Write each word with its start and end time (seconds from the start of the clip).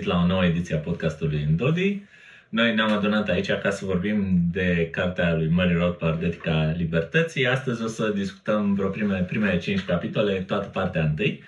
Bine 0.00 0.12
v-am 0.12 0.22
regăsit 0.22 0.22
la 0.22 0.22
o 0.22 0.26
nouă 0.26 0.44
ediție 0.44 0.74
a 0.74 0.78
podcastului 0.78 1.40
Indodi. 1.40 2.02
Noi 2.48 2.74
ne-am 2.74 2.92
adunat 2.92 3.28
aici 3.28 3.52
ca 3.52 3.70
să 3.70 3.84
vorbim 3.84 4.40
de 4.52 4.88
cartea 4.90 5.34
lui 5.34 5.48
Murray 5.50 5.74
Rothbard, 5.74 6.22
Etica 6.22 6.74
Libertății. 6.76 7.46
Astăzi 7.46 7.82
o 7.82 7.86
să 7.86 8.08
discutăm 8.08 8.74
vreo 8.74 8.88
prime, 8.88 9.24
primele 9.28 9.58
cinci 9.58 9.84
capitole, 9.84 10.32
toată 10.32 10.68
partea 10.68 11.02
întâi, 11.02 11.42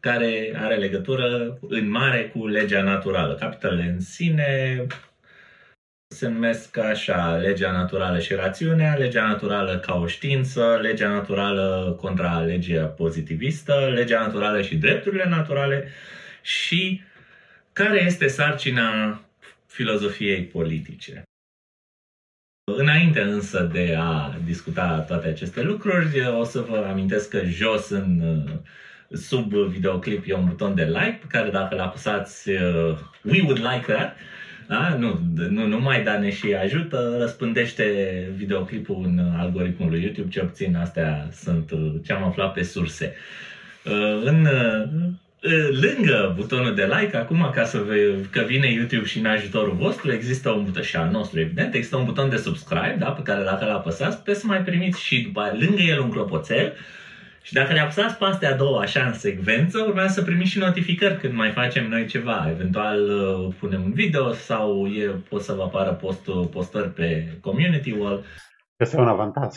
care 0.00 0.52
are 0.56 0.76
legătură 0.76 1.58
în 1.68 1.90
mare 1.90 2.22
cu 2.34 2.46
legea 2.46 2.82
naturală. 2.82 3.34
Capitolele 3.34 3.90
în 3.94 4.00
sine 4.00 4.86
se 6.08 6.28
numesc 6.28 6.78
așa 6.78 7.36
legea 7.36 7.70
naturală 7.70 8.18
și 8.18 8.34
rațiunea, 8.34 8.94
legea 8.94 9.26
naturală 9.26 9.78
ca 9.78 9.94
o 9.94 10.06
știință, 10.06 10.78
legea 10.82 11.08
naturală 11.08 11.96
contra 12.00 12.38
legea 12.38 12.84
pozitivistă, 12.84 13.90
legea 13.94 14.20
naturală 14.20 14.62
și 14.62 14.76
drepturile 14.76 15.26
naturale 15.28 15.88
și 16.42 17.02
care 17.72 18.02
este 18.04 18.26
sarcina 18.26 19.20
filozofiei 19.66 20.44
politice. 20.44 21.22
Înainte 22.64 23.20
însă 23.20 23.70
de 23.72 23.96
a 23.98 24.38
discuta 24.44 25.00
toate 25.00 25.28
aceste 25.28 25.62
lucruri, 25.62 26.26
o 26.26 26.44
să 26.44 26.60
vă 26.60 26.86
amintesc 26.90 27.28
că 27.28 27.44
jos 27.44 27.88
în 27.88 28.44
sub 29.10 29.52
videoclip 29.52 30.24
e 30.26 30.34
un 30.34 30.44
buton 30.44 30.74
de 30.74 30.84
like 30.84 31.18
pe 31.20 31.26
care 31.28 31.50
dacă 31.50 31.74
l 31.74 31.78
apăsați 31.78 32.50
we 33.22 33.42
would 33.42 33.58
like 33.58 33.92
that, 33.92 34.16
da? 34.68 34.96
Nu, 34.98 35.20
nu 35.48 35.66
numai, 35.66 36.02
dar 36.02 36.18
ne 36.18 36.30
și 36.30 36.54
ajută, 36.54 37.16
răspândește 37.18 37.84
videoclipul 38.36 39.04
în 39.04 39.18
algoritmul 39.18 39.90
lui 39.90 40.02
YouTube, 40.02 40.28
cel 40.28 40.46
puțin 40.46 40.76
astea 40.76 41.28
sunt 41.32 41.70
ce 42.04 42.12
am 42.12 42.22
aflat 42.22 42.52
pe 42.52 42.62
surse. 42.62 43.14
În 44.24 44.48
lângă 45.80 46.32
butonul 46.36 46.74
de 46.74 46.88
like, 46.98 47.16
acum 47.16 47.50
ca 47.54 47.64
să 47.64 47.78
vă, 47.78 47.94
că 48.30 48.42
vine 48.46 48.72
YouTube 48.72 49.04
și 49.04 49.18
în 49.18 49.26
ajutorul 49.26 49.74
vostru, 49.74 50.12
există 50.12 50.50
un 50.50 50.64
buton 50.64 50.82
și 50.82 50.96
al 50.96 51.10
nostru, 51.10 51.40
evident, 51.40 51.74
există 51.74 51.96
un 51.96 52.04
buton 52.04 52.28
de 52.28 52.36
subscribe, 52.36 52.96
da, 52.98 53.10
pe 53.10 53.22
care 53.22 53.44
dacă 53.44 53.64
l 53.64 53.68
apăsați, 53.68 54.16
puteți 54.16 54.40
să 54.40 54.46
mai 54.46 54.62
primiți 54.62 55.02
și 55.02 55.20
după 55.20 55.56
lângă 55.58 55.82
el 55.82 56.00
un 56.00 56.10
clopoțel 56.10 56.72
și 57.42 57.52
dacă 57.52 57.72
ne 57.72 57.80
apăsați 57.80 58.16
pe 58.16 58.24
astea 58.24 58.56
două 58.56 58.80
așa 58.80 59.06
în 59.06 59.12
secvență, 59.12 59.78
urmează 59.78 60.12
să 60.12 60.22
primiți 60.22 60.50
și 60.50 60.58
notificări 60.58 61.18
când 61.18 61.34
mai 61.34 61.50
facem 61.50 61.88
noi 61.88 62.06
ceva. 62.06 62.48
Eventual 62.50 63.00
uh, 63.10 63.54
punem 63.58 63.82
un 63.84 63.92
video 63.92 64.32
sau 64.32 64.86
e, 64.86 65.06
pot 65.28 65.42
să 65.42 65.52
vă 65.52 65.62
apară 65.62 65.90
post, 65.90 66.30
postări 66.50 66.92
pe 66.92 67.26
community 67.40 67.90
wall. 67.90 68.24
Este 68.82 68.96
un 68.96 69.08
avantaj. 69.08 69.54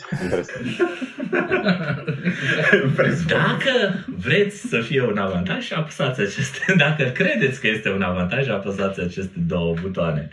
Dacă 3.26 4.04
vreți 4.16 4.68
să 4.68 4.80
fie 4.80 5.02
un 5.02 5.18
avantaj, 5.18 5.72
apăsați 5.72 6.20
aceste. 6.20 6.74
Dacă 6.76 7.04
credeți 7.04 7.60
că 7.60 7.66
este 7.68 7.90
un 7.90 8.02
avantaj, 8.02 8.48
apăsați 8.48 9.00
aceste 9.00 9.38
două 9.46 9.74
butoane. 9.80 10.28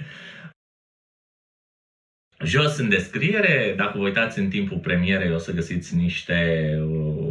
Jos 2.43 2.77
în 2.77 2.89
descriere, 2.89 3.73
dacă 3.77 3.97
vă 3.97 4.03
uitați 4.03 4.39
în 4.39 4.49
timpul 4.49 4.77
premierei, 4.77 5.33
o 5.33 5.37
să 5.37 5.51
găsiți 5.51 5.95
niște 5.95 6.69
uh, 6.81 7.22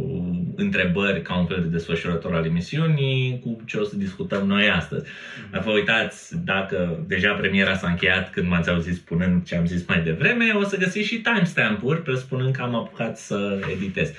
întrebări 0.55 1.21
ca 1.21 1.37
un 1.37 1.45
fel 1.45 1.61
de 1.61 1.67
desfășurător 1.67 2.33
al 2.33 2.45
emisiunii 2.45 3.39
cu 3.43 3.61
ce 3.65 3.77
o 3.77 3.83
să 3.83 3.95
discutăm 3.95 4.47
noi 4.47 4.69
astăzi. 4.69 5.05
Dacă 5.51 5.63
vă 5.65 5.71
uitați, 5.71 6.43
dacă 6.43 7.03
deja 7.07 7.33
premiera 7.33 7.75
s-a 7.75 7.89
încheiat 7.89 8.31
când 8.31 8.47
m-ați 8.47 8.69
auzit 8.69 8.95
spunând 8.95 9.45
ce 9.45 9.55
am 9.55 9.65
zis 9.65 9.87
mai 9.87 10.01
devreme, 10.01 10.51
o 10.55 10.63
să 10.63 10.77
găsiți 10.77 11.07
și 11.07 11.21
timestamp-uri 11.21 12.01
presupunând 12.01 12.55
că 12.55 12.61
am 12.61 12.75
apucat 12.75 13.17
să 13.17 13.59
editez. 13.71 14.11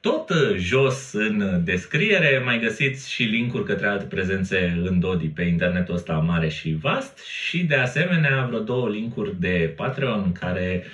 Tot 0.00 0.30
jos 0.56 1.12
în 1.12 1.60
descriere 1.64 2.42
mai 2.44 2.60
găsiți 2.60 3.10
și 3.10 3.22
linkuri 3.22 3.64
către 3.64 3.86
alte 3.86 4.04
prezențe 4.04 4.82
în 4.84 5.00
Dodi 5.00 5.26
pe 5.26 5.42
internetul 5.42 5.94
ăsta 5.94 6.12
mare 6.12 6.48
și 6.48 6.76
vast 6.80 7.18
și 7.24 7.64
de 7.64 7.74
asemenea 7.74 8.46
vreo 8.48 8.60
două 8.60 8.88
linkuri 8.88 9.40
de 9.40 9.72
Patreon 9.76 10.32
care, 10.32 10.84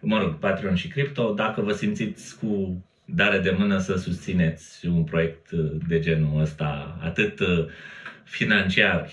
mă 0.00 0.18
rog, 0.18 0.38
Patreon 0.38 0.74
și 0.74 0.88
Crypto, 0.88 1.32
dacă 1.32 1.60
vă 1.60 1.72
simțiți 1.72 2.38
cu 2.38 2.84
dare 3.04 3.38
de 3.38 3.50
mână 3.50 3.78
să 3.78 3.96
susțineți 3.96 4.86
un 4.86 5.04
proiect 5.04 5.50
de 5.88 5.98
genul 6.00 6.40
ăsta, 6.40 6.98
atât 7.00 7.38
financiar 8.24 9.10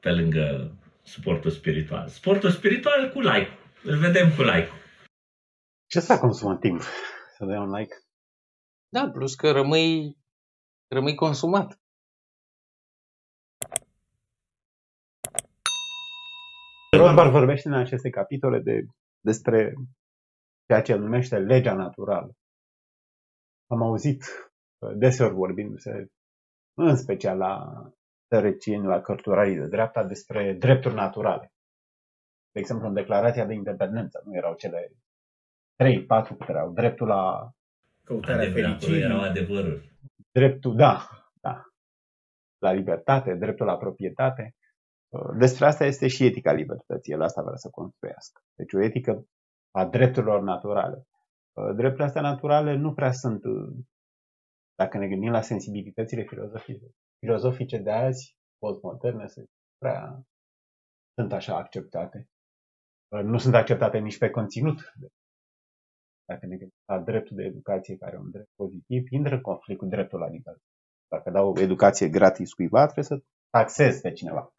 pe 0.00 0.10
lângă 0.10 0.72
suportul 1.02 1.50
spiritual. 1.50 2.08
Suportul 2.08 2.50
spiritual 2.50 3.10
cu 3.12 3.20
like 3.20 3.58
Îl 3.82 3.98
vedem 3.98 4.34
cu 4.36 4.42
like 4.42 4.68
Ce 5.86 6.00
să 6.00 6.18
consumă 6.18 6.56
timp 6.56 6.80
să 7.36 7.44
dai 7.44 7.58
un 7.58 7.70
like? 7.70 7.94
Da, 8.88 9.10
plus 9.10 9.34
că 9.34 9.50
rămâi, 9.50 10.16
rămâi 10.90 11.14
consumat. 11.14 11.78
Rothbard 16.96 17.30
vorbește 17.30 17.68
în 17.68 17.74
aceste 17.74 18.10
capitole 18.10 18.60
de, 18.60 18.80
despre 19.20 19.72
ceea 20.66 20.82
ce 20.82 20.92
el 20.92 21.00
numește 21.00 21.36
legea 21.38 21.74
naturală. 21.74 22.32
Am 23.66 23.82
auzit 23.82 24.22
uh, 24.78 24.92
deseori 24.94 25.34
vorbindu-se, 25.34 26.10
în 26.74 26.96
special 26.96 27.38
la 27.38 27.82
tărăcieni, 28.28 28.86
la 28.86 29.00
cărturarii 29.00 29.56
de 29.56 29.66
dreapta, 29.66 30.04
despre 30.04 30.52
drepturi 30.52 30.94
naturale. 30.94 31.52
De 32.52 32.60
exemplu, 32.60 32.86
în 32.88 32.94
declarația 32.94 33.46
de 33.46 33.54
independență 33.54 34.22
nu 34.24 34.36
erau 34.36 34.54
cele 34.54 34.92
trei, 35.76 36.04
patru 36.04 36.34
care 36.34 36.52
erau 36.52 36.72
dreptul 36.72 37.06
la 37.06 37.50
Căutarea 38.04 38.50
fericirii. 38.52 39.02
erau 39.02 39.20
adevăruri. 39.20 39.92
Dreptul, 40.32 40.76
da, 40.76 41.08
da. 41.40 41.62
La 42.58 42.72
libertate, 42.72 43.34
dreptul 43.34 43.66
la 43.66 43.76
proprietate. 43.76 44.54
Uh, 45.08 45.36
despre 45.38 45.66
asta 45.66 45.84
este 45.84 46.08
și 46.08 46.24
etica 46.24 46.52
libertății. 46.52 47.12
El 47.12 47.22
asta 47.22 47.42
vrea 47.42 47.56
să 47.56 47.68
construiască. 47.70 48.40
Deci 48.54 48.72
o 48.72 48.82
etică 48.82 49.26
a 49.70 49.84
drepturilor 49.86 50.42
naturale. 50.42 51.06
Uh, 51.54 51.74
drepturile 51.74 52.04
astea 52.04 52.22
naturale 52.22 52.74
nu 52.74 52.94
prea 52.94 53.12
sunt, 53.12 53.44
uh, 53.44 53.76
dacă 54.74 54.98
ne 54.98 55.08
gândim 55.08 55.30
la 55.30 55.40
sensibilitățile 55.40 56.22
filozofice, 56.22 56.86
filozofice 57.18 57.78
de 57.78 57.90
azi, 57.90 58.36
postmoderne, 58.58 59.26
prea 59.78 60.22
sunt 61.14 61.32
așa 61.32 61.56
acceptate. 61.56 62.28
Nu 63.08 63.38
sunt 63.38 63.54
acceptate 63.54 63.98
nici 63.98 64.18
pe 64.18 64.30
conținut 64.30 64.92
dacă 66.24 66.46
ne 66.46 66.56
gândim 66.56 66.78
la 66.84 67.00
dreptul 67.00 67.36
de 67.36 67.42
educație, 67.42 67.96
care 67.96 68.16
e 68.16 68.18
un 68.18 68.30
drept 68.30 68.50
pozitiv, 68.54 69.06
intră 69.10 69.34
în 69.34 69.40
conflict 69.40 69.78
cu 69.78 69.86
dreptul 69.86 70.18
la 70.18 70.28
libertate. 70.28 70.64
Dacă 71.08 71.30
dau 71.30 71.48
o 71.50 71.60
educație 71.60 72.08
gratis 72.08 72.52
cuiva, 72.52 72.84
trebuie 72.84 73.04
să 73.04 73.22
taxez 73.50 74.00
pe 74.00 74.12
cineva. 74.12 74.52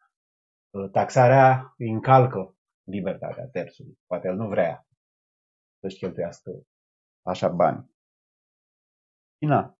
Taxarea 0.92 1.74
încalcă 1.78 2.56
libertatea 2.82 3.48
terțului. 3.48 3.98
Poate 4.06 4.28
el 4.28 4.34
nu 4.34 4.48
vrea 4.48 4.86
să-și 5.80 5.96
cheltuiască 5.96 6.50
așa 7.26 7.48
bani. 7.48 7.90
Na. 9.38 9.74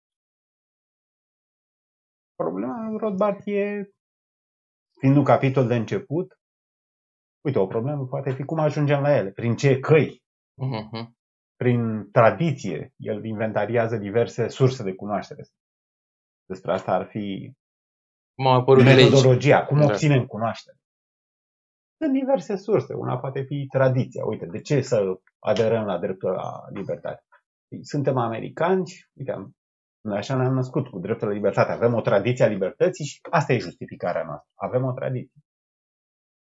Problema 2.35 2.97
Rothbard 2.97 3.47
e, 3.47 3.91
fiind 5.01 5.17
un 5.17 5.25
capitol 5.25 5.67
de 5.67 5.75
început, 5.75 6.39
uite, 7.45 7.59
o 7.59 7.67
problemă 7.67 8.07
poate 8.07 8.33
fi 8.33 8.45
cum 8.45 8.59
ajungem 8.59 9.01
la 9.01 9.17
ele, 9.17 9.31
prin 9.31 9.57
ce 9.57 9.81
căi. 9.81 10.23
Uh-huh 10.63 11.15
prin 11.57 12.11
tradiție, 12.11 12.93
el 12.97 13.25
inventariază 13.25 13.97
diverse 13.97 14.49
surse 14.49 14.83
de 14.83 14.95
cunoaștere. 14.95 15.47
Despre 16.45 16.73
asta 16.73 16.93
ar 16.93 17.07
fi 17.07 17.53
metodologia, 18.85 19.67
cum 19.67 19.79
da. 19.79 19.85
obținem 19.85 20.27
cunoaștere. 20.27 20.77
Sunt 21.99 22.13
diverse 22.13 22.57
surse. 22.57 22.95
Una 22.95 23.19
poate 23.19 23.43
fi 23.43 23.67
tradiția. 23.67 24.25
Uite, 24.25 24.47
de 24.47 24.61
ce 24.61 24.81
să 24.81 25.21
aderăm 25.39 25.85
la 25.85 25.99
dreptul 25.99 26.31
la 26.31 26.65
libertate? 26.69 27.25
Suntem 27.83 28.17
americani, 28.17 28.83
uite, 29.13 29.33
noi 30.01 30.17
așa 30.17 30.37
ne-am 30.37 30.55
născut 30.55 30.89
cu 30.89 30.99
dreptul 30.99 31.29
la 31.29 31.35
libertate. 31.35 31.73
Avem 31.73 31.95
o 31.95 32.01
tradiție 32.01 32.45
a 32.45 32.49
libertății 32.49 33.05
și 33.05 33.19
asta 33.31 33.53
e 33.53 33.59
justificarea 33.59 34.25
noastră. 34.25 34.51
Avem 34.55 34.85
o 34.85 34.93
tradiție. 34.93 35.41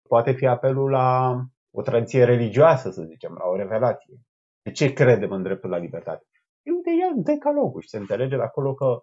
Poate 0.08 0.32
fi 0.32 0.46
apelul 0.46 0.90
la 0.90 1.40
o 1.70 1.82
tradiție 1.82 2.24
religioasă, 2.24 2.90
să 2.90 3.02
zicem, 3.02 3.32
la 3.32 3.46
o 3.46 3.56
revelație. 3.56 4.14
De 4.62 4.70
ce 4.70 4.92
credem 4.92 5.30
în 5.30 5.42
dreptul 5.42 5.70
la 5.70 5.76
libertate? 5.76 6.24
E 6.62 6.70
uite, 6.70 6.90
ia 6.90 7.22
decalogul 7.34 7.80
și 7.80 7.88
se 7.88 7.96
înțelege 7.96 8.36
de 8.36 8.42
acolo 8.42 8.74
că 8.74 9.02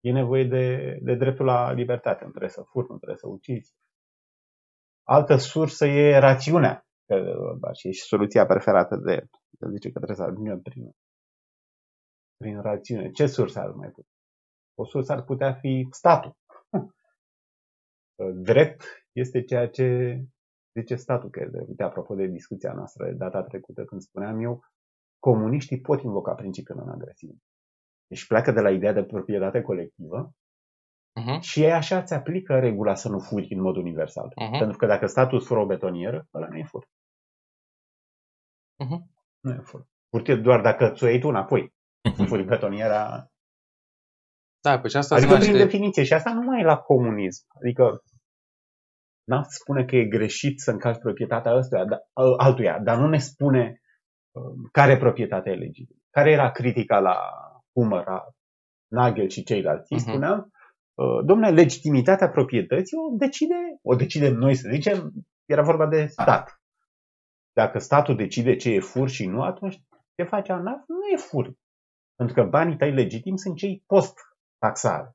e 0.00 0.12
nevoie 0.12 0.44
de, 0.44 0.98
de 1.02 1.14
dreptul 1.14 1.44
la 1.44 1.72
libertate. 1.72 2.24
Nu 2.24 2.30
trebuie 2.30 2.50
să 2.50 2.62
furi, 2.62 2.86
nu 2.90 2.96
trebuie 2.96 3.18
să 3.18 3.28
ucizi. 3.28 3.74
Altă 5.02 5.36
sursă 5.36 5.86
e 5.86 6.18
rațiunea. 6.18 6.86
Și 7.72 7.88
e 7.88 7.90
și 7.90 8.02
soluția 8.02 8.46
preferată 8.46 8.96
de 8.96 9.12
el. 9.12 9.28
El 9.60 9.70
zice 9.70 9.90
că 9.90 9.98
trebuie 9.98 10.16
să 10.16 10.22
ajungem 10.22 10.60
prin, 10.60 10.90
prin 12.36 12.60
rațiune. 12.60 13.10
Ce 13.10 13.26
sursă 13.26 13.60
ar 13.60 13.70
mai 13.70 13.88
putea? 13.88 14.10
O 14.74 14.84
sursă 14.84 15.12
ar 15.12 15.22
putea 15.22 15.52
fi 15.52 15.86
statul. 15.90 16.36
Drept 18.48 18.82
este 19.12 19.42
ceea 19.42 19.68
ce 19.68 20.18
zice 20.78 20.94
statul. 20.96 21.30
Că, 21.30 21.50
uite, 21.66 21.82
apropo 21.82 22.14
de 22.14 22.26
discuția 22.26 22.72
noastră 22.72 23.04
de 23.04 23.12
data 23.12 23.42
trecută, 23.42 23.84
când 23.84 24.00
spuneam 24.00 24.40
eu, 24.40 24.60
comuniștii 25.18 25.80
pot 25.80 26.02
invoca 26.02 26.34
principiul 26.34 26.78
non-agresiunii. 26.78 27.42
Deci 28.06 28.26
pleacă 28.26 28.52
de 28.52 28.60
la 28.60 28.70
ideea 28.70 28.92
de 28.92 29.04
proprietate 29.04 29.60
colectivă 29.60 30.34
Uh-huh. 31.20 31.40
Și 31.40 31.64
așa 31.64 32.02
ți 32.02 32.14
aplică 32.14 32.58
regula 32.58 32.94
să 32.94 33.08
nu 33.08 33.18
furi 33.18 33.54
în 33.54 33.60
mod 33.60 33.76
universal. 33.76 34.28
Uh-huh. 34.28 34.58
Pentru 34.58 34.76
că 34.76 34.86
dacă 34.86 35.06
statul 35.06 35.40
fură 35.40 35.60
o 35.60 35.66
betonieră, 35.66 36.26
ăla 36.34 36.46
nu 36.48 36.56
e 36.56 36.64
fur. 36.64 36.84
Uh-huh. 38.84 39.00
Nu 39.40 39.52
e 39.52 39.58
fur. 39.58 39.86
Furt 40.08 40.28
e 40.28 40.34
doar 40.34 40.60
dacă 40.60 40.92
ți-o 40.94 41.08
iei 41.08 41.20
tu 41.20 41.28
înapoi. 41.28 41.74
Să 42.14 42.22
furi 42.24 42.44
betoniera. 42.44 43.30
Da, 44.60 44.80
păi 44.80 44.90
și 44.90 44.96
asta 44.96 45.14
Adică 45.14 45.32
se 45.32 45.38
prin 45.38 45.50
naște... 45.52 45.64
definiție. 45.64 46.02
Și 46.04 46.12
asta 46.12 46.32
nu 46.32 46.40
mai 46.42 46.60
e 46.60 46.64
la 46.64 46.76
comunism. 46.76 47.44
Adică 47.62 48.02
n 49.24 49.42
spune 49.48 49.84
că 49.84 49.96
e 49.96 50.04
greșit 50.04 50.60
să 50.60 50.70
încalci 50.70 50.98
proprietatea 51.00 51.54
ăstuia, 51.56 51.84
da, 51.84 51.98
altuia, 52.36 52.78
dar 52.78 52.98
nu 52.98 53.08
ne 53.08 53.18
spune 53.18 53.80
uh, 54.30 54.42
care 54.72 54.96
proprietate 54.96 55.50
e 55.50 55.54
legitimă. 55.54 55.98
Care 56.10 56.30
era 56.30 56.50
critica 56.50 56.98
la 56.98 57.16
Hummer, 57.72 58.04
la 58.04 58.24
Nagel 58.90 59.28
și 59.28 59.42
ceilalți? 59.42 59.92
Ei 59.92 59.98
Mhm. 60.00 60.08
spuneam, 60.08 60.50
uh, 60.94 61.24
domnule, 61.24 61.50
legitimitatea 61.50 62.28
proprietății 62.28 62.96
o 62.96 63.16
decide, 63.16 63.54
o 63.82 63.94
decidem 63.94 64.34
noi 64.34 64.54
să 64.54 64.68
zicem, 64.72 65.12
era 65.44 65.62
vorba 65.62 65.86
de 65.86 66.06
stat. 66.06 66.60
Dacă 67.52 67.78
statul 67.78 68.16
decide 68.16 68.56
ce 68.56 68.70
e 68.70 68.80
fur 68.80 69.08
și 69.08 69.26
nu, 69.26 69.42
atunci 69.42 69.80
ce 70.16 70.22
face 70.22 70.52
ANAF 70.52 70.82
nu 70.86 71.06
e 71.12 71.16
fur. 71.16 71.52
Pentru 72.16 72.34
că 72.34 72.42
banii 72.42 72.76
tăi 72.76 72.92
legitimi 72.92 73.38
sunt 73.38 73.56
cei 73.56 73.82
post-taxare. 73.86 75.10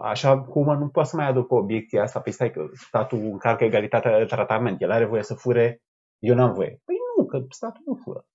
Așa 0.00 0.40
cum 0.42 0.78
nu 0.78 0.88
poate 0.88 1.08
să 1.08 1.16
mai 1.16 1.26
aducă 1.26 1.54
obiecția 1.54 2.02
asta, 2.02 2.20
păi 2.20 2.32
stai 2.32 2.50
că 2.50 2.66
statul 2.74 3.18
încarcă 3.18 3.64
egalitatea 3.64 4.18
de 4.18 4.24
tratament, 4.24 4.80
el 4.80 4.90
are 4.90 5.06
voie 5.06 5.22
să 5.22 5.34
fure, 5.34 5.82
eu 6.18 6.34
n-am 6.34 6.52
voie. 6.52 6.80
Păi 6.84 6.96
nu, 7.16 7.26
că 7.26 7.44
statul 7.48 7.82
nu 7.86 7.94
fură. 7.94 8.26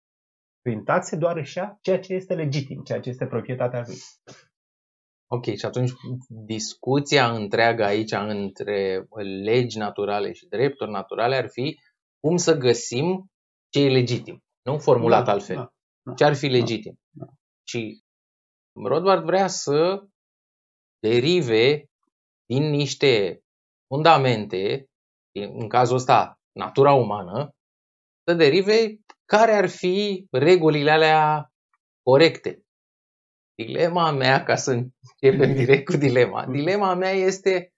Prin 0.61 0.83
taxe 0.83 1.15
doar 1.15 1.37
își 1.37 1.57
ia 1.57 1.77
ceea 1.81 1.99
ce 1.99 2.13
este 2.13 2.33
legitim, 2.33 2.83
ceea 2.83 2.99
ce 2.99 3.09
este 3.09 3.25
proprietatea 3.25 3.83
lui. 3.85 3.97
Ok, 5.29 5.45
și 5.45 5.65
atunci 5.65 5.91
discuția 6.27 7.31
întreagă 7.31 7.83
aici 7.83 8.11
între 8.11 9.07
legi 9.43 9.77
naturale 9.77 10.31
și 10.33 10.47
drepturi 10.47 10.91
naturale 10.91 11.35
ar 11.35 11.49
fi 11.49 11.79
cum 12.19 12.37
să 12.37 12.57
găsim 12.57 13.31
ce 13.69 13.79
e 13.79 13.89
legitim. 13.89 14.43
Nu 14.61 14.77
formulat 14.77 15.25
Da, 15.25 15.31
altfel. 15.31 15.55
da, 15.55 15.61
da. 15.61 15.71
Ce 16.15 16.23
ar 16.23 16.35
fi 16.35 16.47
legitim. 16.47 16.99
da. 17.09 17.25
Și 17.67 18.03
Rothbard 18.73 19.23
vrea 19.25 19.47
să 19.47 20.07
derive 20.99 21.85
din 22.45 22.69
niște 22.69 23.41
fundamente, 23.87 24.89
din- 25.31 25.61
în 25.61 25.67
cazul 25.67 25.95
ăsta 25.95 26.39
natura 26.51 26.93
umană, 26.93 27.49
să 28.27 28.33
derive 28.33 28.97
care 29.25 29.51
ar 29.51 29.69
fi 29.69 30.27
regulile 30.31 30.91
alea 30.91 31.51
corecte. 32.01 32.61
Dilema 33.55 34.11
mea, 34.11 34.43
ca 34.43 34.55
să 34.55 34.71
începem 34.71 35.53
direct 35.65 35.85
cu 35.85 35.97
dilema, 35.97 36.45
dilema 36.45 36.93
mea 36.93 37.11
este 37.11 37.73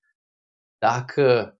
dacă, 0.78 1.58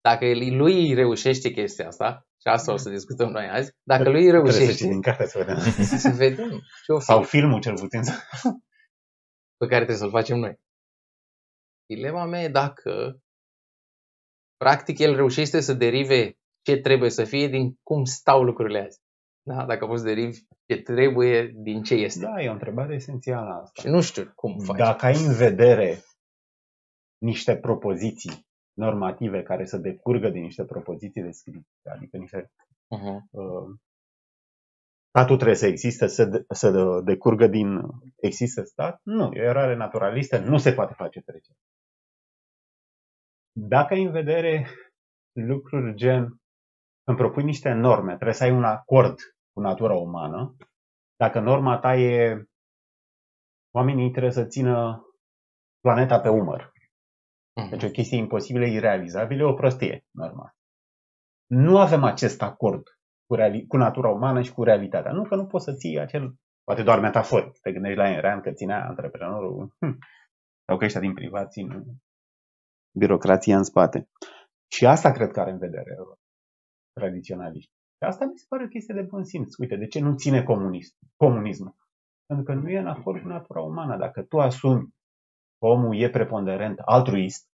dacă 0.00 0.24
lui 0.34 0.88
îi 0.88 0.94
reușește 0.94 1.50
chestia 1.50 1.86
asta, 1.86 2.26
și 2.40 2.48
asta 2.48 2.72
o 2.72 2.76
să 2.76 2.90
discutăm 2.90 3.30
noi 3.30 3.48
azi, 3.48 3.72
dacă 3.82 4.10
lui 4.10 4.24
îi 4.24 4.28
Trebuie 4.28 4.52
să 4.52 4.58
reușește, 4.58 4.84
citim 4.84 5.00
cartea 5.00 5.26
să 5.26 5.38
vedem. 5.38 5.58
să 6.06 6.08
vedem 6.08 6.48
ce 6.84 6.92
o 6.92 6.98
fi 6.98 7.04
Sau 7.04 7.22
filmul 7.22 7.60
cel 7.60 7.74
puțin. 7.74 8.00
pe 9.60 9.66
care 9.66 9.84
trebuie 9.84 9.96
să-l 9.96 10.10
facem 10.10 10.38
noi. 10.38 10.60
Dilema 11.86 12.24
mea 12.24 12.42
e 12.42 12.48
dacă, 12.48 13.20
practic, 14.56 14.98
el 14.98 15.14
reușește 15.14 15.60
să 15.60 15.72
derive 15.72 16.38
ce 16.62 16.76
trebuie 16.76 17.10
să 17.10 17.24
fie 17.24 17.48
din 17.48 17.78
cum 17.82 18.04
stau 18.04 18.42
lucrurile 18.42 18.80
azi. 18.80 19.00
Da? 19.42 19.66
Dacă 19.66 19.86
poți 19.86 20.00
să 20.00 20.06
derivi 20.06 20.38
ce 20.66 20.76
trebuie 20.82 21.52
din 21.54 21.82
ce 21.82 21.94
este. 21.94 22.20
Da, 22.20 22.42
e 22.42 22.48
o 22.48 22.52
întrebare 22.52 22.94
esențială 22.94 23.60
asta. 23.62 23.82
Și 23.82 23.88
nu 23.88 24.00
știu 24.00 24.32
cum 24.34 24.58
faci. 24.58 24.76
Dacă 24.76 25.06
ai 25.06 25.24
în 25.24 25.34
vedere 25.34 26.02
niște 27.18 27.56
propoziții 27.56 28.48
normative 28.80 29.42
care 29.42 29.64
să 29.64 29.76
decurgă 29.76 30.28
din 30.28 30.42
niște 30.42 30.64
propoziții 30.64 31.22
descriptive, 31.22 31.90
adică 31.94 32.16
niște 32.16 32.50
Uh-huh. 32.96 33.20
uh, 33.30 33.68
statul 35.08 35.36
trebuie 35.36 35.56
să 35.56 35.66
existe, 35.66 36.06
să, 36.06 36.24
de, 36.24 36.44
să 36.48 37.00
decurgă 37.04 37.46
din 37.46 37.80
există 38.20 38.62
stat? 38.62 39.00
Nu, 39.02 39.32
e 39.32 39.40
o 39.40 39.44
eroare 39.44 39.76
naturalistă, 39.76 40.38
nu 40.38 40.58
se 40.58 40.72
poate 40.72 40.94
face 40.94 41.20
trecere. 41.20 41.58
Dacă 43.52 43.94
ai 43.94 44.02
în 44.02 44.10
vedere 44.10 44.66
lucruri 45.32 45.94
gen 45.94 46.40
îmi 47.04 47.16
propui 47.16 47.44
niște 47.44 47.72
norme, 47.72 48.14
trebuie 48.14 48.34
să 48.34 48.44
ai 48.44 48.50
un 48.50 48.64
acord 48.64 49.18
cu 49.52 49.60
natura 49.60 49.94
umană, 49.94 50.56
dacă 51.16 51.40
norma 51.40 51.78
ta 51.78 51.96
e 51.96 52.44
oamenii 53.74 54.10
trebuie 54.10 54.32
să 54.32 54.44
țină 54.44 55.02
planeta 55.80 56.20
pe 56.20 56.28
umăr, 56.28 56.72
deci 57.68 57.82
o 57.82 57.86
Uh-huh. 57.86 57.92
chestie 57.92 58.18
imposibilă, 58.18 58.66
irealizabilă, 58.66 59.46
o 59.46 59.54
prostie, 59.54 60.04
normal. 60.10 60.54
Nu 61.46 61.78
avem 61.78 62.04
acest 62.04 62.42
acord 62.42 62.82
cu, 63.26 63.34
reali- 63.34 63.66
cu 63.66 63.76
natura 63.76 64.08
umană 64.08 64.42
și 64.42 64.52
cu 64.52 64.62
realitatea. 64.62 65.12
Nu 65.12 65.22
că 65.22 65.34
nu 65.36 65.46
poți 65.46 65.64
să 65.64 65.74
ții 65.74 65.98
acel, 65.98 66.34
poate 66.64 66.82
doar 66.82 67.00
metaforic, 67.00 67.58
te 67.58 67.72
gândești 67.72 67.98
la 67.98 68.08
Enrean 68.08 68.40
că 68.40 68.52
ținea 68.52 68.86
antreprenorul, 68.88 69.68
hm, 69.80 69.98
sau 70.66 70.76
că 70.78 70.84
ăștia 70.84 71.00
din 71.00 71.14
privat 71.14 71.50
țin 71.50 71.84
birocrația 72.98 73.56
în 73.56 73.64
spate. 73.64 74.08
Și 74.72 74.86
asta 74.86 75.12
cred 75.12 75.30
că 75.30 75.40
are 75.40 75.50
în 75.50 75.58
vedere 75.58 75.96
tradiționaliști. 76.92 77.70
Și 77.70 78.04
asta 78.08 78.24
mi 78.24 78.38
se 78.38 78.44
pare 78.48 78.64
o 78.64 78.68
chestie 78.68 78.94
de 78.94 79.02
bun 79.02 79.24
simț. 79.24 79.56
Uite, 79.56 79.76
de 79.76 79.86
ce 79.86 80.00
nu 80.00 80.14
ține 80.14 80.42
comunism, 80.42 80.96
comunismul? 81.16 81.74
Pentru 82.26 82.44
că 82.44 82.54
nu 82.54 82.68
e 82.70 82.78
în 82.78 82.86
acord 82.86 83.22
cu 83.22 83.28
natura 83.28 83.60
umană. 83.60 83.96
Dacă 83.96 84.22
tu 84.22 84.38
asumi 84.40 84.94
că 85.58 85.66
omul 85.66 85.96
e 85.96 86.10
preponderent, 86.10 86.78
altruist, 86.78 87.49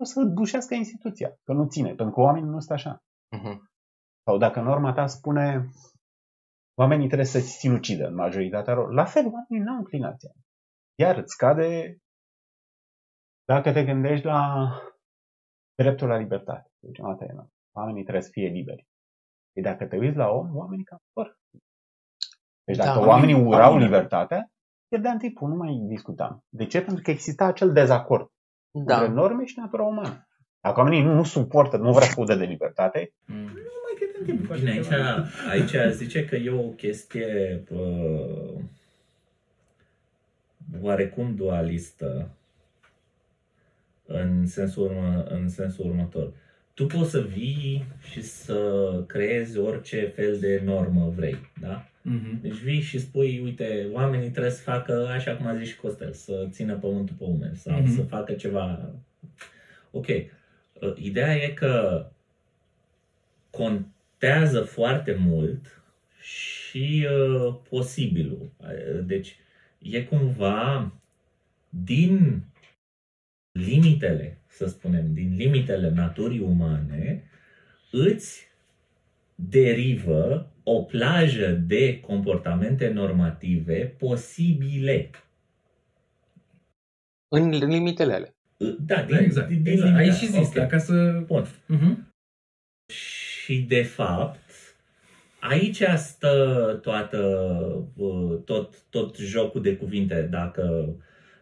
o 0.00 0.04
să 0.04 0.20
dușească 0.24 0.74
instituția, 0.74 1.36
că 1.44 1.52
nu 1.52 1.66
ține, 1.68 1.94
pentru 1.94 2.14
că 2.14 2.20
oamenii 2.20 2.48
nu 2.50 2.58
sunt 2.60 2.70
așa. 2.70 2.96
Uh-huh. 3.36 3.56
Sau 4.26 4.38
dacă 4.38 4.60
norma 4.60 4.92
ta 4.92 5.06
spune 5.06 5.68
oamenii 6.78 7.06
trebuie 7.06 7.26
să 7.26 7.38
se 7.38 7.44
sinucidă 7.46 8.06
în 8.06 8.14
majoritatea 8.14 8.74
lor, 8.74 8.92
la 8.92 9.04
fel, 9.04 9.24
oamenii 9.26 9.66
nu 9.66 9.72
au 9.72 9.78
inclinația. 9.78 10.30
Iar 10.98 11.16
îți 11.16 11.32
scade 11.32 11.96
dacă 13.44 13.72
te 13.72 13.84
gândești 13.84 14.26
la 14.26 14.68
dreptul 15.82 16.08
la 16.08 16.16
libertate. 16.16 16.70
Deci, 16.78 16.98
asta 17.00 17.24
e, 17.24 17.32
nu. 17.32 17.48
oamenii 17.76 18.02
trebuie 18.02 18.22
să 18.22 18.30
fie 18.32 18.48
liberi. 18.48 18.86
Și 19.56 19.62
dacă 19.62 19.86
te 19.86 19.96
uiți 19.96 20.16
la 20.16 20.28
om, 20.28 20.56
oamenii 20.56 20.84
cam 20.84 20.98
vor. 21.12 21.36
Deci 22.64 22.76
dacă 22.76 22.98
Da, 23.00 23.06
oamenii 23.06 23.34
oamenii- 23.34 23.48
urau 23.52 23.60
oamenii- 23.70 23.84
libertatea, 23.86 24.50
pierdeam 24.88 25.18
timpul, 25.18 25.48
nu 25.48 25.54
mai 25.56 25.84
discutam. 25.88 26.40
De 26.48 26.66
ce? 26.66 26.82
Pentru 26.82 27.02
că 27.02 27.10
exista 27.10 27.44
acel 27.44 27.72
dezacord 27.72 28.26
Da. 28.84 28.98
între 28.98 29.12
norme 29.14 29.44
și 29.44 29.58
natura 29.58 29.82
umană. 29.82 30.26
Dacă 30.60 30.80
oamenii 30.80 31.02
nu, 31.02 31.14
nu 31.14 31.24
suportă, 31.24 31.76
nu 31.76 31.92
vor 31.92 32.02
să 32.02 32.14
audă 32.16 32.34
de 32.34 32.44
libertate, 32.44 33.12
Mm. 33.24 33.36
nu 33.36 33.80
mai 33.84 33.94
pierdem 33.98 34.36
timpul. 34.36 34.56
Bine, 34.56 34.70
aici, 35.50 35.74
aici 35.74 35.94
zice 35.94 36.24
că 36.24 36.36
e 36.36 36.50
o 36.50 36.68
chestie 36.68 37.62
uh, 37.70 38.60
oarecum 40.80 41.34
dualistă 41.34 42.28
în 44.06 44.46
sensul, 44.46 44.84
urmă, 44.84 45.24
în 45.28 45.48
sensul 45.48 45.86
următor. 45.86 46.32
Tu 46.74 46.86
poți 46.86 47.10
să 47.10 47.20
vii 47.20 47.86
și 48.10 48.22
să 48.22 48.90
creezi 49.06 49.58
orice 49.58 50.12
fel 50.14 50.38
de 50.38 50.62
normă 50.64 51.12
vrei, 51.16 51.50
da? 51.60 51.86
Mhm. 52.08 52.40
Deci 52.40 52.54
vii 52.54 52.80
și 52.80 52.98
spui, 52.98 53.40
uite, 53.44 53.88
oamenii 53.92 54.30
trebuie 54.30 54.52
să 54.52 54.62
facă, 54.62 55.06
așa 55.08 55.36
cum 55.36 55.46
a 55.46 55.56
zis 55.56 55.68
și 55.68 55.76
Costel, 55.76 56.12
să 56.12 56.46
țină 56.50 56.74
pământul 56.76 57.14
pe 57.18 57.24
umeri 57.24 57.56
sau 57.56 57.80
Mhm. 57.80 57.94
să 57.94 58.02
facă 58.02 58.32
ceva. 58.32 58.90
Ok. 59.90 60.06
Uh, 60.08 60.92
Ideea 60.96 61.34
e 61.36 61.48
că 61.48 62.06
contează 63.50 64.60
foarte 64.60 65.14
mult 65.14 65.82
și 66.20 67.06
uh, 67.10 67.54
posibilul. 67.68 68.50
Uh, 68.56 69.04
Deci 69.04 69.36
e 69.78 70.02
cumva 70.02 70.92
din 71.68 72.42
limitele, 73.52 74.38
să 74.46 74.66
spunem, 74.66 75.12
din 75.14 75.34
limitele 75.36 75.90
naturii 75.90 76.40
umane, 76.40 77.22
îți 77.90 78.46
derivă 79.34 80.50
o 80.68 80.82
plajă 80.82 81.50
de 81.50 82.00
comportamente 82.00 82.88
normative 82.88 83.94
posibile. 83.98 85.10
În 87.28 87.48
limitele 87.48 88.12
alea. 88.12 88.34
Da, 88.78 89.02
din, 89.02 89.16
Da, 89.16 89.22
exact. 89.22 89.48
din, 89.48 89.62
din 89.62 89.72
exact. 89.72 89.96
Ai 89.96 90.04
limita. 90.04 90.16
și 90.16 90.26
zis, 90.26 90.46
Ok. 90.46 90.54
da, 90.54 90.66
ca 90.66 90.78
să... 90.78 91.22
Bun. 91.26 91.46
Mhm. 91.66 92.12
Și 92.92 93.58
de 93.68 93.82
fapt, 93.82 94.50
aici 95.40 95.82
stă 95.96 96.78
toată, 96.82 97.18
uh, 97.96 98.38
tot, 98.44 98.82
tot 98.90 99.16
jocul 99.16 99.62
de 99.62 99.76
cuvinte. 99.76 100.22
Dacă, 100.30 100.94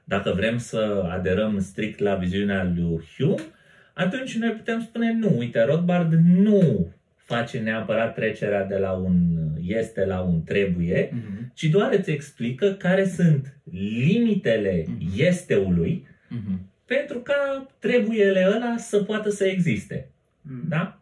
dacă 0.04 0.32
vrem 0.32 0.58
să 0.58 1.08
aderăm 1.10 1.58
strict 1.60 1.98
la 1.98 2.14
viziunea 2.14 2.64
lui 2.64 3.04
Hume, 3.16 3.42
atunci 3.94 4.36
noi 4.36 4.50
putem 4.50 4.80
spune 4.80 5.12
nu. 5.12 5.38
Uite, 5.38 5.64
Rothbard 5.64 6.12
nu 6.12 6.92
face 7.24 7.58
neapărat 7.58 8.14
trecerea 8.14 8.64
de 8.64 8.76
la 8.76 8.90
un 8.92 9.16
este 9.66 10.04
la 10.04 10.20
un 10.20 10.42
trebuie, 10.42 11.10
Mhm. 11.12 11.50
ci 11.54 11.64
doar 11.64 11.92
îți 11.92 12.10
explică 12.10 12.70
care 12.70 13.04
sunt 13.08 13.56
limitele 13.72 14.84
Mhm. 14.88 15.12
esteului 15.16 16.06
Mhm. 16.28 16.60
pentru 16.86 17.18
ca 17.18 17.66
trebuiele 17.78 18.50
ăla 18.54 18.74
să 18.76 19.02
poată 19.02 19.30
să 19.30 19.44
existe. 19.44 20.08
Da? 20.68 20.98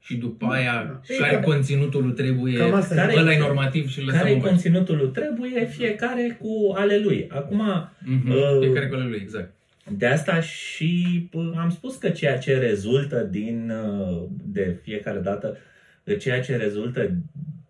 Și 0.00 0.16
după 0.16 0.46
aia, 0.46 1.00
Ei, 1.08 1.16
care 1.18 1.30
care- 1.30 1.44
conținutul 1.44 2.02
lui 2.04 2.12
trebuie, 2.14 2.58
Cam 2.58 2.74
asta 2.74 2.94
Care- 2.94 3.14
ăla 3.18 3.32
e 3.32 3.38
normativ 3.38 3.88
și 3.88 4.00
lăsăm 4.02 4.18
Care 4.18 4.30
e 4.30 4.34
în 4.34 4.40
pace. 4.40 4.50
conținutul 4.52 4.96
lui 4.96 5.08
trebuie, 5.08 5.64
fiecare 5.66 6.36
cu 6.40 6.72
ale 6.76 6.98
lui. 6.98 7.26
Acum, 7.28 7.62
Mhm. 8.04 8.30
Uh, 8.30 8.58
Fiecare 8.60 8.86
cu 8.88 8.94
ale 8.94 9.04
lui, 9.04 9.18
exact. 9.22 9.52
De 9.90 10.06
asta 10.06 10.40
și 10.40 11.26
pă, 11.30 11.54
am 11.56 11.70
spus 11.70 11.96
că 11.96 12.10
ceea 12.10 12.38
ce 12.38 12.58
rezultă 12.58 13.22
din 13.22 13.70
uh, 13.70 14.28
de 14.44 14.78
fiecare 14.82 15.18
dată, 15.18 15.56
de 16.04 16.16
ceea 16.16 16.42
ce 16.42 16.56
rezultă 16.56 17.16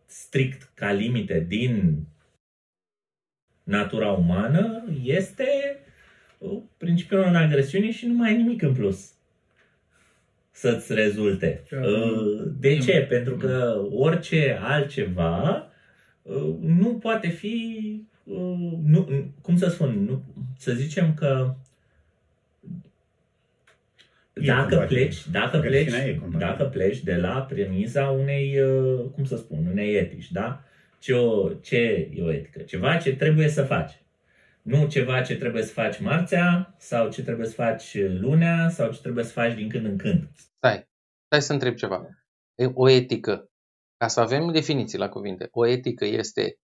strict 0.06 0.70
ca 0.74 0.92
limite 0.92 1.44
din 1.48 1.94
natura 3.62 4.10
umană 4.12 4.84
este 5.04 5.78
uh, 6.38 6.62
principiul 6.76 7.20
non-agresiunii 7.20 7.92
și 7.92 8.06
nu 8.06 8.14
mai 8.14 8.32
e 8.32 8.36
nimic 8.36 8.62
în 8.62 8.74
plus 8.74 9.12
să-ți 10.50 10.94
rezulte. 10.94 11.62
Da. 11.70 11.78
Uh, 11.78 12.42
De 12.58 12.78
ce? 12.78 13.06
Pentru 13.08 13.36
că 13.36 13.82
orice 13.90 14.58
altceva 14.60 15.68
uh, 16.22 16.54
nu 16.60 16.94
poate 16.94 17.28
fi, 17.28 17.76
uh, 18.24 18.72
nu, 18.84 19.08
cum 19.42 19.56
să 19.56 19.68
spun, 19.68 20.04
nu, 20.04 20.22
să 20.58 20.72
zicem 20.72 21.14
că 21.14 21.54
E 21.54 21.71
dacă 24.32 24.68
compatibil. 24.68 24.86
pleci, 24.86 25.28
dacă 25.28 25.58
pleci, 25.58 25.70
Versiunea 25.70 26.06
e 26.06 26.14
compatibilă. 26.14 26.50
dacă 26.50 26.64
pleci 26.64 27.00
de 27.00 27.14
la 27.16 27.42
premiza 27.42 28.10
unei, 28.10 28.60
uh, 28.60 29.10
cum 29.14 29.24
să 29.24 29.36
spun, 29.36 29.66
unei 29.70 29.94
etici, 29.94 30.30
da? 30.30 30.64
Ce, 30.98 31.14
o, 31.14 31.48
ce 31.48 32.10
e 32.14 32.22
o 32.22 32.32
etică? 32.32 32.62
Ceva 32.62 32.96
ce 32.96 33.16
trebuie 33.16 33.48
să 33.48 33.62
faci. 33.62 34.00
Nu 34.62 34.86
ceva 34.88 35.22
ce 35.22 35.36
trebuie 35.36 35.62
să 35.62 35.72
faci 35.72 36.00
marțea 36.00 36.74
sau 36.78 37.10
ce 37.10 37.22
trebuie 37.22 37.46
să 37.46 37.54
faci 37.54 37.96
lunea 37.98 38.68
sau 38.68 38.92
ce 38.92 39.00
trebuie 39.00 39.24
să 39.24 39.32
faci 39.32 39.54
din 39.54 39.68
când 39.68 39.84
în 39.86 39.96
când. 39.96 40.28
Stai, 40.56 40.88
stai 41.24 41.42
să 41.42 41.52
întreb 41.52 41.74
ceva. 41.74 42.08
E 42.54 42.70
O 42.74 42.88
etică, 42.88 43.50
ca 43.96 44.08
să 44.08 44.20
avem 44.20 44.52
definiții 44.52 44.98
la 44.98 45.08
cuvinte, 45.08 45.48
o 45.50 45.66
etică 45.66 46.04
este, 46.04 46.58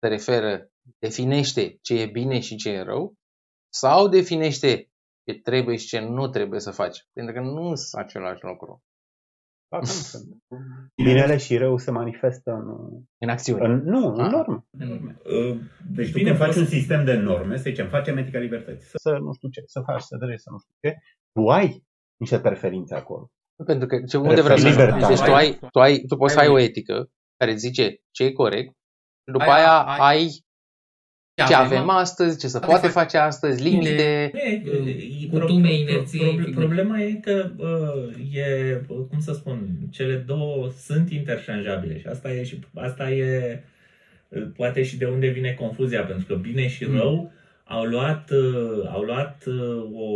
se 0.00 0.08
referă, 0.08 0.70
definește 0.98 1.78
ce 1.80 2.00
e 2.00 2.06
bine 2.06 2.40
și 2.40 2.56
ce 2.56 2.70
e 2.70 2.82
rău 2.82 3.14
sau 3.68 4.08
definește 4.08 4.87
ce 5.28 5.40
trebuie 5.40 5.76
și 5.76 5.86
ce 5.86 6.00
nu 6.00 6.28
trebuie 6.28 6.60
să 6.60 6.70
faci? 6.70 6.98
Pentru 7.12 7.34
că 7.34 7.40
nu 7.40 7.74
sunt 7.74 8.02
același 8.04 8.44
lucru. 8.44 8.82
Da, 9.70 9.76
cum 9.76 9.86
sunt? 9.86 10.24
Binele 11.02 11.36
și 11.36 11.56
rău 11.56 11.76
se 11.78 11.90
manifestă 11.90 12.50
în, 12.50 12.66
În 13.18 13.28
acțiune. 13.28 13.64
în 13.66 13.82
nu, 13.84 14.06
în 14.14 14.24
Ah. 14.24 14.30
normă. 14.30 14.66
Uh, 14.72 15.58
Deci 15.90 16.06
tu 16.06 16.12
Bine, 16.12 16.24
când 16.28 16.36
faci 16.36 16.46
poți- 16.46 16.58
un 16.58 16.66
sistem 16.66 17.04
de 17.04 17.14
norme, 17.14 17.56
să 17.56 17.62
zicem, 17.62 17.88
facem 17.88 18.16
etica 18.16 18.38
libertății. 18.38 18.88
Să- 18.88 18.96
Să 19.00 19.10
nu 19.18 19.32
știu 19.32 19.48
ce, 19.48 19.62
să 19.66 19.80
faci, 19.80 20.00
să 20.00 20.16
dregi, 20.16 20.42
să 20.42 20.50
nu 20.50 20.58
știu 20.58 20.72
ce. 20.80 20.96
Tu 21.32 21.48
ai 21.50 21.84
niște 22.16 22.40
preferințe 22.40 22.94
acolo. 22.94 23.30
Pentru 23.64 23.86
că 23.86 24.02
ce, 24.02 24.16
unde 24.16 24.40
vreau 24.40 24.56
să 24.58 24.66
ajung? 24.66 24.80
Libertate. 24.80 25.14
Deci 25.14 25.24
tu, 25.24 25.32
ai, 25.34 25.58
tu, 25.70 25.80
ai, 25.80 25.98
tu 25.98 26.16
poți 26.16 26.32
să 26.34 26.40
ai 26.40 26.48
o 26.48 26.58
etică 26.58 27.08
care 27.36 27.54
zice 27.54 27.96
ce 28.10 28.24
e 28.24 28.32
corect 28.32 28.68
și 29.26 29.32
după 29.32 29.44
Aia- 29.44 29.48
aia 29.48 29.82
ai- 29.82 30.44
ai 31.42 31.48
ce 31.48 31.54
avem 31.54 31.88
astăzi, 31.88 32.38
ce 32.38 32.46
se 32.46 32.56
Adică 32.56 32.70
poate 32.70 32.86
faci- 32.86 32.92
face 32.92 33.16
astăzi, 33.16 33.62
limite. 33.62 34.30
Nu, 34.32 34.38
e- 34.38 34.62
e- 35.22 35.26
Cutume, 35.30 35.60
pro- 35.68 35.72
inerții, 35.72 36.18
pro- 36.18 36.28
figuri. 36.30 36.50
Problema 36.50 37.00
e 37.00 37.12
că 37.12 37.50
uh, 37.56 38.14
e, 38.34 38.80
uh, 38.88 38.96
cum 39.10 39.20
să 39.20 39.32
spun, 39.32 39.68
cele 39.90 40.14
două 40.26 40.68
sunt 40.78 41.10
interșanjabile 41.10 41.98
și 41.98 42.06
asta 42.06 42.32
e 42.32 42.44
și 42.44 42.58
asta 42.74 43.10
e 43.10 43.62
uh, 44.28 44.42
poate 44.56 44.82
și 44.82 44.96
de 44.98 45.04
unde 45.04 45.26
vine 45.26 45.56
confuzia, 45.58 46.00
pentru 46.02 46.26
că 46.26 46.34
bine 46.34 46.68
și 46.68 46.84
Mm. 46.88 46.96
rău 46.96 47.30
au 47.64 47.84
luat, 47.84 48.30
uh, 48.30 48.88
au 48.92 49.00
luat 49.02 49.44
uh, 49.46 49.82
o, 49.92 50.06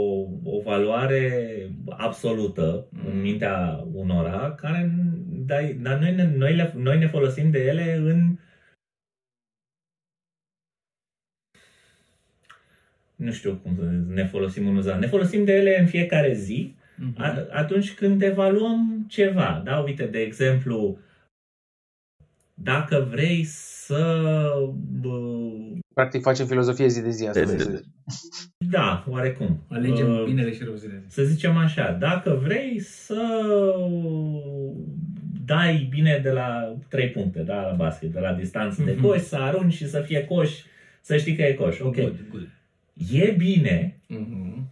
o 0.45 0.61
valoare 0.65 1.53
absolută 1.89 2.87
Mm. 2.91 3.01
în 3.13 3.21
mintea 3.21 3.85
unora, 3.93 4.55
care, 4.61 4.93
dar, 5.47 5.61
dar 5.83 5.99
noi, 5.99 6.15
ne, 6.15 6.31
noi, 6.37 6.55
le, 6.55 6.75
noi 6.77 6.99
ne 6.99 7.07
folosim 7.07 7.51
de 7.51 7.65
ele 7.67 8.01
în 8.05 8.37
nu 13.23 13.33
știu 13.33 13.61
cum 13.63 13.73
să 13.79 13.83
zic, 13.91 14.15
ne 14.15 14.25
folosim 14.27 14.67
în 14.69 14.77
uzat. 14.77 14.99
Ne 15.01 15.07
folosim 15.07 15.45
de 15.45 15.53
ele 15.53 15.81
în 15.81 15.87
fiecare 15.87 16.33
zi 16.35 16.75
Mhm. 16.97 17.15
a- 17.23 17.47
atunci 17.51 17.95
când 17.95 18.23
evaluăm 18.23 19.07
ceva. 19.09 19.63
Da, 19.65 19.79
uite, 19.79 20.05
de 20.05 20.19
exemplu, 20.19 20.99
dacă 22.55 23.07
vrei 23.11 23.45
să... 23.45 24.53
bă, 25.01 25.19
Practic 25.95 26.23
facem 26.23 26.47
filozofie 26.47 26.89
zi 26.89 27.01
de 27.03 27.11
zi 27.11 27.27
asta. 27.27 27.39
De- 27.41 27.45
vrei 27.45 27.57
de- 27.57 27.63
să 27.63 27.71
de- 27.71 27.77
zici. 27.77 27.87
Da, 28.71 29.05
oarecum. 29.09 29.63
Alegem 29.69 30.11
Uh, 30.11 30.25
binele 30.25 30.53
și 30.53 30.65
rău 30.65 30.75
zilele. 30.75 31.05
Să 31.09 31.23
zicem 31.23 31.57
așa, 31.57 31.93
dacă 32.01 32.39
vrei 32.43 32.79
să 32.81 33.23
dai 35.45 35.87
bine 35.91 36.21
de 36.23 36.31
la 36.31 36.77
3 36.89 37.09
puncte, 37.11 37.41
da, 37.43 37.63
la 37.63 37.73
basket, 37.77 38.13
de 38.13 38.21
la 38.21 38.33
distanță 38.33 38.83
de 38.83 38.93
Mhm. 38.93 39.03
coș, 39.03 39.21
să 39.21 39.37
arunci 39.37 39.73
și 39.73 39.89
să 39.89 40.01
fie 40.01 40.25
coș, 40.25 40.51
să 41.01 41.17
știi 41.17 41.37
că 41.37 41.43
e 41.43 41.53
coș. 41.55 41.81
Ok. 41.81 41.95
Good, 41.95 42.17
good. 42.31 42.49
E 43.11 43.31
bine 43.31 44.01
Mhm. 44.07 44.69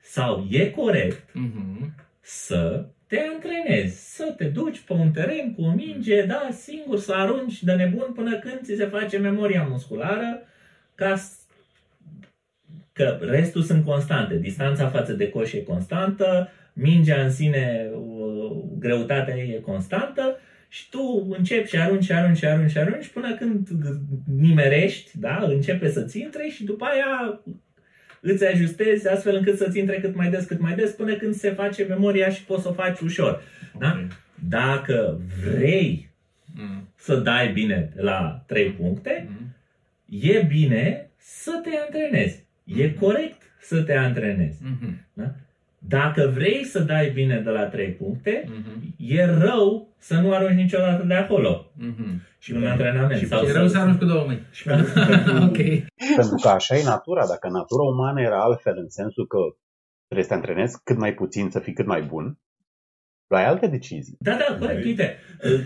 sau 0.00 0.46
e 0.50 0.70
corect 0.70 1.34
Mhm. 1.34 1.94
să 2.20 2.84
te 3.06 3.20
antrenezi, 3.32 4.14
să 4.14 4.34
te 4.36 4.44
duci 4.44 4.80
pe 4.80 4.92
un 4.92 5.10
teren 5.10 5.54
cu 5.54 5.62
o 5.62 5.70
minge, 5.72 6.22
da, 6.24 6.48
singur, 6.50 6.98
să 6.98 7.12
arunci 7.12 7.62
de 7.62 7.72
nebun 7.72 8.12
până 8.14 8.38
când 8.38 8.60
ți 8.62 8.74
se 8.76 8.84
face 8.86 9.18
memoria 9.18 9.66
musculară, 9.70 10.42
ca 10.94 11.16
s- 11.16 11.40
că 12.92 13.18
restul 13.20 13.62
sunt 13.62 13.84
constante. 13.84 14.36
Distanța 14.38 14.88
față 14.88 15.12
de 15.12 15.28
coș 15.30 15.52
e 15.52 15.62
constantă, 15.62 16.48
mingea 16.72 17.22
în 17.22 17.30
sine, 17.30 17.90
uh, 17.94 18.62
greutatea 18.78 19.36
ei 19.36 19.54
e 19.54 19.60
constantă 19.60 20.36
și 20.72 20.88
tu 20.88 21.26
începi 21.36 21.68
și 21.68 21.76
arunci, 21.76 22.04
și 22.04 22.12
arunci, 22.12 22.36
și 22.36 22.44
arunci, 22.46 22.70
și 22.70 22.78
arunci 22.78 23.06
până 23.08 23.34
când 23.34 23.68
nimerești, 24.38 25.18
da, 25.18 25.38
începe 25.48 25.90
să-ți 25.90 26.20
intre 26.20 26.48
și 26.48 26.64
după 26.64 26.84
aia 26.84 27.40
îți 28.20 28.46
ajustezi 28.46 29.08
astfel 29.08 29.36
încât 29.36 29.56
să-ți 29.56 29.78
intre 29.78 30.00
cât 30.00 30.14
mai 30.14 30.30
des, 30.30 30.44
cât 30.44 30.60
mai 30.60 30.74
des, 30.74 30.90
până 30.90 31.14
când 31.16 31.34
se 31.34 31.50
face 31.50 31.84
memoria 31.84 32.28
și 32.30 32.44
poți 32.44 32.62
să 32.62 32.68
o 32.68 32.72
faci 32.72 33.00
ușor. 33.00 33.42
Da? 33.78 33.88
Ok. 34.02 34.12
Dacă 34.48 35.20
vrei 35.44 36.10
Mhm. 36.54 36.88
să 36.96 37.16
dai 37.16 37.52
bine 37.52 37.92
la 37.96 38.44
3 38.46 38.70
puncte, 38.70 39.28
Mhm. 39.28 39.54
e 40.26 40.42
bine 40.48 41.10
să 41.16 41.60
te 41.62 41.70
antrenezi. 41.84 42.44
E 42.64 42.86
Mhm. 42.86 42.98
corect 42.98 43.42
să 43.60 43.82
te 43.82 43.94
antrenezi. 43.94 44.58
Mhm. 44.62 45.06
Dacă 45.88 46.30
vrei 46.34 46.64
să 46.64 46.78
dai 46.78 47.10
bine 47.10 47.40
de 47.40 47.50
la 47.50 47.62
3 47.64 47.88
puncte, 47.90 48.44
Mhm. 48.48 48.94
e 48.96 49.24
rău 49.24 49.94
să 49.98 50.14
nu 50.20 50.32
arunci 50.32 50.56
niciodată 50.56 51.04
de 51.06 51.14
acolo. 51.14 51.70
Mhm. 51.76 52.20
Și 52.38 52.52
un 52.52 52.66
antrenament. 52.66 53.18
și 53.20 53.26
sau 53.26 53.42
E 53.42 53.46
să- 53.46 53.52
rău 53.58 53.66
să 53.68 53.78
arunci 53.78 53.98
cu 53.98 54.04
două 54.04 54.24
mâini. 54.26 54.46
Și 54.50 54.62
pentru, 54.68 54.92
Ok. 55.42 55.56
Pentru 56.16 56.36
că 56.42 56.48
așa 56.48 56.76
e 56.76 56.82
natura. 56.84 57.26
Dacă 57.26 57.48
natura 57.48 57.82
umană 57.82 58.20
era 58.20 58.42
altfel, 58.42 58.74
în 58.78 58.88
sensul 58.88 59.26
că 59.26 59.38
trebuie 60.06 60.26
să 60.26 60.32
te 60.32 60.34
antrenezi 60.38 60.80
cât 60.84 60.98
mai 60.98 61.14
puțin, 61.14 61.50
să 61.50 61.58
fii 61.58 61.72
cât 61.72 61.86
mai 61.86 62.02
bun, 62.02 62.38
luai 63.26 63.44
alte 63.46 63.66
decizii. 63.66 64.16
Da, 64.18 64.30
da, 64.48 64.56
corect, 64.58 64.84
Right. 64.84 64.84
uite, 64.86 65.16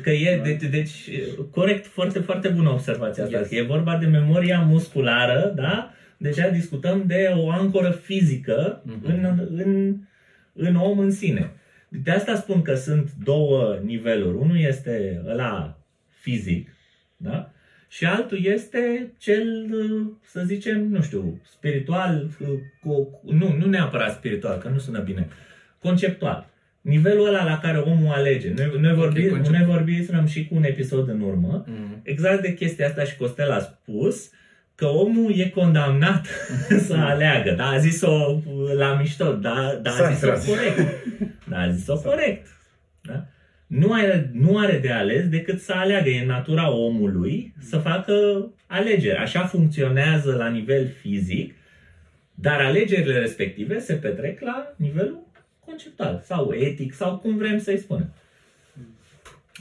că 0.02 0.10
e, 0.10 0.40
deci, 0.44 0.62
deci, 0.70 1.10
corect, 1.50 1.86
foarte, 1.86 2.18
foarte 2.18 2.48
bună 2.48 2.70
observația 2.70 3.24
asta, 3.24 3.38
Yes. 3.38 3.48
că 3.48 3.54
e 3.54 3.62
vorba 3.62 3.96
de 3.96 4.06
memoria 4.06 4.60
musculară, 4.60 5.52
da? 5.56 5.90
Deja 6.16 6.48
discutăm 6.48 7.02
de 7.06 7.30
o 7.36 7.50
ancoră 7.50 7.90
fizică 7.90 8.82
Mhm. 8.84 9.00
în, 9.06 9.48
în, 9.56 9.96
în 10.52 10.76
om 10.76 10.98
în 10.98 11.10
sine. 11.10 11.50
De 11.88 12.10
asta 12.10 12.34
spun 12.34 12.62
că 12.62 12.74
sunt 12.74 13.10
două 13.24 13.78
niveluri. 13.84 14.36
Unul 14.36 14.58
este 14.60 15.22
ăla 15.26 15.78
fizic, 16.20 16.68
da? 17.16 17.50
Și 17.88 18.04
altul 18.06 18.44
este 18.44 19.12
cel, 19.18 19.66
să 20.24 20.42
zicem, 20.46 20.88
nu 20.88 21.02
știu, 21.02 21.40
spiritual, 21.50 22.28
cu, 22.82 23.20
nu, 23.24 23.56
nu 23.58 23.66
neapărat 23.66 24.12
spiritual, 24.14 24.58
că 24.58 24.68
nu 24.68 24.78
sună 24.78 24.98
bine, 25.00 25.28
conceptual. 25.82 26.48
Nivelul 26.80 27.26
ăla 27.26 27.44
la 27.44 27.58
care 27.58 27.78
omul 27.78 28.12
alege. 28.12 28.52
Noi, 28.56 28.72
noi, 28.80 28.94
vorbi, 28.94 29.28
concept. 29.28 29.56
noi 29.56 29.64
vorbim 29.66 30.26
și 30.26 30.46
cu 30.48 30.54
un 30.54 30.64
episod 30.64 31.08
în 31.08 31.20
urmă, 31.20 31.64
Mhm. 31.68 32.00
exact 32.02 32.42
de 32.42 32.54
chestia 32.54 32.86
asta 32.86 33.04
și 33.04 33.16
Costel 33.16 33.50
a 33.50 33.58
spus 33.60 34.30
că 34.76 34.86
omul 34.86 35.32
e 35.38 35.48
condamnat 35.48 36.26
să 36.86 36.94
aleagă. 36.94 37.50
Da, 37.50 37.66
a 37.66 37.78
zis-o 37.78 38.40
la 38.76 38.94
mișto, 38.94 39.32
da, 39.32 39.78
da 39.82 39.90
a 39.90 39.92
S-a 39.92 40.10
zis-o 40.10 40.26
tras. 40.26 40.46
corect. 40.46 40.78
Da, 41.48 41.58
a 41.60 41.70
zis-o 41.70 42.00
corect. 42.00 42.46
Da? 43.02 43.26
Nu, 43.66 43.92
are, 43.92 44.30
nu 44.32 44.58
are 44.58 44.78
de 44.78 44.90
ales 44.90 45.28
decât 45.28 45.60
să 45.60 45.72
aleagă. 45.72 46.08
E 46.08 46.20
în 46.20 46.26
natura 46.26 46.70
omului 46.70 47.54
să 47.58 47.78
facă 47.78 48.14
alegeri. 48.66 49.16
Așa 49.18 49.46
funcționează 49.46 50.34
la 50.34 50.48
nivel 50.48 50.88
fizic, 51.00 51.54
dar 52.34 52.60
alegerile 52.60 53.18
respective 53.18 53.78
se 53.78 53.94
petrec 53.94 54.40
la 54.40 54.74
nivelul 54.76 55.18
conceptual 55.64 56.22
sau 56.24 56.52
etic 56.52 56.94
sau 56.94 57.16
cum 57.16 57.36
vrem 57.36 57.58
să-i 57.58 57.78
spunem. 57.78 58.12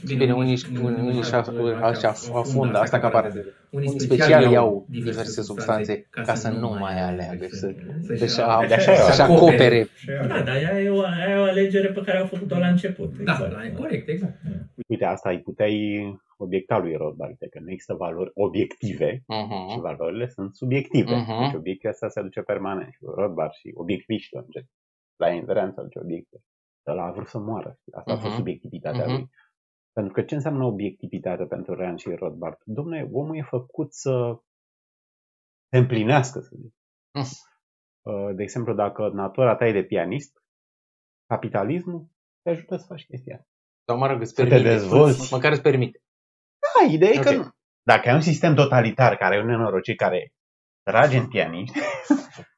Bine, 0.04 0.32
unii, 0.32 0.62
unii, 0.82 1.02
unii 1.02 1.22
și 1.22 1.34
afundă 2.32 2.78
asta 2.78 2.98
ca 2.98 3.08
pare 3.08 3.30
de 3.34 3.44
Unii 3.70 3.88
Unii 3.88 4.00
special 4.00 4.26
special 4.26 4.42
iau 4.42 4.52
iau 4.52 4.86
diverse 4.88 5.10
diverse 5.10 5.42
substanțe 5.42 5.92
substanțe 5.92 6.06
ca 6.10 6.34
să 6.34 6.48
nu 6.50 6.70
mai 6.70 7.00
aleagă, 7.02 7.46
să- 7.50 7.74
să-și 8.02 8.20
Deci, 8.20 8.36
ia- 8.36 8.44
a- 8.46 8.56
Așa 8.58 8.92
e, 8.92 8.96
să-și 8.96 9.20
așa 9.20 9.24
acopere. 9.24 9.86
Și 9.94 10.10
aia- 10.10 10.26
Da, 10.28 10.40
dar 10.42 10.54
aia 10.54 10.80
e, 10.80 10.88
o, 10.90 11.00
aia 11.00 11.34
e 11.34 11.38
o 11.38 11.42
alegere 11.42 11.88
pe 11.92 12.02
care 12.04 12.18
au 12.18 12.26
făcut-o 12.26 12.58
la 12.58 12.68
început. 12.68 13.16
Da, 13.24 13.32
exact. 13.32 13.52
da, 13.52 13.64
e 13.64 13.70
corect, 13.70 14.08
exact. 14.08 14.34
Uite, 14.88 15.04
asta 15.04 15.30
îi 15.30 15.40
puteai 15.40 15.78
obiecta 16.38 16.78
lui 16.78 16.94
Rothbard, 16.94 17.36
că 17.50 17.58
nu 17.62 17.70
există 17.70 17.94
valori 17.94 18.30
obiective 18.34 19.22
Mhm. 19.26 19.70
și 19.72 19.78
valorile 19.80 20.28
sunt 20.28 20.54
subiective. 20.56 21.14
Mhm. 21.16 21.40
Deci 21.42 21.54
obiecția 21.54 21.90
asta 21.90 22.08
se 22.08 22.18
aduce 22.20 22.40
permanent. 22.40 22.92
Și 22.92 22.98
Rothbard 23.16 23.52
și 23.52 23.70
obiectiviștii, 23.74 24.38
în 24.38 24.44
gen, 24.50 24.66
la 25.16 25.28
inverență 25.28 25.72
se 25.74 25.80
aduce 25.80 25.98
obiecte. 25.98 26.36
Ăla 26.86 27.04
a 27.06 27.10
vrut 27.10 27.26
să 27.26 27.38
moară. 27.38 27.78
Asta 27.92 28.10
a 28.12 28.14
fost 28.16 28.26
Mhm. 28.26 28.36
subiectivitatea 28.36 29.04
Mhm. 29.06 29.12
lui. 29.12 29.30
Pentru 29.96 30.12
că 30.12 30.22
ce 30.22 30.34
înseamnă 30.34 30.64
obiectivitate 30.64 31.44
pentru 31.46 31.74
Rand 31.74 31.98
și 31.98 32.14
Rothbard? 32.14 32.58
Domnule, 32.64 33.08
omul 33.12 33.36
e 33.36 33.42
făcut 33.42 33.94
să 33.94 34.40
se 35.70 35.76
împlinească, 35.78 36.40
să 36.40 36.50
zic. 36.62 36.74
Mm. 37.12 37.22
Uh, 38.12 38.34
De 38.34 38.42
exemplu, 38.42 38.74
dacă 38.74 39.08
natura 39.08 39.56
ta 39.56 39.66
e 39.66 39.72
de 39.72 39.84
pianist, 39.84 40.42
capitalismul 41.26 42.08
te 42.42 42.50
ajută 42.50 42.76
să 42.76 42.86
faci 42.86 43.06
chestia 43.06 43.34
asta. 43.36 43.48
Sau 43.88 43.98
mă 43.98 44.06
rog, 44.06 44.20
îți 44.20 44.34
Să 44.34 44.42
te 44.42 44.48
permite. 44.48 44.68
dezvolți. 44.70 45.32
Măcar 45.32 45.52
îți 45.52 45.62
permite. 45.62 45.98
Da, 46.64 46.92
ideea 46.92 47.10
e 47.12 47.18
Ok. 47.18 47.24
că 47.24 47.32
nu. 47.34 47.50
Dacă 47.82 48.08
ai 48.08 48.14
un 48.14 48.20
sistem 48.20 48.54
totalitar 48.54 49.16
care 49.16 49.36
e 49.36 49.40
un 49.40 49.46
nenorocit 49.46 49.96
care 49.96 50.32
trage 50.82 51.18
în 51.18 51.28
pianiști, 51.28 51.78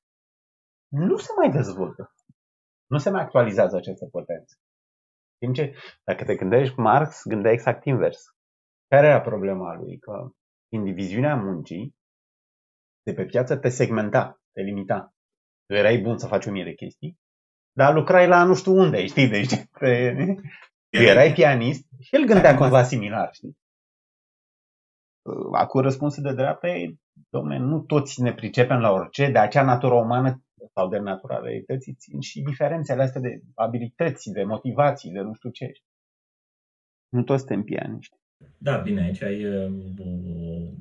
nu 1.08 1.16
se 1.16 1.32
mai 1.36 1.50
dezvoltă. 1.50 2.14
Nu 2.86 2.98
se 2.98 3.10
mai 3.10 3.22
actualizează 3.22 3.76
această 3.76 4.06
potență. 4.06 4.56
În 5.38 5.52
ce, 5.52 5.74
dacă 6.04 6.24
te 6.24 6.34
gândești, 6.34 6.78
Marx 6.78 7.22
gândea 7.24 7.52
exact 7.52 7.84
invers. 7.84 8.24
Care 8.88 9.06
era 9.06 9.20
problema 9.20 9.74
lui? 9.74 9.98
Că 9.98 10.30
indiviziunea 10.72 11.36
muncii 11.36 11.96
de 13.02 13.12
pe 13.14 13.24
piață 13.24 13.56
te 13.56 13.68
segmenta, 13.68 14.40
te 14.52 14.62
limita. 14.62 15.14
Tu 15.66 15.74
erai 15.74 15.98
bun 15.98 16.18
să 16.18 16.26
faci 16.26 16.46
o 16.46 16.50
mie 16.50 16.64
de 16.64 16.74
chestii, 16.74 17.18
dar 17.72 17.94
lucrai 17.94 18.28
la 18.28 18.44
nu 18.44 18.54
știu 18.54 18.72
unde, 18.72 19.06
știi? 19.06 19.28
Deci 19.28 19.54
te, 19.78 20.14
tu 20.90 21.02
erai 21.02 21.32
pianist 21.32 21.86
și 22.00 22.14
el 22.14 22.24
gândea 22.24 22.56
cumva 22.56 22.82
similar, 22.82 23.28
știi? 23.32 23.56
Acum 25.52 25.80
răspunsul 25.80 26.22
de 26.22 26.34
dreapta 26.34 26.68
e, 26.68 26.94
domne, 27.28 27.58
nu 27.58 27.80
toți 27.80 28.22
ne 28.22 28.34
pricepem 28.34 28.80
la 28.80 28.90
orice, 28.90 29.30
de 29.30 29.38
acea 29.38 29.62
natură 29.62 29.94
umană 29.94 30.42
sau 30.74 30.88
de 30.88 30.98
natura 30.98 31.38
realității 31.38 31.94
țin 31.94 32.20
și 32.20 32.42
diferențele 32.42 33.02
astea 33.02 33.20
de 33.20 33.40
abilități, 33.54 34.30
de 34.32 34.42
motivații, 34.42 35.10
de 35.10 35.20
nu 35.20 35.32
știu 35.34 35.50
ce. 35.50 35.72
Nu 37.08 37.22
toți 37.22 37.38
suntem 37.38 37.62
pianiști. 37.62 38.16
Da, 38.58 38.76
bine, 38.76 39.02
aici 39.02 39.20
e 39.20 39.70
o 39.98 40.10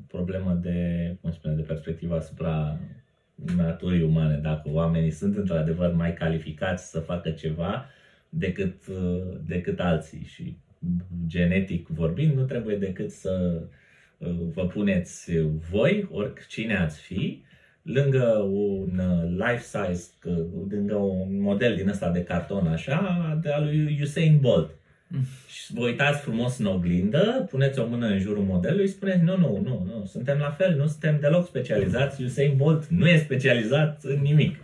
problemă 0.07 0.53
de, 0.53 0.77
cum 1.21 1.31
spune, 1.31 1.55
de 1.55 1.61
perspectivă 1.61 2.15
asupra 2.15 2.79
naturii 3.55 4.03
umane. 4.03 4.37
Dacă 4.37 4.69
oamenii 4.71 5.11
sunt 5.11 5.35
într-adevăr 5.35 5.93
mai 5.93 6.13
calificați 6.13 6.89
să 6.89 6.99
facă 6.99 7.31
ceva 7.31 7.85
decât, 8.29 8.87
decât 9.45 9.79
alții 9.79 10.23
și 10.23 10.57
genetic 11.27 11.87
vorbind, 11.87 12.33
nu 12.35 12.45
trebuie 12.45 12.77
decât 12.77 13.11
să 13.11 13.63
uh, 14.17 14.39
vă 14.53 14.67
puneți 14.67 15.31
voi, 15.69 16.07
oricine 16.11 16.77
ați 16.77 17.01
fi, 17.01 17.43
lângă 17.93 18.25
un 18.51 19.01
life 19.37 19.63
size, 19.63 20.09
lângă 20.69 20.95
un 20.95 21.41
model 21.41 21.75
din 21.75 21.89
ăsta 21.89 22.09
de 22.09 22.23
carton 22.23 22.67
așa, 22.67 23.39
de 23.41 23.51
al 23.51 23.63
lui 23.63 23.99
Usain 24.01 24.37
Bolt. 24.41 24.69
Și 25.47 25.73
vă 25.73 25.81
uitați 25.85 26.21
frumos 26.21 26.57
în 26.57 26.65
oglindă, 26.65 27.47
puneți 27.49 27.79
o 27.79 27.87
mână 27.87 28.07
în 28.07 28.19
jurul 28.19 28.43
modelului 28.43 28.87
și 28.87 28.93
spuneți 28.93 29.23
nu, 29.23 29.37
nu, 29.37 29.61
nu, 29.63 29.83
nu, 29.85 30.05
suntem 30.05 30.37
la 30.37 30.49
fel, 30.49 30.75
nu 30.75 30.87
suntem 30.87 31.17
deloc 31.19 31.47
specializați, 31.47 32.23
Usain 32.23 32.53
Bolt 32.55 32.85
nu 32.87 33.07
e 33.07 33.17
specializat 33.17 33.99
în 34.03 34.21
nimic. 34.21 34.55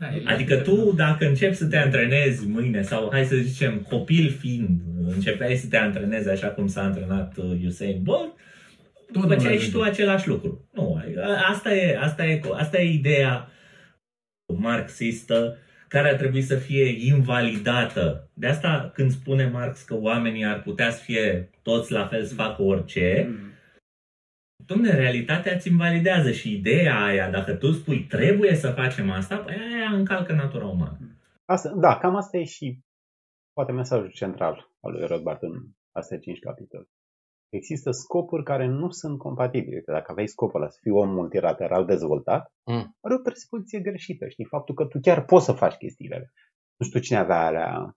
Da, 0.00 0.06
e- 0.06 0.22
Adică 0.24 0.56
tu, 0.56 0.92
dacă 0.96 1.26
începi 1.26 1.54
să 1.54 1.66
te 1.66 1.76
antrenezi 1.76 2.46
mâine, 2.46 2.82
sau 2.82 3.08
hai 3.12 3.24
să 3.24 3.36
zicem, 3.36 3.86
copil 3.88 4.30
fiind, 4.30 4.80
începeai 5.06 5.54
să 5.54 5.66
te 5.66 5.76
antrenezi 5.76 6.28
așa 6.28 6.48
cum 6.48 6.66
s-a 6.66 6.82
antrenat 6.82 7.36
uh, 7.36 7.64
Usain 7.66 8.00
Bolt, 8.02 8.32
Tot 9.20 9.28
făceai 9.28 9.54
nu 9.54 9.60
și 9.60 9.70
tu 9.70 9.80
ajunge. 9.80 10.00
același 10.00 10.28
lucru. 10.28 10.68
Nu, 10.72 11.00
a- 11.22 11.48
asta 11.48 11.74
e, 11.74 11.98
asta 11.98 12.24
e, 12.26 12.40
asta 12.54 12.80
e 12.80 12.92
ideea 12.92 13.48
marxistă 14.58 15.56
care 15.88 16.08
ar 16.08 16.14
trebui 16.14 16.42
să 16.42 16.56
fie 16.56 17.06
invalidată. 17.14 18.30
De 18.34 18.46
asta 18.46 18.90
când 18.94 19.10
spune 19.10 19.48
Marx 19.48 19.82
că 19.82 19.94
oamenii 19.94 20.44
ar 20.44 20.62
putea 20.62 20.90
să 20.90 21.02
fie 21.02 21.50
toți 21.62 21.92
la 21.92 22.06
fel 22.06 22.24
să 22.24 22.34
facă 22.34 22.62
orice, 22.62 23.26
Mm. 23.28 23.52
Domne, 24.66 24.94
realitatea 24.94 25.54
îți 25.54 25.68
invalidează 25.68 26.30
și 26.32 26.54
ideea 26.54 27.04
aia, 27.04 27.30
dacă 27.30 27.54
tu 27.54 27.70
spui 27.72 28.04
trebuie 28.04 28.54
să 28.54 28.70
facem 28.70 29.10
asta, 29.10 29.36
păi 29.36 29.54
aia 29.54 29.90
încalcă 29.96 30.32
natura 30.32 30.66
umană. 30.66 30.98
Asta, 31.44 31.74
da, 31.76 31.98
cam 31.98 32.16
asta 32.16 32.36
e 32.36 32.44
și 32.44 32.78
poate 33.52 33.72
mesajul 33.72 34.10
central 34.10 34.70
al 34.80 34.92
lui 34.92 35.06
Rothbard 35.06 35.42
în 35.42 35.62
astea 35.96 36.18
cinci 36.18 36.38
capitole. 36.38 36.86
Există 37.54 37.90
scopuri 37.90 38.42
care 38.44 38.66
nu 38.66 38.90
sunt 38.90 39.18
compatibile. 39.18 39.80
Că 39.80 39.92
Dacă 39.92 40.10
aveai 40.10 40.28
scopul 40.28 40.60
ăla 40.60 40.70
să 40.70 40.78
fii 40.80 40.90
om 40.90 41.10
multilateral 41.10 41.84
dezvoltat, 41.86 42.52
Mm. 42.70 42.96
are 43.00 43.14
o 43.14 43.18
presupozție 43.18 43.80
greșită. 43.80 44.28
Știi? 44.28 44.44
Faptul 44.44 44.74
că 44.74 44.84
tu 44.86 44.98
chiar 45.00 45.24
poți 45.24 45.44
să 45.44 45.52
faci 45.52 45.74
chestiile 45.74 46.14
alea. 46.14 46.30
Nu 46.76 46.86
știu 46.86 47.00
cine 47.00 47.18
avea 47.18 47.46
alea, 47.46 47.96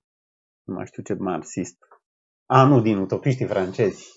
nu 0.67 0.74
mai 0.74 0.86
știu 0.86 1.04
ce 1.04 1.13
marxist. 1.13 1.78
A, 2.46 2.63
nu, 2.67 2.82
din 2.82 2.98
utopiștii 2.98 3.46
francezi. 3.48 4.08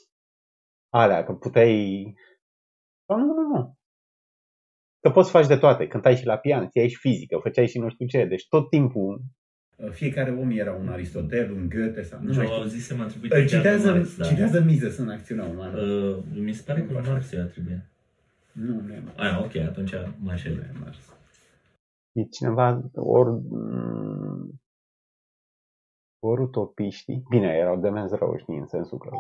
Alea, 0.93 1.25
că 1.25 1.33
puteai... 1.33 2.15
Ba, 3.09 3.17
nu, 3.17 3.25
nu, 3.25 3.57
nu. 3.57 3.75
Că 5.01 5.11
poți 5.11 5.31
să 5.31 5.37
faci 5.37 5.47
de 5.47 5.57
toate. 5.57 5.87
Cântai 5.87 6.17
și 6.17 6.25
la 6.27 6.37
pian, 6.39 6.67
știai 6.69 6.89
și 6.89 6.97
fizică, 6.97 7.39
făceai 7.43 7.69
și 7.69 7.79
nu 7.79 7.89
știu 7.89 8.07
ce. 8.07 8.25
Deci 8.25 8.49
tot 8.49 8.69
timpul 8.71 9.21
Fiecare 9.91 10.31
om 10.31 10.51
era 10.51 10.73
un 10.73 10.89
Aristotel, 10.89 11.53
un 11.53 11.69
Goethe 11.69 12.03
sau 12.03 12.21
nu 12.21 12.27
Nu 12.29 12.35
mai 12.35 12.47
știu, 12.47 12.57
știu. 12.57 12.69
zisem 12.69 13.01
atribuit 13.01 13.33
Îl 13.33 13.39
aici 13.39 13.51
citează, 13.51 13.91
lui 13.91 13.99
Marx, 13.99 14.17
da. 14.17 14.25
citează 14.25 14.61
Mises 14.61 14.97
în 14.99 15.09
acțiunea 15.11 15.45
umană. 15.45 15.81
Uh, 15.83 16.19
mi 16.35 16.53
se 16.53 16.63
pare 16.67 16.83
că 16.83 16.93
lui 16.93 17.03
Marx 17.09 17.31
îi 17.31 17.39
atribuie. 17.39 17.91
Nu, 18.53 18.81
nu 18.81 18.93
e 18.93 19.01
Marx. 19.05 19.19
Ah, 19.19 19.39
ok, 19.45 19.57
atunci 19.57 19.93
mă 19.93 20.13
Nu 20.23 20.31
înșel. 20.31 20.53
e 20.59 20.79
Marx. 20.81 20.97
E 22.13 22.23
cineva, 22.25 22.91
ori, 22.95 23.31
mm, 23.49 24.61
ori 26.19 26.41
utopiștii, 26.43 27.23
bine, 27.29 27.47
erau 27.57 27.81
demenți 27.81 28.15
rău, 28.15 28.37
știi, 28.39 28.57
în 28.59 28.67
sensul 28.67 28.99
că 28.99 29.11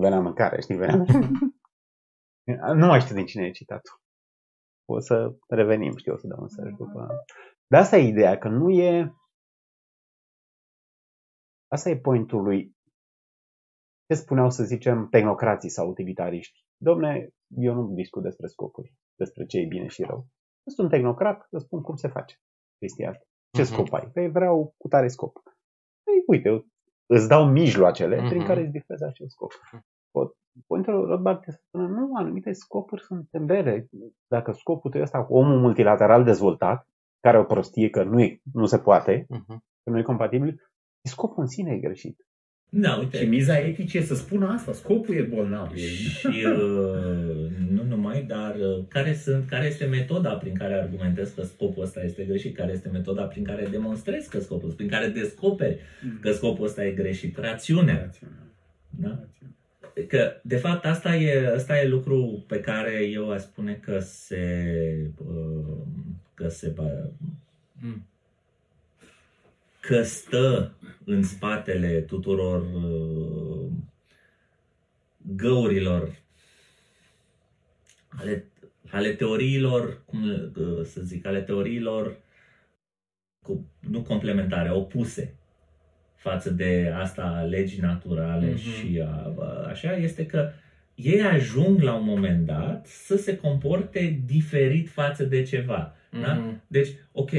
venea 0.00 0.20
mâncare, 0.20 0.60
știi, 0.60 0.76
venea... 0.76 1.04
nu 2.80 2.86
mai 2.86 3.00
știu 3.00 3.14
din 3.14 3.26
cine 3.26 3.46
e 3.46 3.50
citat 3.50 3.80
O 4.88 4.98
să 4.98 5.34
revenim, 5.48 5.96
știu, 5.96 6.12
o 6.12 6.16
să 6.16 6.26
dau 6.26 6.38
un 6.40 6.48
search 6.48 6.76
după... 6.76 7.24
Dar 7.66 7.80
asta 7.80 7.96
e 7.96 8.08
ideea, 8.08 8.38
că 8.38 8.48
nu 8.48 8.70
e... 8.70 9.12
Asta 11.68 11.90
e 11.90 11.96
pointul 11.98 12.42
lui 12.42 12.76
ce 14.06 14.14
spuneau, 14.14 14.50
să 14.50 14.64
zicem, 14.64 15.08
tehnocrații 15.10 15.68
sau 15.68 15.88
utilitariști. 15.88 16.66
Domne, 16.76 17.28
eu 17.56 17.74
nu 17.74 17.94
discut 17.94 18.22
despre 18.22 18.46
scopuri, 18.46 18.94
despre 19.18 19.46
ce 19.46 19.58
e 19.58 19.66
bine 19.66 19.86
și 19.86 20.02
rău. 20.02 20.16
Eu 20.16 20.72
sunt 20.74 20.86
un 20.86 20.88
tehnocrat, 20.98 21.46
îți 21.50 21.64
spun 21.64 21.82
cum 21.82 21.96
se 21.96 22.08
face 22.08 22.36
chestia 22.78 23.08
asta. 23.10 23.24
Ce 23.56 23.62
Mhm. 23.62 23.70
scop 23.72 23.92
ai? 23.92 24.10
Păi 24.12 24.30
vreau 24.30 24.74
cu 24.76 24.88
tare 24.88 25.08
scop. 25.08 25.32
Păi 26.04 26.22
uite, 26.26 26.48
eu 26.48 26.66
îți 27.06 27.28
dau 27.28 27.44
mijloacele 27.50 28.16
Mhm. 28.20 28.28
prin 28.28 28.44
care 28.44 28.60
îți 28.60 28.70
difezi 28.70 29.04
acel 29.04 29.28
scop. 29.28 29.52
Pot- 30.10 30.36
Pointul 30.66 31.06
Rothbard 31.06 31.38
este 31.38 31.50
să 31.50 31.62
spună, 31.66 31.86
nu, 31.88 32.16
anumite 32.16 32.52
scopuri 32.52 33.02
sunt 33.02 33.28
tembele. 33.30 33.88
Dacă 34.26 34.52
scopul 34.52 34.90
tău 34.90 35.02
ăsta 35.02 35.24
cu 35.24 35.34
omul 35.36 35.58
multilateral 35.60 36.24
dezvoltat, 36.24 36.88
care 37.20 37.36
e 37.36 37.40
o 37.40 37.44
prostie 37.44 37.90
că 37.90 38.02
nu, 38.02 38.20
e, 38.20 38.40
nu 38.52 38.66
se 38.66 38.78
poate, 38.78 39.26
Mhm. 39.28 39.46
că 39.82 39.90
nu 39.90 39.98
e 39.98 40.02
compatibil, 40.02 40.67
scopul 41.08 41.42
în 41.42 41.48
sine 41.48 41.72
e 41.74 41.78
greșit. 41.86 42.16
Da, 42.70 42.88
Și 42.92 42.98
uite. 42.98 43.24
miza 43.24 43.58
etică 43.58 43.98
e 43.98 44.02
să 44.02 44.14
spună 44.14 44.48
asta. 44.48 44.72
Scopul 44.72 45.14
e 45.14 45.20
bolnav. 45.22 45.72
E... 45.74 45.78
Și 45.78 46.26
uh, 46.26 47.50
nu 47.70 47.82
numai, 47.88 48.22
dar 48.22 48.54
uh, 48.54 48.84
care, 48.88 49.14
sunt, 49.14 49.48
care 49.48 49.66
este 49.66 49.84
metoda 49.84 50.30
prin 50.32 50.54
care 50.54 50.74
argumentezi 50.74 51.34
că 51.34 51.42
scopul 51.42 51.82
ăsta 51.82 52.02
este 52.02 52.24
greșit? 52.24 52.56
Care 52.56 52.72
este 52.72 52.88
metoda 52.88 53.22
prin 53.22 53.44
care 53.44 53.66
demonstrezi 53.70 54.28
că 54.30 54.38
scopul, 54.40 54.70
prin 54.70 54.88
care 54.88 55.06
descoperi 55.08 55.78
că 56.20 56.32
scopul 56.32 56.64
ăsta 56.66 56.84
e 56.84 56.90
greșit? 56.90 57.36
Rațiunea. 57.38 58.00
Rațional. 58.00 58.36
Da? 58.90 59.08
Rațional. 59.08 59.54
Că, 60.08 60.32
de 60.42 60.56
fapt, 60.56 60.84
asta 60.84 61.16
e, 61.16 61.52
asta 61.54 61.78
e 61.80 61.88
lucru 61.88 62.44
pe 62.48 62.60
care 62.60 63.02
eu 63.12 63.30
aș 63.30 63.40
spune 63.40 63.74
că 63.74 63.98
se, 63.98 64.42
uh, 65.28 65.76
că 66.34 66.48
se 66.48 66.72
ba- 66.80 67.10
Mm. 67.80 68.06
Că 69.88 70.02
stă 70.02 70.74
în 71.04 71.22
spatele 71.22 72.00
tuturor 72.00 72.60
uh, 72.74 73.70
găurilor 75.36 76.16
ale, 78.08 78.44
ale 78.90 79.12
teoriilor, 79.12 80.02
cum 80.04 80.22
uh, 80.56 80.84
să 80.84 81.00
zic, 81.00 81.26
ale 81.26 81.40
teoriilor 81.40 82.16
cu, 83.44 83.66
nu 83.90 84.02
complementare, 84.02 84.70
opuse 84.72 85.34
față 86.14 86.50
de 86.50 86.92
asta 86.94 87.22
a 87.22 87.42
legii 87.42 87.80
naturale 87.80 88.46
Mhm. 88.50 88.56
și 88.58 89.00
a, 89.04 89.34
a- 89.38 89.64
așa, 89.68 89.96
este 89.96 90.26
că 90.26 90.50
ei 90.94 91.22
ajung 91.22 91.80
la 91.80 91.94
un 91.94 92.04
moment 92.04 92.46
dat 92.46 92.86
să 92.86 93.16
se 93.16 93.36
comporte 93.36 94.22
diferit 94.26 94.88
față 94.88 95.24
de 95.24 95.42
ceva. 95.42 95.94
Da? 96.20 96.34
Mhm. 96.34 96.62
Deci, 96.66 96.88
ok, 97.12 97.30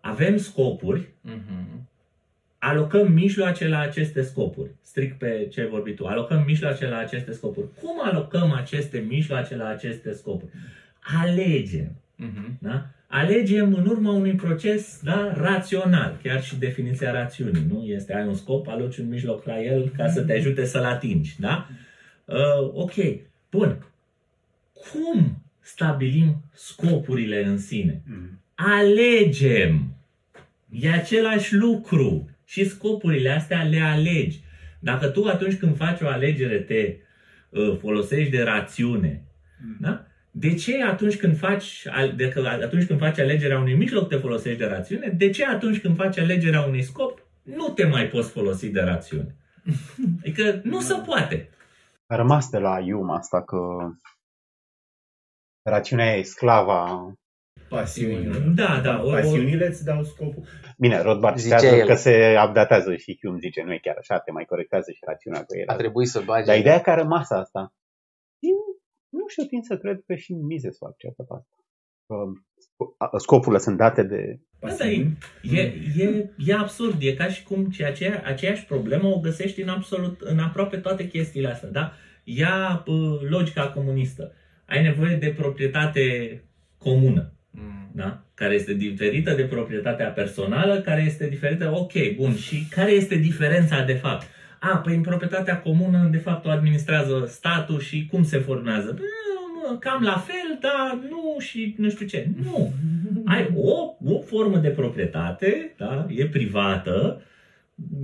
avem 0.00 0.36
scopuri, 0.36 1.08
Mhm. 1.20 1.88
Alocăm 2.68 3.12
mijloace 3.12 3.68
la 3.68 3.78
aceste 3.78 4.22
scopuri. 4.22 4.70
Strict 4.82 5.18
pe 5.18 5.48
ce 5.50 5.60
ai 5.60 5.68
vorbit 5.68 5.96
tu. 5.96 6.06
Alocăm 6.06 6.42
mijloace 6.46 6.86
la 6.86 6.96
aceste 6.96 7.32
scopuri. 7.32 7.66
Cum 7.80 8.00
alocăm 8.02 8.52
aceste 8.52 9.04
mijloace 9.08 9.56
la 9.56 9.68
aceste 9.68 10.12
scopuri? 10.12 10.50
Alegem. 11.22 11.96
Mhm. 12.16 12.56
Da? 12.60 12.86
Alegem 13.06 13.74
în 13.74 13.86
urma 13.86 14.12
unui 14.12 14.34
proces 14.34 15.00
da, 15.02 15.32
rațional, 15.36 16.18
chiar 16.22 16.42
și 16.42 16.56
definiția 16.56 17.12
rațiunii. 17.12 17.66
Nu? 17.68 17.84
Este 17.84 18.14
ai 18.14 18.26
un 18.26 18.34
scop, 18.34 18.68
aloci 18.68 18.96
un 18.96 19.08
mijloc 19.08 19.44
la 19.44 19.62
el 19.62 19.92
ca 19.96 20.08
să 20.08 20.22
te 20.22 20.32
ajute 20.32 20.64
să-l 20.64 20.84
atingi. 20.84 21.36
Da? 21.38 21.68
Uh, 22.24 22.70
ok, 22.72 22.92
bun. 23.50 23.86
Cum 24.72 25.42
stabilim 25.60 26.42
scopurile 26.52 27.44
în 27.44 27.58
sine? 27.58 28.02
Mm. 28.06 28.40
Alegem. 28.54 29.94
E 30.70 30.90
același 30.90 31.54
lucru. 31.54 32.28
Și 32.44 32.68
scopurile 32.68 33.30
astea 33.30 33.62
le 33.62 33.80
alegi. 33.80 34.42
Dacă 34.80 35.06
tu 35.06 35.24
atunci 35.24 35.54
când 35.54 35.76
faci 35.76 36.00
o 36.00 36.08
alegere 36.08 36.58
te 36.58 36.96
uh, 37.48 37.76
folosești 37.78 38.30
de 38.30 38.42
rațiune, 38.42 39.24
da? 39.80 40.06
De 40.30 40.54
ce 40.54 40.82
atunci 40.82 41.16
când 41.16 41.38
faci 41.38 41.86
al- 41.90 42.12
de, 42.16 42.28
că 42.28 42.46
atunci 42.46 42.86
când 42.86 42.98
faci 42.98 43.18
alegerea 43.18 43.58
unui 43.58 43.74
mijloc 43.74 44.08
te 44.08 44.16
folosești 44.16 44.58
de 44.58 44.66
rațiune? 44.66 45.08
De 45.08 45.30
ce 45.30 45.46
atunci 45.46 45.80
când 45.80 45.96
faci 45.96 46.18
alegerea 46.18 46.60
unui 46.60 46.82
scop 46.82 47.26
nu 47.42 47.68
te 47.68 47.84
mai 47.84 48.08
poți 48.08 48.30
folosi 48.30 48.70
de 48.70 48.80
rațiune? 48.80 49.36
Adică 50.20 50.60
nu 50.64 50.80
se 50.80 50.94
poate. 51.06 51.48
A 52.06 52.16
rămas 52.16 52.50
de 52.50 52.58
la 52.58 52.78
Iuma 52.78 53.16
asta 53.16 53.42
că 53.42 53.58
rațiunea 55.62 56.14
e 56.16 56.22
sclava. 56.22 57.12
Pasiunile. 57.74 58.38
Da, 58.54 58.80
da. 58.84 59.02
O, 59.02 59.06
o, 59.06 59.10
Pasiunile 59.10 59.66
îți 59.66 59.84
dau 59.84 60.02
scopul. 60.02 60.42
Bine, 60.78 61.02
Rothbard 61.02 61.36
Zicea 61.36 61.56
citează 61.56 61.76
el. 61.76 61.86
că 61.86 61.94
se 61.94 62.36
updatează 62.46 62.94
și 62.96 63.18
Hume 63.20 63.38
zice, 63.38 63.62
nu 63.62 63.72
e 63.72 63.78
chiar 63.78 63.96
așa, 63.98 64.18
te 64.18 64.30
mai 64.30 64.44
corectează 64.44 64.90
și 64.90 65.02
rațiunea 65.06 65.42
cu 65.44 65.56
el. 65.56 65.64
A 65.66 65.76
trebuit 65.76 66.08
să 66.08 66.20
bage. 66.24 66.44
Dar 66.44 66.58
ideea 66.58 66.80
că 66.80 66.90
a 66.90 66.94
rămas 66.94 67.30
asta, 67.30 67.74
eu 68.38 68.56
nu 69.08 69.28
știu, 69.28 69.44
tind 69.44 69.64
să 69.64 69.76
cred 69.78 70.02
că 70.06 70.14
și 70.14 70.32
Mises 70.32 70.76
fac 70.78 70.96
ceva 70.96 71.14
pe 71.16 71.22
asta. 71.28 71.56
Că 72.06 72.14
sco- 72.66 73.18
Scopurile 73.18 73.60
sunt 73.60 73.76
date 73.76 74.02
de... 74.02 74.40
Pasiuni. 74.58 75.18
E, 75.42 75.60
e, 75.96 76.30
e 76.36 76.54
absurd, 76.54 77.02
e 77.02 77.12
ca 77.14 77.28
și 77.28 77.42
cum 77.42 77.64
ce 77.64 77.84
aceea, 77.84 78.22
aceeași 78.24 78.64
problemă 78.64 79.08
o 79.08 79.20
găsești 79.20 79.62
în 79.62 79.68
absolut, 79.68 80.20
în 80.20 80.38
aproape 80.38 80.76
toate 80.76 81.08
chestiile 81.08 81.48
astea, 81.48 81.68
da? 81.68 81.92
Ia 82.24 82.82
pă, 82.84 82.92
logica 83.28 83.68
comunistă. 83.68 84.32
Ai 84.66 84.82
nevoie 84.82 85.16
de 85.16 85.34
proprietate 85.36 86.02
comună, 86.78 87.33
Mm. 87.54 87.90
da? 87.92 88.22
Care 88.34 88.54
este 88.54 88.74
diferită 88.74 89.34
de 89.34 89.42
proprietatea 89.42 90.08
personală, 90.08 90.80
care 90.80 91.02
este 91.06 91.28
diferită, 91.28 91.70
ok, 91.74 91.92
bun, 92.16 92.36
și 92.36 92.66
care 92.70 92.90
este 92.90 93.14
diferența 93.14 93.84
de 93.84 93.94
fapt? 93.94 94.26
A, 94.60 94.76
păi 94.76 94.94
în 94.94 95.02
proprietatea 95.02 95.60
comună, 95.60 96.08
de 96.10 96.18
fapt, 96.18 96.46
o 96.46 96.50
administrează 96.50 97.24
statul 97.28 97.80
și 97.80 98.08
cum 98.10 98.24
se 98.24 98.38
formează? 98.38 98.92
Bă, 98.92 99.02
mă, 99.70 99.76
Cam 99.78 100.02
la 100.02 100.18
fel, 100.18 100.58
dar 100.60 100.98
nu 101.08 101.36
și 101.38 101.74
nu 101.78 101.90
știu 101.90 102.06
ce. 102.06 102.28
Nu. 102.42 102.72
Ai 103.24 103.50
o, 103.56 103.94
o 104.04 104.20
formă 104.20 104.56
de 104.56 104.68
proprietate, 104.68 105.74
da? 105.76 106.06
e 106.08 106.26
privată, 106.26 107.22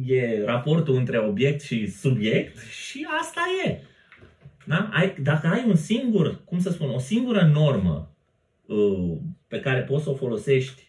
e 0.07 0.45
raportul 0.45 0.95
între 0.95 1.19
obiect 1.19 1.61
și 1.61 1.91
subiect 1.91 2.59
și 2.59 3.07
asta 3.21 3.41
e. 3.67 3.79
Da? 4.65 4.91
Ai, 4.93 5.15
dacă 5.23 5.47
ai 5.47 5.65
un 5.67 5.77
singur, 5.77 6.41
cum 6.45 6.61
să 6.61 6.71
spun, 6.71 6.89
o 6.89 6.99
singură 6.99 7.51
normă 7.53 8.11
uh, 8.67 9.17
pe 9.51 9.61
care 9.61 9.81
poți 9.81 10.05
să 10.05 10.11
o 10.11 10.15
folosești 10.15 10.83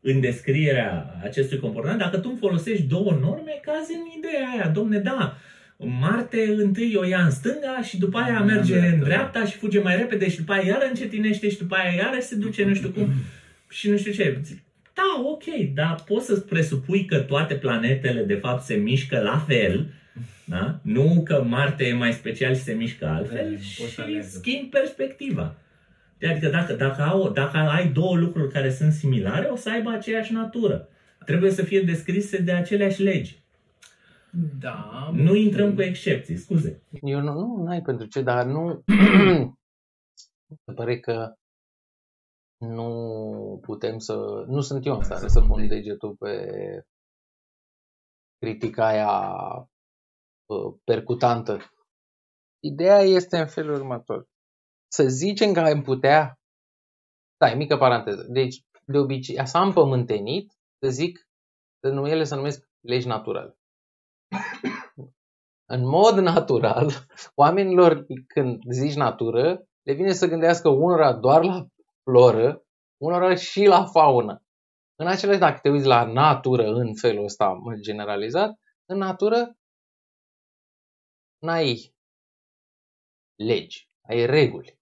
în 0.00 0.20
descrierea 0.20 1.20
acestui 1.22 1.58
comportament, 1.58 2.00
dacă 2.00 2.18
tu 2.18 2.28
îmi 2.28 2.38
folosești 2.38 2.82
două 2.82 3.18
norme, 3.20 3.60
cazi 3.62 3.92
în 3.92 4.18
ideea 4.18 4.48
aia, 4.54 4.68
domne, 4.68 4.98
da, 4.98 5.36
Marte 5.76 6.54
întâi 6.56 6.94
o 6.96 7.04
ia 7.04 7.24
în 7.24 7.30
stânga 7.30 7.82
și 7.82 7.98
după 7.98 8.18
aia 8.18 8.38
În 8.38 8.46
merge 8.46 8.74
dreapta, 8.74 8.94
în 8.94 9.00
dreapta 9.00 9.44
și 9.44 9.56
fuge 9.56 9.80
mai 9.80 9.96
repede 9.96 10.30
și 10.30 10.36
după 10.36 10.52
aia 10.52 10.66
iară 10.66 10.84
încetinește 10.88 11.50
și 11.50 11.58
după 11.58 11.74
aia 11.74 11.92
iară 11.92 12.20
se 12.20 12.34
duce 12.34 12.64
nu 12.64 12.74
știu 12.74 12.88
cum 12.88 13.12
și 13.68 13.90
nu 13.90 13.96
știu 13.96 14.12
ce. 14.12 14.40
Da, 14.94 15.22
ok, 15.24 15.44
dar 15.74 16.02
poți 16.06 16.26
să 16.26 16.36
presupui 16.36 17.04
că 17.04 17.18
toate 17.18 17.54
planetele 17.54 18.22
de 18.22 18.34
fapt 18.34 18.64
se 18.64 18.74
mișcă 18.74 19.20
la 19.20 19.44
fel, 19.46 19.86
da? 20.44 20.80
nu 20.82 21.22
că 21.24 21.44
Marte 21.48 21.84
e 21.84 21.92
mai 21.92 22.12
special 22.12 22.54
și 22.54 22.62
se 22.62 22.72
mișcă 22.72 23.06
altfel 23.06 23.50
Da, 23.50 23.56
poți 23.56 23.74
să 23.76 23.86
și 23.86 24.00
alegi. 24.00 24.26
schimbi 24.26 24.68
perspectiva. 24.68 25.54
Adică 26.28 26.48
dacă, 26.48 26.72
dacă, 26.72 27.02
au, 27.02 27.30
dacă 27.30 27.56
ai 27.56 27.92
două 27.92 28.16
lucruri 28.16 28.52
care 28.52 28.70
sunt 28.70 28.92
similare, 28.92 29.46
o 29.46 29.56
să 29.56 29.70
aibă 29.70 29.90
aceeași 29.90 30.32
natură. 30.32 30.88
Trebuie 31.24 31.50
să 31.50 31.62
fie 31.62 31.82
descrise 31.82 32.38
de 32.38 32.52
aceleași 32.52 33.02
legi. 33.02 33.44
Da. 34.60 35.10
Nu 35.12 35.34
intrăm 35.34 35.74
cu 35.74 35.82
excepții, 35.82 36.36
scuze. 36.36 36.82
Eu 37.02 37.20
nu, 37.20 37.56
nu 37.62 37.70
ai 37.70 37.82
pentru 37.82 38.06
ce, 38.06 38.22
dar 38.22 38.44
nu... 38.46 38.84
se 40.64 40.72
pare 40.74 41.00
că 41.00 41.34
nu 42.58 43.58
putem 43.62 43.98
să... 43.98 44.44
Nu 44.46 44.60
sunt 44.60 44.86
eu 44.86 44.96
în 44.96 45.02
stare 45.02 45.28
să 45.28 45.40
pun 45.40 45.68
degetul 45.68 46.16
pe 46.18 46.46
critica 48.38 48.86
aia 48.86 49.10
uh, 50.46 50.74
percutantă. 50.84 51.58
Ideea 52.62 52.98
este 52.98 53.38
în 53.38 53.46
felul 53.46 53.74
următor. 53.74 54.26
Să 54.92 55.08
zicem 55.08 55.52
că 55.52 55.60
am 55.60 55.82
putea... 55.82 56.38
Stai, 57.34 57.54
mică 57.54 57.76
paranteză. 57.76 58.26
Deci, 58.28 58.64
de 58.84 58.98
obicei, 58.98 59.46
s-a 59.46 59.62
împământenit 59.62 60.52
să 60.78 60.90
zic, 60.90 61.28
să 61.80 61.88
nu 61.88 62.08
ele 62.08 62.24
se 62.24 62.34
numesc 62.34 62.68
legi 62.80 63.06
naturale. 63.06 63.58
În 65.74 65.86
mod 65.88 66.14
natural, 66.14 66.90
oamenilor 67.34 68.06
când 68.26 68.62
zici 68.70 68.94
natură, 68.94 69.64
le 69.82 69.92
vine 69.92 70.12
să 70.12 70.26
gândească 70.26 70.68
unora 70.68 71.12
doar 71.12 71.44
la 71.44 71.66
floră, 72.02 72.64
unora 72.96 73.34
și 73.34 73.64
la 73.64 73.84
faună. 73.84 74.42
În 74.94 75.06
același, 75.06 75.38
dacă 75.38 75.58
te 75.62 75.68
uiți 75.68 75.86
la 75.86 76.04
natură 76.04 76.66
în 76.66 76.94
felul 76.94 77.24
ăsta 77.24 77.62
generalizat, 77.80 78.60
în 78.84 78.98
natură 78.98 79.56
n-ai 81.38 81.94
legi, 83.36 83.88
ai 84.08 84.26
reguli. 84.26 84.79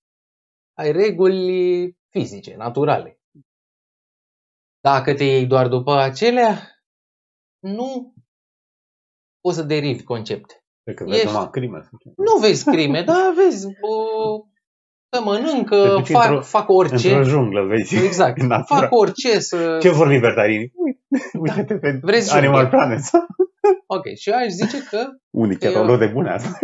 Ai 0.79 0.93
reguli 0.93 1.97
fizice, 2.11 2.55
naturale. 2.57 3.19
Dacă 4.81 5.15
te 5.15 5.25
iei 5.25 5.47
doar 5.47 5.69
după 5.69 5.93
acelea, 5.97 6.59
nu 7.59 8.15
poți 9.41 9.57
să 9.57 9.63
derivi 9.63 10.03
concepte. 10.03 10.55
Cred 10.83 10.97
că 10.97 11.05
vezi 11.05 11.17
Ești- 11.21 11.33
numai 11.33 11.51
crime. 11.51 11.89
Nu 12.17 12.37
vezi 12.41 12.65
crime, 12.65 13.03
dar 13.03 13.33
vezi, 13.35 13.67
bă, 13.67 13.99
să 15.13 15.19
Te 15.19 15.25
mănâncă, 15.25 15.87
duci 15.97 16.11
fac, 16.11 16.25
într-o- 16.29 16.43
fac 16.43 16.69
orice. 16.69 17.09
Într-o 17.15 17.29
junglă, 17.29 17.67
vezi. 17.67 17.97
Exact, 18.05 18.41
natura. 18.53 18.81
fac 18.81 18.93
orice 18.93 19.39
să... 19.39 19.79
Ce 19.81 19.91
vor 19.91 20.07
libertarii? 20.09 20.73
Uite, 20.75 21.39
uite-te 21.39 21.79
pe 21.79 21.99
Vreți 22.03 22.35
Animal 22.37 22.61
junglă. 22.61 22.79
Planet. 22.79 23.01
Ok, 23.87 24.05
și 24.19 24.31
eu 24.31 24.37
aș 24.37 24.49
zice 24.49 24.85
că, 24.85 25.07
Unii 25.31 25.57
chiar 25.57 25.73
Eu- 25.73 25.79
au 25.79 25.85
luat 25.87 25.99
de 25.99 26.07
bune 26.07 26.31
asta. 26.31 26.59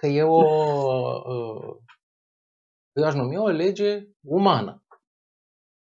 că 0.00 0.06
e 0.06 0.22
o... 0.22 0.42
uh, 0.44 1.76
Eu 2.96 3.04
aș 3.04 3.14
numi 3.14 3.36
o 3.36 3.48
lege 3.48 4.02
umană. 4.26 4.80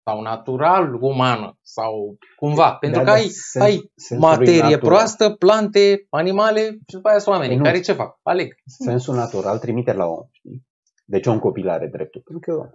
Sau 0.09 0.21
natural 0.21 0.93
umană. 0.93 1.57
Sau 1.61 2.17
cumva. 2.35 2.75
Pentru 2.75 2.99
Da, 2.99 3.05
că 3.05 3.11
dar 3.11 3.19
ai, 3.21 3.27
sens- 3.29 3.65
ai 3.65 3.91
sensul 3.95 4.27
lui 4.27 4.37
materie 4.37 4.61
natural- 4.61 4.79
proastă, 4.79 5.35
plante, 5.35 6.05
animale 6.09 6.61
și 6.69 6.95
după 6.95 7.09
aia 7.09 7.19
sunt 7.19 7.35
oamenii. 7.35 7.55
Păi 7.55 7.65
nu. 7.65 7.71
Care 7.71 7.81
ce 7.83 7.93
fac? 7.93 8.19
Aleg. 8.21 8.53
Sensul 8.65 9.15
natural 9.15 9.59
trimite 9.59 9.93
la 9.93 10.05
om. 10.05 10.27
Știi? 10.31 10.65
Deci 11.05 11.25
om 11.25 11.39
copil 11.39 11.69
are 11.69 11.87
dreptul. 11.87 12.21
Pentru 12.21 12.39
că 12.43 12.51
e 12.51 12.61
om. 12.63 12.69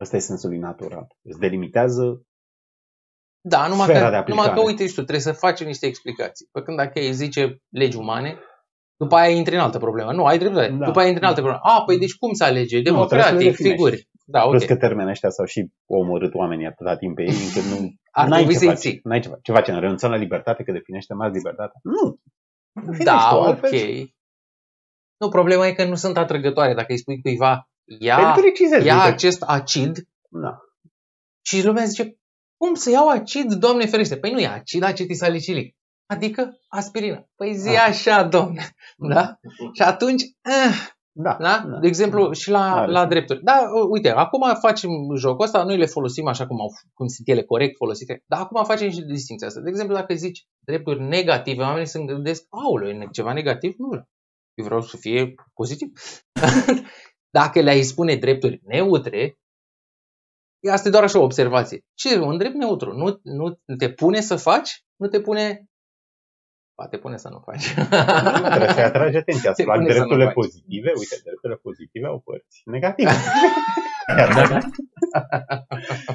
Ăsta 0.00 0.16
e 0.16 0.18
sensul 0.18 0.48
lui 0.48 0.58
natural. 0.58 1.06
Îți 1.22 1.38
delimitează 1.38 2.22
Da, 3.48 3.66
numai 3.66 3.86
Sfera 3.86 4.04
că, 4.04 4.10
de 4.10 4.16
aplicare. 4.16 4.46
numai 4.48 4.62
că, 4.62 4.68
uite 4.70 4.82
și 4.86 4.94
tu, 4.94 5.00
trebuie 5.00 5.20
să 5.20 5.32
faci 5.32 5.64
niște 5.64 5.86
explicații. 5.86 6.48
Pe 6.52 6.62
când 6.62 6.76
dacă 6.76 6.98
ei 6.98 7.12
zice 7.12 7.62
legi 7.68 7.96
umane, 7.96 8.38
după 9.02 9.14
aia 9.16 9.34
intri 9.36 9.54
în 9.54 9.60
altă 9.60 9.78
problemă. 9.78 10.12
Nu, 10.12 10.24
ai 10.24 10.38
dreptate. 10.38 10.68
Da. 10.78 10.84
După 10.84 10.98
aia 10.98 11.08
intri 11.08 11.22
în 11.22 11.28
altă 11.28 11.40
problemă. 11.40 11.62
A, 11.64 11.82
păi 11.86 11.98
deci 11.98 12.14
cum 12.16 12.32
se 12.32 12.44
alege? 12.44 12.80
trebuie 12.82 12.92
să 13.08 13.14
le 13.14 13.20
Democratic, 13.20 13.48
definești. 13.48 13.62
figuri. 13.76 14.08
Da, 14.24 14.44
ok. 14.44 14.50
Plus 14.50 14.64
că 14.64 14.76
termenii 14.76 15.10
ăștia 15.10 15.30
s-au 15.30 15.46
și 15.46 15.60
omorât 15.86 16.34
oamenii 16.34 16.66
atâta 16.66 16.96
timp 16.96 17.14
pe 17.16 17.22
ei, 17.22 17.28
încât 17.46 17.62
nu... 17.72 17.78
Ar 18.10 18.28
n-ai 18.28 18.36
trebui 18.44 18.52
ce 18.52 18.58
să-i 18.58 18.68
face. 18.68 18.80
ții. 18.80 19.00
N-ai 19.02 19.20
ce 19.20 19.28
face. 19.28 19.40
Ce 19.42 19.52
facem? 19.52 19.78
Renunțăm 19.78 20.10
la 20.10 20.16
libertate 20.16 20.62
că 20.62 20.72
definește 20.72 21.14
mai 21.14 21.30
libertatea? 21.30 21.80
Nu! 21.82 22.18
Definește 22.72 23.04
Da, 23.04 23.30
o, 23.34 23.38
ok. 23.38 23.46
altfel. 23.46 24.12
Nu, 25.20 25.28
problema 25.28 25.66
e 25.66 25.72
că 25.72 25.84
nu 25.84 25.94
sunt 25.94 26.16
atrăgătoare. 26.16 26.74
Dacă 26.74 26.92
îi 26.92 26.98
spui 26.98 27.20
cuiva, 27.20 27.68
ia, 27.98 28.16
Pentru 28.16 28.40
precizez. 28.40 28.84
ia 28.84 28.94
uite. 28.94 29.06
acest 29.08 29.42
acid 29.42 29.92
Da. 30.28 30.58
și 31.46 31.64
lumea 31.64 31.84
zice, 31.84 32.16
cum 32.56 32.74
să 32.74 32.90
iau 32.90 33.08
acid, 33.08 33.52
doamne 33.52 33.86
ferește? 33.86 34.16
Păi 34.16 34.30
nu 34.32 34.38
e 34.38 34.46
acid 34.46 34.82
acetisalicilic. 34.82 35.76
Adică 36.10 36.58
aspirină. 36.68 37.28
Păi 37.36 37.54
zi 37.54 37.68
Ah. 37.68 37.86
așa, 37.88 38.22
domne. 38.24 38.74
Da? 38.96 39.38
Și 39.72 39.82
atunci, 39.82 40.22
eh, 40.22 40.88
Da, 41.12 41.36
Da? 41.40 41.64
da. 41.68 41.78
De 41.78 41.86
exemplu, 41.86 42.32
și 42.32 42.50
la, 42.50 42.72
Are 42.74 42.90
la 42.90 42.98
sens. 42.98 43.10
drepturi. 43.10 43.42
Da, 43.42 43.60
uite, 43.90 44.10
acum 44.10 44.54
facem 44.60 44.90
jocul 45.16 45.44
ăsta, 45.44 45.62
noi 45.64 45.76
le 45.76 45.86
folosim 45.86 46.26
așa 46.26 46.46
cum, 46.46 46.60
au, 46.60 46.68
cum 46.94 47.06
sunt 47.06 47.28
ele 47.28 47.42
corect 47.42 47.76
folosite, 47.76 48.22
dar 48.26 48.40
acum 48.40 48.64
facem 48.64 48.90
și 48.90 49.00
distinția 49.00 49.46
asta. 49.46 49.60
De 49.60 49.68
exemplu, 49.68 49.94
dacă 49.94 50.14
zici 50.14 50.46
drepturi 50.58 51.00
negative, 51.02 51.62
oamenii 51.62 51.86
se 51.86 52.04
gândesc, 52.04 52.44
aoleu, 52.48 52.88
e 52.88 53.08
ceva 53.12 53.32
negativ? 53.32 53.74
Nu 53.78 53.88
vreau. 53.88 54.08
Eu 54.54 54.64
vreau 54.64 54.80
să 54.80 54.96
fie 54.96 55.34
pozitiv. 55.54 55.92
dacă 57.38 57.60
le-ai 57.60 57.82
spune 57.82 58.16
drepturi 58.16 58.60
neutre, 58.64 59.38
asta 60.70 60.88
e 60.88 60.90
doar 60.90 61.02
așa 61.02 61.18
o 61.18 61.22
observație. 61.22 61.84
Ce 61.94 62.18
un 62.18 62.36
drept 62.38 62.54
neutru? 62.54 62.92
Nu, 62.96 63.20
nu 63.22 63.60
te 63.78 63.90
pune 63.90 64.20
să 64.20 64.36
faci? 64.36 64.84
Nu 64.96 65.06
te 65.08 65.20
pune... 65.20 65.64
Ba, 66.80 66.88
te 66.88 66.98
pune 66.98 67.16
să 67.16 67.28
nu 67.28 67.38
faci. 67.38 67.74
Nu, 67.74 68.48
trebuie 68.48 68.72
să 68.72 68.80
atragi 68.80 69.16
atenția 69.16 69.50
asupra 69.54 69.74
pune 69.74 69.86
să 69.86 69.92
nu 69.92 69.94
drepturile 69.94 70.24
faci. 70.24 70.34
pozitive. 70.34 70.92
Uite, 70.98 71.16
drepturile 71.24 71.58
pozitive 71.62 72.06
au 72.06 72.18
părți 72.18 72.62
negative. 72.64 73.10
Da. 74.16 74.58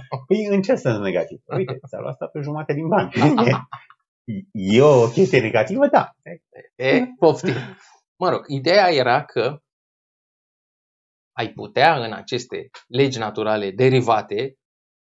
Păi 0.28 0.46
în 0.50 0.62
ce 0.62 0.76
sens 0.76 0.98
negativ? 0.98 1.42
Uite, 1.58 1.80
ți-a 1.88 2.00
luat 2.00 2.12
asta 2.12 2.26
pe 2.26 2.40
jumate 2.42 2.74
din 2.74 2.88
bani. 2.88 3.12
E 4.52 4.82
o 4.82 5.08
chestie 5.08 5.40
negativă? 5.40 5.88
Da. 5.88 6.16
E, 6.76 7.06
poftim. 7.20 7.54
Mă 8.16 8.30
rog, 8.30 8.44
ideea 8.48 8.90
era 8.90 9.24
că 9.24 9.60
ai 11.38 11.48
putea 11.48 11.96
în 12.06 12.14
aceste 12.14 12.70
legi 12.88 13.18
naturale 13.18 13.72
derivate, 13.72 14.56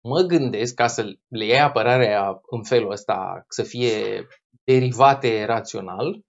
mă 0.04 0.22
gândesc 0.22 0.74
ca 0.74 0.88
să 0.88 1.04
le 1.28 1.46
iei 1.46 1.60
apărarea 1.60 2.41
în 2.50 2.63
felul 2.63 2.91
ăsta, 2.91 3.46
să 3.48 3.63
fie 3.63 4.28
derivate 4.72 5.46
rațional, 5.46 6.22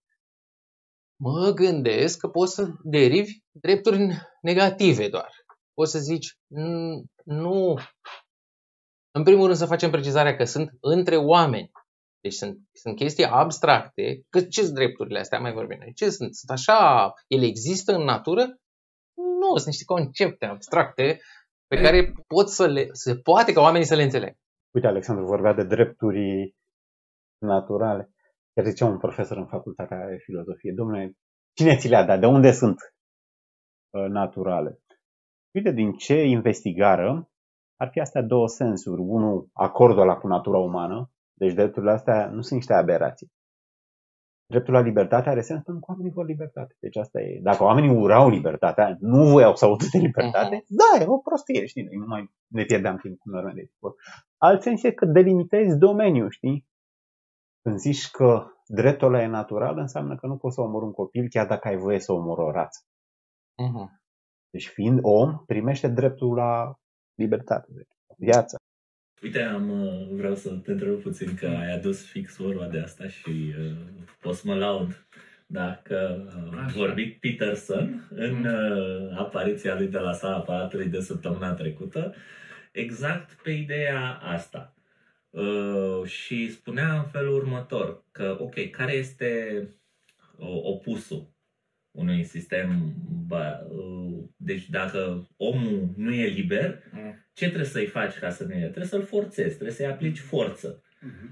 mă 1.22 1.50
gândesc 1.50 2.18
că 2.18 2.28
poți 2.28 2.54
să 2.54 2.68
derivi 2.82 3.32
drepturi 3.50 4.08
negative 4.42 5.08
doar. 5.08 5.30
Poți 5.74 5.90
să 5.90 5.98
zici, 5.98 6.36
"Mm, 6.46 7.04
nu. 7.24 7.74
În 9.10 9.22
primul 9.22 9.44
rând 9.44 9.58
să 9.58 9.66
facem 9.66 9.90
precizarea 9.90 10.36
că 10.36 10.44
sunt 10.44 10.70
între 10.80 11.16
oameni. 11.16 11.70
Deci 12.20 12.32
sunt, 12.32 12.58
sunt 12.72 12.96
chestii 12.96 13.24
abstracte. 13.24 14.22
Că 14.28 14.40
ce 14.40 14.62
sunt 14.62 14.74
drepturile 14.74 15.18
astea? 15.18 15.38
Mai 15.38 15.52
vorbim 15.52 15.78
noi. 15.78 15.92
Ce 15.94 16.10
sunt? 16.10 16.34
Sunt 16.34 16.50
așa? 16.50 17.12
Ele 17.26 17.46
există 17.46 17.92
în 17.94 18.02
natură? 18.02 18.42
Nu, 19.14 19.54
sunt 19.54 19.66
niște 19.66 19.84
concepte 19.84 20.44
abstracte 20.44 21.20
pe 21.66 21.76
care 21.82 22.12
pot 22.26 22.48
să 22.48 22.66
le, 22.66 22.88
se 22.92 23.16
poate 23.16 23.52
ca 23.52 23.60
oamenii 23.60 23.86
să 23.86 23.94
le 23.94 24.02
înțeleagă. 24.02 24.36
Uite, 24.74 24.86
Alexandru 24.86 25.24
vorbea 25.24 25.52
de 25.52 25.64
drepturi 25.64 26.54
naturale. 27.38 28.12
Chiar 28.58 28.66
zicea 28.66 28.86
un 28.86 28.98
profesor 28.98 29.36
în 29.36 29.46
facultatea 29.46 30.08
de 30.08 30.16
filozofie, 30.16 30.72
domnule, 30.72 31.16
cine 31.52 31.76
ți 31.76 31.88
le-a 31.88 32.04
dat? 32.04 32.20
De 32.20 32.26
unde 32.26 32.52
sunt 32.52 32.76
uh, 33.90 34.08
naturale? 34.08 34.80
Uite, 35.54 35.70
din 35.70 35.92
ce 35.92 36.24
investigară, 36.24 37.30
ar 37.76 37.88
fi 37.90 38.00
astea 38.00 38.22
două 38.22 38.48
sensuri. 38.48 39.00
Unul, 39.00 39.48
acordul 39.52 40.00
ăla 40.00 40.16
cu 40.16 40.26
natura 40.26 40.58
umană, 40.58 41.10
deci 41.34 41.52
drepturile 41.52 41.90
astea 41.90 42.26
nu 42.26 42.40
sunt 42.40 42.58
niște 42.58 42.74
aberații. 42.74 43.32
Dreptul 44.46 44.74
la 44.74 44.80
libertate 44.80 45.28
are 45.28 45.40
sens 45.40 45.62
pentru 45.62 45.84
că 45.84 45.90
oamenii 45.90 46.12
vor 46.12 46.26
libertate. 46.26 46.76
Deci 46.80 46.96
asta 46.96 47.20
e. 47.20 47.40
Dacă 47.42 47.62
oamenii 47.62 47.96
urau 47.96 48.28
libertatea, 48.28 48.96
nu 49.00 49.30
voiau 49.30 49.54
să 49.54 49.64
audă 49.64 49.84
de 49.92 49.98
libertate, 49.98 50.64
da, 50.68 51.02
e 51.02 51.06
o 51.06 51.18
prostie, 51.18 51.66
știi? 51.66 51.82
Noi 51.82 51.96
nu 51.96 52.06
mai 52.06 52.30
ne 52.46 52.64
pierdeam 52.64 52.96
timp 52.96 53.18
cu 53.18 53.28
norme 53.28 53.52
de 53.54 53.64
sport. 53.64 53.94
Alt 54.36 54.62
sens 54.62 54.82
e 54.82 54.92
că 54.92 55.04
delimitezi 55.06 55.78
domeniul, 55.78 56.30
știi? 56.30 56.66
Când 57.68 57.80
zici 57.80 58.10
că 58.10 58.46
dreptul 58.66 59.14
ăla 59.14 59.22
e 59.22 59.26
natural, 59.26 59.78
înseamnă 59.78 60.16
că 60.16 60.26
nu 60.26 60.36
poți 60.36 60.54
să 60.54 60.60
omori 60.60 60.84
un 60.84 60.92
copil 60.92 61.28
chiar 61.28 61.46
dacă 61.46 61.68
ai 61.68 61.76
voie 61.76 61.98
să 61.98 62.12
omori 62.12 62.40
o 62.40 62.50
rață. 62.50 62.80
Uh-huh. 63.62 63.88
Deci 64.50 64.68
fiind 64.68 64.98
om, 65.02 65.44
primește 65.46 65.88
dreptul 65.88 66.34
la 66.34 66.78
libertate, 67.14 67.66
deci, 67.70 67.88
la 68.06 68.14
viață. 68.18 68.56
Uite, 69.22 69.40
am, 69.40 69.70
uh, 69.70 70.08
vreau 70.10 70.34
să 70.34 70.54
te 70.54 70.70
întreb 70.70 71.00
puțin 71.00 71.34
că 71.34 71.46
ai 71.46 71.72
adus 71.72 72.10
fix 72.10 72.36
vorba 72.36 72.66
de 72.66 72.78
asta 72.78 73.08
și 73.08 73.54
uh, 73.58 73.76
pot 74.20 74.34
să 74.34 74.42
mă 74.46 74.54
laud 74.54 75.06
dacă 75.46 76.26
a 76.56 76.64
Așa. 76.64 76.78
vorbit 76.78 77.20
Peterson 77.20 78.08
în 78.10 78.44
uh, 78.44 79.18
apariția 79.18 79.74
lui 79.74 79.88
de 79.88 79.98
la 79.98 80.12
sala 80.12 80.36
aparatului 80.36 80.88
de 80.88 81.00
săptămâna 81.00 81.54
trecută, 81.54 82.14
exact 82.72 83.42
pe 83.42 83.50
ideea 83.50 84.18
asta. 84.22 84.72
Uh, 85.30 86.04
și 86.06 86.50
spunea 86.52 86.94
în 86.94 87.04
felul 87.04 87.34
următor 87.34 88.04
că, 88.12 88.36
ok, 88.40 88.70
care 88.70 88.92
este 88.92 89.60
uh, 90.36 90.46
opusul 90.62 91.30
unui 91.90 92.24
sistem, 92.24 92.94
ba, 93.26 93.66
uh, 93.70 94.18
deci 94.36 94.68
dacă 94.70 95.28
omul 95.36 95.92
nu 95.96 96.12
e 96.14 96.26
liber, 96.26 96.82
Mm. 96.92 97.26
ce 97.32 97.44
trebuie 97.46 97.64
să-i 97.68 97.86
faci 97.86 98.18
ca 98.18 98.30
să 98.30 98.44
nu 98.44 98.52
e? 98.54 98.58
Trebuie 98.60 98.84
să-l 98.84 99.04
forțezi, 99.04 99.48
trebuie 99.54 99.70
să-i 99.76 99.86
aplici 99.86 100.18
forță 100.18 100.82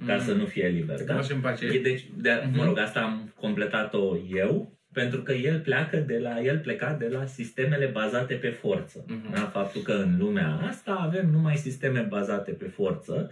ca 0.07 0.19
să 0.19 0.33
nu 0.33 0.45
fie 0.45 0.69
liber. 0.69 0.97
Să 0.97 1.05
Da? 1.05 1.15
facem 1.15 1.41
pace. 1.41 1.67
E, 1.67 1.81
Deci, 1.81 2.05
de, 2.17 2.31
mă 2.45 2.51
Mhm. 2.57 2.65
rog, 2.65 2.79
asta 2.79 3.01
am 3.01 3.33
completat-o 3.35 4.17
eu, 4.35 4.79
pentru 4.93 5.23
că 5.23 5.33
el 5.33 5.61
pleacă 5.61 5.97
de 5.97 6.19
la, 6.19 6.41
el 6.43 6.59
pleca 6.59 6.93
de 6.95 7.09
la 7.09 7.25
sistemele 7.27 7.87
bazate 7.87 8.35
pe 8.35 8.49
forță. 8.49 9.05
Mhm. 9.09 9.33
Da? 9.33 9.41
Faptul 9.41 9.83
că 9.83 9.93
în 9.93 10.17
lumea 10.19 10.55
asta 10.63 10.93
avem 10.95 11.31
numai 11.31 11.57
sisteme 11.57 12.01
bazate 12.01 12.51
pe 12.53 12.65
forță 12.69 13.31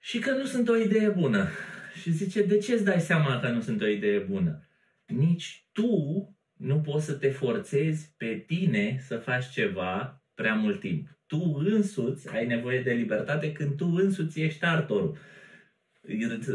și 0.00 0.18
că 0.18 0.30
nu 0.30 0.44
sunt 0.44 0.68
o 0.68 0.76
idee 0.76 1.08
bună. 1.08 1.48
Și 2.00 2.10
zice, 2.10 2.42
de 2.42 2.58
ce 2.58 2.72
îți 2.72 2.84
dai 2.84 3.00
seama 3.00 3.40
că 3.40 3.48
nu 3.48 3.60
sunt 3.60 3.80
o 3.82 3.86
idee 3.86 4.18
bună? 4.18 4.68
Nici 5.06 5.66
tu 5.72 5.92
nu 6.56 6.80
poți 6.80 7.04
să 7.04 7.12
te 7.12 7.30
forțezi 7.30 8.14
pe 8.16 8.44
tine 8.46 8.98
să 9.06 9.16
faci 9.16 9.48
ceva 9.48 10.22
prea 10.34 10.54
mult 10.54 10.80
timp. 10.80 11.08
Tu 11.26 11.62
însuți 11.64 12.28
ai 12.34 12.46
nevoie 12.46 12.82
de 12.82 12.92
libertate 12.92 13.52
când 13.52 13.76
tu 13.76 13.86
însuți 13.86 14.40
ești 14.40 14.64
artorul. 14.64 15.18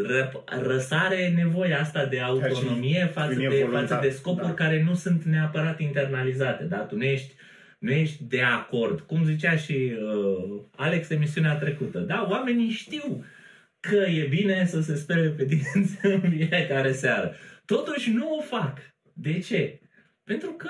Ră- 0.07 0.43
Răsare 0.61 1.29
nevoia 1.29 1.79
asta 1.79 2.05
de 2.05 2.19
autonomie 2.19 3.05
față 3.13 3.33
când 3.33 3.41
e 3.41 3.47
de, 3.47 3.63
voluntar, 3.63 3.87
față 3.87 4.07
de 4.07 4.09
scopuri 4.09 4.47
da. 4.47 4.53
care 4.53 4.83
nu 4.83 4.93
sunt 4.93 5.23
neapărat 5.23 5.79
internalizate. 5.79 6.63
Da? 6.63 6.77
Tu 6.77 6.95
nu 6.95 7.03
ești, 7.03 7.33
nu 7.83 7.91
ești 7.91 8.23
de 8.23 8.41
acord. 8.41 8.99
Cum 8.99 9.23
zicea 9.23 9.55
și 9.55 9.93
uh, 10.01 10.61
Alex 10.75 11.09
emisiunea 11.09 11.55
trecută. 11.55 11.99
Da? 11.99 12.27
Oamenii 12.29 12.69
știu 12.69 13.23
că 13.79 13.95
e 13.95 14.27
bine 14.29 14.65
să 14.65 14.81
se 14.81 14.95
spele 14.95 15.27
pe 15.29 15.45
dinți 15.45 15.97
în 16.01 16.21
fiecare 16.29 16.91
seară. 16.91 17.33
Totuși 17.65 18.11
nu 18.11 18.35
o 18.37 18.41
fac. 18.41 18.77
De 19.13 19.39
ce? 19.39 19.79
Pentru 20.23 20.51
că 20.51 20.69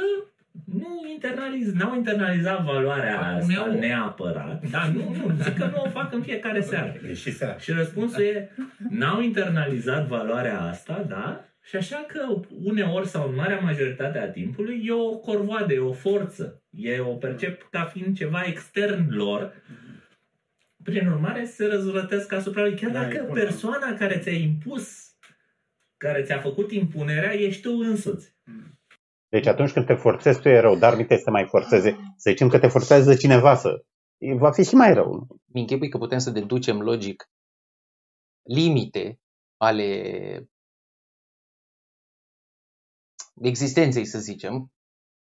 nu 0.66 0.88
internaliz, 1.12 1.74
n-au 1.74 1.96
internalizat 1.96 2.64
valoarea 2.64 3.18
Fac 3.18 3.24
asta 3.24 3.62
uneori. 3.62 3.80
neapărat. 3.80 4.70
Da, 4.70 4.88
nu, 4.94 5.16
nu, 5.16 5.36
zic 5.44 5.58
că 5.58 5.66
nu 5.66 5.82
o 5.86 5.90
fac 5.90 6.14
în 6.14 6.22
fiecare 6.22 6.62
seară. 6.62 6.96
Deci 7.06 7.18
și 7.18 7.32
seara. 7.32 7.58
Și 7.58 7.72
răspunsul 7.72 8.24
e, 8.24 8.50
n-au 8.90 9.22
internalizat 9.22 10.08
valoarea 10.08 10.62
asta, 10.62 11.06
da? 11.10 11.46
Și 11.62 11.76
așa 11.76 12.06
că 12.08 12.42
uneori 12.64 13.08
sau 13.08 13.30
în 13.30 13.36
marea 13.36 13.60
majoritate 13.60 14.18
a 14.18 14.30
timpului 14.30 14.82
e 14.86 14.92
o 14.92 15.18
corvoadă, 15.18 15.74
e 15.74 15.80
o 15.80 15.94
forță. 15.94 16.63
E 16.76 17.00
o 17.00 17.16
percep 17.16 17.70
ca 17.70 17.86
fiind 17.86 18.16
ceva 18.18 18.44
extern 18.44 19.10
lor. 19.10 19.64
Prin 20.84 21.08
urmare 21.08 21.46
se 21.46 21.66
răzvrătesc 21.66 22.32
asupra 22.32 22.62
lui. 22.62 22.76
Chiar 22.76 22.92
Da, 22.92 23.00
e 23.00 23.04
dacă 23.04 23.18
important. 23.18 23.48
persoana 23.48 23.98
care 23.98 24.20
ți-a 24.20 24.32
impus, 24.32 25.16
care 25.98 26.24
ți-a 26.24 26.40
făcut 26.40 26.72
impunerea, 26.72 27.34
ești 27.34 27.62
tu 27.62 27.72
însuți. 27.72 28.36
Deci 29.28 29.46
atunci 29.46 29.72
când 29.72 29.86
te 29.86 29.94
forțezi, 29.94 30.42
tu 30.42 30.48
e 30.48 30.60
rău, 30.60 30.78
dar 30.78 30.96
nu 30.96 31.04
te 31.04 31.18
să 31.18 31.30
mai 31.30 31.46
forțeze. 31.48 32.14
Să 32.18 32.30
zicem 32.30 32.48
că 32.48 32.60
te 32.60 32.68
forțează 32.68 33.16
cineva 33.16 33.56
să... 33.56 33.86
Va 34.18 34.52
fi 34.52 34.64
și 34.64 34.76
mai 34.76 34.94
rău. 34.94 35.28
Mi 35.46 35.60
închipui 35.60 35.90
că 35.90 35.98
putem 35.98 36.18
să 36.18 36.30
deducem 36.30 36.82
logic 36.82 37.30
limite 38.42 39.20
ale 39.58 40.50
existenței, 43.42 44.06
să 44.06 44.20
zicem, 44.20 44.72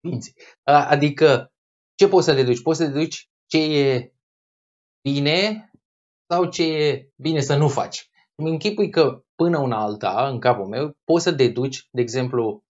ființei. 0.00 0.34
A- 0.62 0.86
Adică, 0.88 1.52
ce 1.94 2.08
poți 2.08 2.26
să 2.26 2.32
deduci? 2.32 2.62
Poți 2.62 2.78
să 2.78 2.86
deduci 2.86 3.28
ce 3.46 3.58
e 3.58 4.12
bine 5.08 5.70
sau 6.30 6.48
ce 6.50 6.62
e 6.62 7.10
bine 7.16 7.40
să 7.40 7.56
nu 7.56 7.68
faci. 7.68 8.10
Îmi 8.34 8.50
închipui 8.50 8.90
că 8.90 9.24
până 9.34 9.58
una 9.58 9.82
alta, 9.82 10.28
în 10.28 10.40
capul 10.40 10.66
meu, 10.66 10.96
poți 11.04 11.24
să 11.24 11.30
deduci, 11.30 11.88
de 11.90 12.00
exemplu, 12.00 12.64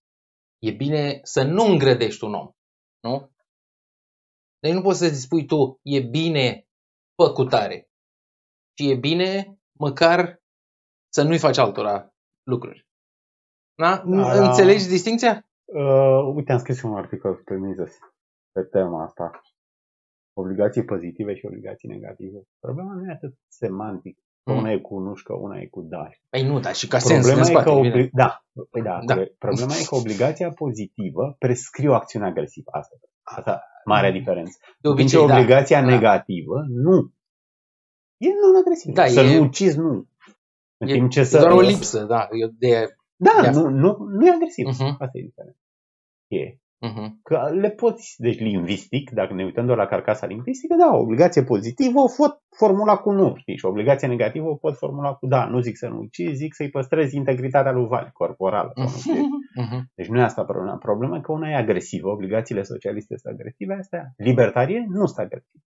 e 0.59 0.71
bine 0.71 1.21
să 1.23 1.43
nu 1.43 1.65
îngrădești 1.65 2.25
un 2.25 2.35
om. 2.35 2.51
Nu? 3.01 3.31
Deci 4.59 4.73
nu 4.73 4.83
poți 4.83 4.99
să 4.99 5.09
spui 5.09 5.47
tu, 5.47 5.79
e 5.83 6.01
bine 6.01 6.67
făcutare. 7.23 7.91
Și 8.79 8.91
e 8.91 8.95
bine 8.95 9.59
măcar 9.79 10.43
să 11.09 11.23
nu-i 11.23 11.39
faci 11.39 11.57
altora 11.59 12.15
lucruri. 12.43 12.87
Da? 13.75 13.97
Da. 14.07 14.47
Înțelegi 14.49 14.87
distinția? 14.89 15.49
Uh, 15.75 16.33
uite, 16.35 16.53
am 16.53 16.59
scris 16.59 16.83
un 16.83 16.95
articol 16.95 17.35
pe 17.45 17.55
Mises 17.55 17.99
pe 18.53 18.63
tema 18.63 19.03
asta. 19.05 19.41
Obligații 20.33 20.85
pozitive 20.85 21.35
și 21.35 21.47
obligații 21.47 21.89
negative. 21.89 22.43
Problema 22.61 22.93
nu 22.95 23.09
e 23.09 23.13
atât 23.13 23.35
semantic. 23.49 24.19
Că 24.45 24.53
Mm. 24.53 24.59
una 24.59 24.71
e 24.71 24.79
cu 24.79 24.99
nușcă, 24.99 25.33
una 25.33 25.59
e 25.59 25.67
cu 25.67 25.81
dar. 25.83 26.19
Păi 26.31 26.43
nu, 26.47 26.61
dar 26.61 26.75
și 26.75 26.87
ca 26.89 26.99
sens 26.99 27.27
Problema 27.27 27.47
în 27.47 27.51
e, 27.51 27.53
că 27.55 27.61
spate. 27.61 27.79
obli- 27.79 27.91
bine. 27.93 28.11
da, 28.13 28.45
păi 28.71 28.83
da, 28.83 29.01
Da. 29.07 29.15
corect. 29.15 29.39
Problema 29.39 29.73
e 29.75 29.85
că 29.89 29.95
obligația 29.95 30.53
pozitivă 30.53 31.37
prescrie 31.39 31.89
o 31.89 31.95
acțiune 31.95 32.27
agresivă. 32.27 32.71
Asta, 32.73 32.95
asta 33.23 33.63
marea 33.85 34.11
diferență. 34.11 34.57
De 34.61 34.67
În 34.89 34.95
timp 34.97 34.99
obicei, 34.99 35.21
ce 35.21 35.27
da. 35.27 35.35
obligația 35.35 35.81
Da. 35.81 35.87
negativă, 35.87 36.65
nu. 36.69 37.13
E 38.17 38.29
non-agresivă. 38.43 38.93
Da, 38.95 39.07
să 39.07 39.21
e- 39.21 39.37
nu 39.39 39.43
ucizi, 39.45 39.79
nu. 39.79 40.07
În 40.77 40.89
E, 40.89 40.93
timp 40.93 41.11
ce 41.11 41.21
e 41.21 41.25
să... 41.25 41.39
doar 41.39 41.53
o 41.53 41.61
lipsă, 41.61 42.05
da. 42.05 42.21
E 42.31 42.47
de... 42.59 42.97
Da, 43.17 43.31
de- 43.43 43.51
nu, 43.51 43.69
nu, 43.69 43.97
nu 43.99 44.27
e 44.27 44.31
agresiv. 44.35 44.67
Mhm. 44.67 44.97
Asta 44.99 45.19
e 45.19 45.23
diferența. 45.23 45.59
E. 46.29 46.57
Mhm. 46.81 47.21
Că 47.23 47.51
le 47.53 47.71
poți, 47.71 48.15
deci 48.19 48.39
lingvistic, 48.39 49.11
dacă 49.11 49.35
ne 49.35 49.45
uităm 49.45 49.67
doar 49.67 49.79
la 49.79 49.87
carcasa 49.87 50.27
lingvistică, 50.27 50.75
da, 50.75 50.95
o 50.97 51.01
obligație 51.01 51.43
pozitivă 51.45 52.01
o 52.01 52.09
pot 52.17 52.43
formula 52.57 52.97
cu 52.97 53.11
nu, 53.11 53.35
știi, 53.37 53.57
și 53.57 53.65
o 53.65 53.69
obligație 53.69 54.09
negativă 54.09 54.49
o 54.49 54.55
pot 54.55 54.77
formula 54.77 55.15
cu 55.15 55.27
da, 55.27 55.45
nu 55.47 55.61
zic 55.61 55.77
să 55.77 55.89
nu 55.89 55.99
ucizi, 55.99 56.35
zic 56.37 56.55
să-i 56.55 56.71
păstrezi 56.71 57.17
integritatea 57.17 57.73
lui 57.73 57.87
Vali, 57.87 58.11
corporală. 58.13 58.73
Sau 58.75 58.85
nu 58.85 58.91
știu. 58.91 59.15
Mhm. 59.63 59.91
Deci 59.95 60.07
nu 60.09 60.19
e 60.19 60.23
asta 60.23 60.45
problema. 60.45 60.77
Problema 60.77 61.17
e 61.17 61.21
că 61.21 61.33
una 61.33 61.49
e 61.51 61.55
agresivă, 61.57 62.09
obligațiile 62.09 62.63
socialiste 62.63 63.17
sunt 63.17 63.35
agresive, 63.35 63.75
astea 63.75 64.13
libertarie 64.17 64.87
nu 64.89 65.07
sunt 65.07 65.19
agresive. 65.19 65.65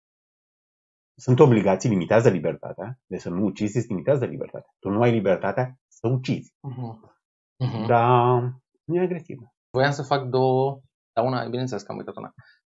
Sunt 1.17 1.39
obligații, 1.39 1.89
limitează 1.89 2.29
libertatea, 2.29 2.99
deci 3.05 3.19
să 3.21 3.29
nu 3.29 3.43
ucizi 3.45 3.77
îți 3.77 3.87
limitează 3.87 4.25
libertatea. 4.25 4.69
Tu 4.79 4.89
nu 4.89 5.01
ai 5.01 5.11
libertatea 5.11 5.75
să 5.87 6.07
ucizi, 6.07 6.53
Mhm. 6.61 7.13
Mhm. 7.57 7.85
dar 7.85 8.41
nu 8.83 8.95
e 8.95 9.03
agresivă. 9.03 9.53
Voiam 9.69 9.91
să 9.91 10.03
fac 10.03 10.25
două, 10.25 10.79
dar 11.13 11.25
una, 11.25 11.47
bineînțeles 11.47 11.83
că 11.83 11.91
am 11.91 11.97
uitat 11.97 12.15
una. 12.15 12.33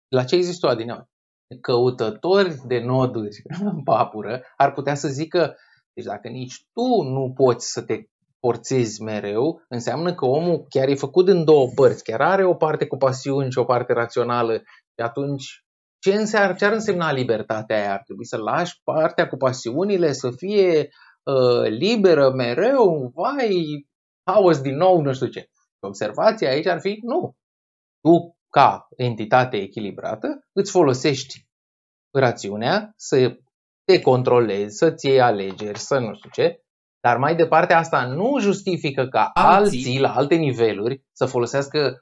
La 0.08 0.24
ce 0.24 0.34
există 0.34 0.66
o 0.66 0.70
adineauri? 0.70 1.06
Căutători 1.60 2.54
de 2.66 2.78
noduri 2.78 3.42
în 3.72 3.82
papură 3.82 4.42
ar 4.56 4.72
putea 4.72 4.94
să 4.94 5.08
zică, 5.08 5.56
deci 5.92 6.04
dacă 6.04 6.28
nici 6.28 6.66
tu 6.72 7.02
nu 7.02 7.32
poți 7.34 7.72
să 7.72 7.82
te 7.82 8.04
forțezi 8.40 9.02
mereu, 9.02 9.60
înseamnă 9.68 10.14
că 10.14 10.24
omul 10.24 10.66
chiar 10.68 10.88
e 10.88 10.94
făcut 10.94 11.28
în 11.28 11.44
două 11.44 11.68
părți, 11.74 12.02
chiar 12.02 12.20
are 12.20 12.44
o 12.44 12.54
parte 12.54 12.86
cu 12.86 12.96
pasiuni 12.96 13.50
și 13.50 13.58
o 13.58 13.64
parte 13.64 13.92
rațională 13.92 14.56
și 14.56 15.02
atunci 15.02 15.64
ce, 15.98 16.14
înseamnă, 16.14 16.54
ce 16.54 16.64
ar 16.64 16.72
însemna 16.72 17.12
libertatea 17.12 17.76
aia? 17.76 17.92
Ar 17.92 18.02
trebui 18.04 18.26
să 18.26 18.36
lași 18.36 18.80
partea 18.84 19.28
cu 19.28 19.36
pasiunile 19.36 20.12
să 20.12 20.30
fie 20.30 20.88
uh, 21.22 21.68
liberă 21.68 22.30
mereu, 22.30 23.12
vai, 23.14 23.86
haos 24.26 24.60
din 24.60 24.76
nou, 24.76 25.00
nu 25.00 25.12
știu 25.12 25.26
ce. 25.26 25.48
Observația 25.80 26.50
aici 26.50 26.66
ar 26.66 26.80
fi 26.80 26.98
nu. 27.02 27.36
Tu, 28.00 28.36
ca 28.50 28.88
entitate 28.96 29.56
echilibrată, 29.56 30.46
îți 30.52 30.70
folosești 30.70 31.46
rațiunea 32.10 32.92
să 32.96 33.36
te 33.84 34.00
controlezi, 34.00 34.76
să-ți 34.76 35.06
iei 35.06 35.20
alegeri, 35.20 35.78
să 35.78 35.98
nu 35.98 36.14
știu 36.14 36.30
ce, 36.32 36.60
dar 37.00 37.18
mai 37.18 37.36
departe 37.36 37.72
asta 37.72 38.06
nu 38.06 38.38
justifică 38.40 39.06
ca 39.06 39.30
alții, 39.34 39.78
Alții. 39.78 40.00
la 40.00 40.14
alte 40.14 40.34
niveluri, 40.34 41.02
să 41.12 41.26
folosească 41.26 42.00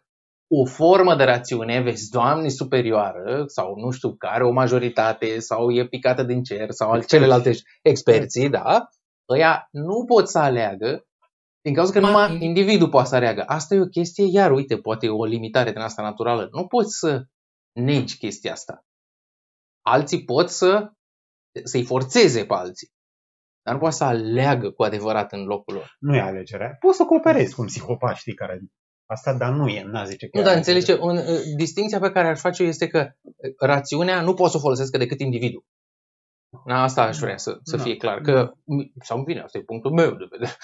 o 0.51 0.65
formă 0.65 1.17
de 1.17 1.25
rațiune, 1.25 1.81
vezi, 1.81 2.11
Doamne 2.11 2.49
superioară, 2.49 3.45
sau 3.47 3.75
nu 3.77 3.91
știu 3.91 4.17
care, 4.17 4.45
o 4.45 4.51
majoritate, 4.51 5.39
sau 5.39 5.71
e 5.71 5.87
picată 5.87 6.23
din 6.23 6.43
cer, 6.43 6.71
sau 6.71 6.91
al 6.91 7.05
celelalte 7.05 7.53
experții, 7.83 8.49
da, 8.49 8.89
ăia 9.29 9.69
nu 9.71 10.05
pot 10.05 10.29
să 10.29 10.39
aleagă 10.39 11.07
din 11.65 11.75
cauza 11.75 11.93
că 11.93 11.99
Ma- 11.99 12.03
numai 12.03 12.45
individul 12.45 12.89
poate 12.89 13.09
să 13.09 13.15
aleagă. 13.15 13.43
Asta 13.47 13.75
e 13.75 13.81
o 13.81 13.87
chestie, 13.87 14.25
iar 14.31 14.51
uite, 14.53 14.79
poate 14.79 15.07
e 15.07 15.11
o 15.11 15.25
limitare 15.25 15.71
din 15.73 15.81
asta 15.81 16.03
naturală. 16.03 16.49
Nu 16.53 16.67
poți 16.67 16.99
să 16.99 17.25
negi 17.73 18.17
chestia 18.19 18.53
asta. 18.53 18.85
Alții 19.87 20.25
pot 20.25 20.51
să 20.51 20.93
să-i 21.65 21.85
forțeze 21.85 22.45
pe 22.47 22.55
alții. 22.55 22.89
Dar 23.63 23.75
nu 23.75 23.81
poate 23.81 23.95
să 23.95 24.05
aleagă 24.05 24.71
cu 24.71 24.83
adevărat 24.83 25.33
în 25.33 25.45
locul 25.45 25.75
lor. 25.75 25.97
Nu 25.99 26.15
e 26.17 26.21
alegerea. 26.21 26.77
Poți 26.81 26.97
să 26.97 27.05
cooperezi 27.05 27.55
cu 27.55 27.61
un 27.61 27.67
psihopat, 27.67 28.17
știi, 28.17 28.35
care 28.35 28.61
asta, 29.11 29.35
dar 29.35 29.53
nu 29.53 29.69
e, 29.69 29.83
n-a 29.83 30.05
zice 30.05 30.29
că 30.29 30.39
Nu, 30.39 30.41
e 30.43 30.45
dar 30.45 30.53
alegere. 30.55 30.77
înțelege, 30.77 31.03
un, 31.03 31.17
uh, 31.17 31.41
distinția 31.57 31.99
pe 31.99 32.11
care 32.11 32.29
aș 32.29 32.41
face 32.41 32.63
eu 32.63 32.69
este 32.69 32.87
că 32.87 33.11
uh, 33.23 33.33
rațiunea 33.59 34.21
nu 34.21 34.35
poate 34.35 34.51
să 34.53 34.57
o 34.57 34.61
folosesc 34.61 34.97
decât 34.97 35.21
individul. 35.21 35.65
Da, 36.67 36.83
asta 36.83 37.03
aș 37.03 37.19
vrea 37.19 37.37
să, 37.37 37.59
să 37.63 37.77
Da. 37.77 37.83
fie 37.83 37.97
clar. 37.97 38.21
Că, 38.21 38.53
sau 39.01 39.23
bine, 39.23 39.41
asta 39.41 39.59
e 39.59 39.63
punctul 39.63 39.93
meu 39.93 40.11
de 40.11 40.27
vedere. 40.31 40.57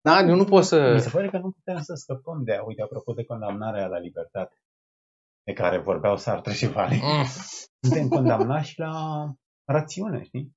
Da, 0.00 0.20
eu 0.20 0.34
nu 0.36 0.44
pot 0.44 0.64
să... 0.64 0.92
Mi 0.92 1.00
se 1.00 1.10
pare 1.10 1.28
că 1.30 1.38
nu 1.38 1.50
putem 1.50 1.80
să 1.82 1.94
scăpăm 1.94 2.44
de, 2.44 2.60
uite, 2.66 2.82
apropo 2.82 3.12
de 3.12 3.24
condamnarea 3.24 3.86
la 3.86 3.98
libertate, 3.98 4.56
de 5.42 5.52
care 5.52 5.78
vorbeau 5.78 6.16
Sartre 6.16 6.52
și 6.52 6.66
Vale. 6.66 6.94
Mm, 7.02 7.24
Suntem 7.80 8.08
condamnați 8.08 8.68
și 8.68 8.78
la 8.78 8.92
rațiune, 9.64 10.22
știi? 10.22 10.54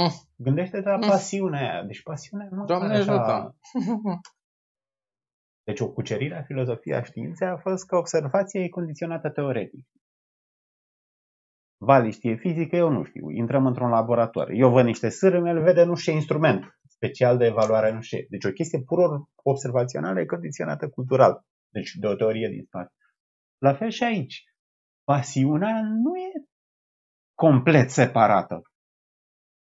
Mm. 0.00 0.10
Gândește-te 0.36 0.88
la 0.88 0.96
Mm. 0.96 1.08
pasiunea 1.08 1.60
aia. 1.60 1.82
Deci 1.82 2.02
pasiunea 2.02 2.48
nu 2.50 2.64
Doamne 2.64 2.86
pare 2.88 3.00
așa... 3.00 3.12
ajută! 3.12 3.56
Deci 5.64 5.80
o 5.80 5.92
cucerire 5.92 6.36
a 6.36 6.42
filozofiei 6.42 6.96
a 6.96 7.02
științei 7.02 7.48
a 7.48 7.56
fost 7.56 7.86
că 7.86 7.96
observația 7.96 8.60
e 8.60 8.68
condiționată 8.68 9.30
teoretic. 9.30 9.86
Vali 11.84 12.10
știe 12.12 12.34
fizică, 12.36 12.76
eu 12.76 12.88
nu 12.90 13.04
știu. 13.04 13.30
Intrăm 13.30 13.66
într-un 13.66 13.90
laborator. 13.90 14.50
Eu 14.50 14.70
văd 14.70 14.84
niște 14.84 15.08
sârme, 15.08 15.50
el 15.50 15.62
vede 15.62 15.84
nu 15.84 15.94
știu 15.94 16.12
ce 16.12 16.18
instrument 16.18 16.78
special 16.96 17.36
de 17.36 17.44
evaluare 17.44 17.92
nu 17.92 18.00
știu 18.00 18.18
ce. 18.18 18.26
Deci 18.30 18.44
o 18.44 18.50
chestie 18.52 18.80
pur 18.82 19.22
observațională 19.42 20.20
e 20.20 20.24
condiționată 20.24 20.88
cultural. 20.88 21.42
Deci 21.68 21.90
de 21.94 22.06
o 22.06 22.14
teorie 22.14 22.48
din 22.48 22.62
spate. 22.64 22.92
La 23.58 23.74
fel 23.74 23.90
și 23.90 24.02
aici. 24.04 24.44
Pasiunea 25.04 25.82
nu 25.82 26.16
e 26.16 26.44
complet 27.34 27.90
separată 27.90 28.62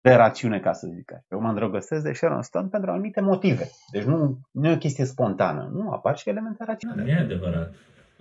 de 0.02 0.13
rațiune, 0.13 0.60
ca 0.60 0.74
să 0.74 0.88
zic 0.96 1.12
așa. 1.12 1.26
Eu 1.30 1.40
mă 1.40 1.48
îndrăgostesc 1.50 2.04
de 2.04 2.13
Sharon 2.13 2.42
Stone 2.42 2.68
pentru 2.68 2.92
anumite 2.92 3.22
motive. 3.22 3.68
Deci 3.92 4.04
nu, 4.04 4.40
nu 4.52 4.68
e 4.68 4.74
o 4.74 4.78
chestie 4.78 5.06
spontană. 5.06 5.70
Nu, 5.74 5.90
apar 5.92 6.18
și 6.18 6.30
elemente 6.30 6.58
Nu 6.60 6.66
raționale. 6.66 7.12
e 7.12 7.16
adevărat. 7.20 7.74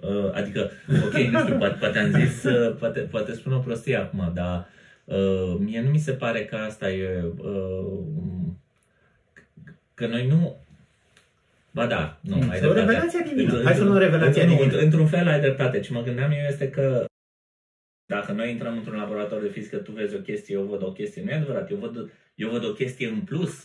Uh, 0.02 0.34
Adică, 0.34 0.70
ok, 1.04 1.12
nu 1.12 1.38
știu, 1.40 1.58
poate, 1.58 1.76
poate 1.78 1.98
am 1.98 2.10
zis, 2.10 2.44
uh, 2.44 2.76
poate, 2.78 3.00
poate 3.00 3.32
spun 3.32 3.52
o 3.52 3.58
prostie 3.58 3.96
acum, 3.96 4.30
dar 4.34 4.66
uh, 5.04 5.56
mie 5.58 5.80
nu 5.82 5.90
mi 5.90 5.98
se 5.98 6.12
pare 6.12 6.44
că 6.44 6.56
asta 6.56 6.90
e, 6.90 7.24
uh, 7.38 8.02
că 9.96 10.06
noi 10.06 10.26
nu, 10.26 10.56
ba 11.70 11.86
da, 11.86 12.18
nu, 12.20 12.34
ai 12.34 12.40
E 12.42 12.66
o 12.66 12.72
dreptate. 12.72 12.80
revelație 12.80 13.20
divină. 13.26 13.60
Într- 13.60 13.64
Hai 13.64 13.74
să 13.74 13.84
luăm 13.84 13.98
revelația 13.98 14.44
nu, 14.46 14.54
divină. 14.54 14.72
într- 14.78 14.82
Într-un 14.82 15.06
fel 15.06 15.28
ai 15.28 15.40
dreptate. 15.40 15.80
Ce 15.80 15.92
mă 15.92 16.02
gândeam 16.02 16.30
eu 16.30 16.44
este 16.50 16.70
că 16.70 17.04
dacă 18.06 18.32
noi 18.32 18.50
intrăm 18.50 18.76
într-un 18.76 18.96
laborator 18.98 19.40
de 19.42 19.48
fizică, 19.48 19.76
tu 19.76 19.92
vezi 19.92 20.14
o 20.14 20.18
chestie, 20.18 20.54
eu 20.54 20.62
văd 20.62 20.82
o 20.82 20.92
chestie. 20.92 21.22
Nu 21.24 21.30
e 21.30 21.34
adevărat, 21.34 21.70
eu 21.70 21.76
văd, 21.76 22.10
eu 22.34 22.48
văd 22.50 22.64
o 22.64 22.72
chestie 22.72 23.08
în 23.08 23.20
plus 23.20 23.64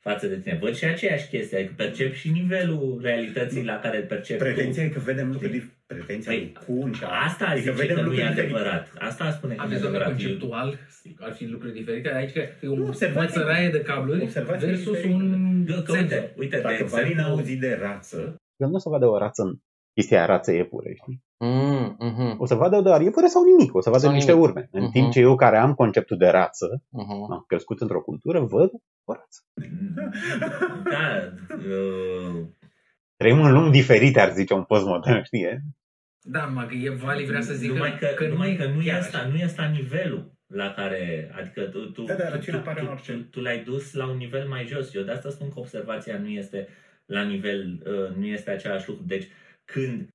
față 0.00 0.26
de 0.26 0.36
tine. 0.38 0.58
Văd 0.60 0.74
și 0.76 0.84
aceeași 0.84 1.28
chestie, 1.28 1.58
adică 1.58 1.72
percep 1.76 2.14
și 2.14 2.30
nivelul 2.30 2.98
realității 3.02 3.64
la 3.64 3.78
care 3.78 3.96
îl 3.96 4.02
percep 4.04 4.38
Pretenția 4.38 4.82
tu. 4.82 4.88
e 4.88 4.92
că 4.92 4.98
vedem 4.98 5.30
lucruri 5.32 5.52
Știi? 5.52 5.60
dif- 5.68 5.76
Pretenția 5.86 6.32
Păi, 6.32 6.40
lui 6.40 6.52
Kuhn 6.66 6.92
și 6.92 7.04
a- 7.04 7.08
Asta 7.26 7.52
e 7.54 7.58
zice 7.58 7.70
vedem 7.70 7.96
că 7.96 8.00
nu 8.00 8.00
e 8.00 8.02
lucruri 8.04 8.26
diferite. 8.28 8.40
adevărat. 8.56 8.92
Asta 8.98 9.30
spune 9.30 9.54
că 9.54 9.60
Am 9.60 9.66
nu 9.68 9.72
e 9.72 9.76
zis 9.76 9.84
doamne, 9.86 9.98
adevărat. 10.04 10.22
conceptual, 10.22 10.78
ar 11.18 11.32
fi 11.32 11.44
lucruri 11.46 11.72
diferite. 11.72 12.14
Aici 12.14 12.32
că 12.32 12.40
e 12.60 12.66
o 12.68 12.74
Nu, 12.74 12.86
observații- 12.86 13.36
mățăraie 13.38 13.68
de 13.70 13.80
cabluri 13.80 14.22
observații 14.22 14.66
versus 14.66 14.84
diferite. 14.94 15.14
un 15.14 15.47
Eu, 15.74 15.82
că, 15.82 15.92
senzor. 15.92 16.18
uite, 16.18 16.34
uite, 16.38 16.56
de 16.56 16.62
Dacă 16.62 16.84
Valin 16.84 17.06
a 17.06 17.10
exemplu, 17.10 17.32
auzit 17.32 17.60
de 17.60 17.78
rață, 17.82 18.36
El 18.56 18.68
nu 18.68 18.74
o 18.74 18.78
să 18.78 18.88
vadă 18.88 19.06
o 19.06 19.18
rață 19.18 19.42
în 19.42 19.54
chestia 19.94 20.16
aia, 20.16 20.26
rață 20.26 20.52
iepure, 20.52 20.94
știi? 20.94 21.22
Mm, 21.44 21.96
mhm, 21.98 22.34
O 22.40 22.46
să 22.46 22.54
vadă 22.54 22.80
doar 22.80 23.00
iepure 23.00 23.26
sau 23.26 23.42
nimic, 23.44 23.74
o 23.74 23.80
să 23.80 23.90
vadă 23.90 24.02
Sau 24.02 24.12
niște 24.12 24.32
nimic. 24.32 24.46
urme. 24.48 24.68
În 24.72 24.82
Mhm. 24.82 24.92
timp 24.92 25.10
ce 25.10 25.20
eu 25.20 25.36
care 25.36 25.56
am 25.58 25.74
conceptul 25.74 26.16
de 26.16 26.26
rață, 26.28 26.82
mhm. 26.88 27.32
am 27.32 27.44
crescut 27.46 27.80
într-o 27.80 28.00
cultură, 28.02 28.40
văd 28.40 28.70
o 29.04 29.12
rață. 29.12 29.40
da, 30.92 31.32
uh, 31.56 32.44
Trăim 33.16 33.42
în 33.42 33.52
lumi 33.52 33.70
diferite, 33.70 34.20
ar 34.20 34.32
zice 34.32 34.54
un 34.54 34.64
postmodern, 34.64 35.22
știi? 35.24 35.42
e? 35.42 35.60
Da, 36.20 36.44
numai 36.44 36.66
că 36.66 36.74
e 36.74 36.90
Vali 36.90 37.24
vrea 37.24 37.40
să 37.40 37.52
zică 37.54 37.72
numai 37.72 37.96
că, 37.98 38.06
că 38.16 38.28
numai 38.28 38.56
că 38.56 38.66
nu, 38.66 38.80
e 38.80 38.84
chiar 38.88 38.98
asta, 39.00 39.18
așa. 39.18 39.28
nu 39.28 39.36
e 39.36 39.44
asta 39.44 39.64
nivelul 39.66 40.32
la 40.54 40.72
care, 40.74 41.30
adică 41.34 41.62
tu, 41.62 41.90
tu, 41.90 42.02
Da, 42.04 42.14
da, 42.14 42.24
tu, 42.28 42.32
rațiunea 42.34 42.60
tu, 42.60 42.68
apare 42.68 42.80
în 42.80 42.86
tu, 42.86 42.92
orice. 42.92 43.12
tu, 43.12 43.18
tu 43.22 43.40
l-ai 43.40 43.62
dus 43.64 43.92
la 43.92 44.06
un 44.06 44.16
nivel 44.16 44.48
mai 44.48 44.66
jos. 44.66 44.94
Eu 44.94 45.02
de 45.02 45.10
asta 45.10 45.30
spun 45.30 45.48
că 45.52 45.58
observația 45.58 46.18
nu 46.18 46.28
este 46.28 46.68
la 47.06 47.22
nivel, 47.22 47.82
uh, 47.86 48.16
nu 48.16 48.26
este 48.26 48.50
același 48.50 48.88
lucru. 48.88 49.04
Deci 49.06 49.26
când 49.72 50.08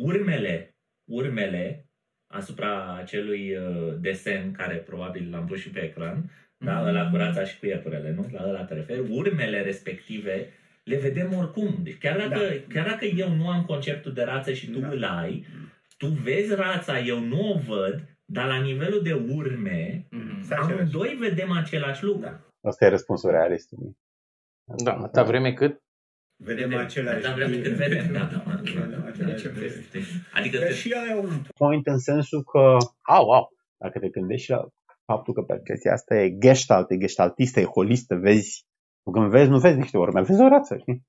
urmele, 0.00 0.74
urmele 1.10 1.86
asupra 2.34 2.94
acelui 2.96 3.56
uh, 3.56 3.94
desen 4.00 4.52
care 4.52 4.76
probabil 4.76 5.30
l-am 5.30 5.46
pus 5.46 5.60
și 5.60 5.70
pe 5.70 5.80
ecran, 5.84 6.30
da, 6.64 6.78
Mhm. 6.78 6.86
ăla 6.86 7.10
cu 7.10 7.16
rața 7.16 7.44
și 7.44 7.58
cu 7.58 7.66
iepurele, 7.66 8.10
nu? 8.12 8.28
La 8.32 8.48
ăla 8.48 8.64
te 8.64 8.74
referi, 8.74 9.00
urmele 9.10 9.62
respective 9.62 10.52
le 10.84 10.96
vedem 10.96 11.32
oricum. 11.32 11.78
Deci 11.82 11.98
chiar 11.98 12.16
dacă, 12.18 12.38
Da. 12.38 12.74
chiar 12.74 12.86
dacă 12.88 13.04
eu 13.04 13.34
nu 13.34 13.48
am 13.48 13.64
conceptul 13.64 14.12
de 14.12 14.22
rață 14.22 14.52
și 14.52 14.70
tu 14.70 14.78
Da. 14.78 14.88
îl 14.88 15.04
ai, 15.04 15.46
tu 15.98 16.06
vezi 16.06 16.54
rața, 16.54 16.98
eu 17.00 17.20
nu 17.20 17.50
o 17.52 17.58
văd, 17.58 18.13
dar 18.32 18.46
la 18.46 18.60
nivelul 18.60 19.02
de 19.02 19.12
urme, 19.12 20.06
Mhm. 20.10 20.42
Să 20.42 20.52
același. 20.54 20.72
amândoi 20.72 21.14
vedem 21.14 21.50
același 21.50 22.04
lucru. 22.04 22.20
Da. 22.20 22.40
Asta 22.68 22.84
e 22.84 22.88
răspunsul 22.88 23.30
realistului. 23.30 23.96
Da, 24.84 24.92
atâta 24.96 25.22
vreme 25.22 25.52
cât 25.52 25.82
vedem 26.42 26.68
Vedem. 26.68 26.84
aceleași 26.84 27.22
Da, 27.22 27.32
vreme 27.34 27.56
cât 27.60 27.72
vedem, 27.72 28.12
da. 28.12 28.20
Vedem 28.62 29.04
aceleași 29.06 29.42
Ce 29.42 29.52
chestii. 29.52 29.90
vezi? 30.00 30.10
Adică 30.32 30.58
Dar 30.58 30.66
te, 30.66 30.74
și 30.74 30.92
aia 30.92 31.10
e 31.14 31.18
un 31.18 31.42
Point 31.54 31.86
în 31.86 31.98
sensul 31.98 32.42
că, 32.42 32.76
Au, 33.02 33.30
au. 33.30 33.48
dacă 33.76 33.98
te 33.98 34.08
gândești 34.08 34.50
la 34.50 34.68
faptul 35.12 35.34
că 35.34 35.42
percepția 35.42 35.92
asta 35.92 36.14
e 36.14 36.36
gestalt, 36.38 36.90
e 36.90 36.96
gestaltistă, 36.98 37.60
e 37.60 37.64
holistă, 37.64 38.14
vezi, 38.14 38.62
când 39.12 39.30
vezi, 39.30 39.50
nu 39.50 39.58
vezi 39.58 39.78
niște 39.78 39.96
urme, 39.98 40.22
vezi 40.22 40.40
o 40.42 40.48
rață, 40.48 40.76
știi? 40.78 41.02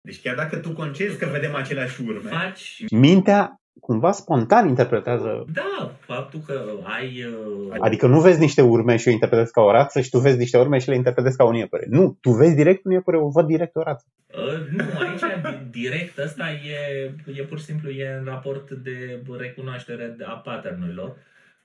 Deci 0.00 0.20
chiar 0.22 0.36
dacă 0.36 0.58
tu 0.58 0.72
concezi 0.74 1.18
că 1.18 1.26
vedem 1.26 1.54
aceleași 1.54 2.02
urme, 2.02 2.30
Faci, 2.30 2.84
Mintea 2.90 3.56
cumva 3.80 4.12
spontan 4.12 4.68
interpretează, 4.68 5.44
da, 5.52 5.92
faptul 6.00 6.40
că 6.46 6.62
ai... 6.82 7.24
uh, 7.24 7.76
adică 7.80 8.06
nu 8.06 8.20
vezi 8.20 8.40
niște 8.40 8.62
urme 8.62 8.96
și 8.96 9.08
o 9.08 9.10
interpretezi 9.10 9.52
ca 9.52 9.60
o 9.62 9.70
rață 9.70 10.00
și 10.00 10.10
tu 10.10 10.18
vezi 10.18 10.38
niște 10.38 10.58
urme 10.58 10.78
și 10.78 10.88
le 10.88 10.94
interpretezi 10.94 11.36
ca 11.36 11.44
un 11.44 11.54
iepure. 11.54 11.86
Nu, 11.88 12.18
tu 12.20 12.30
vezi 12.30 12.54
direct 12.54 12.84
un 12.84 12.92
iepure, 12.92 13.16
o 13.16 13.28
văd 13.28 13.46
direct 13.46 13.76
o 13.76 13.82
rață. 13.82 14.04
Uh, 14.34 14.68
nu, 14.76 14.84
aici 15.00 15.20
di- 15.20 15.80
direct 15.80 16.18
ăsta 16.18 16.44
e, 16.50 17.10
e 17.34 17.42
pur 17.42 17.58
și 17.58 17.64
simplu 17.64 17.90
e 17.90 18.16
în 18.18 18.24
raport 18.24 18.70
de 18.70 19.22
recunoaștere 19.38 20.16
a 20.24 20.32
paternurilor 20.32 21.16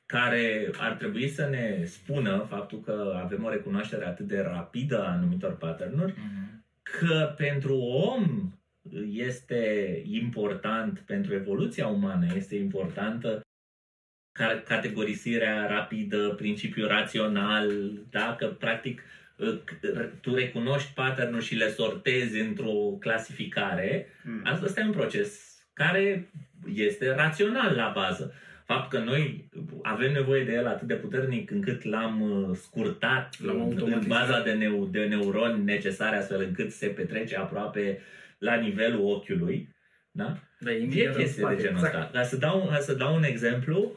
care 0.05 0.70
ar 0.80 0.91
trebui 0.91 1.30
să 1.30 1.47
ne 1.51 1.84
spună 1.86 2.45
faptul 2.49 2.80
că 2.86 3.20
avem 3.24 3.43
o 3.43 3.49
recunoaștere 3.49 4.05
atât 4.05 4.28
de 4.28 4.41
rapidă 4.53 5.03
a 5.03 5.12
anumitor 5.12 5.51
patternuri 5.58 6.14
Mhm. 6.18 6.64
că 6.82 7.34
pentru 7.38 7.76
om 7.78 8.51
este 9.11 10.01
important, 10.05 10.99
pentru 10.99 11.33
evoluția 11.33 11.88
umană 11.88 12.25
este 12.35 12.55
importantă 12.55 13.41
ca- 14.31 14.61
categorisirea 14.65 15.67
rapidă, 15.67 16.33
principiul 16.38 16.88
rațional, 16.88 17.71
da? 18.09 18.35
că 18.39 18.45
practic 18.47 19.01
tu 20.21 20.33
recunoști 20.35 20.93
pattern 20.93 21.39
și 21.39 21.55
le 21.55 21.69
sortezi 21.69 22.39
într-o 22.39 22.97
clasificare, 22.99 24.07
Mm. 24.23 24.41
asta 24.43 24.65
ăsta 24.65 24.81
e 24.81 24.85
un 24.85 24.91
proces 24.91 25.57
care 25.73 26.29
este 26.73 27.09
rațional 27.15 27.75
la 27.75 27.91
bază. 27.95 28.33
Faptul 28.65 28.99
că 28.99 29.05
noi 29.05 29.49
avem 29.81 30.11
nevoie 30.11 30.43
de 30.43 30.53
el 30.53 30.67
atât 30.67 30.88
de 30.88 30.93
puternic 30.93 31.51
încât 31.51 31.83
l-am 31.83 32.21
uh, 32.21 32.55
scurtat 32.55 33.35
L-am 33.39 33.55
în, 33.55 33.61
în 33.61 33.67
automatizat. 33.67 34.07
baza 34.07 34.43
de, 34.43 34.51
neu, 34.51 34.85
de 34.91 35.05
neuroni 35.05 35.63
necesare 35.63 36.15
astfel 36.15 36.41
încât 36.41 36.71
se 36.71 36.88
petrece 36.88 37.35
aproape 37.38 38.01
la 38.38 38.55
nivelul 38.55 39.05
ochiului. 39.05 39.75
Da? 40.11 40.38
Da, 40.59 40.71
e 40.71 40.75
E 40.75 40.81
imediat 40.81 41.15
în 41.15 41.21
chestii 41.21 41.38
de 41.38 41.41
spate, 41.41 41.61
genul 41.61 41.77
exact. 41.77 41.95
ăsta. 41.95 42.09
Ca 42.11 42.23
să 42.23 42.38
dau, 42.38 42.67
ca 42.67 42.79
să 42.79 42.93
dau 42.93 43.15
un 43.15 43.23
exemplu, 43.23 43.95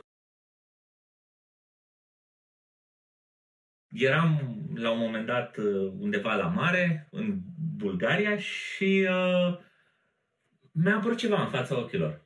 eram 3.91 4.57
la 4.75 4.91
un 4.91 4.99
moment 4.99 5.27
dat 5.27 5.57
uh, 5.57 5.93
undeva 5.99 6.35
la 6.35 6.47
mare, 6.47 7.09
în 7.11 7.39
Bulgaria, 7.77 8.37
și 8.37 9.09
uh, 9.11 9.59
mi-a 10.73 10.97
apărut 10.97 11.19
ceva 11.19 11.43
în 11.43 11.51
fața 11.51 11.79
ochilor. 11.79 12.23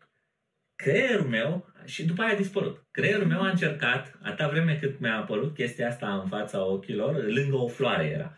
Creierul 0.76 1.26
meu, 1.26 1.72
și 1.84 2.04
după 2.06 2.22
aia 2.22 2.32
a 2.32 2.36
dispărut, 2.36 2.86
creierul 2.90 3.26
meu 3.26 3.42
a 3.42 3.48
încercat, 3.48 4.18
atâta 4.22 4.48
vreme 4.48 4.78
cât 4.80 4.98
mi-a 4.98 5.16
apărut 5.16 5.54
chestia 5.54 5.88
asta 5.88 6.14
în 6.14 6.28
fața 6.28 6.64
ochilor, 6.64 7.24
lângă 7.24 7.56
o 7.56 7.68
floare 7.68 8.04
era, 8.04 8.36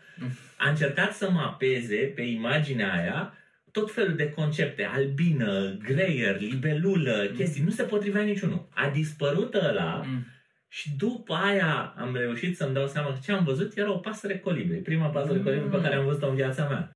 a 0.57 0.69
încercat 0.69 1.13
să 1.13 1.31
mă 1.31 1.41
apeze 1.41 2.11
pe 2.15 2.21
imaginea 2.21 2.93
aia 2.93 3.33
tot 3.79 3.91
felul 3.91 4.15
de 4.15 4.29
concepte, 4.29 4.83
albină, 4.83 5.77
greier, 5.83 6.39
libelulă, 6.39 7.31
chestii, 7.35 7.63
nu 7.63 7.69
se 7.69 7.83
potrivea 7.83 8.21
niciunul. 8.21 8.67
A 8.73 8.89
dispărut 8.89 9.53
ăla 9.53 10.01
Mm. 10.05 10.25
și 10.67 10.95
după 10.97 11.33
aia 11.33 11.93
am 11.97 12.15
reușit 12.15 12.55
să-mi 12.57 12.73
dau 12.73 12.87
seama 12.87 13.13
că 13.13 13.19
ce 13.23 13.31
am 13.31 13.43
văzut 13.43 13.77
era 13.77 13.91
o 13.91 13.97
pasăre 13.97 14.37
colibri, 14.39 14.77
prima 14.77 15.07
pasăre 15.07 15.37
Mm. 15.37 15.43
colibri 15.43 15.69
pe 15.69 15.81
care 15.81 15.95
am 15.95 16.05
văzut-o 16.05 16.27
în 16.29 16.35
viața 16.35 16.67
mea. 16.67 16.91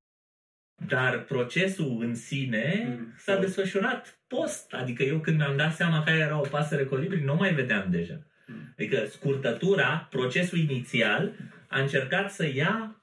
Dar 0.87 1.23
procesul 1.23 1.97
în 2.01 2.15
sine 2.15 2.95
Mm. 2.99 3.13
s-a 3.17 3.37
desfășurat 3.39 4.19
post, 4.27 4.73
adică 4.73 5.03
eu 5.03 5.19
când 5.19 5.37
mi-am 5.37 5.57
dat 5.57 5.75
seama 5.75 6.03
că 6.03 6.09
aia 6.09 6.25
era 6.25 6.39
o 6.39 6.47
pasăre 6.49 6.85
colibri, 6.85 7.23
nu 7.23 7.35
mai 7.35 7.53
vedeam 7.53 7.85
deja. 7.89 8.19
Mm. 8.47 8.73
Adică 8.77 9.05
scurtătura, 9.09 10.07
procesul 10.09 10.57
inițial, 10.57 11.31
a 11.67 11.79
încercat 11.81 12.31
să 12.31 12.47
ia 12.53 13.01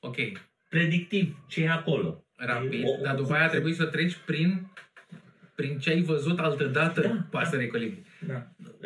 Ok, 0.00 0.16
predictiv 0.68 1.44
ce 1.48 1.62
e 1.62 1.68
acolo. 1.70 2.25
Rapid, 2.36 2.84
O- 2.84 3.02
dar 3.02 3.14
după 3.14 3.34
aia 3.34 3.48
trebuie 3.48 3.72
să 3.74 3.84
treci 3.84 4.16
prin 4.26 4.70
prin 5.54 5.78
ce 5.78 5.90
ai 5.90 6.02
văzut 6.02 6.38
altă 6.38 6.64
dată 6.64 7.00
Da, 7.00 7.26
pasăre 7.30 7.66
colibri. 7.66 8.02
Da. 8.26 8.34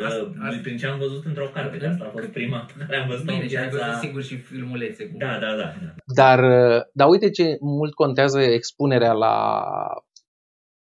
Asta- 0.06 0.22
Uh, 0.22 0.32
asta- 0.42 0.58
Prin 0.62 0.76
ce 0.76 0.86
am 0.86 0.98
văzut 0.98 1.24
într-o 1.24 1.48
carte, 1.48 1.76
că 1.76 1.86
asta 1.86 2.04
a 2.04 2.10
fost 2.10 2.28
prima 2.28 2.58
pe 2.58 2.72
care 2.88 2.96
am 2.96 3.08
văzut-o 3.08 3.32
în 3.32 3.36
Bine, 3.38 3.48
și 3.50 3.56
ai 3.56 3.64
văzut 3.68 3.78
viața... 3.84 3.98
sigur 3.98 4.22
și 4.22 4.36
filmulețe 4.36 5.06
cu... 5.08 5.16
Da, 5.18 5.38
da, 5.38 5.56
da. 5.56 5.62
da. 5.82 5.94
Dar, 6.14 6.38
uh, 6.76 6.82
dar 6.92 7.08
uite 7.08 7.30
ce 7.30 7.56
mult 7.60 7.94
contează 7.94 8.40
expunerea 8.40 9.12
la 9.12 9.64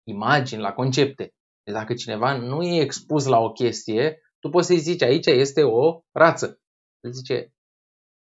imagini, 0.06 0.60
la 0.60 0.72
concepte. 0.72 1.32
Deci 1.62 1.74
dacă 1.74 1.94
cineva 1.94 2.36
nu 2.36 2.62
e 2.62 2.80
expus 2.80 3.24
la 3.26 3.38
o 3.38 3.52
chestie, 3.52 4.20
tu 4.38 4.48
poți 4.48 4.66
să-i 4.66 4.78
zici, 4.78 5.02
aici 5.02 5.26
este 5.26 5.62
o 5.62 6.00
rață. 6.12 6.60
El 7.04 7.12
zice, 7.12 7.52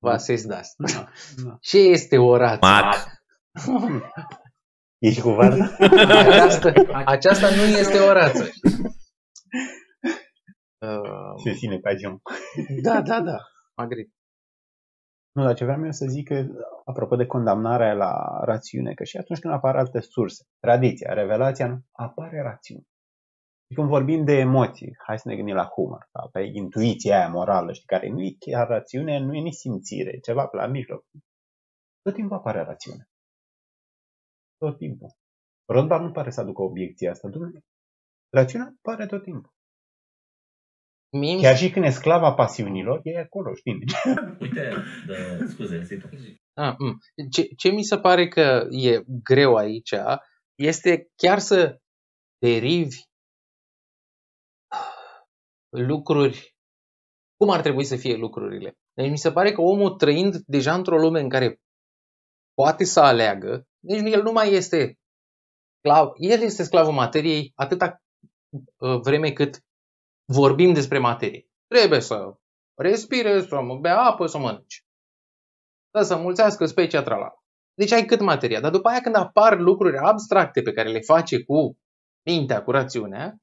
va 0.04 0.18
says 0.18 0.46
das. 0.46 0.74
Da, 0.78 1.10
da. 1.46 1.58
Ce 1.70 1.78
este 1.78 2.18
o 2.18 2.38
rață? 2.38 2.60
Mac. 2.62 3.20
Ești 5.08 5.22
cu 5.22 5.30
varza? 5.30 5.76
Aceasta, 5.80 6.74
aceasta 7.06 7.56
nu 7.56 7.62
este 7.62 8.00
o 8.00 8.12
rață. 8.12 8.44
Uh, 10.86 11.34
Se 11.44 11.54
ține 11.54 11.80
pe 11.80 11.96
geam. 11.96 12.22
da, 12.82 13.02
da, 13.02 13.22
da. 13.22 13.38
Agri. 13.74 14.10
Nu, 15.32 15.44
dar 15.44 15.54
ce 15.54 15.64
vreau 15.64 15.84
eu 15.84 15.92
să 15.92 16.06
zic 16.06 16.28
că, 16.28 16.46
apropo 16.86 17.16
de 17.16 17.26
condamnarea 17.26 17.94
la 17.94 18.40
rațiune, 18.44 18.94
că 18.94 19.04
și 19.04 19.18
atunci 19.18 19.40
când 19.40 19.54
apar 19.54 19.76
alte 19.76 20.00
surse, 20.00 20.44
tradiția, 20.60 21.14
revelația, 21.14 21.68
nu, 21.68 21.80
apare 21.92 22.42
rațiune. 22.42 22.84
Și 23.68 23.76
când 23.76 23.88
vorbim 23.88 24.24
de 24.26 24.34
emoții, 24.34 24.96
hai 25.06 25.20
să 25.20 25.28
ne 25.30 25.36
gândim 25.36 25.56
la 25.56 25.66
humor, 25.66 26.10
da? 26.12 26.30
pe 26.32 26.50
intuiția 26.54 27.18
aia 27.18 27.30
morală, 27.30 27.74
știi, 27.74 27.86
care 27.86 28.10
nu 28.10 28.22
e 28.22 28.36
chiar 28.40 28.68
rațiune, 28.68 29.20
nu 29.20 29.36
e 29.36 29.40
nici 29.40 29.54
simțire, 29.54 30.10
e 30.10 30.20
ceva 30.20 30.48
pe 30.48 30.56
la 30.58 30.68
mijloc. 30.68 31.06
Tot 32.02 32.14
timpul 32.14 32.38
apare 32.38 32.62
rațiune. 32.62 33.11
Tot 34.62 34.78
timpul. 34.78 35.12
Rothbard 35.66 36.04
nu 36.04 36.12
pare 36.12 36.30
să 36.30 36.42
aducă 36.42 36.62
obiecția 36.62 37.12
asta. 37.12 37.30
Dumnezeu, 37.30 37.62
rațiunea 38.30 38.74
apare 38.78 39.06
tot 39.06 39.24
timpul. 39.24 39.54
Mie 41.18 41.36
mi 41.36 41.42
Chiar 41.42 41.58
și 41.58 41.72
când 41.72 41.86
e 41.86 41.90
sclava 41.90 42.34
pasiunilor, 42.34 43.00
e 43.04 43.20
acolo, 43.20 43.54
știi? 43.54 43.74
Uite, 44.42 44.74
de, 45.08 45.46
scuze, 45.48 45.84
zi 45.84 45.98
tu. 45.98 46.10
A, 46.54 46.76
mm. 46.80 46.98
ce, 47.32 47.44
ce 47.58 47.70
mi 47.70 47.84
se 47.84 48.00
pare 48.00 48.28
că 48.28 48.68
e 48.70 49.04
greu 49.24 49.56
aici 49.56 49.94
este 50.56 51.10
chiar 51.16 51.40
să 51.40 51.80
derivi 52.38 52.98
lucruri, 55.70 56.56
cum 57.36 57.50
ar 57.50 57.62
trebui 57.62 57.84
să 57.84 57.96
fie 57.96 58.16
lucrurile. 58.16 58.78
Deci 58.94 59.10
mi 59.10 59.18
se 59.18 59.32
pare 59.32 59.52
că 59.52 59.62
omul 59.62 59.96
trăind 59.96 60.36
deja 60.46 60.74
într-o 60.74 60.98
lume 60.98 61.20
în 61.20 61.30
care 61.30 61.62
poate 62.54 62.84
să 62.84 63.00
aleagă, 63.00 63.66
deci 63.84 64.14
el 64.14 64.22
nu 64.22 64.32
mai 64.32 64.54
este 64.54 65.00
sclav, 65.78 66.12
el 66.16 66.42
este 66.42 66.64
sclavul 66.64 66.94
materiei 66.94 67.52
atâta 67.56 68.02
uh, 68.78 69.00
vreme 69.02 69.32
cât 69.32 69.60
vorbim 70.26 70.74
despre 70.74 70.98
materie. 70.98 71.48
Trebuie 71.68 72.00
să 72.00 72.34
respire, 72.78 73.42
să 73.42 73.60
bea 73.80 74.02
apă, 74.02 74.26
să 74.26 74.38
mănânci. 74.38 74.84
Da, 75.92 76.04
să 76.04 76.18
mulțească 76.18 76.66
specia 76.66 77.02
trala. 77.02 77.34
Deci 77.74 77.92
ai 77.92 78.06
cât 78.06 78.20
materia. 78.20 78.60
Dar 78.60 78.72
după 78.72 78.90
aia 78.90 79.02
când 79.02 79.16
apar 79.16 79.60
lucruri 79.60 79.98
abstracte 79.98 80.62
pe 80.62 80.72
care 80.72 80.90
le 80.90 81.00
face 81.00 81.44
cu 81.44 81.78
mintea, 82.26 82.64
cu 82.64 82.72
rațiunea, 82.72 83.36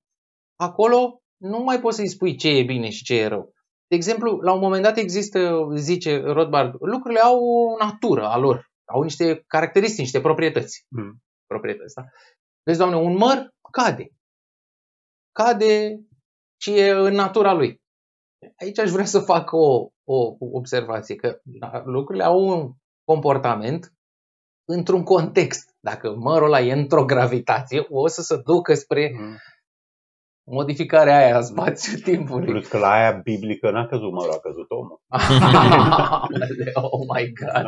acolo 0.57 1.23
nu 1.37 1.59
mai 1.59 1.81
poți 1.81 1.97
să-i 1.97 2.09
spui 2.09 2.37
ce 2.37 2.49
e 2.49 2.63
bine 2.63 2.91
și 2.91 3.05
ce 3.05 3.15
e 3.15 3.27
rău. 3.27 3.53
De 3.87 3.97
exemplu, 3.97 4.41
la 4.41 4.53
un 4.53 4.61
moment 4.61 4.83
dat 4.83 4.97
există, 4.97 5.69
zice 5.75 6.21
Rothbard, 6.21 6.75
lucrurile 6.81 7.21
au 7.21 7.39
o 7.45 7.85
natură 7.85 8.27
a 8.27 8.37
lor, 8.37 8.68
au 8.89 9.03
niște 9.03 9.45
caracteristici, 9.47 9.99
niște 9.99 10.21
proprietăți. 10.21 10.85
Mm. 10.89 11.23
Proprietăți, 11.47 11.95
da? 11.95 12.05
Vezi, 12.63 12.79
doamne, 12.79 12.97
un 12.97 13.17
măr 13.17 13.55
cade. 13.71 14.09
Cade 15.33 16.01
și 16.61 16.79
e 16.79 16.91
în 16.91 17.15
natura 17.15 17.53
lui. 17.53 17.81
Aici 18.61 18.79
aș 18.79 18.91
vrea 18.91 19.05
să 19.05 19.21
fac 19.21 19.53
o, 19.53 19.89
o 20.05 20.35
observație, 20.53 21.17
că 21.17 21.41
da, 21.43 21.83
lucrurile 21.85 22.25
au 22.25 22.39
un 22.39 22.73
comportament 23.05 23.93
într-un 24.69 25.03
context. 25.03 25.77
Dacă 25.81 26.15
mărul 26.15 26.47
ăla 26.47 26.61
e 26.61 26.73
într-o 26.73 27.05
gravitație, 27.05 27.87
o 27.89 28.07
să 28.07 28.23
se 28.23 28.37
ducă 28.45 28.75
spre 28.75 29.13
Mm. 29.19 29.37
modificarea 30.51 31.17
aia 31.17 31.37
a 31.37 31.41
spațiu-timpului. 31.41 32.47
Plus 32.47 32.69
că 32.69 32.79
la 32.79 32.91
aia 32.91 33.13
biblică 33.13 33.71
n-a 33.71 33.87
căzut 33.87 34.13
mărul, 34.13 34.33
a 34.33 34.39
căzut 34.39 34.71
omul. 34.71 35.01
oh 36.91 37.01
my 37.15 37.33
god. 37.33 37.67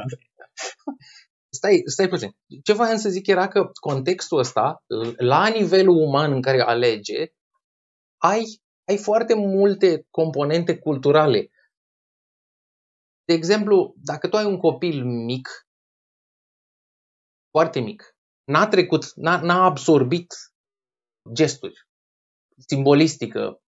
Stai, 1.53 1.83
stai 1.85 2.09
puțin. 2.09 2.37
Ce 2.63 2.73
voiam 2.73 2.97
să 2.97 3.09
zic 3.09 3.27
era 3.27 3.49
că 3.49 3.71
contextul 3.81 4.39
ăsta, 4.39 4.85
la 5.17 5.49
nivelul 5.49 5.97
uman 5.97 6.33
în 6.33 6.43
care 6.43 6.61
alege, 6.61 7.33
ai, 8.17 8.61
ai 8.89 8.99
foarte 8.99 9.35
multe 9.35 10.07
componente 10.11 10.79
culturale. 10.79 11.51
De 13.25 13.33
exemplu, 13.35 13.95
dacă 13.97 14.29
tu 14.29 14.37
ai 14.37 14.45
un 14.45 14.59
copil 14.59 15.05
mic, 15.05 15.49
foarte 17.51 17.81
mic, 17.81 18.17
n-a 18.45 18.69
trecut, 18.69 19.15
n-a, 19.15 19.41
n-a 19.41 19.65
absorbit 19.65 20.35
gesturi, 21.33 21.87
simbolistică. 22.67 23.63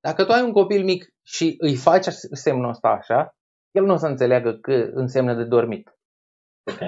Dacă 0.00 0.24
tu 0.24 0.32
ai 0.32 0.42
un 0.42 0.52
copil 0.52 0.84
mic 0.84 1.14
și 1.22 1.54
îi 1.58 1.76
faci 1.76 2.06
semnul 2.32 2.68
ăsta 2.68 2.88
așa, 2.88 3.36
el 3.70 3.84
nu 3.84 3.92
o 3.92 3.96
să 3.96 4.06
înțeleagă 4.06 4.58
că 4.58 4.72
înseamnă 4.92 5.34
de 5.34 5.44
dormit. 5.44 5.97
Ok. 6.68 6.78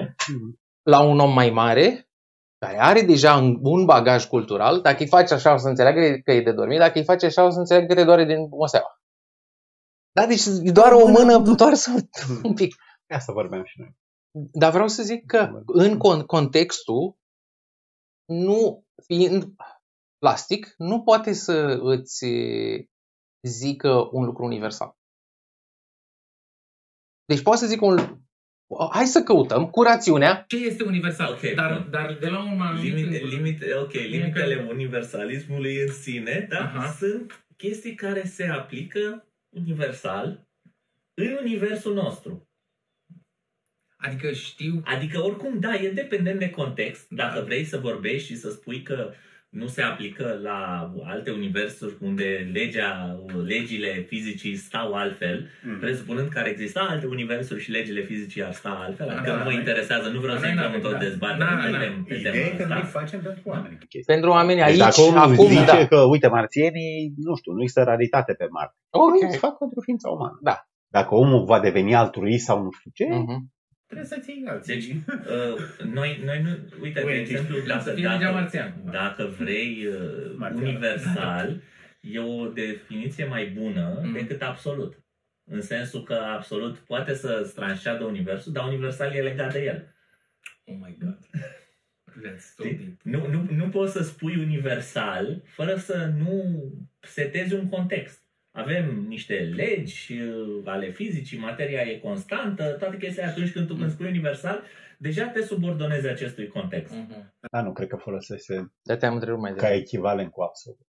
La 0.81 1.01
un 1.01 1.19
om 1.19 1.33
mai 1.33 1.49
mare, 1.49 2.09
care 2.57 2.77
are 2.79 3.01
deja 3.01 3.35
un- 3.35 3.59
un 3.61 3.85
bagaj 3.85 4.25
cultural, 4.27 4.81
dacă 4.81 4.97
îi 5.03 5.07
faci 5.07 5.31
așa 5.31 5.53
o 5.53 5.57
să 5.57 5.67
înțeleagă 5.67 6.17
că 6.25 6.31
e 6.31 6.41
de 6.41 6.51
dormit, 6.51 6.77
dacă 6.79 6.97
îi 6.97 7.03
faci 7.05 7.23
așa 7.23 7.45
o 7.45 7.49
să 7.49 7.59
înțeleagă 7.59 7.87
că 7.87 7.99
te 7.99 8.03
doare 8.05 8.25
din 8.25 8.47
oseaua. 8.49 9.01
Da, 10.11 10.25
deci 10.25 10.45
e 10.63 10.71
doar 10.71 10.91
o 10.91 11.07
mână 11.07 11.33
întoarsă 11.33 11.91
un 12.43 12.53
pic. 12.53 12.75
De 13.07 13.15
asta 13.15 13.33
vorbeam 13.33 13.63
și 13.63 13.79
noi. 13.79 13.95
Dar 14.51 14.71
vreau 14.71 14.87
să 14.87 15.03
zic 15.03 15.25
că 15.25 15.63
în 15.65 15.97
con- 15.97 16.25
contextul, 16.25 17.17
nu 18.25 18.85
fiind 19.05 19.43
plastic, 20.17 20.73
nu 20.77 21.03
poate 21.03 21.33
să 21.33 21.79
îți 21.81 22.25
zică 23.47 24.09
un 24.11 24.25
lucru 24.25 24.43
universal. 24.45 24.95
Deci 27.25 27.41
poate 27.41 27.59
să 27.59 27.65
zică 27.67 27.85
un 27.85 27.97
Hai 28.91 29.05
să 29.05 29.21
căutăm 29.23 29.69
cu 29.69 29.83
rațiunea. 29.83 30.43
Ce 30.47 30.57
este 30.57 30.83
universal? 30.83 31.31
Ok, 31.31 31.53
dar, 31.55 31.73
bun. 31.73 31.87
dar 31.91 32.17
de 32.19 32.27
la 32.27 32.43
un 32.53 32.61
anumit... 32.61 32.93
Limite, 32.93 33.17
încolo- 33.17 33.29
limite, 33.35 33.75
ok, 33.75 33.91
limitele 33.93 34.65
universalismului 34.69 35.81
în 35.81 35.91
sine, 35.91 36.45
da, 36.49 36.59
Aha. 36.59 36.91
sunt 36.91 37.45
chestii 37.57 37.95
care 37.95 38.23
se 38.23 38.47
aplică 38.47 39.27
universal 39.49 40.47
în 41.13 41.37
universul 41.41 41.93
nostru. 41.93 42.49
Adică 43.97 44.31
știu... 44.31 44.81
Adică, 44.85 45.19
oricum, 45.19 45.59
da, 45.59 45.73
e 45.75 45.89
dependent 45.91 46.39
de 46.39 46.49
context. 46.49 47.09
Dacă 47.09 47.39
Da. 47.39 47.45
vrei 47.45 47.63
să 47.63 47.77
vorbești 47.77 48.27
și 48.27 48.35
să 48.37 48.49
spui 48.51 48.81
că 48.81 49.13
nu 49.51 49.67
se 49.67 49.81
aplică 49.81 50.39
la 50.43 50.91
alte 51.05 51.31
universuri 51.31 51.93
unde 52.01 52.49
legea, 52.53 53.19
legile 53.45 54.05
fizicii 54.07 54.55
stau 54.55 54.93
altfel, 54.93 55.47
Mm. 55.63 55.79
presupunând 55.79 56.29
că 56.29 56.39
ar 56.39 56.47
exista 56.47 56.79
alte 56.89 57.05
universuri 57.05 57.61
și 57.61 57.71
legile 57.71 58.01
fizicii 58.01 58.43
ar 58.43 58.51
sta 58.53 58.69
altfel, 58.85 59.07
Da, 59.07 59.13
adică 59.13 59.29
da, 59.31 59.37
nu 59.37 59.43
mă 59.43 59.49
da. 59.51 59.57
interesează, 59.57 60.09
nu 60.09 60.19
vreau 60.19 60.33
Da, 60.35 60.39
să 60.39 60.45
noi 60.45 60.53
intrăm 60.53 60.73
în 60.73 60.77
n-avem, 60.81 60.91
tot 60.91 60.99
da. 60.99 61.05
dezbaterea 61.07 61.55
Da, 61.55 61.61
pe 61.65 61.71
da. 61.71 61.77
tem- 61.83 62.03
pe 62.07 62.15
Ideea 62.15 62.33
e 62.35 62.43
tema 62.43 62.57
că 62.57 62.65
noi 62.73 62.77
asta. 62.81 62.99
facem 62.99 63.19
pentru 63.21 63.41
oameni. 63.45 63.77
Pentru 64.05 64.29
oamenii 64.29 64.61
aici, 64.63 64.77
Deci 64.77 64.85
dacă 64.87 65.01
omul 65.01 65.17
acum, 65.19 65.47
zice 65.47 65.65
da. 65.81 65.87
că, 65.87 65.99
uite, 66.13 66.27
marțienii, 66.27 67.13
nu 67.27 67.35
știu, 67.35 67.51
nu 67.51 67.61
există 67.61 67.83
raritate 67.83 68.33
pe 68.33 68.45
Marte. 68.49 68.75
Ok. 68.89 69.03
Okay. 69.23 69.37
fac 69.37 69.57
pentru 69.57 69.79
ființa 69.81 70.09
umană. 70.09 70.37
Da. 70.41 70.55
Dacă 70.97 71.15
omul 71.15 71.43
va 71.45 71.59
deveni 71.59 71.95
altruist 71.95 72.45
sau 72.45 72.63
nu 72.63 72.71
știu 72.77 72.91
ce, 72.93 73.05
Mhm. 73.09 73.37
Trebuie 73.91 74.05
să-ți 74.07 74.29
iei 74.29 74.43
alții. 74.47 74.73
Deci, 74.73 74.85
uh, 74.89 75.85
noi, 75.93 76.21
noi 76.25 76.41
nu, 76.41 76.49
uite, 76.81 76.99
de 76.99 77.05
Uite, 77.05 77.19
exemplu, 77.19 77.55
să 77.59 77.65
dacă, 77.67 77.91
fie 77.91 77.93
legea 78.07 78.17
dacă, 78.19 78.31
marțiană. 78.33 78.73
dacă 78.91 79.33
vrei 79.39 79.85
uh, 79.85 80.33
Marțiană. 80.35 80.67
universal, 80.67 81.61
e 82.01 82.19
o 82.19 82.47
definiție 82.47 83.25
mai 83.25 83.45
bună 83.45 83.99
Mm. 84.03 84.13
decât 84.13 84.41
absolut. 84.41 84.99
În 85.45 85.61
sensul 85.61 86.03
că 86.03 86.13
absolut 86.13 86.77
poate 86.77 87.13
să 87.13 87.51
tranșeadă 87.55 88.03
universul, 88.03 88.51
dar 88.51 88.67
universal 88.67 89.11
e 89.15 89.21
legat 89.21 89.53
de 89.53 89.63
el. 89.63 89.95
Oh 90.65 90.75
my 90.79 90.97
god. 90.99 91.17
That's 92.25 92.55
so 92.55 92.63
Știi? 92.63 92.75
deep. 92.77 92.99
Nu, 93.03 93.27
nu, 93.31 93.47
nu 93.55 93.69
poți 93.69 93.91
să 93.93 94.03
spui 94.03 94.35
universal 94.37 95.41
fără 95.45 95.75
să 95.75 96.11
nu 96.17 96.63
setezi 96.99 97.53
un 97.53 97.69
context. 97.69 98.20
Avem 98.51 99.05
niște 99.07 99.33
legi 99.39 100.13
uh, 100.21 100.61
ale 100.65 100.91
fizicii, 100.91 101.37
materia 101.37 101.81
e 101.81 101.97
constantă, 101.97 102.71
toate 102.79 102.97
chestia 102.97 103.27
atunci 103.27 103.51
când 103.51 103.67
tu 103.67 103.75
când 103.75 103.91
spui 103.91 104.07
universal, 104.07 104.63
deja 104.97 105.27
te 105.27 105.41
subordonezi 105.43 106.07
acestui 106.07 106.47
context. 106.47 106.93
Mhm. 106.93 107.33
da, 107.51 107.61
nu 107.61 107.73
cred 107.73 107.87
că 107.87 107.95
folosese 107.95 108.73
Da, 108.81 108.97
te-am 108.97 109.13
întrerupt 109.13 109.41
mai 109.41 109.49
ca 109.51 109.55
devreme. 109.55 109.81
echivalent 109.81 110.31
cu 110.31 110.41
absolut. 110.41 110.87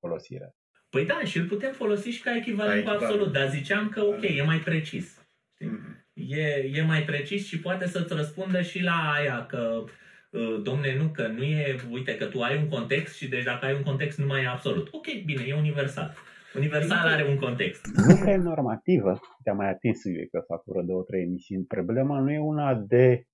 Folosirea. 0.00 0.54
Păi 0.90 1.06
da, 1.06 1.20
și 1.24 1.38
îl 1.38 1.46
putem 1.46 1.72
folosi 1.72 2.08
și 2.08 2.22
ca 2.22 2.36
echivalent 2.36 2.84
Ca 2.84 2.90
cu 2.90 2.94
echivalent. 2.94 3.02
absolut, 3.02 3.32
dar 3.32 3.48
ziceam 3.50 3.88
că 3.88 4.00
ok, 4.02 4.22
e 4.22 4.42
mai 4.42 4.58
precis. 4.58 5.26
Mm. 5.60 6.06
E, 6.12 6.70
e 6.72 6.82
mai 6.82 7.02
precis 7.02 7.46
și 7.46 7.58
poate 7.60 7.86
să-ți 7.86 8.14
răspundă 8.14 8.62
și 8.62 8.82
la 8.82 9.12
aia 9.12 9.46
că 9.46 9.84
uh, 10.30 10.60
domne, 10.62 10.96
nu, 10.96 11.08
că 11.08 11.26
nu 11.26 11.42
e, 11.42 11.76
uite, 11.90 12.16
că 12.16 12.24
tu 12.24 12.40
ai 12.42 12.56
un 12.56 12.68
context 12.68 13.16
și 13.16 13.28
deci 13.28 13.44
dacă 13.44 13.64
ai 13.64 13.74
un 13.74 13.82
context 13.82 14.18
nu 14.18 14.26
mai 14.26 14.42
e 14.42 14.46
absolut. 14.46 14.88
Ok, 14.92 15.06
bine, 15.24 15.42
e 15.46 15.54
universal. 15.54 16.14
Universal 16.54 17.06
are 17.06 17.28
un 17.28 17.38
context. 17.38 17.86
Nu 18.06 18.16
că 18.22 18.30
e 18.30 18.36
normativă, 18.36 19.20
te-am 19.42 19.56
mai 19.56 19.68
atins 19.68 20.00
subiectul 20.00 20.38
ăsta 20.38 20.56
cu 20.56 20.70
vreo 20.70 20.82
două, 20.82 21.02
trei 21.02 21.22
emisiuni. 21.22 21.64
Problema 21.64 22.20
nu 22.20 22.30
e 22.32 22.38
una 22.38 22.74
de... 22.74 23.24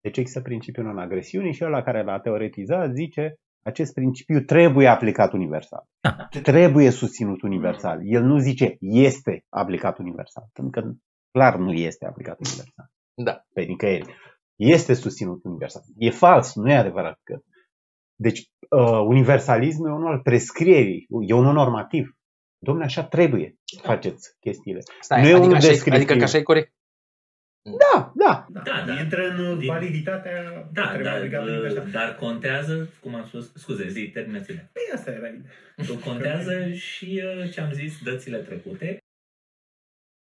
Deci 0.00 0.16
există 0.16 0.40
principiul 0.40 0.86
non-agresiunii 0.86 1.52
și 1.52 1.64
ăla 1.64 1.82
care 1.82 2.02
l-a 2.02 2.20
teoretizat 2.20 2.94
zice 2.94 3.34
acest 3.62 3.94
principiu 3.94 4.40
trebuie 4.40 4.88
aplicat 4.88 5.32
universal. 5.32 5.84
Da. 6.00 6.28
Trebuie 6.42 6.90
susținut 6.90 7.42
universal. 7.42 8.00
El 8.02 8.22
nu 8.22 8.38
zice 8.38 8.76
este 8.80 9.44
aplicat 9.48 9.98
universal, 9.98 10.44
pentru 10.52 10.80
că 10.80 10.92
clar 11.30 11.56
nu 11.56 11.72
este 11.72 12.06
aplicat 12.06 12.38
universal. 12.46 12.86
Da. 13.14 13.44
Pe 13.52 13.62
nicăieri. 13.62 14.14
Este 14.56 14.94
susținut 14.94 15.44
universal. 15.44 15.82
E 15.96 16.10
fals, 16.10 16.54
nu 16.54 16.70
e 16.70 16.76
adevărat 16.76 17.20
că. 17.22 17.38
Deci, 18.18 18.50
uh, 18.70 19.00
universalismul 19.06 19.88
e 19.88 19.92
unul 19.92 20.12
al 20.12 20.20
prescrierii, 20.20 21.06
e 21.26 21.34
unul 21.34 21.52
normativ. 21.52 22.16
Domnule, 22.58 22.86
așa 22.86 23.04
trebuie 23.04 23.56
să 23.64 23.80
faceți 23.82 24.36
chestiile. 24.40 24.80
Stai, 25.00 25.20
Nu 25.20 25.26
e 25.26 25.30
adică, 25.30 25.44
unul 25.44 25.56
așa, 25.56 25.66
e- 25.66 25.70
descriptiv. 25.70 26.00
adică 26.02 26.18
că 26.18 26.24
așa 26.24 26.38
e 26.38 26.42
corect. 26.42 26.74
Da, 27.62 28.12
da. 28.14 28.46
Da, 28.48 28.60
Da, 28.60 28.84
da. 28.86 29.00
Intră 29.00 29.28
în 29.28 29.58
Din- 29.58 29.66
validitatea 29.68 30.68
Da, 30.72 30.82
trebuie 30.88 31.04
dar, 31.04 31.16
aplicată 31.16 31.44
uh, 31.44 31.50
universal. 31.50 31.90
dar 31.90 32.14
contează, 32.14 32.88
cum 33.00 33.14
am 33.14 33.26
spus, 33.26 33.52
scuze, 33.54 33.88
zi, 33.88 34.10
terminați-le. 34.12 34.70
Păi 34.72 34.82
asta 34.94 35.10
era 35.10 35.26
ideea. 35.28 35.52
Tu 35.86 35.96
contează 36.08 36.70
și 36.72 37.22
uh, 37.24 37.50
ce 37.52 37.60
am 37.60 37.72
zis 37.72 38.02
dățile 38.02 38.38
trecute, 38.38 38.98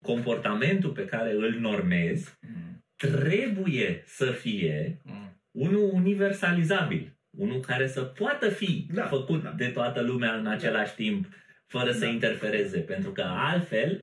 comportamentul 0.05 0.91
pe 0.91 1.05
care 1.05 1.31
îl 1.31 1.53
normezi 1.59 2.33
Mhm. 2.41 2.83
trebuie 2.95 4.03
să 4.05 4.31
fie 4.31 5.01
Mhm. 5.03 5.41
unul 5.51 5.89
universalizabil, 5.93 7.14
unul 7.37 7.59
care 7.59 7.87
să 7.87 8.03
poată 8.03 8.49
fi 8.49 8.87
Da, 8.93 9.05
făcut 9.07 9.43
da. 9.43 9.51
de 9.51 9.67
toată 9.69 10.01
lumea 10.01 10.35
în 10.37 10.47
același 10.47 10.95
timp, 10.95 11.25
fără 11.65 11.91
să 11.91 11.99
Da. 11.99 12.05
interfereze, 12.07 12.79
pentru 12.79 13.11
că 13.11 13.21
altfel, 13.21 13.99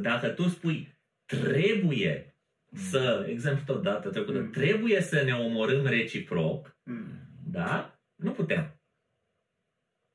dacă 0.00 0.28
tu 0.28 0.48
spui 0.48 0.98
trebuie 1.26 2.36
să, 2.72 3.26
exemplu 3.28 3.74
tot 3.74 3.82
data 3.82 4.08
trecută, 4.10 4.38
Mm. 4.38 4.50
trebuie 4.50 5.00
să 5.00 5.22
ne 5.22 5.32
omorâm 5.32 5.86
reciproc, 5.86 6.76
Mm. 6.82 7.28
da? 7.46 7.98
Nu 8.14 8.32
putem. 8.32 8.78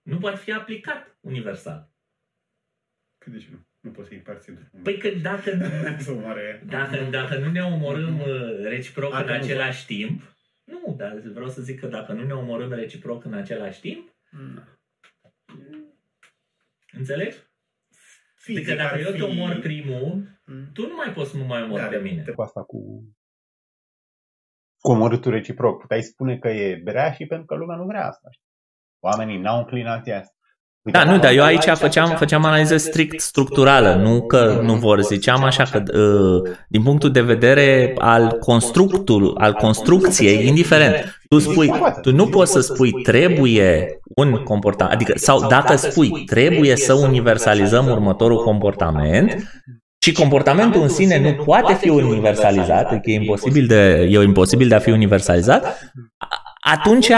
Nu 0.01 0.17
poate 0.17 0.37
fi 0.37 0.51
aplicat 0.51 1.17
universal. 1.19 1.91
Că 3.17 3.29
de 3.29 3.37
ce 3.37 3.47
nu? 3.51 3.67
Nu 3.79 3.91
poți 3.91 4.07
să-i 4.07 4.17
împarți 4.17 4.49
într-un 4.49 4.81
Păi 4.83 4.97
că 4.97 5.09
dacă, 5.09 5.51
Să 6.03 6.11
omoare... 6.11 6.63
dacă, 6.65 7.03
dacă 7.09 7.37
nu 7.37 7.51
ne 7.51 7.63
omorâm 7.63 8.19
uh, 8.19 8.59
reciproc 8.63 9.13
A, 9.13 9.19
în 9.19 9.25
că 9.25 9.31
nu 9.31 9.37
același 9.43 9.85
timp, 9.85 10.35
nu, 10.69 10.93
dar 10.97 11.17
vreau 11.19 11.49
să 11.49 11.61
zic 11.61 11.79
că 11.79 11.87
dacă 11.87 12.13
nu 12.13 12.23
ne 12.25 12.33
omorâm 12.33 12.71
reciproc 12.71 13.23
în 13.25 13.33
același 13.33 13.79
timp, 13.79 14.13
Mm. 14.31 14.63
înțelegi? 16.91 17.37
Fizic 18.35 18.63
Adică 18.69 18.81
dacă 18.83 18.93
ar 18.93 18.99
eu 18.99 19.11
te 19.11 19.17
fi- 19.17 19.21
omor 19.23 19.59
primul, 19.59 20.39
Mm. 20.45 20.71
tu 20.73 20.87
nu 20.87 20.95
mai 20.95 21.13
poți 21.13 21.29
să 21.31 21.37
mă 21.37 21.43
mai 21.43 21.61
omori 21.63 21.81
Da, 21.81 21.87
pe 21.87 21.97
mine. 21.99 22.23
Cu 22.35 22.41
asta 22.41 22.63
cu 22.63 23.03
cu 24.81 24.91
omorâtul 24.91 25.31
reciproc. 25.31 25.81
Puteai 25.81 26.01
spune 26.03 26.37
că 26.39 26.47
e 26.47 26.75
berea 26.83 27.11
și 27.11 27.25
pentru 27.25 27.45
că 27.45 27.55
lumea 27.55 27.75
nu 27.75 27.85
vrea 27.85 28.07
asta. 28.07 28.27
știi? 28.31 28.47
Oamenii 28.99 29.37
n-au 29.37 29.57
înclinația 29.59 30.19
asta. 30.19 30.33
Uite, 30.93 30.97
Da, 30.97 31.03
nu, 31.03 31.09
dacă- 31.17 31.21
dar 31.21 31.31
eu 31.35 31.43
aici 31.43 31.63
făceam, 31.63 32.15
făceam 32.17 32.45
analiză 32.45 32.77
strict 32.77 33.19
structurală, 33.21 33.93
nu 34.03 34.21
că 34.21 34.59
nu 34.63 34.73
vor. 34.73 35.01
Ziceam 35.01 35.43
așa 35.43 35.63
că 35.63 35.83
uh, 35.99 36.51
din 36.67 36.83
punctul 36.83 37.11
de 37.11 37.21
vedere 37.21 37.93
al 37.97 38.37
constructul, 38.39 39.35
al 39.39 39.53
construcției, 39.53 40.47
indiferent, 40.47 41.21
tu 41.29 41.39
spui, 41.39 41.71
tu 42.01 42.11
nu 42.11 42.27
poți 42.27 42.51
să 42.51 42.59
spui 42.59 42.91
trebuie 42.91 43.87
un 44.15 44.31
comportament, 44.43 44.95
adică 44.95 45.13
sau 45.15 45.47
dacă 45.47 45.75
spui 45.75 46.23
trebuie 46.25 46.75
să 46.75 46.93
universalizăm 46.93 47.87
următorul 47.87 48.43
comportament, 48.43 49.43
și 50.01 50.11
comportamentul 50.11 50.81
în 50.81 50.89
sine 50.89 51.19
nu 51.21 51.43
poate 51.43 51.73
fi 51.73 51.89
universalizat, 51.89 52.91
adică 52.91 53.09
e 53.11 53.13
imposibil 53.13 53.65
de, 53.67 54.07
e 54.11 54.21
imposibil 54.23 54.67
de 54.67 54.75
a 54.75 54.79
fi 54.79 54.89
universalizat, 54.91 55.65
a- 56.17 56.27
atunci 56.71 57.09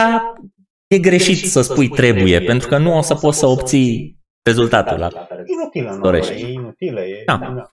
e 0.96 1.00
greșit 1.00 1.50
să 1.50 1.62
spui 1.62 1.90
trebuie, 1.90 2.42
pentru 2.42 2.68
că 2.68 2.78
nu 2.78 2.98
o 2.98 3.02
să 3.02 3.16
poți 3.16 3.38
să 3.38 3.46
obții 3.46 4.20
rezultatul 4.44 5.00
la 5.00 5.08
care 5.08 5.44
Inutilă, 5.46 5.92
nu, 5.92 6.02
dorești. 6.02 6.34
e 6.44 6.48
inutilă. 6.52 7.02
E, 7.02 7.24
Da. 7.26 7.38
da. 7.38 7.72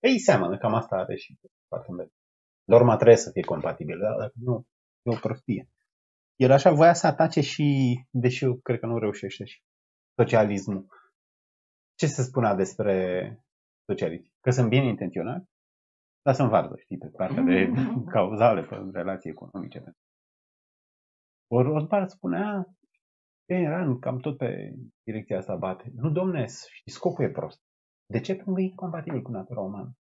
Ei 0.00 0.18
seamănă, 0.18 0.58
cam 0.58 0.74
asta 0.74 0.96
are 0.96 1.16
și 1.16 1.38
parteneriat. 1.68 2.12
Norma 2.64 2.94
trebuie 2.96 3.16
să 3.16 3.30
fie 3.30 3.42
compatibilă, 3.42 4.02
dar 4.02 4.16
dacă 4.18 4.32
nu, 4.34 4.66
e 5.02 5.10
o 5.10 5.18
prostie. 5.20 5.68
El 6.36 6.50
așa 6.50 6.70
voia 6.70 6.94
să 6.94 7.06
atace 7.06 7.40
și, 7.40 7.98
deși 8.10 8.44
eu 8.44 8.54
cred 8.62 8.78
că 8.80 8.86
nu 8.86 8.98
reușește 8.98 9.44
și 9.44 9.62
socialismul. 10.16 10.86
Ce 11.94 12.06
se 12.06 12.22
spunea 12.22 12.54
despre 12.54 12.94
socialiști? 13.90 14.32
Că 14.40 14.50
sunt 14.50 14.68
bine 14.68 14.86
intenționați? 14.86 15.46
Dar 16.22 16.34
sunt 16.34 16.48
varză, 16.48 16.74
știi, 16.78 16.98
pe 16.98 17.06
partea 17.16 17.42
de 17.42 17.70
cauzale, 18.14 18.62
pe 18.62 18.76
relații 18.92 19.30
economice. 19.30 19.96
Ori 21.50 21.68
Rothbard 21.68 22.08
spunea 22.08 22.68
Iran 23.50 23.98
cam 23.98 24.18
tot 24.18 24.36
pe 24.36 24.74
direcția 25.02 25.38
asta 25.38 25.54
bate. 25.56 25.92
Nu, 25.94 26.10
domne, 26.10 26.46
și 26.46 26.90
scopul 26.90 27.24
e 27.24 27.30
prost. 27.30 27.60
De 28.06 28.20
ce? 28.20 28.34
Pentru 28.34 28.54
că 28.54 28.60
e 28.60 28.64
incompatibil 28.64 29.22
cu 29.22 29.30
natura 29.30 29.60
umană. 29.60 29.92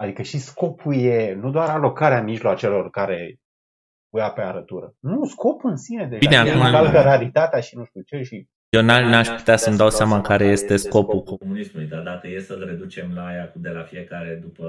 Adică 0.00 0.22
și 0.22 0.38
scopul 0.38 0.94
e 0.94 1.34
nu 1.34 1.50
doar 1.50 1.68
alocarea 1.68 2.22
mijloacelor 2.22 2.90
care 2.90 3.36
voia 4.12 4.30
pe 4.30 4.40
arătură. 4.40 4.94
Nu, 4.98 5.24
scopul 5.24 5.70
în 5.70 5.76
sine 5.76 6.06
deja. 6.06 6.18
Bine, 6.28 6.34
e 6.34 6.52
acum- 6.52 6.64
încalcă 6.64 7.00
raritatea 7.00 7.60
și 7.60 7.76
nu 7.76 7.84
știu 7.84 8.00
ce 8.00 8.22
și 8.22 8.48
Eu 8.68 8.82
n- 8.82 8.84
n-aș 9.10 9.28
putea 9.28 9.56
să-mi 9.56 9.76
dau 9.76 9.90
seama 9.90 10.20
care 10.20 10.44
este 10.44 10.76
scopul. 10.76 11.22
comunismului, 11.22 11.88
dar 11.88 12.02
dacă 12.02 12.28
e 12.28 12.38
să-l 12.40 12.64
reducem 12.64 13.14
la 13.14 13.26
aia 13.26 13.50
cu 13.50 13.58
de 13.58 13.68
la 13.68 13.82
fiecare 13.82 14.34
după 14.34 14.66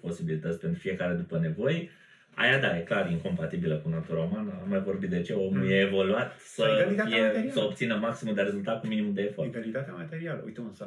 posibilități, 0.00 0.58
pentru 0.60 0.78
fiecare 0.80 1.14
după 1.14 1.38
nevoi, 1.38 1.90
aia 2.34 2.58
da, 2.60 2.78
e 2.78 2.80
clar 2.80 3.10
incompatibilă 3.10 3.76
cu 3.76 3.88
natura 3.88 4.22
umană. 4.22 4.58
Am 4.62 4.68
mai 4.68 4.80
vorbit 4.80 5.10
de 5.10 5.22
ce 5.22 5.32
omul 5.32 5.70
e 5.70 5.80
evoluat 5.80 6.38
să, 6.38 6.62
Egalitatea 6.62 7.16
fie, 7.16 7.22
materială. 7.22 7.50
să 7.50 7.60
obțină 7.60 7.96
maximul 7.96 8.34
de 8.34 8.42
rezultat 8.42 8.80
cu 8.80 8.86
minimum 8.86 9.12
de 9.12 9.22
efort. 9.22 9.48
Egalitatea 9.48 9.92
materială. 9.94 10.42
Uite 10.44 10.60
un 10.60 10.72
să 10.72 10.84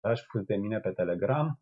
aș 0.00 0.20
pus 0.20 0.42
de 0.44 0.56
mine 0.56 0.78
pe 0.78 0.90
Telegram, 0.90 1.60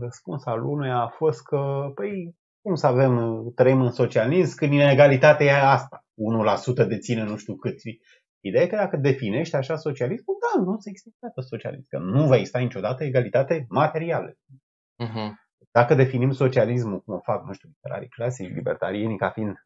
răspuns 0.00 0.44
al 0.44 0.64
unuia 0.64 0.96
a 0.96 1.08
fost 1.08 1.42
că, 1.42 1.90
păi, 1.94 2.36
cum 2.60 2.74
să 2.74 2.86
avem, 2.86 3.14
trăim 3.54 3.80
în 3.80 3.90
socialism, 3.90 4.56
când 4.56 4.72
inegalitatea 4.72 5.46
e 5.46 5.50
asta. 5.52 6.04
1% 6.84 6.86
deține 6.88 7.22
nu 7.24 7.36
știu 7.36 7.56
cât. 7.56 7.74
Ideea 8.40 8.62
e 8.64 8.66
că 8.66 8.76
dacă 8.76 8.96
definești 8.96 9.56
așa 9.56 9.76
socialismul, 9.76 10.36
da, 10.40 10.62
nu 10.62 10.78
se 10.78 10.88
există 10.88 11.08
niciodată 11.12 11.40
socialism. 11.40 11.88
Că 11.88 11.98
nu 11.98 12.26
va 12.26 12.36
exista 12.36 12.58
niciodată 12.58 13.04
egalitate 13.04 13.66
materială. 13.68 14.32
Mhm. 14.98 15.40
Dacă 15.72 15.94
definim 15.94 16.32
socialismul, 16.32 17.00
cum 17.00 17.14
o 17.14 17.20
fac, 17.20 17.44
nu 17.44 17.52
știu, 17.52 17.68
literarii 17.68 18.08
clasici, 18.08 18.54
libertarienii, 18.54 19.18
ca 19.18 19.30
fiind 19.30 19.56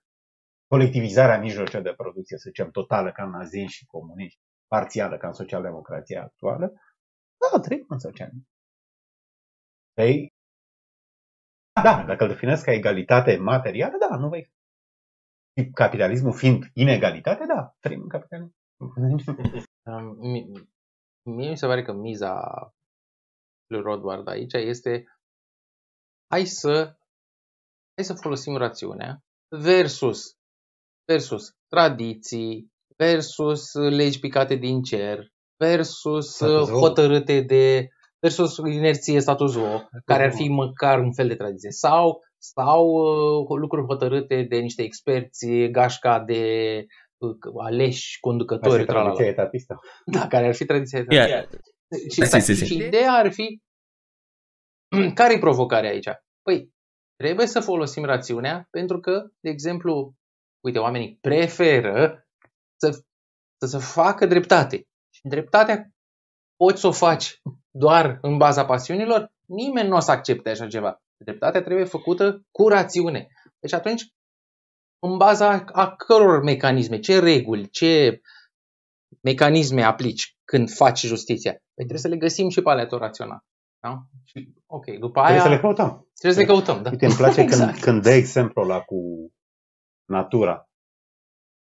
colectivizarea 0.67 1.39
mijloacelor 1.39 1.83
de 1.85 1.95
producție, 1.95 2.37
să 2.37 2.45
zicem, 2.49 2.71
totală 2.71 3.13
ca 3.13 3.25
în 3.25 3.31
naziști 3.31 3.77
și 3.77 3.87
comuniști, 3.87 4.41
parțială 4.67 5.17
ca 5.17 5.27
în 5.27 5.33
socialdemocrația 5.33 6.23
actuală, 6.23 6.73
da, 7.53 7.61
trăim 7.61 7.85
în 7.89 7.99
socialism. 7.99 8.49
Păi, 9.93 10.35
da, 11.83 12.05
dacă 12.07 12.23
îl 12.23 12.29
definesc 12.29 12.65
ca 12.65 12.73
egalitate 12.73 13.37
materială, 13.37 13.97
da, 14.09 14.17
nu 14.17 14.29
vei. 14.29 14.51
Și 15.59 15.71
capitalismul 15.71 16.33
fiind 16.33 16.65
inegalitate, 16.73 17.45
da, 17.47 17.75
trăim 17.81 18.01
în 18.03 18.09
capitalism. 18.09 18.55
Um, 19.87 20.17
mi- 20.19 20.69
Mie 21.23 21.49
mi 21.51 21.57
se 21.57 21.67
pare 21.67 21.83
că 21.83 21.93
miza 21.93 22.41
lui 23.67 23.81
Rodward 23.81 24.29
aici 24.29 24.53
este 24.53 25.16
hai 26.31 26.45
să, 26.47 26.97
hai 27.97 28.05
să 28.05 28.15
folosim 28.15 28.57
rațiunea 28.57 29.19
versus, 29.49 30.23
versus 31.13 31.51
tradiții, 31.69 32.67
versus 32.97 33.73
legi 33.75 34.19
picate 34.19 34.55
din 34.55 34.83
cer, 34.83 35.27
versus 35.59 36.35
Status 36.35 36.69
quo. 36.69 36.79
hotărâte 36.79 37.41
de 37.41 37.89
versus 38.21 38.57
inerție 38.57 39.21
status 39.21 39.55
quo, 39.55 39.89
care 40.05 40.25
ar 40.25 40.33
fi 40.33 40.49
măcar 40.49 40.99
un 40.99 41.13
fel 41.13 41.29
de 41.29 41.35
tradiție 41.35 41.71
sau 41.71 42.21
sau 42.39 42.87
uh, 42.87 43.59
lucruri 43.61 43.87
hotărâte 43.87 44.43
de 44.49 44.57
niște 44.57 44.83
experți 44.83 45.47
gașca 45.71 46.21
de 46.21 46.43
uh, 47.17 47.37
aleși 47.65 48.21
conducători 48.21 48.71
Asta 48.71 48.83
e 48.83 48.85
tralala. 48.85 49.05
tradiția 49.15 49.33
etatistă. 49.33 49.79
Da, 50.05 50.27
care 50.27 50.47
ar 50.47 50.55
fi 50.55 50.65
tradiția 50.65 51.05
Ia. 51.09 51.49
și, 52.13 52.25
Si, 52.25 52.41
si, 52.41 52.55
si. 52.55 52.65
și 52.67 52.77
ideea 52.77 53.13
ar 53.13 53.33
fi 53.33 53.61
care 55.15 55.35
e 55.35 55.39
provocarea 55.39 55.91
aici? 55.91 56.09
Păi, 56.43 56.73
trebuie 57.17 57.47
să 57.47 57.61
folosim 57.61 58.05
rațiunea 58.05 58.67
pentru 58.71 59.01
că, 59.01 59.27
de 59.41 59.51
exemplu, 59.51 60.15
uite, 60.65 60.79
oamenii 60.79 61.19
preferă 61.21 62.27
să, 62.77 62.91
să 63.61 63.67
se 63.67 63.79
facă 63.79 64.27
dreptate. 64.27 64.77
Și 65.15 65.21
dreptatea 65.23 65.91
poți 66.57 66.81
să 66.81 66.87
o 66.87 66.93
faci 66.93 67.41
doar 67.71 68.19
în 68.23 68.37
baza 68.37 68.65
pasiunilor, 68.65 69.33
nimeni 69.47 69.89
nu 69.89 69.97
o 69.97 70.01
să 70.01 70.11
accepte 70.11 70.51
așa 70.51 70.67
ceva. 70.67 71.03
Dreptatea 71.17 71.63
trebuie 71.63 71.85
făcută 71.85 72.43
cu 72.51 72.69
rațiune. 72.69 73.29
Deci 73.59 73.73
atunci, 73.73 74.03
în 74.99 75.17
baza 75.17 75.65
a 75.73 75.97
căror 75.97 76.43
mecanisme, 76.43 76.99
ce 76.99 77.19
reguli, 77.19 77.69
ce 77.71 78.21
mecanisme 79.21 79.83
aplici 79.83 80.37
când 80.45 80.71
faci 80.71 81.07
justiția? 81.07 81.51
Păi 81.51 81.85
trebuie 81.85 81.99
să 81.99 82.09
le 82.09 82.17
găsim 82.17 82.49
și 82.49 82.63
pe 82.63 82.71
alea 82.71 82.87
tot 82.87 83.01
rațional. 83.01 83.41
Da? 83.87 84.03
Și, 84.25 84.55
ok, 84.67 84.87
după 84.99 85.19
aia 85.21 85.27
Trebuie 85.29 85.49
să 85.49 85.55
le 85.55 85.61
căutăm. 85.61 86.09
trebuie 86.21 86.33
să 86.33 86.41
le 86.41 86.47
căutăm. 86.55 86.83
Da? 86.83 86.91
Uite, 86.91 87.07
îmi 87.07 87.15
place 87.15 87.41
Exact. 87.47 87.71
când, 87.71 87.83
când 87.83 88.03
dă 88.03 88.11
exemplu 88.11 88.63
ăla 88.63 88.81
cu 88.81 88.97
natura. 90.05 90.69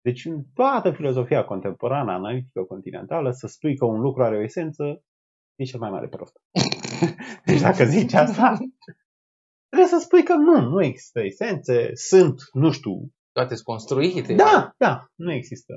Deci 0.01 0.25
în 0.25 0.43
toată 0.53 0.91
filozofia 0.91 1.43
contemporană, 1.45 2.11
analitică 2.11 2.63
continentală, 2.63 3.31
să 3.31 3.47
spui 3.47 3.77
că 3.77 3.85
un 3.85 3.99
lucru 3.99 4.23
are 4.23 4.37
o 4.37 4.41
esență, 4.41 5.03
e 5.55 5.63
cel 5.63 5.79
mai 5.79 5.89
mare 5.89 6.07
prost. 6.07 6.35
deci 7.45 7.61
dacă 7.61 7.83
zici 7.85 8.13
asta, 8.13 8.57
trebuie 9.69 9.89
să 9.89 9.99
spui 10.05 10.23
că 10.23 10.33
nu, 10.33 10.61
nu 10.69 10.83
există 10.83 11.19
esențe, 11.23 11.95
sunt, 11.95 12.41
nu 12.53 12.71
știu, 12.71 13.11
Toate 13.31 13.53
sunt 13.53 13.65
construite. 13.65 14.33
da, 14.33 14.73
da, 14.77 15.11
nu 15.15 15.31
există. 15.31 15.73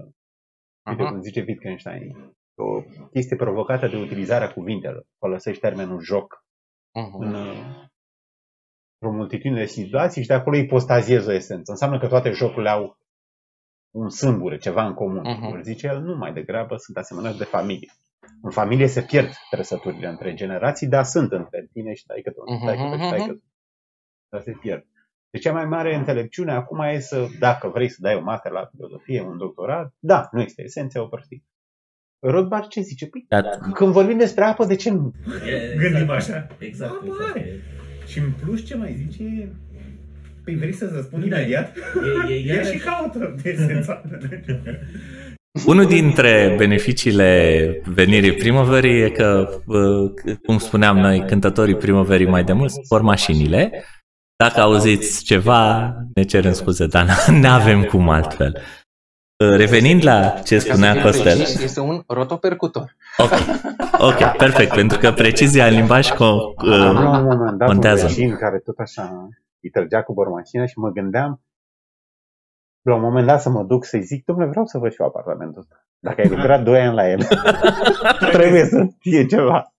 Uite 0.91 1.03
Aha. 1.03 1.11
cum 1.11 1.21
zice 1.21 1.45
Wittgenstein, 1.49 2.37
o 2.57 2.83
chestie 3.13 3.37
provocată 3.37 3.87
de 3.89 3.97
utilizarea 3.97 4.53
cuvintelor. 4.53 5.07
Folosești 5.19 5.61
termenul 5.61 6.01
joc 6.01 6.45
Mhm. 6.95 7.21
în 7.23 7.35
uh, 7.35 7.83
o 8.99 9.11
multitudine 9.11 9.61
de 9.61 9.67
situații 9.67 10.23
și 10.23 10.29
de 10.29 10.35
acolo 10.35 10.57
ipostaziezi 10.57 11.29
o 11.29 11.33
esență. 11.33 11.71
Înseamnă 11.71 11.99
că 11.99 12.09
toate 12.09 12.31
jocurile 12.31 12.69
au 12.71 12.99
un 13.91 14.09
sâmbure, 14.09 14.57
ceva 14.59 14.87
în 14.87 14.95
comun. 14.95 15.21
Mhm. 15.23 15.59
Uh-huh. 15.59 15.63
Zice 15.63 15.87
el, 15.87 16.01
nu, 16.01 16.17
mai 16.17 16.33
degrabă 16.33 16.77
sunt 16.77 16.97
asemănări 16.97 17.37
de 17.39 17.45
familie. 17.45 17.91
În 18.43 18.51
familie 18.51 18.87
se 18.87 19.03
pierd 19.03 19.31
trăsăturile 19.51 20.09
între 20.09 20.35
generații, 20.35 20.87
dar 20.89 21.05
sunt 21.05 21.33
între 21.33 21.69
tine 21.73 21.95
și 21.95 22.07
taică 22.07 22.31
tu, 22.31 22.53
Mhm, 22.53 22.65
taică 22.67 22.83
tu 22.83 23.03
și 23.03 23.09
taică 23.11 23.33
tu. 23.33 23.43
Dar 24.29 24.41
se 24.43 24.53
pierd. 24.61 24.85
Deci 25.31 25.43
cea 25.43 25.53
mai 25.53 25.65
mare 25.65 25.95
înțelepciune 25.95 26.53
acum 26.53 26.79
e 26.81 26.99
să, 26.99 27.27
dacă 27.39 27.69
vrei 27.69 27.89
să 27.89 27.97
dai 28.01 28.15
o 28.15 28.21
master 28.21 28.53
la 28.53 28.65
filozofie, 28.67 29.21
un 29.23 29.39
doctorat, 29.39 29.95
da, 29.99 30.29
nu 30.33 30.41
este 30.41 30.63
esența, 30.63 31.03
o 31.03 31.07
prostie. 31.07 31.43
Rothbard 32.31 32.67
ce 32.69 32.81
zice? 32.81 33.07
Păi, 33.07 33.25
Dar 33.29 33.45
când 33.75 33.93
vorbim 33.93 34.19
despre 34.19 34.45
apă, 34.45 34.65
de 34.65 34.75
ce 34.75 34.91
nu? 34.91 35.13
E- 35.47 35.77
Gândim 35.79 36.11
așa. 36.11 36.47
Exact, 36.59 36.93
Apare. 36.93 37.41
exact. 37.41 37.47
E, 37.47 38.07
Și 38.07 38.19
în 38.19 38.33
plus 38.45 38.65
ce 38.67 38.77
mai 38.77 38.95
zice? 39.09 39.53
Păi 40.45 40.55
vrei 40.57 40.73
să-ți 40.73 40.95
răspund 40.95 41.23
Bine. 41.23 41.37
imediat? 41.37 41.77
e, 42.29 42.33
e, 42.33 42.39
Ia 42.47 42.55
iarăși- 42.55 42.71
și 42.73 42.79
caută 42.79 43.35
de 43.43 43.51
esența. 43.51 44.03
Unul 45.67 45.85
dintre 45.87 46.55
beneficiile 46.57 47.81
venirii 47.85 48.33
primăverii 48.35 49.01
e 49.03 49.11
că, 49.11 49.49
uh, 49.67 50.11
cum 50.47 50.59
spuneam 50.59 50.99
noi, 50.99 51.25
cântătorii 51.27 51.77
primăverii 51.77 52.27
mai 52.29 52.45
de 52.45 52.53
mult 52.53 52.71
spor 52.71 53.01
mașinile. 53.01 53.85
Dacă 54.45 54.61
auziți 54.61 55.25
ceva, 55.25 55.95
ne 56.15 56.23
cerem 56.23 56.53
scuze, 56.53 56.87
dar 56.87 57.07
nu 57.41 57.49
avem 57.49 57.83
cum 57.83 58.09
altfel. 58.09 58.59
Uh, 59.37 59.57
Revenind 59.57 60.05
la 60.05 60.29
ce 60.29 60.59
spunea 60.59 61.03
Costel. 61.03 61.37
Precis, 61.37 61.61
Este 61.63 61.81
un 61.81 62.03
rotopercutor. 62.07 62.97
Ok, 63.19 63.31
ok, 63.99 64.37
perfect, 64.37 64.75
pentru 64.75 64.99
că 64.99 65.13
precizia 65.13 65.67
în 65.67 65.75
limbaj 65.75 66.11
co- 66.13 66.19
Am 66.57 66.97
uh, 66.97 67.03
la 67.03 67.19
un 67.19 67.23
moment 67.25 67.59
dat 67.59 67.69
contează. 67.69 68.03
un 68.03 68.09
vecin 68.09 68.37
care 68.37 68.59
tot 68.59 68.79
așa 68.79 69.29
îi 69.61 69.71
trăgea 69.71 70.03
cu 70.03 70.13
bormașina 70.13 70.67
și 70.67 70.79
mă 70.79 70.91
gândeam 70.91 71.41
la 72.83 72.95
un 72.95 73.01
moment 73.01 73.27
dat 73.27 73.41
să 73.41 73.49
mă 73.51 73.63
duc 73.63 73.85
să-i 73.85 74.03
zic, 74.03 74.25
domnule, 74.25 74.49
vreau 74.49 74.67
să 74.67 74.79
văd 74.79 74.93
și 74.93 75.01
eu 75.01 75.07
apartamentul 75.07 75.61
ăsta. 75.61 75.87
Dacă 75.99 76.21
ai 76.21 76.29
lucrat 76.29 76.63
2 76.63 76.81
ani 76.81 76.95
la 76.95 77.09
el, 77.11 77.21
trebuie 78.33 78.65
să 78.65 78.87
fie 78.99 79.27
ceva. 79.27 79.75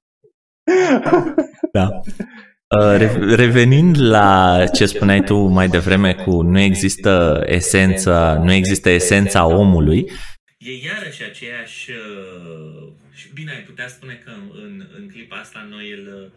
Da. 1.71 1.89
Uh, 2.67 2.97
re- 2.97 3.35
Revenind 3.35 3.99
la 3.99 4.63
ce 4.73 4.85
spuneai 4.85 5.23
tu 5.23 5.35
mai 5.35 5.67
devreme 5.67 6.13
cu 6.13 6.41
nu 6.41 6.59
există 6.59 7.43
esența, 7.45 8.41
nu 8.43 8.51
există 8.51 8.89
esența 8.89 9.45
omului, 9.45 10.11
E 10.57 10.85
iarăși 10.85 11.23
aceeași... 11.23 11.91
uh, 11.91 12.91
Și 13.13 13.33
bine, 13.33 13.51
ai 13.51 13.61
putea 13.61 13.87
spune 13.87 14.21
că 14.23 14.31
în, 14.63 14.87
în 14.97 15.09
clipa 15.09 15.35
asta 15.35 15.67
noi 15.69 15.91
îl, 15.91 16.31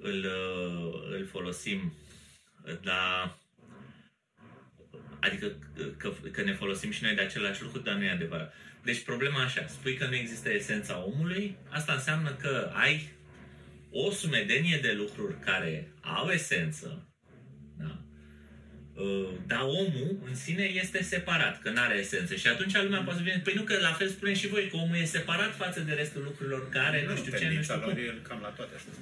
îl, 0.00 0.24
uh, 0.24 1.18
îl 1.18 1.26
folosim, 1.30 1.92
dar... 2.82 3.38
Adică 5.20 5.46
că, 5.96 6.12
că 6.32 6.42
ne 6.42 6.52
folosim 6.52 6.90
și 6.90 7.02
noi 7.02 7.14
de 7.14 7.20
același 7.20 7.62
lucru, 7.62 7.78
dar 7.78 7.94
nu 7.94 8.04
e 8.04 8.10
adevărat. 8.10 8.54
Deci 8.84 9.04
problema 9.04 9.42
așa, 9.42 9.66
spui 9.68 9.94
că 9.94 10.06
nu 10.06 10.14
există 10.14 10.52
esența 10.52 11.04
omului, 11.06 11.56
asta 11.68 11.92
înseamnă 11.92 12.30
că 12.30 12.70
ai 12.72 13.08
o 13.90 14.10
sumedenie 14.10 14.78
de 14.82 14.92
lucruri 14.96 15.34
care 15.44 15.88
au 16.00 16.28
esență, 16.28 17.08
da? 17.78 17.98
Uh, 18.94 19.28
dar 19.46 19.60
omul 19.60 20.18
în 20.28 20.34
sine 20.34 20.62
este 20.62 21.02
separat, 21.02 21.62
că 21.62 21.70
nu 21.70 21.80
are 21.80 21.98
esență. 21.98 22.34
Și 22.34 22.46
atunci 22.46 22.74
lumea 22.76 23.00
poate 23.00 23.18
să 23.18 23.24
vină, 23.24 23.38
păi 23.44 23.52
nu, 23.56 23.62
că 23.62 23.78
la 23.80 23.92
fel 23.92 24.08
spunem 24.08 24.34
și 24.34 24.48
voi, 24.48 24.68
că 24.68 24.76
omul 24.76 24.96
e 24.96 25.04
separat 25.04 25.56
față 25.56 25.80
de 25.80 25.92
restul 25.92 26.22
lucrurilor 26.22 26.68
care, 26.68 27.04
nu 27.08 27.16
știu 27.16 27.24
ce, 27.30 27.36
nu 27.36 27.38
tendința 27.38 27.74
știu 27.74 27.86
lor 27.86 27.94
cum. 27.94 28.02
e 28.02 28.18
cam 28.28 28.38
la 28.42 28.48
toate 28.48 28.74
astea. 28.76 28.92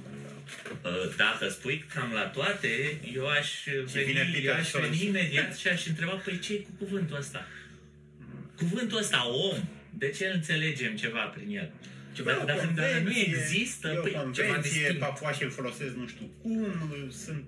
Uh, 0.91 1.15
Dacă 1.17 1.49
spui 1.49 1.85
cam 1.95 2.13
la 2.13 2.27
toate, 2.27 3.01
eu 3.15 3.27
aș 3.29 3.51
vine 3.93 4.03
veni, 4.23 4.33
Peter 4.33 4.45
eu 4.45 4.55
aș 4.55 4.67
Stoll 4.69 4.85
veni 4.85 4.97
și- 4.97 5.07
imediat 5.07 5.57
și 5.57 5.69
aș 5.69 5.87
întreba, 5.87 6.13
păi 6.13 6.39
ce 6.39 6.61
cu 6.63 6.71
cuvântul 6.79 7.17
ăsta? 7.17 7.47
cuvântul 8.57 8.99
ăsta 8.99 9.29
om, 9.29 9.57
de 9.99 10.09
ce 10.11 10.27
înțelegem 10.35 10.97
ceva 10.97 11.21
prin 11.25 11.57
el? 11.57 11.71
Ceva 12.19 12.31
Dacă, 12.31 12.45
dacă, 12.53 12.67
dacă 12.83 12.99
nu 13.09 13.13
există, 13.27 13.87
e 13.89 13.99
o 13.99 14.03
păi, 14.03 14.11
ceva 14.11 14.23
convenție, 14.23 14.61
distinct. 14.63 15.01
papuașii 15.07 15.45
îl 15.49 15.51
folosesc 15.61 15.93
nu 16.03 16.07
știu 16.13 16.27
cum, 16.43 16.65
sunt... 17.25 17.43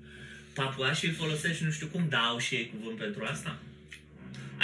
papuașii 0.60 1.08
îl 1.08 1.14
folosești 1.22 1.64
nu 1.68 1.70
știu 1.76 1.88
cum, 1.94 2.02
dar 2.14 2.24
au 2.32 2.38
și 2.46 2.52
ei 2.58 2.66
cuvânt 2.74 2.98
pentru 3.04 3.22
asta? 3.34 3.50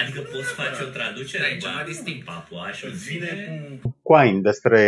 Adică 0.00 0.20
poți 0.32 0.52
face 0.60 0.82
o 0.82 0.90
traducere? 0.98 1.42
Da, 1.42 1.54
e 1.54 1.58
ceva 1.58 1.72
Ba, 1.80 1.88
distinct. 1.92 2.24
Papuașul 2.24 2.88
Îți 2.92 3.04
vine 3.12 3.30
cu... 3.82 3.96
Quine 4.02 4.40
despre 4.40 4.80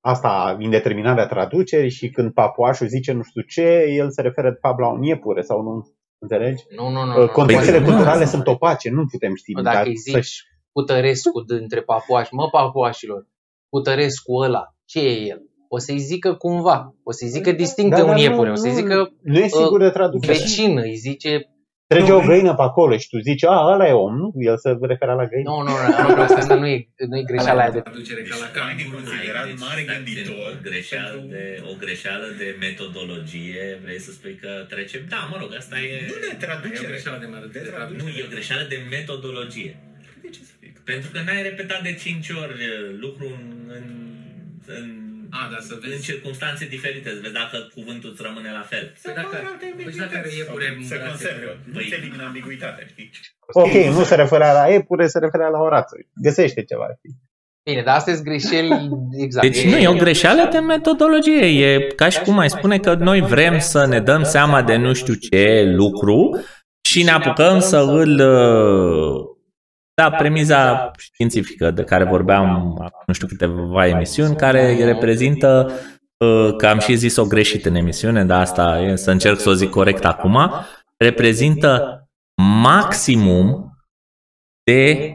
asta, 0.00 0.56
indeterminarea 0.60 1.26
traducerii 1.26 1.90
și 1.98 2.06
când 2.10 2.32
papuașul 2.32 2.86
zice 2.88 3.12
nu 3.12 3.22
știu 3.22 3.42
ce, 3.42 3.68
el 4.00 4.10
se 4.10 4.22
referă 4.22 4.50
de 4.50 4.58
fapt 4.60 4.78
la 4.80 4.88
un 4.88 5.02
iepure 5.02 5.42
sau 5.42 5.62
nu 5.62 5.94
înțelegi? 6.18 6.62
Nu, 6.76 6.88
nu, 6.88 7.04
nu. 7.04 7.20
nu. 7.20 7.26
Contextele 7.26 7.76
Păi, 7.78 7.86
culturale 7.86 8.24
nu. 8.24 8.30
sunt 8.30 8.46
opace, 8.46 8.90
nu 8.90 9.06
putem 9.06 9.34
ști. 9.34 9.52
Mă, 9.52 9.62
dacă 9.62 9.76
dar 9.76 9.86
îi 9.86 9.96
zici- 10.08 10.12
să-și- 10.12 10.42
Putărescu 10.72 11.40
dintre 11.40 11.80
papuași. 11.80 12.34
Mă, 12.34 12.48
papuașilor, 12.48 13.26
Putărescu 13.70 14.32
ăla, 14.34 14.62
ce 14.84 15.00
e 15.00 15.20
el? 15.32 15.40
O 15.68 15.78
să-i 15.78 15.98
zică 15.98 16.34
cumva, 16.34 16.94
o 17.02 17.12
să-i 17.12 17.28
zică 17.28 17.52
distinct 17.52 17.90
de 17.90 17.96
Da, 17.96 18.02
un 18.02 18.08
dar 18.10 18.18
iepure, 18.18 18.46
nu- 18.48 18.52
o 18.52 18.56
să-i 18.62 18.70
nu- 18.70 18.76
zică 18.76 18.96
Nu 19.22 19.38
e 19.38 19.48
sigur 19.48 19.80
de 19.80 19.90
traducere. 19.90 20.32
vecin, 20.38 20.78
îi 20.78 20.94
zice... 20.94 21.30
Trece 21.94 22.12
o 22.12 22.20
găină 22.30 22.52
pe 22.60 22.62
acolo 22.70 22.94
și 23.02 23.08
tu 23.12 23.18
zici, 23.28 23.44
a, 23.44 23.56
ăla 23.72 23.86
e 23.88 23.92
om, 24.06 24.14
nu? 24.22 24.28
El 24.50 24.56
se 24.64 24.70
referea 24.92 25.14
la 25.22 25.26
găină. 25.32 25.48
Nu, 25.50 25.56
nu, 25.68 25.74
nu, 25.82 26.08
nu, 26.08 26.14
nu 26.16 26.22
asta 26.22 26.54
nu 26.62 26.66
e, 26.74 26.76
nu 27.10 27.16
e 27.20 27.22
greșeala 27.32 27.60
aia 27.62 27.70
de... 27.76 27.80
Traducere 27.80 28.22
ca 28.30 28.36
la 28.44 28.48
Deci, 28.52 28.62
mai 28.62 28.74
canguru. 28.76 28.94
considerat 28.96 29.44
Ai, 29.44 29.50
deci, 29.50 29.60
mare 29.66 29.82
stați, 29.86 29.98
gânditor 30.04 30.36
O 30.50 30.58
greșeală, 30.68 31.16
pentru- 31.18 31.32
de, 31.34 31.44
o 31.70 31.72
greșeală 31.82 32.26
de 32.40 32.48
metodologie, 32.66 33.64
vrei 33.84 34.00
să 34.06 34.10
spui 34.18 34.34
că 34.42 34.50
trece... 34.72 34.96
Da, 35.14 35.20
mă 35.30 35.36
rog, 35.42 35.50
asta 35.62 35.76
e... 35.86 35.90
Nu 36.12 36.16
de 36.24 36.28
E 36.32 36.36
o 36.38 36.42
traducere. 36.46 36.88
greșeală 36.92 37.18
de 37.24 37.28
mare. 37.32 37.46
De 37.54 37.58
de 37.66 37.70
traducere. 37.74 38.02
Nu, 38.02 38.08
e 38.18 38.22
o 38.28 38.30
greșeală 38.34 38.64
de 38.72 38.78
metodologie. 38.96 39.72
De 40.24 40.28
ce 40.34 40.40
să 40.48 40.52
fie? 40.58 40.59
Pentru 40.92 41.08
că 41.14 41.18
n-ai 41.26 41.42
repetat 41.48 41.80
de 41.88 41.92
5 41.94 42.28
ori 42.42 42.56
uh, 42.70 42.74
lucru 43.04 43.26
în, 43.38 43.46
în, 43.76 43.84
în, 44.78 44.86
A, 45.40 45.42
da, 45.52 45.58
să 45.68 45.74
în 45.74 45.80
vezi. 45.84 46.02
circunstanțe 46.08 46.64
diferite, 46.76 47.08
să 47.16 47.20
vezi 47.24 47.38
dacă 47.42 47.56
cuvântul 47.76 48.10
îți 48.12 48.22
rămâne 48.26 48.50
la 48.60 48.64
fel. 48.72 48.84
Păi 49.02 49.14
dacă, 49.20 49.36
păi 49.84 49.94
dacă 50.04 50.14
are 50.20 50.30
iepure 50.40 50.66
în 50.76 50.84
Se 50.90 50.96
brațe, 50.96 51.08
conservă. 51.10 51.52
Nu 51.72 51.78
Păi- 51.80 51.88
se 51.90 51.96
elimină 52.00 52.24
ambiguitatea, 52.30 52.84
știi? 52.92 53.10
Ok, 53.62 53.74
nu 53.96 54.02
se 54.10 54.14
referea 54.24 54.52
la 54.60 54.64
epure, 54.78 55.04
se 55.14 55.18
referea 55.26 55.48
la 55.56 55.60
orață. 55.68 55.94
Găsește 56.26 56.60
ceva. 56.70 56.86
știi? 56.98 57.14
Bine, 57.68 57.82
dar 57.82 57.96
astea 57.96 58.14
sunt 58.14 58.26
greșeli, 58.26 58.70
exact. 59.24 59.46
Deci 59.46 59.64
nu, 59.64 59.76
e 59.76 59.88
o 59.88 60.02
greșeală 60.04 60.48
de 60.52 60.58
metodologie. 60.58 61.46
E 61.66 61.86
ca 62.00 62.08
și 62.08 62.20
cum 62.20 62.38
ai 62.38 62.50
spune 62.50 62.78
că 62.78 62.94
noi 62.94 63.20
vrem 63.20 63.58
să 63.58 63.86
ne 63.86 64.00
dăm 64.00 64.22
seama 64.22 64.62
de 64.62 64.76
nu 64.76 64.92
știu 64.92 65.14
ce 65.14 65.72
lucru 65.76 66.40
și 66.88 67.02
ne 67.02 67.10
apucăm 67.10 67.60
să 67.60 67.78
îl... 67.78 68.20
uh, 70.04 70.10
Da, 70.10 70.16
premiza 70.16 70.90
științifică 70.98 71.70
de 71.70 71.84
care 71.84 72.04
vorbeam 72.04 72.76
acum 72.80 73.02
nu 73.06 73.12
știu 73.12 73.26
câteva 73.26 73.86
emisiuni, 73.86 74.36
care 74.36 74.84
reprezintă, 74.84 75.70
uh, 76.24 76.56
că 76.56 76.66
am 76.66 76.78
și 76.78 76.96
zis-o 76.96 77.24
greșit 77.24 77.64
în 77.64 77.74
emisiune, 77.74 78.24
dar 78.24 78.40
asta 78.40 78.80
e 78.80 78.96
să 78.96 79.10
încerc 79.10 79.38
să 79.38 79.48
o 79.48 79.52
zic 79.52 79.70
corect 79.70 80.04
acum, 80.04 80.50
reprezintă 80.96 82.04
maximum 82.62 83.76
de 84.64 85.14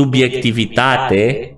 subiectivitate 0.00 1.56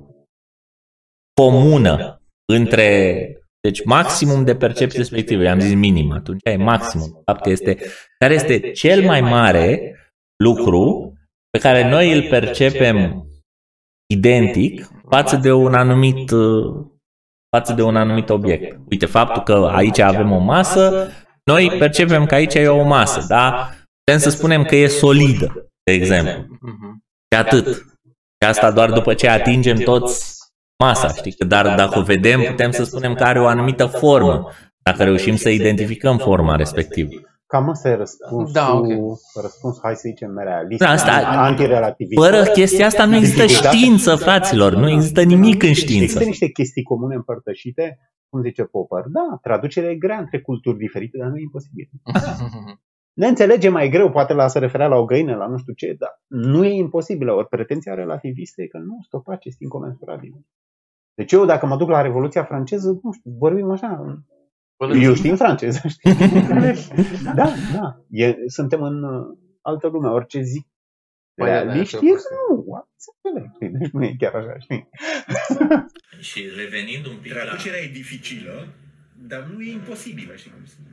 comună 1.34 2.22
între 2.53 3.24
deci 3.61 3.84
maximum 3.84 4.45
de 4.45 4.57
percepție 4.57 4.99
respectivă, 4.99 5.49
am 5.49 5.61
zis 5.61 5.74
minim, 5.74 6.12
atunci 6.12 6.41
e 6.45 6.57
maximum. 6.57 7.11
De 7.11 7.20
fapt 7.24 7.47
este 7.47 7.78
care 8.18 8.34
este 8.34 8.70
cel 8.70 9.05
mai 9.05 9.20
mare 9.20 9.97
lucru 10.36 11.12
pe 11.51 11.59
care 11.59 11.88
noi 11.88 12.12
îl 12.12 12.28
percepem 12.28 13.26
identic 14.07 14.88
față 15.09 15.36
de 15.36 15.53
un 15.53 15.74
anumit 15.74 16.30
uh, 16.30 16.86
față 17.57 17.72
de 17.72 17.82
un 17.82 17.96
anumit 17.96 18.30
obiect. 18.30 18.78
Uite, 18.90 19.07
faptul 19.07 19.42
că 19.42 19.70
aici 19.72 19.98
avem 19.98 20.32
o 20.32 20.38
masă, 20.38 21.11
noi 21.44 21.76
percepem 21.78 22.26
că 22.26 22.34
aici 22.34 22.55
e 22.55 22.68
o 22.68 22.82
masă, 22.82 23.24
da? 23.28 23.70
Putem 24.05 24.20
să 24.20 24.30
spunem 24.30 24.64
că 24.64 24.76
e 24.76 24.86
solidă, 24.86 25.70
de 25.82 25.92
exemplu. 25.92 26.59
Mhm. 26.61 27.05
Și 27.32 27.38
atât. 27.38 27.66
Și 28.42 28.48
asta 28.48 28.70
doar 28.70 28.92
după 28.92 29.14
ce 29.14 29.28
atingem 29.28 29.76
toți 29.76 30.38
masa, 30.84 31.09
știi? 31.09 31.32
Că 31.32 31.44
dar 31.44 31.74
dacă 31.74 31.98
o 31.98 32.03
vedem, 32.03 32.42
putem 32.42 32.70
să 32.70 32.84
spunem 32.84 33.14
că 33.14 33.24
are 33.24 33.40
o 33.40 33.46
anumită 33.46 33.86
formă, 33.86 34.51
dacă 34.82 35.05
reușim 35.05 35.36
să 35.36 35.48
identificăm 35.48 36.18
forma 36.18 36.57
respectivă. 36.57 37.11
Cam 37.53 37.68
ăsta 37.68 37.88
e 37.88 37.94
răspunsul, 37.94 38.53
Da, 38.53 38.76
ok. 38.76 38.86
răspunsul, 39.42 39.80
hai 39.82 39.94
să 39.94 40.03
zicem, 40.09 40.38
realist, 40.38 40.80
Da, 40.80 40.88
asta- 40.88 41.26
antirelativist. 41.26 42.20
Fără 42.22 42.42
chestia 42.42 42.86
asta 42.86 43.05
nu 43.05 43.16
există 43.16 43.46
știință, 43.46 44.16
fraților, 44.16 44.74
nu 44.74 44.88
există 44.90 45.22
nimic 45.22 45.62
în 45.62 45.72
știință. 45.72 46.03
Există 46.03 46.24
niște 46.24 46.48
chestii 46.48 46.82
comune 46.82 47.14
împărtășite, 47.14 47.98
cum 48.28 48.42
zice 48.42 48.62
Popper. 48.62 49.05
Da, 49.07 49.38
traducerea 49.42 49.90
e 49.90 49.94
grea 49.94 50.18
între 50.18 50.40
culturi 50.40 50.78
diferite, 50.78 51.18
dar 51.18 51.28
nu 51.28 51.36
e 51.36 51.40
imposibil. 51.40 51.88
Ne 53.12 53.26
înțelegem 53.26 53.72
mai 53.72 53.88
greu, 53.88 54.11
poate 54.11 54.32
la 54.32 54.48
se 54.48 54.59
referea 54.59 54.86
la 54.88 54.96
o 54.96 55.05
găină, 55.05 55.36
la 55.36 55.46
nu 55.46 55.57
știu 55.57 55.72
ce, 55.72 55.96
dar 55.98 56.20
nu 56.26 56.64
e 56.64 56.72
imposibilă. 56.72 57.32
Ori 57.32 57.48
pretenția 57.48 57.94
relativistă 57.94 58.62
e 58.62 58.66
că 58.66 58.78
nu, 58.78 58.98
stopace 59.07 59.48
sunt 59.48 59.61
incomensurabile. 59.61 60.46
Deci 61.14 61.32
eu, 61.32 61.44
dacă 61.44 61.66
mă 61.66 61.76
duc 61.76 61.88
la 61.88 62.01
Revoluția 62.01 62.44
franceză, 62.44 63.01
nu 63.03 63.12
știu, 63.12 63.30
vorbim 63.38 63.70
așa, 63.70 63.88
eu 64.89 65.14
știu 65.14 65.31
în 65.31 65.37
franceză, 65.37 65.89
știi? 65.89 66.14
da, 67.41 67.53
da, 67.74 68.05
e, 68.11 68.35
suntem 68.47 68.83
în 68.83 69.03
uh, 69.03 69.37
altă 69.61 69.87
lume, 69.87 70.09
orice 70.09 70.41
zic. 70.43 70.66
Păi, 71.35 71.47
da, 71.49 71.62
Realiști 71.62 71.93
da, 71.93 72.01
e 72.03 72.11
da. 72.11 72.16
că 72.16 72.35
nu, 72.55 72.89
se 72.97 73.11
înțeleg, 73.22 73.51
știi? 73.55 73.68
deci 73.78 73.91
nu 73.91 74.05
e 74.05 74.14
chiar 74.18 74.35
așa, 74.35 74.59
știi? 74.59 74.89
Și 76.31 76.49
revenind 76.57 77.07
un 77.07 77.16
pic 77.22 77.35
la... 77.35 77.41
Traducerea 77.41 77.81
e 77.81 77.89
dificilă, 77.89 78.68
dar 79.28 79.41
nu 79.43 79.62
e 79.62 79.72
imposibilă, 79.72 80.35
știi 80.37 80.51
cum 80.51 80.64
spun. 80.64 80.85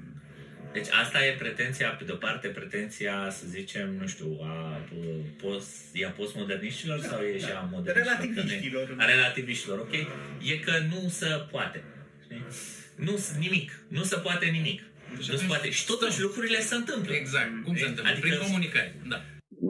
Deci 0.74 0.88
asta 1.04 1.26
e 1.26 1.36
pretenția, 1.40 1.90
pe 1.90 2.04
de-o 2.04 2.16
parte, 2.16 2.48
pretenția, 2.48 3.30
să 3.30 3.44
zicem, 3.48 3.96
nu 4.00 4.08
știu, 4.08 4.40
a, 4.42 4.80
post, 5.42 5.72
e 5.94 6.06
a 6.06 6.10
postmoderniștilor 6.10 7.00
sau 7.00 7.20
e 7.22 7.38
și 7.38 7.52
a 7.52 7.70
moderniștilor? 7.72 8.18
Relativiștilor. 8.20 8.86
Că 8.88 8.94
ne- 8.96 9.04
A 9.04 9.06
relativiștilor, 9.06 9.80
ok? 9.80 9.94
E 10.52 10.58
că 10.66 10.72
nu 10.94 11.10
se 11.10 11.28
poate. 11.52 11.84
Știi? 12.24 12.44
Nu 12.98 13.14
nimic. 13.40 13.70
Nu 13.90 14.04
se 14.12 14.18
poate 14.26 14.46
nimic. 14.46 14.82
Nu 15.16 15.22
se 15.22 15.32
atunci 15.34 15.48
poate. 15.48 15.70
Și 15.70 15.86
totuși 15.92 16.22
lucrurile 16.22 16.60
se 16.60 16.76
întâmplă. 16.76 17.14
Exact. 17.14 17.50
Cum 17.66 17.76
se 17.76 17.86
întâmplă? 17.86 18.12
Adică- 18.12 18.28
Prin 18.28 18.40
comunicare. 18.46 18.90
Da. 19.10 19.18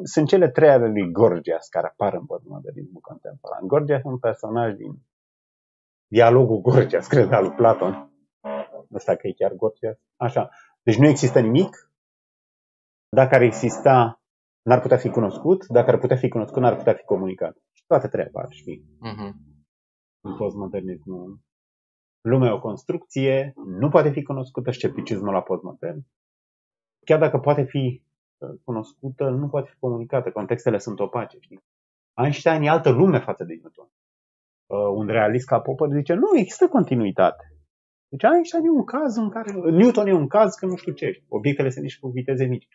Sunt 0.04 0.28
cele 0.28 0.50
trei 0.50 0.70
ale 0.70 0.88
lui 0.88 1.12
Gorgias 1.12 1.68
care 1.68 1.88
apar 1.88 2.14
în 2.14 2.26
postmodernismul 2.26 3.02
contemporan. 3.02 3.68
Gorgias 3.68 4.00
e 4.04 4.08
un 4.08 4.20
personaj 4.20 4.74
din 4.74 4.92
dialogul 6.12 6.62
Gorgias, 6.62 7.08
cred, 7.08 7.32
al 7.32 7.44
lui 7.44 7.56
Platon. 7.56 8.12
Ăsta 8.94 9.16
că 9.16 9.28
e 9.28 9.32
chiar 9.34 9.54
Gorgias. 9.54 9.98
Așa. 10.16 10.50
Deci 10.84 10.96
nu 10.98 11.08
există 11.08 11.40
nimic. 11.40 11.92
Dacă 13.10 13.36
ar 13.36 13.42
exista, 13.42 14.22
n-ar 14.62 14.82
putea 14.82 14.98
fi 14.98 15.10
cunoscut. 15.10 15.66
Dacă 15.68 15.90
ar 15.92 15.98
putea 16.00 16.18
fi 16.18 16.28
cunoscut, 16.28 16.62
n-ar 16.62 16.76
putea 16.76 16.94
fi 16.94 17.04
comunicat. 17.04 17.56
Și 17.74 17.84
toate 17.88 18.08
trei 18.08 18.26
apar, 18.26 18.46
știi? 18.50 18.86
Mhm. 19.00 19.46
în 20.26 20.36
postmodernismul. 20.38 21.40
Lumea 22.28 22.50
e 22.50 22.54
o 22.54 22.60
construcție, 22.60 23.54
nu 23.66 23.90
poate 23.90 24.10
fi 24.10 24.24
cunoscută, 24.24 24.72
scepticismul 24.72 25.34
la 25.34 25.42
postmodern. 25.42 26.06
Chiar 27.06 27.20
dacă 27.20 27.38
poate 27.38 27.64
fi 27.64 28.02
uh, 28.38 28.50
cunoscută, 28.64 29.30
nu 29.30 29.48
poate 29.48 29.70
fi 29.70 29.76
comunicată, 29.80 30.32
contextele 30.32 30.78
sunt 30.78 31.00
opace. 31.00 31.38
Știi? 31.40 31.64
Einstein 32.24 32.62
e 32.62 32.70
altă 32.70 32.90
lume 32.90 33.20
față 33.20 33.44
de 33.44 33.54
Newton. 33.54 33.90
Uh, 34.66 34.98
un 35.00 35.08
realist 35.08 35.48
ca 35.48 35.60
Popper 35.60 35.90
zice, 35.92 36.14
nu, 36.14 36.38
există 36.38 36.68
continuitate. 36.68 37.52
Deci 38.08 38.24
Einstein 38.24 38.66
e 38.66 38.70
un 38.70 38.86
caz 38.86 39.16
în 39.16 39.30
care, 39.30 39.52
Newton 39.52 40.08
e 40.08 40.14
un 40.14 40.28
caz 40.28 40.56
că 40.56 40.66
nu 40.66 40.76
știu 40.76 40.94
ce, 40.94 41.24
obiectele 41.28 41.70
se 41.70 41.82
mișcă 41.82 42.06
cu 42.06 42.12
viteze 42.12 42.46
mici. 42.46 42.68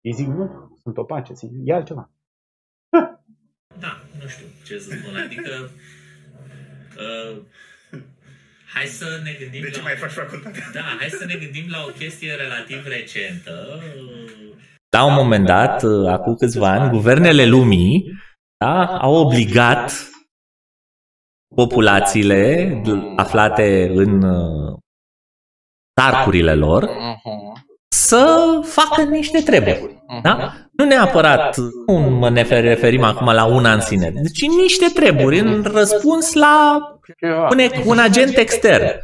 Ei 0.00 0.12
zic, 0.12 0.26
nu, 0.26 0.76
sunt 0.82 0.98
opace, 0.98 1.34
zic, 1.34 1.50
e 1.64 1.74
altceva. 1.74 2.10
Da, 3.80 3.92
nu 4.20 4.26
știu 4.28 4.46
ce 4.64 4.78
să 4.78 4.90
spun. 4.90 5.16
Adică... 5.16 5.50
Uh, 6.96 7.42
hai 8.74 8.86
să 8.86 9.20
ne 9.24 9.32
gândim 9.40 9.60
De 9.60 9.70
ce 9.70 9.76
la... 9.76 9.82
mai 9.82 9.94
faci 9.96 10.10
facultatea? 10.10 10.70
Da, 10.72 10.80
hai 10.98 11.08
să 11.08 11.24
ne 11.24 11.34
gândim 11.34 11.64
la 11.70 11.84
o 11.88 11.90
chestie 11.90 12.34
relativ 12.34 12.86
recentă. 12.86 13.80
La 14.96 15.04
un 15.04 15.14
moment 15.14 15.46
dat, 15.46 15.82
uh, 15.82 16.08
acum 16.08 16.34
câțiva 16.34 16.68
ani, 16.70 16.90
guvernele 16.90 17.44
lumii 17.46 18.04
da, 18.64 18.84
au 18.98 19.14
obligat 19.14 19.92
populațiile 21.54 22.72
aflate 23.16 23.90
în 23.94 24.22
uh, 24.22 24.78
tarcurile 25.92 26.54
lor 26.54 26.82
Mhm. 26.84 27.66
Să 27.88 28.60
facă 28.64 29.02
niște 29.02 29.40
treburi. 29.40 30.02
Da? 30.22 30.52
Nu 30.72 30.84
neapărat, 30.84 31.56
nu 31.86 31.94
mă 31.94 32.30
ne 32.30 32.42
referim 32.42 33.02
acum 33.02 33.32
la 33.32 33.44
una 33.44 33.72
în 33.72 33.80
sine, 33.80 34.10
deci 34.10 34.46
niște 34.60 34.86
treburi 34.94 35.38
în 35.38 35.62
răspuns 35.72 36.32
la 36.32 36.78
Ceva. 37.18 37.48
un, 37.50 37.58
un 37.84 37.98
agent 37.98 38.36
extern. 38.36 38.98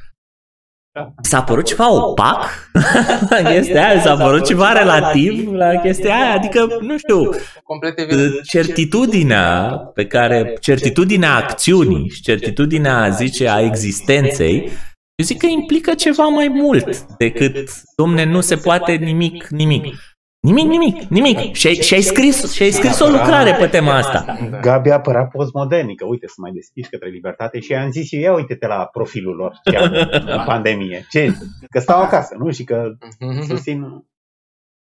S-a 1.22 1.42
părut 1.42 1.64
ceva 1.64 1.92
opac 1.92 2.70
chestia 3.52 3.88
aia, 3.88 4.00
s-a 4.00 4.16
părut 4.16 4.44
ceva 4.44 4.72
relativ 4.72 5.52
la 5.52 5.80
chestia 5.80 6.14
aia, 6.14 6.32
adică, 6.32 6.66
nu 6.80 6.98
știu, 6.98 7.30
Complet 7.64 7.98
evident. 7.98 8.42
certitudinea 8.42 9.68
pe 9.94 10.06
care, 10.06 10.54
certitudinea 10.60 11.34
acțiunii 11.36 12.08
și 12.08 12.22
certitudinea, 12.22 13.08
zice, 13.08 13.48
a 13.48 13.60
existenței, 13.60 14.70
eu 15.16 15.24
zic 15.24 15.38
că 15.38 15.46
implică 15.46 15.94
ceva 15.94 16.24
mai 16.24 16.48
mult 16.48 17.16
decât, 17.18 17.70
domne, 17.96 18.24
nu 18.24 18.40
se 18.40 18.56
poate 18.56 18.92
nimic, 18.92 19.46
nimic. 19.46 19.94
Nimic, 20.40 20.66
nimic, 20.66 21.02
nimic. 21.02 21.54
Și 21.54 21.66
ai, 21.66 21.74
și 21.74 21.94
ai, 21.94 22.00
scris, 22.00 22.52
și 22.52 22.62
ai 22.62 22.70
scris 22.70 23.00
o 23.00 23.08
lucrare 23.08 23.54
pe 23.58 23.66
tema 23.66 23.96
asta. 23.96 24.38
Gabi 24.60 24.90
apăra 24.90 25.26
postmodernică, 25.26 26.06
uite, 26.06 26.26
să 26.26 26.34
mai 26.36 26.50
deschiși 26.50 26.90
către 26.90 27.08
libertate 27.08 27.60
și 27.60 27.74
am 27.74 27.90
zis 27.90 28.06
și 28.06 28.16
eu, 28.16 28.22
ia 28.22 28.32
uite-te 28.32 28.66
la 28.66 28.88
profilul 28.92 29.34
lor 29.34 29.60
ce 29.70 29.76
au 29.76 29.84
în 30.38 30.44
pandemie. 30.46 31.06
Ce? 31.10 31.36
Că 31.70 31.78
stau 31.78 32.02
acasă, 32.02 32.36
nu? 32.38 32.50
Și 32.50 32.64
că 32.64 32.92
susțin 33.46 34.04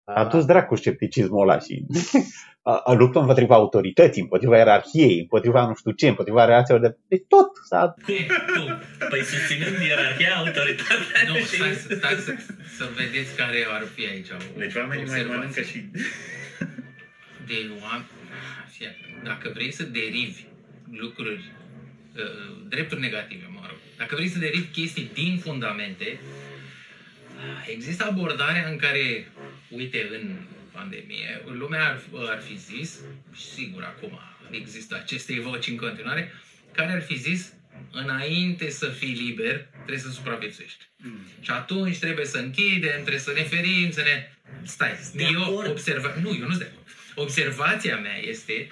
a 0.03 0.25
dus 0.25 0.45
dracu 0.45 0.75
scepticismul 0.75 1.41
ăla 1.41 1.59
și 1.59 1.85
a, 1.93 1.95
a 2.03 2.50
luptă 2.97 3.19
împotriva 3.19 3.55
autorității, 3.55 4.21
împotriva 4.21 4.57
ierarhiei, 4.57 5.19
împotriva 5.19 5.65
nu 5.67 5.75
știu 5.75 5.91
ce, 5.91 6.07
împotriva 6.07 6.45
relațiilor 6.45 6.81
de... 6.81 6.97
Deci 7.07 7.23
tot 7.27 7.49
s-a... 7.69 7.93
Cum? 8.05 8.15
Tu? 8.55 8.63
Păi 9.09 9.23
susținând 9.23 9.79
ierarhia, 9.87 10.35
autoritatea 10.35 11.21
Nu, 11.27 11.35
și... 11.35 11.45
stai, 11.45 11.73
să- 11.73 11.95
stai 11.95 12.13
să, 12.27 12.33
să 12.77 12.89
vedeți 12.95 13.35
care 13.35 13.65
ar 13.77 13.83
fi 13.95 14.05
aici. 14.11 14.29
o 14.29 14.35
Deci 14.57 14.75
oamenii 14.75 15.05
mai 15.05 15.13
observație. 15.13 15.37
mănâncă 15.37 15.61
și... 15.61 15.77
de 17.47 17.57
oameni, 17.81 18.05
dacă 19.23 19.51
vrei 19.53 19.71
să 19.71 19.83
derivi 19.83 20.41
lucruri, 20.91 21.43
uh, 22.15 22.65
drepturi 22.69 23.01
negative, 23.01 23.45
mă 23.53 23.59
rog, 23.67 23.77
dacă 23.97 24.15
vrei 24.15 24.27
să 24.27 24.39
derivi 24.39 24.67
chestii 24.67 25.09
din 25.13 25.37
fundamente, 25.37 26.19
există 27.67 28.05
abordarea 28.09 28.67
în 28.69 28.77
care, 28.77 29.31
uite, 29.69 30.09
în 30.21 30.35
pandemie, 30.81 31.41
lumea 31.45 31.85
ar, 31.87 31.99
ar 32.29 32.41
fi 32.41 32.55
zis, 32.57 32.99
și 33.35 33.41
sigur 33.41 33.83
acum 33.83 34.19
există 34.51 34.95
aceste 34.95 35.39
voci 35.39 35.67
în 35.67 35.75
continuare, 35.77 36.31
care 36.71 36.91
ar 36.91 37.01
fi 37.01 37.17
zis, 37.17 37.53
înainte 37.91 38.69
să 38.69 38.87
fii 38.89 39.13
liber, 39.13 39.67
trebuie 39.71 39.97
să 39.97 40.11
supraviețuiești. 40.11 40.83
Și 41.41 41.51
atunci 41.51 41.97
trebuie 41.99 42.25
să 42.25 42.37
închidem, 42.37 42.99
trebuie 43.01 43.19
să 43.19 43.31
ne 43.31 43.43
ferim, 43.43 43.91
să 43.91 44.01
ne... 44.01 44.31
Stai, 44.63 44.99
De 45.13 45.23
eu 45.31 45.43
acord. 45.43 45.69
observa... 45.69 46.15
Nu, 46.21 46.29
eu 46.29 46.47
nu 46.47 46.53
sunt 46.53 46.57
de 46.57 46.69
acord. 46.71 46.87
Observația 47.15 47.97
mea 47.97 48.17
este 48.17 48.67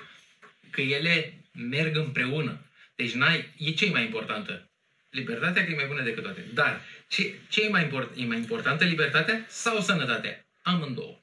că 0.70 0.82
ele 0.82 1.34
merg 1.51 1.95
împreună. 1.95 2.66
Deci 2.95 3.12
n-ai... 3.12 3.53
e 3.57 3.72
ce 3.72 3.86
e 3.86 3.89
mai 3.89 4.03
importantă? 4.03 4.70
Libertatea 5.10 5.66
că 5.66 5.72
e 5.72 5.76
mai 5.76 5.86
bună 5.88 6.03
decât 6.03 6.24
toate. 6.24 6.45
Dar 6.53 6.82
ce, 7.07 7.34
ce 7.49 7.62
e, 7.62 7.70
mai 7.70 7.84
import, 7.84 8.18
e 8.18 8.26
mai 8.26 8.38
importantă, 8.38 8.84
libertatea 8.86 9.45
sau 9.47 9.80
sănătatea? 9.82 10.45
Amândouă. 10.62 11.20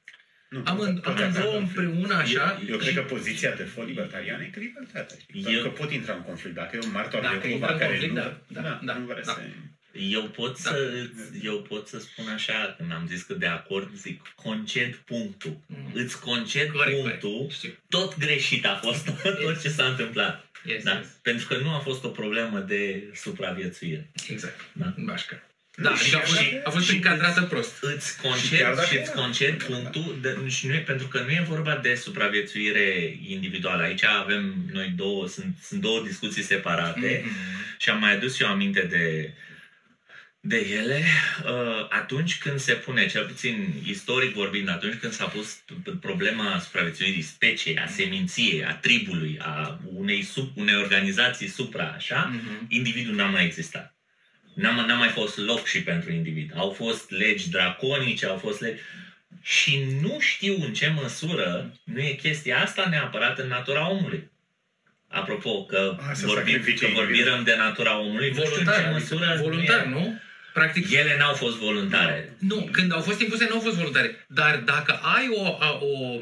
Nu, 0.49 0.61
Amând- 0.65 1.01
poate 1.01 1.23
avea 1.23 1.25
amândouă 1.27 1.53
conflict. 1.53 1.77
împreună 1.77 2.13
așa 2.15 2.59
Eu, 2.61 2.67
eu 2.69 2.77
cred 2.77 2.89
și- 2.89 2.95
că 2.95 3.01
poziția 3.01 3.51
de 3.55 3.63
fo 3.63 3.83
libertariană 3.83 4.43
e 4.43 4.45
că 4.45 4.59
libertatea. 4.59 5.17
Eu- 5.33 5.51
Eu... 5.51 5.61
că 5.61 5.69
pot 5.69 5.91
intra 5.91 6.13
în 6.13 6.21
conflict. 6.21 6.55
Dacă 6.55 6.75
e 6.75 6.79
un 6.85 6.91
martor 6.91 7.21
Dacă 7.21 7.37
de 7.41 7.49
intră 7.49 7.49
Jehova 7.57 7.71
în 7.73 7.79
care 7.79 7.91
conflict, 7.91 8.13
nu, 8.13 8.21
da, 8.21 8.61
da, 8.61 8.79
da, 8.83 8.93
nu 8.97 9.05
vrea 9.05 9.21
da. 9.23 9.31
să... 9.31 9.39
Eu 9.99 10.21
pot, 10.23 10.63
Da. 10.63 10.69
să, 10.69 11.07
eu 11.43 11.61
pot 11.61 11.87
să 11.87 11.99
spun 11.99 12.27
așa, 12.27 12.75
când 12.77 12.91
am 12.91 13.07
zis 13.07 13.21
că 13.21 13.33
de 13.33 13.45
acord, 13.45 13.95
zic 13.95 14.21
conced 14.35 14.95
punctul. 14.95 15.57
Mhm. 15.67 15.91
Îți 15.93 16.19
conced 16.19 16.69
Corect, 16.71 17.01
punctul, 17.01 17.29
corect. 17.31 17.51
Știu. 17.53 17.69
tot 17.89 18.17
greșit 18.17 18.65
a 18.65 18.79
fost 18.83 19.05
tot 19.43 19.61
ce 19.61 19.69
s-a 19.69 19.85
întâmplat. 19.85 20.45
Yes, 20.65 20.83
Da? 20.83 20.93
yes. 20.97 21.07
Pentru 21.21 21.47
că 21.47 21.57
nu 21.57 21.69
a 21.73 21.79
fost 21.79 22.03
o 22.03 22.07
problemă 22.09 22.59
de 22.59 23.11
supraviețuire. 23.13 24.11
Exact. 24.29 24.59
Da. 24.73 24.93
Bașca. 24.97 25.41
Da, 25.81 25.95
Și- 25.95 26.01
adică 26.15 26.17
a 26.17 26.19
fost, 26.25 26.39
și- 26.39 26.59
a 26.63 26.69
fost 26.69 26.85
și- 26.85 26.95
încadrată 26.95 27.41
prost. 27.41 27.77
Îți 27.81 28.07
Și 28.07 28.21
conced 28.21 28.59
chiar 28.59 28.73
dacă 28.73 28.87
și 28.87 28.97
îți 28.97 29.09
era. 29.11 29.21
conced 29.21 29.63
punctul, 29.63 30.17
de, 30.21 30.37
și 30.47 30.67
nu 30.67 30.73
e, 30.73 30.79
pentru 30.79 31.07
că 31.07 31.19
nu 31.21 31.29
e 31.31 31.43
vorba 31.47 31.75
de 31.75 31.95
supraviețuire 31.95 33.17
individuală. 33.27 33.81
Aici 33.83 34.03
avem 34.03 34.55
noi 34.71 34.93
două, 34.95 35.27
sunt, 35.27 35.55
sunt 35.63 35.81
două 35.81 36.01
discuții 36.05 36.43
separate. 36.43 37.21
Mhm. 37.25 37.35
și 37.79 37.89
am 37.89 37.99
mai 37.99 38.13
adus 38.15 38.39
eu 38.39 38.47
aminte 38.47 38.81
de, 38.81 39.33
de 40.39 40.57
ele 40.57 41.03
uh, 41.45 41.87
atunci 41.89 42.37
când 42.37 42.59
se 42.59 42.73
pune, 42.73 43.07
cel 43.07 43.25
puțin 43.25 43.73
istoric 43.85 44.33
vorbind, 44.33 44.69
atunci 44.69 44.95
când 44.99 45.13
s-a 45.13 45.25
pus 45.25 45.57
problema 46.01 46.59
supraviețuirii 46.59 47.21
speciei, 47.21 47.77
a 47.77 47.87
seminției, 47.87 48.65
a 48.65 48.73
tribului, 48.75 49.37
a 49.41 49.79
unei, 49.93 50.23
sub, 50.23 50.51
unei 50.55 50.75
organizații 50.75 51.47
supra, 51.47 51.93
așa, 51.95 52.31
Mhm. 52.33 52.65
individul 52.69 53.15
n-a 53.15 53.25
mai 53.29 53.45
existat. 53.45 53.96
N-a, 54.57 54.85
n-a 54.85 54.95
mai 54.95 55.07
fost 55.09 55.37
loc 55.37 55.65
și 55.65 55.83
pentru 55.83 56.11
individ. 56.11 56.51
Au 56.55 56.69
fost 56.69 57.11
legi 57.11 57.49
draconice, 57.49 58.25
au 58.25 58.37
fost 58.37 58.61
legi... 58.61 58.79
Și 59.41 59.85
nu 60.01 60.19
știu 60.19 60.55
în 60.65 60.73
ce 60.73 60.91
măsură 61.01 61.71
nu 61.83 61.99
e 61.99 62.11
chestia 62.11 62.61
asta 62.61 62.87
neapărat 62.89 63.39
în 63.39 63.47
natura 63.47 63.89
omului. 63.89 64.29
Apropo, 65.07 65.63
că, 65.65 65.97
A, 66.09 66.13
să 66.13 66.25
vorbim, 66.25 66.53
sacrifice 66.53 66.85
că 66.85 66.91
vorbim 66.93 67.15
individul. 67.15 67.43
de 67.43 67.55
natura 67.55 67.99
omului, 67.99 68.29
nu 68.29 68.33
știu 68.33 68.43
în 68.45 68.49
Voluntar, 68.49 68.73
ce 68.75 68.79
adică 68.79 68.99
măsură 68.99 69.37
voluntar, 69.41 69.85
e- 69.85 69.89
nu? 69.89 70.19
Practic, 70.53 70.91
Ele 70.91 71.17
n-au 71.17 71.33
fost 71.33 71.55
voluntare. 71.57 72.35
nu, 72.39 72.69
când 72.71 72.93
au 72.93 73.01
fost 73.01 73.19
impuse, 73.21 73.45
nu 73.49 73.55
au 73.55 73.61
fost 73.61 73.75
voluntare. 73.75 74.25
Dar 74.27 74.57
dacă 74.65 74.99
ai 75.15 75.27
o, 75.35 75.45
a- 75.59 75.79
o, 75.81 75.85
o 75.85 76.19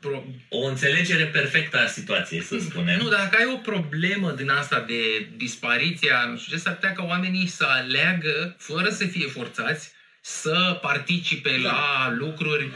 pro, 0.00 0.24
O 0.48 0.66
înțelegere 0.66 1.24
perfectă 1.24 1.78
a 1.78 1.86
situației, 1.86 2.42
să 2.42 2.58
spunem. 2.58 2.98
Nu, 2.98 3.08
dacă 3.08 3.36
ai 3.38 3.50
o 3.54 3.56
problemă 3.56 4.30
din 4.30 4.48
asta 4.50 4.80
de 4.80 5.28
dispariția, 5.36 6.24
nu 6.30 6.36
știu 6.38 6.56
ce, 6.56 6.62
s-ar 6.62 6.74
putea 6.74 6.92
ca 6.92 7.04
oamenii 7.04 7.46
să 7.46 7.64
aleagă, 7.68 8.54
fără 8.58 8.88
să 8.90 9.04
fie 9.06 9.26
forțați, 9.26 9.92
să 10.20 10.78
participe 10.82 11.60
Da. 11.62 11.70
la 11.70 12.14
lucruri 12.18 12.70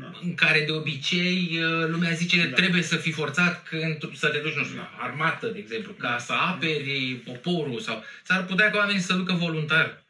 Da. 0.00 0.10
în 0.22 0.34
care 0.34 0.64
de 0.66 0.72
obicei 0.72 1.58
uh, 1.62 1.88
lumea 1.88 2.10
zice 2.10 2.46
Da. 2.46 2.54
trebuie 2.54 2.82
să 2.82 2.96
fii 2.96 3.12
forțat 3.12 3.66
când 3.68 4.16
să 4.16 4.28
te 4.28 4.38
duci, 4.38 4.54
nu 4.54 4.64
știu, 4.64 4.76
la 4.76 4.96
armată, 5.00 5.46
de 5.46 5.58
exemplu, 5.58 5.92
ca 5.92 6.18
să 6.18 6.32
aperi 6.32 7.20
poporul 7.24 7.80
sau 7.80 8.04
s-ar 8.24 8.44
putea 8.44 8.70
ca 8.70 8.78
oamenii 8.78 9.00
să 9.00 9.14
ducă 9.14 9.32
voluntar. 9.32 10.02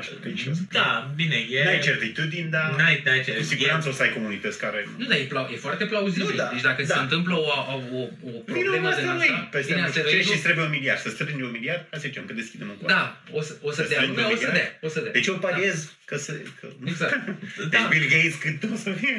Așa 0.00 0.12
că 0.22 0.28
e 0.28 0.34
și 0.42 0.48
asta. 0.52 0.64
Da, 0.78 1.12
bine, 1.20 1.36
e... 1.50 1.64
N-ai 1.64 1.80
certitudini, 1.88 2.50
dar 2.50 2.74
N-ai, 2.80 3.02
n-ai 3.04 3.18
cu 3.18 3.24
ce- 3.24 3.42
siguranță 3.42 3.88
o 3.88 3.92
să 3.92 4.02
ai 4.02 4.12
comunități 4.12 4.58
care... 4.58 4.88
Nu, 4.98 5.04
dar 5.10 5.18
e, 5.18 5.22
plau- 5.32 5.48
e 5.52 5.56
foarte 5.56 5.84
plauzibil. 5.92 6.28
Nu, 6.30 6.36
da, 6.36 6.48
deci 6.52 6.62
dacă 6.62 6.82
da. 6.82 6.94
se 6.94 7.00
întâmplă 7.00 7.34
o, 7.34 7.50
o, 7.74 7.76
o, 7.98 8.02
o 8.02 8.30
Vino 8.30 8.42
problemă 8.44 8.88
în 8.88 8.94
din 9.00 9.08
asta, 9.08 9.24
asta 9.24 9.48
peste 9.56 9.72
vine 9.72 9.80
nu 9.86 9.90
știu 9.92 10.00
ce 10.00 10.06
asteroidul, 10.06 10.28
și 10.30 10.36
îți 10.36 10.42
trebuie 10.46 10.64
un 10.64 10.70
miliard. 10.78 11.00
Să 11.00 11.08
strângi 11.08 11.42
un 11.42 11.54
miliard, 11.58 11.82
hai 11.90 12.00
să 12.02 12.06
zicem 12.08 12.24
că 12.28 12.32
deschidem 12.32 12.68
un 12.72 12.76
cont. 12.80 12.88
Da, 12.96 13.04
o 13.38 13.40
să, 13.46 13.52
o 13.68 13.70
să 13.70 13.82
Să 13.82 13.88
dea, 13.88 13.98
strângi 13.98 14.10
lumea 14.12 14.26
un 14.28 14.32
o 14.32 14.36
să 14.36 14.46
miliard? 14.46 14.58
dea, 14.60 14.78
o 14.86 14.88
să 14.94 14.98
dea. 15.04 15.12
Deci 15.16 15.26
eu 15.26 15.34
pariez 15.46 15.76
că 16.04 16.16
să... 16.16 16.32
Că... 16.60 16.66
Exact. 16.92 17.14
Deci 17.72 17.80
Da. 17.82 17.88
Bill 17.92 18.06
Gates 18.14 18.34
cât 18.44 18.58
o 18.74 18.76
să 18.86 18.90
fie... 19.00 19.16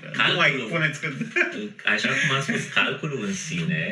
Nu 0.00 0.08
Calculul. 0.16 0.36
mai 0.42 0.50
puneți 0.72 1.00
că... 1.00 1.08
Așa 1.94 2.08
cum 2.08 2.36
am 2.36 2.42
spus, 2.42 2.62
calculul 2.74 3.24
în 3.24 3.34
sine, 3.34 3.82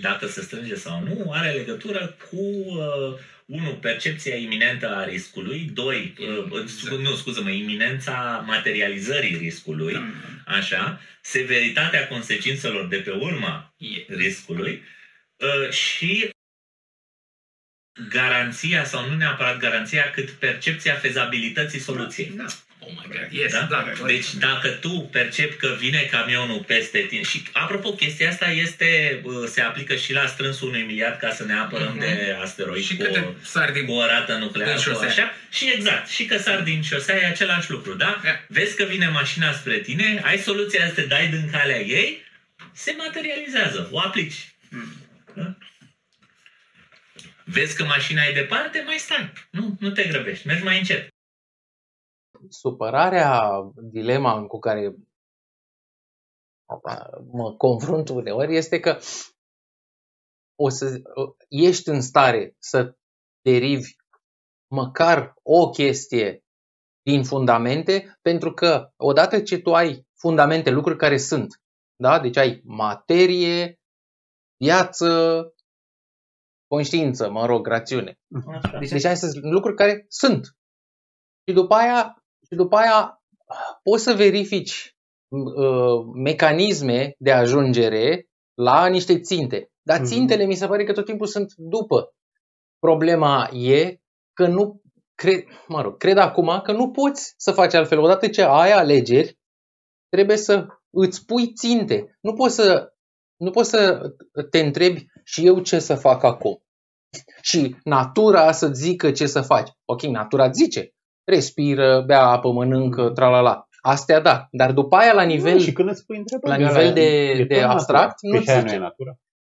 dacă 0.00 0.26
se 0.26 0.40
strânge 0.40 0.74
sau 0.74 1.02
nu, 1.08 1.30
are 1.38 1.50
legătură 1.50 2.16
cu 2.30 2.36
uh, 2.36 3.18
unu, 3.46 3.74
percepția 3.74 4.36
iminentă 4.36 4.96
a 4.96 5.04
riscului, 5.04 5.70
doi, 5.72 6.14
uh, 6.50 6.64
scu- 6.66 6.96
nu, 6.96 7.14
scuză-mă, 7.14 7.50
iminența 7.50 8.44
materializării 8.46 9.36
riscului, 9.36 9.96
așa, 10.46 11.00
severitatea 11.20 12.08
consecințelor 12.08 12.88
de 12.88 12.96
pe 12.96 13.10
urma 13.10 13.74
E. 13.76 14.14
riscului 14.14 14.82
uh, 15.36 15.70
și 15.70 16.30
garanția, 18.08 18.84
sau 18.84 19.08
nu 19.08 19.16
neapărat 19.16 19.58
garanția, 19.58 20.10
cât 20.10 20.30
percepția 20.30 20.94
fezabilității 20.94 21.80
soluției. 21.80 22.32
Da. 22.36 22.44
Oh 22.84 22.88
my 22.90 23.06
god, 23.06 23.28
yes, 23.30 23.52
Da? 23.52 23.66
da. 23.70 23.76
Corect. 23.82 24.06
Deci 24.06 24.34
dacă 24.34 24.68
tu 24.68 25.08
percepi 25.12 25.54
că 25.56 25.76
vine 25.78 26.08
camionul 26.10 26.64
peste 26.66 26.98
tine 26.98 27.22
și 27.22 27.42
apropo 27.52 27.92
chestia 27.92 28.28
asta 28.28 28.50
este 28.50 29.20
uh, 29.24 29.32
se 29.46 29.60
aplică 29.60 29.96
și 29.96 30.12
la 30.12 30.26
strânsul 30.26 30.68
unui 30.68 30.82
miliard 30.82 31.18
ca 31.18 31.30
să 31.30 31.44
ne 31.44 31.52
apărăm 31.54 31.88
Mhm. 31.90 31.98
de 31.98 32.36
asteroid 32.42 32.84
Și 32.84 32.96
cu, 32.96 33.02
o, 33.02 33.06
câte 33.06 33.26
sari 33.42 33.72
din 33.72 33.84
cu 33.86 33.92
o 33.92 34.06
rată 34.06 34.36
nucleară 34.36 34.72
din 34.72 34.80
sau 34.82 34.92
șosea. 34.92 35.08
așa 35.08 35.34
și 35.50 35.72
exact 35.74 36.08
și 36.08 36.24
că 36.24 36.38
sar 36.38 36.60
din 36.60 36.82
șosea 36.82 37.16
e 37.16 37.26
același 37.26 37.70
lucru, 37.70 37.94
da? 37.94 38.20
Da. 38.24 38.40
Vezi 38.48 38.76
că 38.76 38.84
vine 38.84 39.08
mașina 39.08 39.52
spre 39.52 39.78
tine, 39.78 40.20
ai 40.24 40.38
soluția 40.38 40.86
să 40.86 40.92
te 40.92 41.02
dai 41.02 41.26
din 41.28 41.48
calea 41.50 41.80
ei, 41.80 42.24
se 42.72 42.94
materializează, 42.98 43.88
o 43.90 43.98
aplici. 44.00 44.34
Mm. 44.70 44.92
Da? 45.34 45.56
Vezi 47.44 47.76
că 47.76 47.84
mașina 47.84 48.24
e 48.24 48.32
departe, 48.32 48.82
mai 48.86 48.96
stai. 48.98 49.32
Nu, 49.50 49.76
nu 49.80 49.90
te 49.90 50.02
grăbești, 50.04 50.46
mergi 50.46 50.62
mai 50.62 50.78
încet. 50.78 51.11
Supărarea, 52.52 53.50
dilema 53.74 54.46
cu 54.46 54.58
care 54.58 54.96
mă 57.32 57.54
confrunt 57.56 58.08
uneori 58.08 58.56
este 58.56 58.80
că 58.80 58.98
o 60.58 60.68
să 60.68 61.02
ești 61.48 61.88
în 61.88 62.00
stare 62.00 62.56
să 62.58 62.96
derivi 63.40 63.94
măcar 64.70 65.34
o 65.42 65.70
chestie 65.70 66.44
din 67.02 67.24
fundamente, 67.24 68.18
pentru 68.22 68.52
că 68.52 68.92
odată 68.96 69.40
ce 69.40 69.58
tu 69.58 69.74
ai 69.74 70.06
fundamente, 70.14 70.70
lucruri 70.70 70.98
care 70.98 71.16
sunt, 71.16 71.60
da? 71.96 72.20
deci 72.20 72.36
ai 72.36 72.60
materie, 72.64 73.80
viață, 74.56 75.42
conștiință, 76.66 77.30
mă 77.30 77.46
rog, 77.46 77.66
rațiune. 77.66 78.18
Așa. 78.46 78.78
Deci, 78.78 78.90
deci 78.90 79.04
astea 79.04 79.28
sunt 79.28 79.44
lucruri 79.44 79.76
care 79.76 80.04
sunt. 80.08 80.56
Și 81.48 81.54
după 81.54 81.74
aia, 81.74 82.21
și 82.52 82.58
după 82.58 82.76
aia 82.76 83.22
poți 83.82 84.02
să 84.02 84.12
verifici 84.12 84.96
uh, 85.28 86.04
mecanisme 86.14 87.14
de 87.18 87.32
ajungere 87.32 88.26
la 88.54 88.86
niște 88.86 89.20
ținte. 89.20 89.70
Dar 89.82 89.98
Mhm. 89.98 90.06
țintele 90.06 90.44
mi 90.44 90.54
se 90.54 90.66
pare 90.66 90.84
că 90.84 90.92
tot 90.92 91.04
timpul 91.04 91.26
sunt 91.26 91.52
după. 91.56 92.14
Problema 92.78 93.48
e 93.52 93.96
că 94.32 94.46
nu 94.46 94.80
cred, 95.14 95.44
mă 95.68 95.80
rog, 95.82 95.96
cred 95.96 96.16
acum 96.16 96.60
că 96.64 96.72
nu 96.72 96.90
poți 96.90 97.34
să 97.36 97.52
faci 97.52 97.74
altfel. 97.74 97.98
Odată 97.98 98.28
ce 98.28 98.42
ai 98.42 98.72
alegeri, 98.72 99.38
trebuie 100.08 100.36
să 100.36 100.66
îți 100.90 101.24
pui 101.24 101.52
ținte. 101.52 102.18
Nu 102.20 102.32
poți 102.32 102.54
să, 102.54 102.92
nu 103.36 103.50
poți 103.50 103.70
să 103.70 104.00
te 104.50 104.58
întrebi 104.58 105.06
și 105.24 105.46
eu 105.46 105.60
ce 105.60 105.78
să 105.78 105.94
fac 105.94 106.22
acum. 106.22 106.62
Și 107.40 107.76
natura 107.84 108.52
să 108.52 108.68
zică 108.72 109.12
ce 109.12 109.26
să 109.26 109.40
faci. 109.40 109.70
Ok, 109.84 110.02
natura 110.02 110.44
îți 110.44 110.62
zice. 110.62 110.92
Respiră, 111.34 112.00
bea 112.06 112.22
apă, 112.22 112.52
mănâncă, 112.52 113.10
tralala. 113.10 113.66
Astea 113.80 114.20
da. 114.20 114.46
Dar 114.50 114.72
după 114.72 114.96
aia, 114.96 115.12
la 115.12 115.22
nivel... 115.22 115.58
și 115.58 115.72
când 115.72 115.88
îți 115.88 116.04
pui 116.06 116.16
întrebări, 116.16 116.50
la 116.50 116.56
ăla 116.58 116.68
nivel 116.68 116.86
e- 116.86 116.92
de- 116.92 117.28
e 117.30 117.34
de 117.34 117.42
tot 117.44 117.48
natura. 117.56 117.72
abstract, 117.72 118.14
Păi 118.20 118.30
nu-ți 118.30 118.44
și 118.44 118.50
aia 118.50 118.58
zice. 118.60 118.70
nu 118.70 118.80
e 118.80 118.84
natura. 118.88 119.10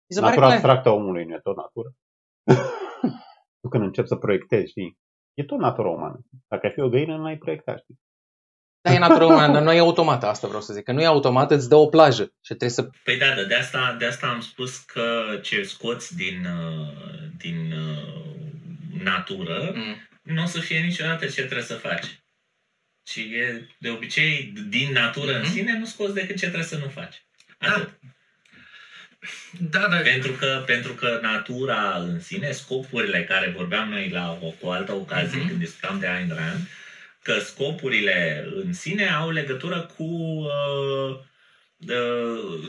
mi 0.09 0.15
se 0.15 0.19
pare 0.21 0.29
Natura 0.35 0.47
că- 0.47 0.53
abstractă 0.53 0.89
a 0.89 0.91
omului 0.91 1.25
nu 1.25 1.33
e 1.33 1.39
tot 1.43 1.55
natură. 1.55 1.89
tu 3.61 3.67
când 3.69 3.83
începi 3.83 4.07
să 4.07 4.15
proiectezi, 4.15 4.69
știi, 4.69 4.97
e 5.33 5.43
tot 5.43 5.59
natura 5.59 5.89
umană. 5.89 6.19
Dacă 6.47 6.65
ai 6.65 6.71
fi 6.73 6.79
o 6.79 6.89
găină, 6.89 7.15
nu 7.17 7.25
ai 7.25 7.37
proiecta, 7.37 7.75
știi? 7.75 7.95
Da, 8.81 8.93
e 8.93 8.97
natura 8.99 9.25
umană, 9.25 9.53
dar 9.53 9.61
nu 9.61 9.71
e 9.73 9.79
automată, 9.79 10.25
asta 10.27 10.47
vreau 10.47 10.61
să 10.61 10.73
zic. 10.73 10.83
Că 10.83 10.91
nu 10.91 11.01
e 11.01 11.05
automată, 11.05 11.53
îți 11.53 11.69
dă 11.69 11.75
o 11.75 11.87
plajă 11.87 12.23
și 12.23 12.53
trebuie 12.55 12.69
să... 12.69 12.89
Păi 13.03 13.17
da, 13.17 13.25
da, 13.35 13.43
de 13.47 13.55
asta, 13.55 13.95
de 13.99 14.05
asta 14.05 14.27
am 14.27 14.39
spus 14.39 14.77
că 14.77 15.01
ce 15.41 15.63
scoți 15.63 16.15
din, 16.15 16.45
uh, 16.45 17.29
din 17.37 17.71
uh, 17.71 19.03
natură 19.03 19.71
Mm. 19.75 19.95
Nu 20.27 20.43
o 20.43 20.45
să 20.45 20.59
fie 20.59 20.79
niciodată 20.79 21.25
ce 21.25 21.41
trebuie 21.43 21.63
să 21.65 21.73
faci. 21.73 22.19
Și 23.07 23.19
e, 23.21 23.67
de 23.77 23.89
obicei, 23.89 24.53
din 24.67 24.91
natură 24.91 25.33
în 25.35 25.41
Mhm. 25.41 25.51
sine, 25.51 25.77
nu 25.77 25.85
scoți 25.85 26.13
decât 26.13 26.35
ce 26.37 26.45
trebuie 26.45 26.63
să 26.63 26.77
nu 26.77 26.89
faci. 26.89 27.21
Da. 27.59 27.67
Atât. 27.67 27.99
Da, 29.59 29.87
dar 29.87 30.01
Pentru 30.01 30.31
că, 30.31 30.63
pentru 30.65 30.93
că 30.93 31.19
natura 31.21 31.95
în 31.97 32.19
sine, 32.19 32.51
scopurile 32.51 33.23
care 33.23 33.53
vorbeam 33.55 33.89
noi 33.89 34.09
la 34.09 34.37
o, 34.41 34.49
cu 34.49 34.67
o 34.67 34.71
altă 34.71 34.91
ocazie 34.93 35.37
Mhm. 35.39 35.47
când 35.47 35.59
discutam 35.59 35.99
de 35.99 36.07
Ayn 36.07 36.31
Rand, 36.35 36.67
că 37.21 37.39
scopurile 37.39 38.47
în 38.63 38.73
sine 38.73 39.09
au 39.09 39.29
legătură 39.31 39.81
cu 39.97 40.03
uh, 40.03 40.49
uh, 41.09 41.19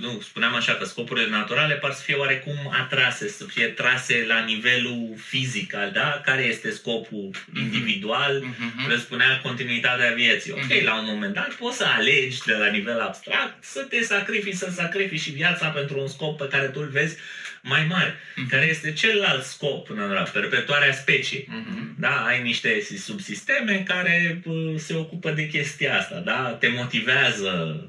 nu, 0.01 0.21
spuneam 0.23 0.55
așa 0.55 0.73
că 0.75 0.85
scopurile 0.85 1.29
naturale 1.29 1.75
par 1.75 1.93
să 1.93 2.03
fie 2.03 2.15
oarecum 2.15 2.55
atrase, 2.83 3.29
să 3.29 3.45
fie 3.45 3.67
trase 3.67 4.25
la 4.27 4.41
nivelul 4.45 5.15
fizic, 5.29 5.75
al- 5.75 5.91
da? 5.93 6.21
Care 6.25 6.43
este 6.43 6.71
scopul 6.71 7.31
Mhm. 7.47 7.61
individual? 7.61 8.43
Mhm. 8.43 8.87
Presupunea 8.87 9.41
continuitatea 9.43 10.13
vieții. 10.13 10.53
Ok, 10.53 10.63
Mhm. 10.65 10.85
la 10.85 10.99
un 10.99 11.05
moment 11.07 11.35
dat 11.35 11.53
poți 11.55 11.77
să 11.77 11.85
alegi 11.85 12.39
de 12.47 12.53
la 12.53 12.67
nivel 12.67 13.01
abstract 13.01 13.65
să 13.65 13.81
te 13.89 14.03
sacrifici, 14.03 14.55
să 14.55 14.71
sacrifici 14.71 15.21
și 15.21 15.31
viața 15.31 15.69
pentru 15.69 16.01
un 16.01 16.09
scop 16.09 16.39
pe 16.39 16.49
care 16.49 16.67
tu 16.67 16.81
îl 16.81 16.89
vezi 16.89 17.17
mai 17.63 17.87
mare, 17.89 18.17
Mhm. 18.37 18.49
care 18.49 18.67
este 18.69 18.93
celălalt 18.93 19.45
scop, 19.45 19.91
în 19.91 19.99
ăla, 19.99 20.23
perpetuarea 20.23 20.93
speciei. 20.93 21.47
Mhm. 21.51 21.95
Da, 21.99 22.25
ai 22.25 22.43
niște 22.43 22.83
subsisteme 22.99 23.83
care 23.87 24.41
uh, 24.45 24.75
se 24.77 24.95
ocupă 24.95 25.31
de 25.31 25.47
chestia 25.49 25.99
asta, 25.99 26.19
da? 26.19 26.57
Te 26.61 26.69
motivează 26.69 27.83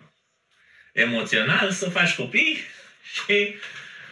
emoțional 1.00 1.72
să 1.72 1.90
faci 1.90 2.16
copii 2.16 2.58
și, 3.14 3.56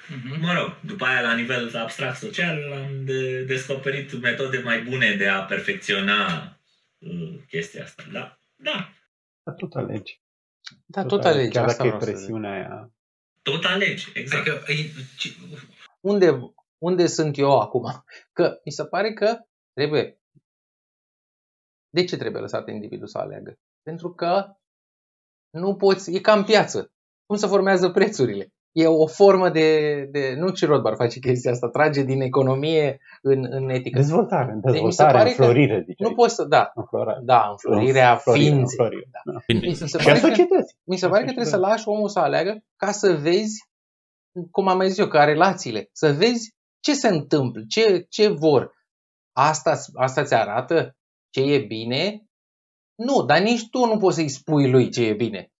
Mhm. 0.09 0.39
mă 0.41 0.53
rog, 0.53 0.79
după 0.85 1.05
aia 1.05 1.21
la 1.21 1.35
nivel 1.35 1.75
abstract 1.77 2.17
social 2.17 2.71
am 2.73 3.05
de- 3.05 3.43
descoperit 3.43 4.21
metode 4.21 4.57
mai 4.57 4.81
bune 4.83 5.15
de 5.15 5.27
a 5.27 5.43
perfecționa 5.43 6.41
uh, 6.97 7.39
chestia 7.47 7.83
asta. 7.83 8.03
Da, 8.11 8.37
da, 8.55 8.89
Dar 9.43 9.55
tot 9.55 9.73
alegi. 9.75 10.21
Da, 10.85 11.05
tot 11.05 11.23
alegi, 11.23 11.51
Chiar 11.51 11.63
asta 11.65 11.83
dacă 11.83 11.95
e 11.95 11.97
vreau 11.97 11.99
să 11.99 12.05
zic. 12.05 12.15
presiunea 12.15 12.51
aia. 12.51 12.91
tot 13.41 13.63
alegi, 13.65 14.07
exact. 14.13 14.47
Adică, 14.47 14.71
e- 14.71 14.91
ce- 15.17 15.35
Unde, 15.99 16.39
unde 16.77 17.07
sunt 17.07 17.37
eu 17.37 17.59
acum? 17.59 18.03
Că 18.33 18.59
mi 18.65 18.71
se 18.71 18.85
pare 18.85 19.13
că 19.13 19.37
trebuie... 19.73 20.17
De 21.89 22.03
ce 22.05 22.17
trebuie 22.17 22.41
lăsat 22.41 22.67
individul 22.67 23.07
să 23.07 23.17
aleagă? 23.17 23.59
Pentru 23.83 24.13
că 24.13 24.45
nu 25.59 25.75
poți... 25.75 26.15
E 26.15 26.19
ca 26.19 26.33
în 26.33 26.43
piață. 26.43 26.91
Cum 27.25 27.35
se 27.37 27.47
formează 27.47 27.89
prețurile? 27.89 28.51
E 28.71 28.87
o 28.87 29.07
formă 29.07 29.49
de... 29.49 29.95
de 30.11 30.33
nu 30.37 30.49
ce 30.49 30.65
Rothbard 30.65 30.95
face 30.97 31.19
chestia 31.19 31.51
asta, 31.51 31.69
trage 31.69 32.03
din 32.03 32.21
economie 32.21 32.99
în, 33.21 33.47
în 33.49 33.69
etică. 33.69 33.97
Dezvoltare, 33.99 34.53
mi 34.53 34.61
se 34.65 34.71
dezvoltare, 34.71 35.17
pare 35.17 35.29
că 35.31 35.41
înflorire, 35.41 35.83
zice. 35.85 36.03
Nu 36.03 36.13
poți 36.13 36.35
să... 36.35 36.43
Da, 36.43 36.71
Înflorare. 36.75 37.19
da, 37.23 37.47
înflorirea 37.49 38.11
Înflorire, 38.11 38.43
ființei. 38.43 38.61
înflorire, 38.79 39.09
Da. 39.11 39.31
da. 39.31 39.39
Bine. 39.47 39.59
Mi 39.67 39.73
se 39.73 39.85
Și 39.85 39.95
a 39.95 40.03
pare 40.03 40.19
că 40.19 40.27
societății. 40.27 40.77
Mi 40.83 40.97
se 40.97 41.07
pare 41.07 41.19
că 41.19 41.25
trebuie 41.25 41.45
să 41.53 41.57
lași 41.57 41.87
omul 41.87 42.09
să 42.09 42.19
aleagă 42.19 42.63
ca 42.75 42.91
să 42.91 43.13
vezi, 43.13 43.59
cum 44.51 44.67
am 44.67 44.77
mai 44.77 44.87
zis 44.89 44.97
eu, 44.97 45.07
ca 45.07 45.23
relațiile, 45.23 45.89
să 45.91 46.11
vezi 46.11 46.55
ce 46.79 46.93
se 46.93 47.07
întâmplă, 47.07 47.61
ce, 47.67 48.05
ce 48.09 48.27
vor. 48.27 48.71
Asta, 49.35 49.77
asta 49.93 50.23
ți 50.23 50.33
arată 50.33 50.95
ce 51.29 51.41
e 51.41 51.59
bine? 51.59 52.26
Nu, 52.97 53.23
dar 53.25 53.39
nici 53.41 53.69
tu 53.69 53.85
nu 53.85 53.97
poți 53.97 54.15
să-i 54.15 54.29
spui 54.29 54.69
lui 54.69 54.89
ce 54.89 55.01
e 55.05 55.13
bine. 55.13 55.51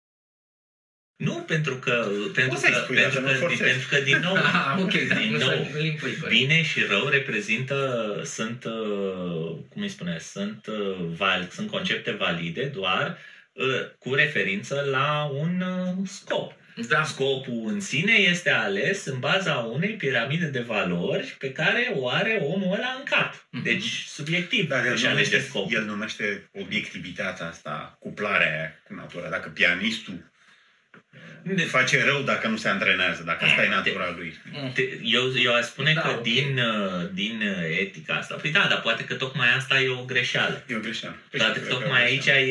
Nu, 1.16 1.32
pentru 1.34 1.76
că, 1.76 2.06
pentru 2.34 2.48
Poți 2.48 2.60
să-i 2.60 2.72
că, 2.72 2.78
spui, 2.78 2.96
pentru 2.96 3.20
dar 3.20 3.30
să 3.32 3.36
că, 3.38 3.42
nu 3.42 3.46
forțezi. 3.48 3.62
pentru 3.70 3.88
că, 3.88 4.00
din 4.00 4.18
nou, 4.18 4.34
Ah, 4.54 4.78
ok, 4.82 4.92
da, 5.08 5.14
din 5.14 5.30
nu 5.32 5.38
nou, 5.38 5.48
să 5.48 5.78
limpui. 5.78 6.16
corect. 6.16 6.28
Bine 6.38 6.62
și 6.62 6.80
rău 6.82 7.06
reprezintă, 7.08 7.76
sunt, 8.24 8.64
uh, 8.64 9.56
cum 9.68 9.82
îi 9.82 9.88
spune, 9.88 10.18
sunt, 10.18 10.66
uh, 10.66 10.96
val, 11.16 11.48
sunt 11.50 11.70
concepte 11.70 12.10
valide 12.10 12.64
doar 12.64 13.18
uh, 13.52 13.64
cu 13.98 14.14
referință 14.14 14.84
la 14.90 15.30
un 15.32 15.60
uh, 15.60 16.06
scop. 16.06 16.52
Da, 16.88 17.04
Scopul 17.04 17.62
în 17.66 17.80
sine 17.80 18.12
este 18.12 18.50
ales 18.50 19.04
în 19.04 19.18
baza 19.18 19.54
unei 19.54 19.90
piramide 19.94 20.46
de 20.46 20.60
valori 20.60 21.36
pe 21.38 21.52
care 21.52 21.92
o 21.94 22.08
are 22.08 22.38
omul 22.42 22.72
ăla 22.74 22.94
în 22.98 23.04
cap. 23.04 23.46
Mhm. 23.50 23.62
Deci, 23.62 24.04
subiectiv, 24.06 24.68
Dar 24.68 24.86
el 24.86 24.92
își 24.92 25.06
alege 25.06 25.24
numește, 25.30 25.48
scopul. 25.48 25.76
el 25.76 25.84
numește 25.84 26.50
obiectivitatea 26.60 27.46
asta, 27.46 27.96
cuplarea 28.00 28.52
aia 28.58 28.80
cu 28.86 28.94
natura. 28.94 29.28
Dacă 29.28 29.48
pianistul 29.48 30.26
face 31.66 32.04
rău 32.04 32.22
dacă 32.22 32.48
nu 32.48 32.56
se 32.56 32.68
antrenează, 32.68 33.22
dacă 33.22 33.44
asta 33.44 33.64
e 33.64 33.68
natura 33.68 34.14
lui. 34.16 34.34
Te- 34.74 34.82
Eu, 35.02 35.22
eu 35.42 35.54
aș 35.54 35.64
spune 35.64 35.92
Da, 35.94 36.00
că 36.00 36.08
ok. 36.08 36.22
din, 36.22 36.58
uh, 36.58 37.08
din 37.12 37.40
uh, 37.44 37.78
etica 37.80 38.14
asta, 38.14 38.34
păi 38.34 38.50
da, 38.50 38.66
dar 38.68 38.80
poate 38.80 39.04
că 39.04 39.14
tocmai 39.14 39.54
asta 39.56 39.80
e 39.80 39.88
o 39.88 40.04
greșeală. 40.04 40.64
E 40.66 40.76
o 40.76 40.80
greșeală. 40.80 41.16
Păi 41.30 41.38
Poate 41.40 41.52
și 41.54 41.58
că 41.60 41.64
cred 41.66 41.72
că 41.76 41.80
tocmai 41.80 42.00
e 42.00 42.04
o 42.04 42.06
aici 42.06 42.22
greșeală. 42.24 42.46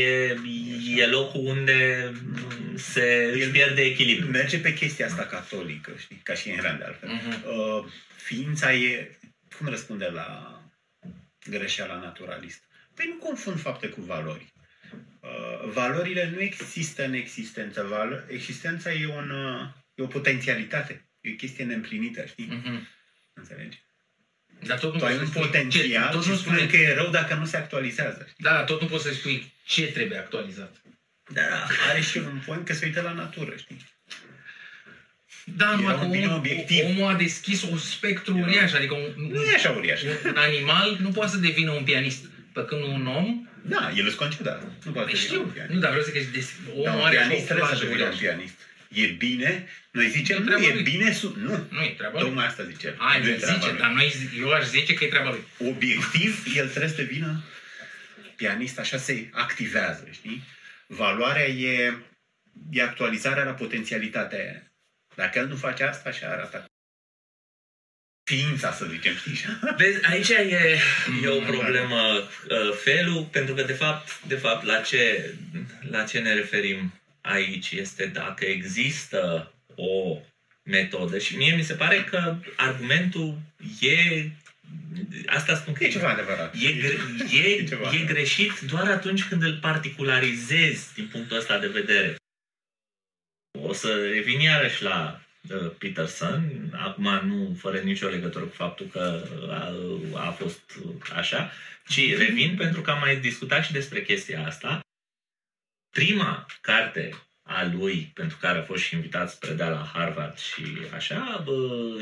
e, 0.96 1.02
e 1.02 1.06
locul 1.06 1.42
unde 1.46 2.10
mm, 2.24 2.57
se 2.78 3.30
își 3.34 3.42
El- 3.42 3.52
pierde 3.52 3.82
echilibru. 3.82 4.30
Merge 4.30 4.60
pe 4.60 4.74
chestia 4.74 5.06
asta 5.06 5.26
catolică, 5.26 5.96
știi, 5.98 6.20
ca 6.24 6.34
și 6.34 6.50
în 6.50 6.62
rând 6.62 6.78
de 6.78 6.84
altfel. 6.84 7.10
Mhm. 7.10 7.44
Uh, 7.48 7.86
ființa 8.18 8.74
e, 8.74 9.18
cum 9.58 9.68
răspunde 9.68 10.06
la 10.06 10.62
greșeala 11.50 11.96
naturalistă? 11.96 12.66
Păi 12.96 13.06
nu 13.08 13.16
confund 13.26 13.60
fapte 13.60 13.88
cu 13.88 14.02
valori. 14.02 14.54
Uh, 15.20 15.70
valorile 15.72 16.30
nu 16.34 16.42
există 16.42 17.06
în 17.06 17.14
existență. 17.14 17.84
Val- 17.84 18.26
existența 18.30 18.94
e, 18.94 19.08
un, 19.08 19.30
uh, 19.30 19.68
e 19.96 20.04
o 20.04 20.08
potențialitate. 20.08 21.10
E 21.22 21.32
o 21.32 21.36
chestie 21.36 21.64
neîmplinită, 21.64 22.26
știi? 22.26 22.46
Mhm. 22.46 22.88
Înțelegi? 23.34 23.86
Dar 24.66 24.80
tot 24.80 24.94
nu 24.94 25.00
Tu 25.00 25.06
ai 25.06 25.12
poți 25.12 25.22
un 25.24 25.28
să 25.28 25.32
spui 25.34 25.46
potențial 25.46 26.08
ce, 26.10 26.12
tot 26.12 26.24
și 26.24 26.30
nu 26.30 26.36
spune 26.36 26.58
spune 26.58 26.70
că 26.72 26.78
e 26.78 26.94
rău 26.94 27.10
dacă 27.10 27.34
nu 27.34 27.46
se 27.46 27.58
actualizează. 27.58 28.26
știi? 28.30 28.44
Da, 28.44 28.64
tot 28.64 28.82
nu 28.82 28.88
poți 28.88 29.04
să 29.04 29.14
spui 29.14 29.54
ce 29.66 29.92
trebuie 29.92 30.18
actualizat. 30.18 30.82
Dar 31.28 31.68
are 31.90 32.02
și 32.02 32.18
un 32.18 32.42
point 32.46 32.66
că 32.66 32.74
se 32.74 32.86
uită 32.86 33.02
la 33.02 33.12
natură, 33.12 33.54
știi? 33.58 33.86
Da, 35.44 35.66
Era 35.66 35.76
numai 35.76 35.94
un 35.94 36.00
că 36.00 36.06
bine 36.08 36.26
omul, 36.26 36.38
obiectiv. 36.38 36.84
omul 36.86 37.14
a 37.14 37.16
deschis 37.16 37.62
un 37.64 37.78
spectru 37.78 38.38
Era- 38.38 38.48
uriaș, 38.48 38.74
adică 38.74 38.94
un, 38.94 39.28
Nu 39.32 39.42
e 39.44 39.54
așa 39.54 39.70
uriaș. 39.70 40.02
un, 40.02 40.10
un 40.26 40.38
animal 40.38 40.98
nu 41.00 41.10
poate 41.10 41.32
să 41.32 41.38
devină 41.38 41.72
un 41.72 41.84
pianist. 41.84 42.26
Pe 42.54 42.66
când 42.66 42.84
un 42.84 43.08
om, 43.08 43.48
Da, 43.62 43.92
el 43.96 44.06
îți 44.06 44.16
conceda. 44.16 44.60
Nu 44.86 44.92
poate 44.92 45.10
păi 45.12 45.20
să 45.20 45.24
devină 45.28 45.40
un 45.42 45.46
știu, 45.50 45.54
pianist. 45.54 45.74
nu, 45.74 45.80
dar 45.80 45.90
vreau 45.90 46.06
să 46.06 46.12
zic 46.12 46.24
că 46.26 46.30
des, 46.38 46.48
omul 46.72 46.84
Dar 46.84 46.96
un 46.96 47.02
are 47.02 47.16
pianist 47.16 47.42
o 47.42 47.46
trebuie 47.46 47.66
să 47.68 47.72
plajă 47.72 47.84
devină 47.86 48.04
un 48.06 48.12
uriașă. 48.14 48.24
pianist. 48.36 48.58
E 49.04 49.06
bine, 49.26 49.68
noi 49.92 50.08
zicem, 50.10 50.36
E 50.36 50.40
nu, 50.40 50.46
treaba 50.46 50.64
e 50.66 50.74
lui. 50.74 50.84
bine, 50.84 51.12
sub... 51.12 51.36
nu. 51.36 51.54
Nu 51.70 51.82
e 51.82 51.94
treaba 51.98 52.20
lui. 52.20 52.28
Tocmai 52.28 52.46
asta 52.46 52.64
zice. 52.64 52.96
Ai, 52.98 53.20
nu 53.20 53.26
nu 53.26 53.32
e 53.32 53.36
treaba 53.36 53.60
zice, 53.60 53.70
lui. 53.72 53.80
dar 53.80 53.92
noi, 53.92 54.14
eu 54.40 54.50
aș 54.52 54.66
zice 54.66 54.94
că 54.94 55.04
e 55.04 55.08
treaba 55.08 55.30
lui. 55.30 55.44
Obiectiv, 55.72 56.32
el 56.56 56.68
trebuie 56.68 56.90
să 56.90 56.96
devină 56.96 57.44
pianist, 58.36 58.80
așa 58.80 58.98
se 58.98 59.30
activează, 59.32 60.08
știi? 60.12 60.44
Valoarea 60.88 61.48
e, 61.48 61.98
e 62.72 62.82
actualizarea 62.82 63.44
la 63.44 63.54
potențialitatea 63.54 64.40
aia. 64.40 64.72
Dacă 65.16 65.40
el 65.40 65.48
nu 65.48 65.56
face 65.56 65.84
asta, 65.84 66.10
așa 66.10 66.28
arată. 66.28 66.66
Ființa, 68.24 68.72
să 68.72 68.86
zicem, 68.86 69.16
știi? 69.16 69.40
Vezi, 69.78 70.06
aici 70.06 70.30
e, 70.30 70.80
e 71.24 71.28
o 71.28 71.40
Mm, 71.40 71.46
problemă 71.46 72.02
uh, 72.04 72.74
felul, 72.84 73.24
pentru 73.24 73.54
că 73.54 73.64
de 73.64 73.74
fapt, 73.74 74.22
de 74.22 74.36
fapt 74.36 74.64
la, 74.64 74.82
ce, 74.82 75.34
la 75.90 76.04
ce 76.04 76.20
ne 76.20 76.34
referim 76.34 76.94
aici 77.22 77.72
este 77.72 78.06
dacă 78.06 78.46
există 78.46 79.52
o 79.76 80.20
metodă 80.64 81.18
și 81.18 81.36
mie 81.36 81.56
mi 81.56 81.64
se 81.64 81.74
pare 81.74 82.04
că 82.04 82.36
argumentul 82.56 83.38
e 83.80 84.30
asta 85.26 85.56
spun 85.56 85.74
că 85.74 85.84
E 85.84 85.90
ceva 85.90 86.10
adevărat. 86.10 86.56
E, 86.56 86.72
gre- 86.72 86.98
e, 87.32 87.50
E 87.50 87.64
ceva. 87.64 87.90
e 87.96 88.06
greșit 88.06 88.60
doar 88.60 88.88
atunci 88.88 89.24
când 89.28 89.44
îl 89.44 89.58
particularizezi 89.58 90.94
din 90.94 91.08
punctul 91.08 91.38
ăsta 91.38 91.60
de 91.60 91.68
vedere. 91.68 92.16
O 93.60 93.74
să 93.74 94.08
revin 94.10 94.40
iarăși 94.40 94.84
la 94.84 95.22
uh, 95.50 95.72
Peterson, 95.78 96.72
acum 96.74 97.28
nu 97.28 97.56
fără 97.60 97.80
nicio 97.80 98.08
legătură 98.08 98.46
cu 98.46 98.56
faptul 98.56 98.86
că 98.86 99.28
a, 99.50 99.74
a 100.28 100.32
fost 100.32 100.60
așa, 101.16 101.52
ci 101.88 102.16
revin 102.18 102.56
pentru 102.56 102.82
că 102.82 102.92
am 102.92 103.00
mai 103.00 103.20
discutat 103.20 103.64
și 103.66 103.72
despre 103.72 104.04
chestia 104.04 104.46
asta. 104.46 104.80
Prima 105.90 106.46
carte 106.62 107.10
a 107.48 107.70
lui, 107.74 108.12
pentru 108.14 108.38
care 108.42 108.60
a 108.60 108.64
fost 108.64 108.84
și 108.84 108.96
invitat 108.96 109.30
să 109.30 109.36
predea 109.40 109.70
la 109.70 109.90
Harvard 109.94 110.38
și 110.38 110.64
așa, 110.96 111.42
bă, 111.46 111.52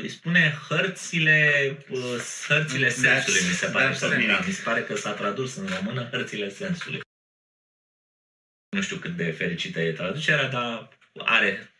îi 0.02 0.08
spune 0.08 0.58
hărțile, 0.68 1.76
bă, 1.90 2.20
hărțile 2.48 2.88
That's- 2.88 2.94
sensului, 2.94 3.40
mi 3.48 3.54
se 3.54 3.66
pare. 3.66 3.92
that's 3.94 3.96
Sau, 3.98 4.08
meaning. 4.08 4.30
da, 4.30 4.40
mi 4.46 4.52
se 4.52 4.62
pare 4.62 4.80
că 4.80 4.96
s-a 4.96 5.12
tradus 5.12 5.56
în 5.56 5.66
română 5.76 6.08
hărțile 6.10 6.50
sensului. 6.50 7.00
Nu 8.76 8.82
știu 8.82 8.96
cât 8.96 9.16
de 9.16 9.30
fericită 9.30 9.80
e 9.80 9.92
traducerea, 9.92 10.48
dar 10.48 10.88
are, 11.24 11.70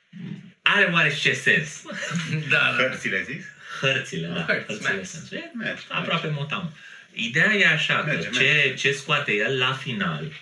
are 0.62 0.90
oarește 0.92 1.32
sens. 1.32 1.82
Da, 2.50 2.58
da. 2.58 2.76
Hărțile 2.76 3.22
zis? 3.22 3.44
Hărțile, 3.80 4.26
da, 4.26 4.44
Hărți, 4.44 4.66
hărțile 4.66 4.90
mergi. 4.92 5.08
sensului. 5.10 5.42
E 5.42 5.50
Merge. 5.54 5.82
aproape 5.88 6.28
motam. 6.28 6.72
Ideea 7.12 7.52
e 7.54 7.66
așa, 7.66 7.98
că 7.98 8.06
Merge, 8.06 8.28
ce, 8.30 8.74
ce 8.78 8.92
scoate 8.92 9.32
el 9.32 9.58
la 9.58 9.72
final 9.72 10.24
uh, 10.24 10.34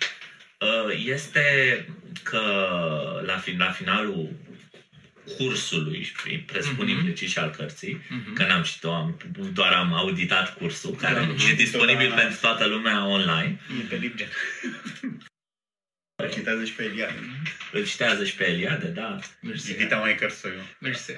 este 1.05 1.41
că 2.23 2.41
la, 3.25 3.37
fin, 3.37 3.57
la 3.57 3.71
finalul 3.71 4.29
cursului, 5.37 6.01
și 6.03 6.37
presupun 6.37 6.85
Mhm. 6.85 6.95
implicit 6.97 7.29
și 7.29 7.37
al 7.37 7.49
cărții, 7.49 8.01
Mhm. 8.09 8.33
că 8.33 8.45
n-am 8.45 8.63
citit-o, 8.63 8.93
am, 8.93 9.17
doar 9.53 9.71
am 9.73 9.93
auditat 9.93 10.57
cursul, 10.57 10.91
care 10.95 11.19
Mhm. 11.25 11.49
e 11.49 11.53
disponibil 11.53 12.09
Da. 12.09 12.15
pentru 12.15 12.37
toată 12.41 12.65
lumea 12.65 13.05
online. 13.07 13.59
E 13.81 13.83
pe 13.89 13.95
Libgen. 13.95 14.27
Îl 16.23 16.31
citează 16.31 16.65
și 16.65 16.73
pe 16.73 16.83
Eliade. 16.83 17.19
Îl 17.71 17.85
citează 17.85 18.25
și 18.25 18.35
pe 18.35 18.47
Eliade, 18.49 18.87
da. 18.87 19.19
Mersi. 19.41 19.71
Invita 19.71 19.97
mai 19.97 20.15
cărțoiu. 20.15 20.61
Mersi. 20.79 21.11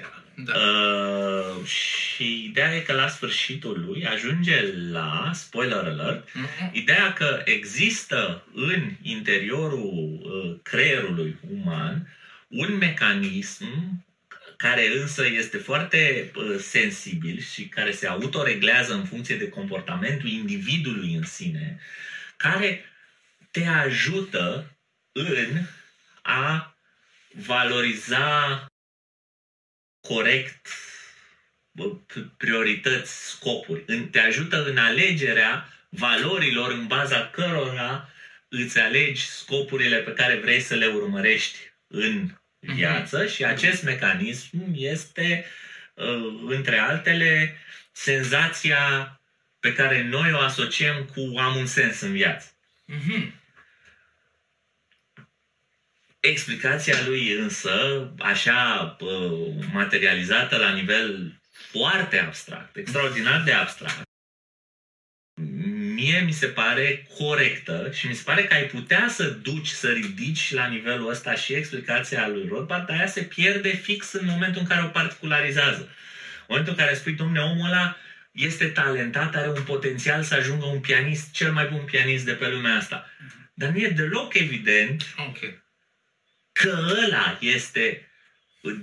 Da. 0.44 0.52
Uh, 0.52 1.64
și 1.64 2.44
ideea 2.44 2.74
e 2.74 2.80
că 2.80 2.92
la 2.92 3.08
sfârșitul 3.08 3.84
lui 3.86 4.06
ajunge 4.06 4.72
la, 4.90 5.30
spoiler 5.34 5.84
alert, 5.84 6.28
Mhm. 6.34 6.70
Ideea 6.72 7.12
că 7.12 7.42
există 7.44 8.44
în 8.54 8.90
interiorul 9.02 10.20
uh, 10.22 10.56
creierului 10.62 11.36
uman 11.50 12.08
un 12.48 12.76
mecanism 12.76 13.66
care 14.56 14.98
însă 14.98 15.26
este 15.26 15.56
foarte 15.58 16.30
uh, 16.36 16.56
sensibil 16.58 17.40
și 17.40 17.68
care 17.68 17.92
se 17.92 18.06
autoreglează 18.06 18.94
în 18.94 19.04
funcție 19.04 19.36
de 19.36 19.48
comportamentul 19.48 20.28
individului 20.28 21.14
în 21.14 21.22
sine, 21.22 21.78
care 22.36 22.84
te 23.50 23.64
ajută 23.64 24.76
în 25.12 25.62
a 26.22 26.76
valoriza 27.32 28.66
corect 30.00 30.66
bă, 31.70 31.84
p- 31.96 32.36
priorități, 32.36 33.28
scopuri. 33.28 33.82
În- 33.86 34.08
Te 34.08 34.18
ajută 34.20 34.64
în 34.64 34.76
alegerea 34.76 35.68
valorilor 35.88 36.70
în 36.70 36.86
baza 36.86 37.26
cărora 37.26 38.08
îți 38.48 38.78
alegi 38.78 39.26
scopurile 39.26 39.96
pe 39.96 40.12
care 40.12 40.36
vrei 40.36 40.60
să 40.60 40.74
le 40.74 40.86
urmărești 40.86 41.56
în 41.86 42.30
viață 42.58 43.26
și 43.26 43.44
acest 43.44 43.82
mecanism 43.82 44.50
este, 44.74 45.44
uh, 45.94 46.40
între 46.46 46.78
altele, 46.78 47.56
senzația 47.92 49.12
pe 49.60 49.72
care 49.72 50.02
noi 50.02 50.32
o 50.32 50.38
asociem 50.38 51.04
cu 51.14 51.38
am 51.38 51.56
un 51.56 51.66
sens 51.66 52.00
în 52.00 52.12
viață. 52.12 52.48
Mhm. 52.84 53.34
Explicația 56.28 56.96
lui 57.06 57.32
însă, 57.32 58.08
așa 58.18 58.96
uh, 59.00 59.64
materializată 59.72 60.56
la 60.56 60.72
nivel 60.72 61.40
foarte 61.70 62.18
abstract, 62.18 62.76
extraordinar 62.76 63.42
de 63.42 63.52
abstract, 63.52 64.02
mie 65.94 66.20
mi 66.20 66.32
se 66.32 66.46
pare 66.46 67.06
corectă 67.18 67.90
și 67.92 68.06
mi 68.06 68.14
se 68.14 68.22
pare 68.24 68.44
că 68.44 68.54
ai 68.54 68.64
putea 68.64 69.06
să 69.08 69.24
duci, 69.24 69.68
să 69.68 69.90
ridici 69.90 70.52
la 70.52 70.66
nivelul 70.66 71.08
ăsta 71.08 71.34
și 71.34 71.52
explicația 71.52 72.28
lui 72.28 72.48
Rothbard, 72.48 72.86
dar 72.86 72.96
aia 72.96 73.06
se 73.06 73.22
pierde 73.22 73.68
fix 73.68 74.12
în 74.12 74.26
momentul 74.26 74.60
în 74.60 74.66
care 74.66 74.84
o 74.84 74.88
particularizează. 74.88 75.80
În 75.80 76.44
momentul 76.48 76.72
în 76.72 76.84
care 76.84 76.94
spui, 76.94 77.12
domne, 77.12 77.40
omul 77.40 77.66
ăla 77.66 77.96
este 78.32 78.66
talentat, 78.66 79.34
are 79.34 79.48
un 79.48 79.62
potențial 79.62 80.22
să 80.22 80.34
ajungă 80.34 80.66
un 80.66 80.80
pianist, 80.80 81.32
cel 81.32 81.52
mai 81.52 81.66
bun 81.66 81.84
pianist 81.84 82.24
de 82.24 82.32
pe 82.32 82.48
lumea 82.48 82.76
asta. 82.76 83.10
Dar 83.54 83.68
nu 83.68 83.78
e 83.78 83.88
deloc 83.88 84.34
evident 84.34 85.02
Ok. 85.28 85.38
Că 86.62 86.72
ăla 87.04 87.36
este 87.40 88.02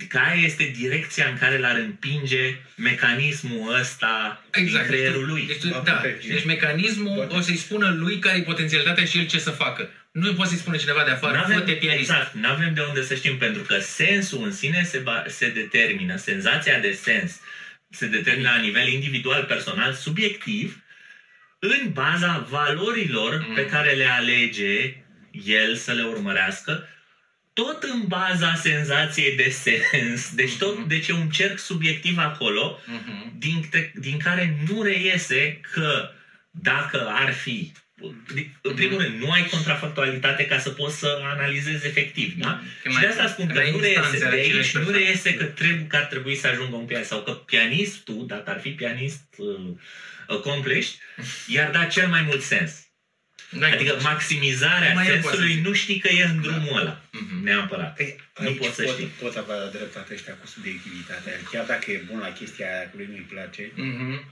că 0.09 0.17
aia 0.17 0.41
este 0.45 0.73
direcția 0.77 1.27
în 1.27 1.37
care 1.37 1.57
l-ar 1.57 1.75
împinge 1.75 2.55
mecanismul 2.75 3.75
ăsta 3.79 4.43
Exact. 4.51 4.83
din 4.87 4.93
creierul 4.95 5.25
lui. 5.27 5.43
Deci, 5.47 5.59
tu- 5.59 5.67
Da, 5.67 5.81
da, 5.85 5.91
perfect. 5.91 6.33
deci 6.33 6.45
mecanismul 6.45 7.15
Poate. 7.15 7.35
o 7.35 7.39
să-i 7.41 7.55
spună 7.57 7.95
lui 7.97 8.19
care 8.19 8.37
e 8.37 8.41
potențialitatea 8.41 9.05
și 9.05 9.17
el 9.17 9.27
ce 9.27 9.39
să 9.39 9.49
facă. 9.51 9.89
Nu 10.11 10.33
poate 10.33 10.49
să-i 10.49 10.59
spună 10.59 10.77
cineva 10.77 11.03
de 11.03 11.11
afară, 11.11 11.35
N-avem, 11.37 11.57
fă-te 11.57 11.71
pianist. 11.71 12.09
exact, 12.09 12.33
nu 12.33 12.47
avem 12.49 12.73
de 12.73 12.81
unde 12.81 13.03
să 13.03 13.15
știm, 13.15 13.37
pentru 13.37 13.61
că 13.61 13.77
sensul 13.79 14.43
în 14.43 14.51
sine 14.51 14.83
se, 14.83 14.97
ba, 14.97 15.23
se 15.27 15.49
determină, 15.49 16.15
senzația 16.15 16.79
de 16.79 16.91
sens 16.91 17.39
se 17.89 18.05
determină 18.07 18.49
la 18.55 18.61
nivel 18.61 18.87
individual, 18.87 19.43
personal, 19.43 19.93
subiectiv, 19.93 20.83
în 21.59 21.89
baza 21.93 22.47
valorilor 22.49 23.45
Mm. 23.47 23.53
pe 23.53 23.65
care 23.65 23.91
le 23.91 24.05
alege 24.05 24.93
el 25.45 25.75
să 25.75 25.91
le 25.91 26.03
urmărească, 26.03 26.87
tot 27.63 27.83
în 27.83 28.03
baza 28.07 28.55
senzației 28.55 29.35
de 29.35 29.49
sens. 29.49 30.33
Deci, 30.33 30.55
tot, 30.57 30.77
Mhm. 30.77 30.87
deci 30.87 31.07
e 31.07 31.13
un 31.13 31.29
cerc 31.29 31.59
subiectiv 31.59 32.17
acolo, 32.17 32.79
Mhm. 32.85 33.39
din, 33.39 33.69
din 33.93 34.17
care 34.17 34.55
nu 34.69 34.81
reiese 34.81 35.59
că 35.73 36.09
dacă 36.51 37.07
ar 37.09 37.33
fi 37.33 37.71
în 38.61 38.73
primul 38.75 39.01
rând, 39.01 39.21
nu 39.21 39.31
ai 39.31 39.47
contrafactualitate 39.51 40.45
ca 40.45 40.59
să 40.59 40.69
poți 40.69 40.97
să 40.99 41.19
analizezi 41.23 41.85
efectiv, 41.87 42.33
da? 42.37 42.61
Că 42.83 42.89
Și 42.89 42.93
mai 42.95 43.01
de 43.03 43.07
asta 43.07 43.27
spun 43.27 43.47
că 43.47 43.59
ai 43.59 43.71
nu 43.71 43.79
reiese, 43.79 43.99
instanțe 43.99 44.19
de 44.19 44.25
ale 44.25 44.35
aici 44.35 44.45
aceleași 44.45 44.75
nu 44.75 44.81
persoane. 44.83 45.03
reiese 45.05 45.33
că, 45.33 45.43
trebuie, 45.43 45.85
că 45.87 45.95
ar 45.95 46.03
trebui 46.03 46.35
să 46.35 46.47
ajungă 46.47 46.75
un 46.75 46.85
pianist 46.85 47.09
sau 47.09 47.21
că 47.23 47.31
pianistul, 47.31 48.23
dacă 48.27 48.49
ar 48.49 48.59
fi 48.59 48.69
pianist 48.69 49.23
uh, 49.37 49.75
accomplished, 50.27 50.95
i-ar 51.53 51.71
da 51.71 51.83
cel 51.85 52.07
mai 52.07 52.21
mult 52.21 52.41
sens. 52.41 52.84
N-ai 53.59 53.71
Adică 53.71 53.93
cum. 53.93 54.01
maximizarea 54.03 54.93
Mai 54.93 55.07
eu 55.07 55.13
pot 55.13 55.21
să 55.23 55.27
sensului 55.29 55.53
zic. 55.53 55.65
nu 55.65 55.73
știi 55.73 55.99
că 55.99 56.07
e 56.07 56.23
în 56.23 56.41
drumul 56.41 56.79
ăla, 56.79 57.01
Mhm. 57.11 57.43
neapărat. 57.43 57.95
Păi, 57.95 58.15
Nu 58.39 58.47
aici 58.47 58.57
poți 58.57 58.75
să 58.75 58.83
pot, 58.83 58.93
știi. 58.93 59.05
Poți 59.05 59.37
avea 59.37 59.65
dreptate 59.67 60.13
ăștia 60.13 60.33
cu 60.33 60.47
subiectivitatea. 60.47 61.33
Chiar 61.51 61.65
dacă 61.65 61.91
e 61.91 62.03
bun 62.09 62.19
la 62.19 62.31
chestia 62.31 62.65
aia, 62.77 62.89
cu 62.89 62.97
lui 62.97 63.05
nu-i 63.09 63.27
place, 63.33 63.71
Mhm. 63.75 64.25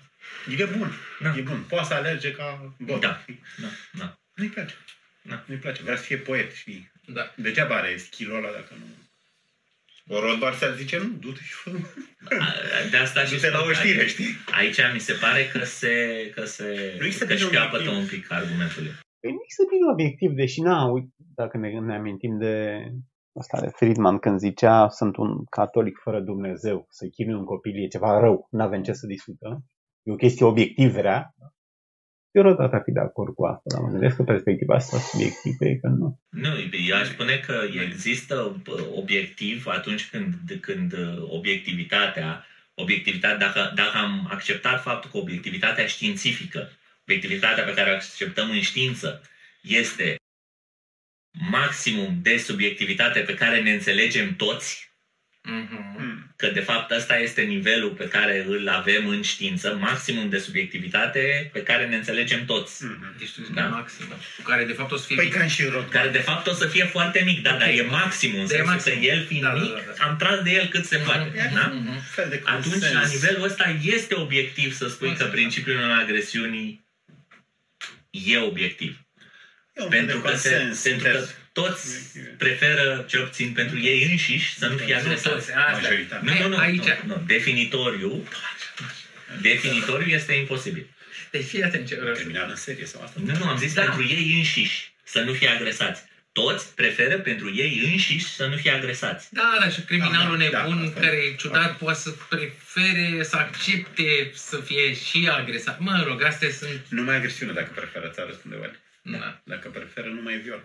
e 0.57 0.65
bun. 0.65 0.91
Da. 1.19 1.33
E 1.37 1.41
bun. 1.41 1.65
Poate 1.69 1.87
să 1.87 1.93
alerge 1.93 2.31
ca 2.31 2.73
bot. 2.77 3.01
Da. 3.01 3.23
Da, 3.57 3.67
da. 3.91 4.17
Nu-i 4.35 4.47
place. 4.47 4.73
Da. 5.21 5.43
Nu-i 5.47 5.57
place. 5.57 5.81
Vrea 5.83 5.95
să 5.97 6.03
fie 6.03 6.17
poet, 6.17 6.55
știi? 6.55 6.91
Da. 7.05 7.33
Degeaba 7.35 7.75
are 7.75 7.97
skill-ul 7.97 8.35
ăla 8.37 8.51
dacă 8.51 8.73
nu... 8.79 8.85
O 10.07 10.19
Rothbard 10.19 10.57
să 10.57 10.73
zice, 10.77 10.97
nu, 10.97 11.17
du-te 11.19 11.41
și 11.43 11.51
fă 11.53 11.69
A- 12.39 12.53
De 12.91 12.97
asta 12.97 13.25
și 13.25 13.31
Du-te 13.31 13.49
la 13.49 13.57
spun 13.57 13.69
o 13.69 13.73
că 13.73 13.79
știre, 13.79 14.07
știi? 14.07 14.37
Aici 14.51 14.77
mi 14.93 14.99
se 14.99 15.13
pare 15.13 15.47
că 15.53 15.63
se, 15.65 16.31
că 16.35 16.45
se 16.45 16.95
Nu 16.99 17.05
există 17.05 17.25
că 17.25 17.33
bine 17.33 17.45
șchiopătă 17.45 17.75
obiectiv. 17.75 17.97
un 17.97 18.05
pic 18.05 18.31
argumentul. 18.31 18.83
Păi 19.23 19.31
nu 19.31 19.41
există 19.43 19.63
bine 19.73 19.91
obiectiv, 19.91 20.31
deși 20.41 20.61
na, 20.61 20.85
uite, 20.85 21.13
dacă 21.35 21.57
ne, 21.57 21.69
ne 21.79 21.95
amintim 21.95 22.37
de 22.37 22.55
asta 23.39 23.61
de 23.61 23.67
Friedman 23.67 24.17
când 24.17 24.39
zicea 24.39 24.89
sunt 24.89 25.17
un 25.17 25.45
catolic 25.45 25.97
fără 25.97 26.19
Dumnezeu, 26.19 26.85
să 26.89 27.07
chinui 27.07 27.39
un 27.39 27.45
copil 27.45 27.83
e 27.83 27.87
ceva 27.87 28.19
rău, 28.19 28.47
nu 28.51 28.63
avem 28.63 28.83
ce 28.83 28.93
să 28.93 29.07
discutăm. 29.07 29.65
E 30.03 30.11
o 30.11 30.15
chestie 30.15 30.45
obiectiv 30.45 30.95
rea. 30.95 31.35
Eu 32.31 32.47
odată 32.47 32.75
ar 32.75 32.81
fi 32.83 32.91
de 32.91 32.99
acord 32.99 33.33
cu 33.33 33.45
asta, 33.45 33.67
dar 33.73 33.81
mă 33.81 33.89
gândesc 33.89 34.15
că 34.15 34.23
perspectiva 34.23 34.75
asta 34.75 34.97
subiectivă 34.97 35.65
e 35.65 35.75
că 35.75 35.87
nu. 35.87 36.19
Nu, 36.29 36.51
eu 36.89 36.95
aș 36.97 37.07
spune 37.07 37.35
că 37.47 37.55
există 37.89 38.61
bă, 38.63 38.75
obiectiv 38.95 39.67
atunci 39.67 40.09
când, 40.09 40.33
de 40.45 40.59
când 40.59 40.93
uh, 40.93 41.23
obiectivitatea, 41.37 42.45
obiectivitatea 42.75 43.37
dacă, 43.37 43.71
dacă 43.75 43.97
am 43.97 44.27
acceptat 44.31 44.81
faptul 44.81 45.09
că 45.11 45.17
obiectivitatea 45.17 45.85
științifică, 45.85 46.69
obiectivitatea 47.07 47.63
pe 47.63 47.73
care 47.73 47.89
o 47.91 47.93
acceptăm 47.93 48.49
în 48.49 48.61
știință, 48.61 49.21
este 49.61 50.15
maximum 51.49 52.19
de 52.21 52.38
subiectivitate 52.38 53.19
pe 53.19 53.34
care 53.34 53.61
ne 53.61 53.71
înțelegem 53.73 54.35
toți, 54.35 54.91
Mhm. 55.45 55.95
Hmm. 55.97 56.34
că 56.38 56.47
de 56.47 56.59
fapt 56.59 56.91
ăsta 56.91 57.17
este 57.17 57.41
nivelul 57.41 57.89
pe 57.89 58.07
care 58.07 58.45
îl 58.47 58.67
avem 58.69 59.07
în 59.07 59.21
știință, 59.21 59.75
maximum 59.75 60.30
de 60.30 60.38
subiectivitate 60.38 61.49
pe 61.53 61.63
care 61.63 61.88
ne 61.88 61.95
înțelegem 61.95 62.45
toți. 62.45 62.84
Mhm. 62.85 63.15
Deci 63.17 63.30
tu 63.31 63.41
zici 63.43 63.53
Da. 63.53 63.61
da. 63.61 63.67
maximă, 63.67 64.13
cu 64.38 64.41
care 64.49 64.65
de 64.65 64.73
fapt 64.73 64.91
o 64.91 64.95
să 64.97 65.05
fie 65.05 65.15
Păi 65.15 65.25
mică. 65.25 65.38
ca 65.38 65.47
și 65.47 65.63
rot. 65.65 65.89
Care 65.89 66.09
de 66.09 66.17
fapt 66.17 66.47
o 66.47 66.53
să 66.53 66.67
fie 66.67 66.85
foarte 66.85 67.21
mic, 67.25 67.41
dar, 67.41 67.57
dar 67.57 67.69
e 67.69 67.81
maximum, 67.81 68.39
în 68.39 68.47
Da, 68.47 68.53
e 68.53 68.57
sensul 68.57 68.73
maximum. 68.73 68.99
că 68.99 69.05
el 69.05 69.25
fiind 69.25 69.43
Da, 69.43 69.49
da, 69.53 69.59
mic, 69.59 69.73
da, 69.73 69.93
da. 69.97 70.03
am 70.05 70.17
tras 70.17 70.41
de 70.41 70.51
el 70.51 70.67
cât 70.67 70.85
se 70.85 70.97
poate. 70.97 71.31
Mhm, 71.35 71.53
Da? 71.53 71.67
mhm. 71.67 71.88
Un 71.89 71.99
fel 72.01 72.30
de 72.30 72.41
Atunci, 72.45 72.63
consens. 72.65 72.93
la 72.93 73.05
nivelul 73.07 73.43
ăsta, 73.43 73.77
este 73.84 74.15
obiectiv 74.15 74.73
să 74.73 74.88
spui 74.88 75.07
că 75.07 75.13
Consens, 75.13 75.30
da. 75.30 75.35
principiul 75.35 75.75
non-agresiunii 75.75 76.82
e 78.14 78.38
obiectiv. 78.38 78.98
E 79.73 79.81
un 79.84 79.90
fel 79.90 79.98
Pentru 79.99 80.18
de 80.22 80.30
că, 80.30 80.35
se, 80.35 80.49
consens. 80.49 80.81
pentru 80.81 81.03
că 81.10 81.18
Sunteți- 81.18 81.34
toți 81.53 81.88
preferă, 82.38 83.06
cel 83.10 83.26
puțin 83.26 83.52
pentru 83.53 83.80
ei 83.80 84.03
înșiși, 84.11 84.57
să 84.57 84.68
nu 84.68 84.77
fie 84.77 84.95
agresați. 84.95 85.30
Toți, 85.30 85.52
asta. 85.53 85.72
Majoritatea. 85.81 86.34
Nu, 86.34 86.41
nu, 86.41 86.48
nu, 86.48 86.57
Aici. 86.57 86.84
nu, 86.84 87.15
nu. 87.15 87.23
Definitoriu, 87.27 88.27
definitoriu 89.41 90.14
este 90.14 90.34
imposibil. 90.34 90.88
Deci 91.31 91.45
fii 91.45 91.64
atent 91.64 91.88
ce 91.88 91.95
vreau 91.95 92.14
să 92.15 92.19
Terminal 92.22 92.49
în 92.49 92.56
serie 92.56 92.85
sau 92.85 93.02
asta? 93.02 93.19
Nu, 93.26 93.38
nu, 93.38 93.48
am 93.48 93.57
zis 93.57 93.73
Da. 93.73 93.81
pentru 93.81 94.03
ei 94.03 94.34
înșiși 94.38 94.91
să 95.03 95.19
nu 95.22 95.34
fie 95.34 95.48
agresați. 95.48 96.02
Toți 96.34 96.76
preferă 96.76 97.19
pentru 97.19 97.55
ei 97.55 97.89
înșiși 97.91 98.26
să 98.35 98.45
nu 98.47 98.55
fie 98.55 98.72
agresați. 98.72 99.34
Da, 99.34 99.57
da, 99.60 99.69
și 99.69 99.81
criminalul 99.81 100.38
Da, 100.38 100.43
da, 100.51 100.57
nebun 100.61 100.77
da, 100.81 100.88
asta 100.88 100.99
care 100.99 101.15
e. 101.15 101.27
e 101.31 101.35
ciudat 101.35 101.77
poate 101.77 101.99
să 101.99 102.10
prefere 102.30 103.23
să 103.23 103.35
accepte 103.35 104.31
să 104.34 104.57
fie 104.57 104.93
și 104.93 105.30
agresat. 105.39 105.80
Mă 105.80 106.03
rog, 106.07 106.23
astea 106.23 106.49
sunt... 106.49 106.81
Numai 106.89 107.15
agresiune 107.15 107.53
dacă 107.53 107.72
preferă, 107.76 108.07
ți-a 108.14 108.23
răspunde 108.26 108.57
Oale. 108.57 108.77
Da. 109.05 109.41
Dacă 109.43 109.69
preferă, 109.69 110.07
nu 110.07 110.22
mai 110.22 110.38
viol. 110.38 110.61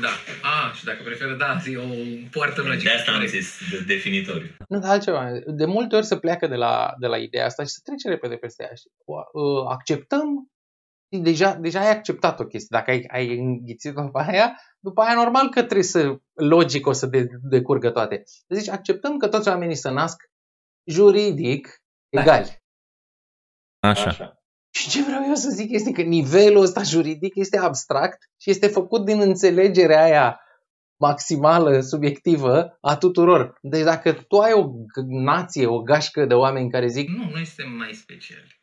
da. 0.00 0.08
A, 0.42 0.72
și 0.76 0.84
dacă 0.84 1.02
preferă, 1.02 1.34
da, 1.34 1.58
e 1.66 1.76
o 1.76 1.88
poartă 2.30 2.62
logică. 2.62 2.82
De 2.82 2.90
asta 2.90 3.10
am 3.10 3.16
Corect. 3.16 3.32
zis 3.34 3.58
de 3.70 3.78
definitoriu. 3.78 4.48
Nu, 4.68 4.78
dar 4.78 4.90
altceva. 4.90 5.28
De 5.46 5.64
multe 5.64 5.96
ori 5.96 6.06
se 6.06 6.18
pleacă 6.18 6.46
de 6.46 6.54
la, 6.54 6.94
de 6.98 7.06
la 7.06 7.16
ideea 7.16 7.44
asta 7.44 7.62
și 7.62 7.68
se 7.68 7.80
trece 7.84 8.08
repede 8.08 8.34
peste 8.36 8.62
ea. 8.62 8.74
Știi? 8.74 8.90
O, 9.04 9.14
uh, 9.40 9.66
acceptăm, 9.70 10.50
și 11.12 11.18
deja, 11.20 11.54
deja 11.54 11.80
ai 11.80 11.90
acceptat 11.90 12.40
o 12.40 12.44
chestie. 12.44 12.76
Dacă 12.78 12.90
ai, 12.90 13.04
ai 13.12 13.38
înghițit-o 13.38 14.02
după 14.02 14.18
aia, 14.18 14.60
după 14.78 15.00
aia 15.00 15.14
normal 15.14 15.48
că 15.48 15.62
trebuie 15.62 15.82
să, 15.82 16.18
logic 16.34 16.86
o 16.86 16.92
să 16.92 17.06
de, 17.06 17.28
decurgă 17.42 17.90
toate. 17.90 18.22
Deci 18.46 18.68
acceptăm 18.68 19.16
că 19.16 19.28
toți 19.28 19.48
oamenii 19.48 19.76
să 19.76 19.90
nasc 19.90 20.16
juridic 20.84 21.82
egali. 22.08 22.62
Așa. 23.80 24.32
Și 24.70 24.88
ce 24.88 25.02
vreau 25.02 25.22
eu 25.26 25.34
să 25.34 25.50
zic 25.50 25.70
este 25.70 25.92
că 25.92 26.02
nivelul 26.02 26.62
ăsta 26.62 26.82
juridic 26.82 27.34
este 27.34 27.58
abstract 27.58 28.18
și 28.40 28.50
este 28.50 28.66
făcut 28.66 29.04
din 29.04 29.20
înțelegerea 29.20 30.02
aia 30.02 30.40
maximală, 31.00 31.80
subiectivă 31.80 32.78
a 32.80 32.96
tuturor. 32.96 33.58
Deci 33.60 33.82
dacă 33.82 34.12
tu 34.12 34.38
ai 34.38 34.52
o 34.52 34.64
g- 34.64 35.06
nație, 35.08 35.66
o 35.66 35.82
gașcă 35.82 36.24
de 36.24 36.34
oameni 36.34 36.70
care 36.70 36.86
zic 36.86 37.08
Nu, 37.08 37.30
noi 37.30 37.44
suntem 37.44 37.72
mai 37.72 37.92
speciali. 37.94 38.60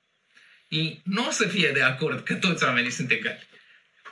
Ei 0.67 1.01
nu 1.03 1.25
o 1.27 1.31
să 1.31 1.47
fie 1.47 1.71
de 1.73 1.81
acord 1.81 2.23
că 2.23 2.35
toți 2.35 2.63
oamenii 2.63 2.91
sunt 2.91 3.11
egali. 3.11 3.47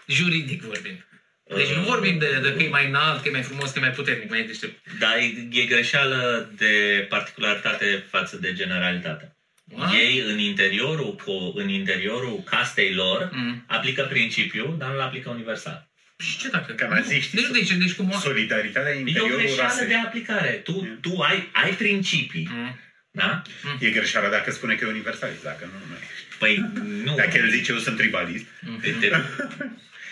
Juridic 0.08 0.62
vorbind. 0.62 1.08
Deci 1.44 1.74
nu 1.76 1.82
vorbim 1.82 2.18
de, 2.18 2.40
de 2.41 2.53
că 2.53 2.64
e 2.64 2.68
mai 2.70 2.88
înalt, 2.88 3.22
că 3.22 3.28
e 3.28 3.32
mai 3.32 3.41
frumos, 3.44 3.72
că 3.72 3.80
e 3.80 3.82
mai 3.82 3.91
puternic, 3.91 4.30
mai 4.30 4.44
deștept. 4.44 4.80
Dar 4.99 5.15
e, 5.18 5.48
e 5.61 5.65
greșeală 5.65 6.49
de 6.57 7.06
particularitate 7.10 8.03
față 8.10 8.38
de 8.38 8.53
generalitate. 8.53 9.36
A? 9.78 9.91
Ei, 9.95 10.20
în 10.28 10.40
interiorul, 10.40 11.15
co- 11.22 11.53
în 11.61 11.70
interiorul 11.70 12.41
castei 12.45 12.94
lor, 12.94 13.30
Mm. 13.34 13.64
aplică 13.68 14.03
principiul, 14.10 14.76
dar 14.80 14.90
nu-l 14.90 15.02
aplică 15.02 15.30
universal. 15.30 15.91
Și 16.18 16.38
ce 16.38 16.49
dacă... 16.49 16.74
Că 16.74 16.88
mai 16.90 17.03
zici, 17.03 17.30
Deci, 17.34 17.48
deci, 17.52 17.72
deci 17.72 17.94
cum... 17.94 18.11
Solidaritatea 18.22 18.91
în 18.91 18.98
E 18.98 19.02
o 19.03 19.07
interiorul 19.07 19.38
greșeală 19.38 19.61
rasei. 19.61 19.88
de 19.88 19.95
aplicare. 19.95 20.49
Tu, 20.49 20.72
Mm. 20.82 20.98
tu 21.02 21.20
ai, 21.22 21.49
ai 21.53 21.72
principii, 21.72 22.48
Mm. 22.52 22.80
da? 23.11 23.41
E 23.80 23.90
greșeala 23.90 24.30
dacă 24.30 24.52
spune 24.52 24.76
că 24.76 24.86
e 24.86 24.88
universalist, 24.90 25.44
dacă 25.44 25.65
nu, 25.72 25.78
nu 25.90 25.95
e. 25.95 26.07
Păi 26.40 26.65
nu. 27.03 27.15
Dacă 27.15 27.38
el 27.38 27.49
zice 27.49 27.72
eu 27.72 27.78
sunt 27.78 27.98
tribalist, 27.98 28.45
Te, 28.82 28.90
te, 28.99 29.07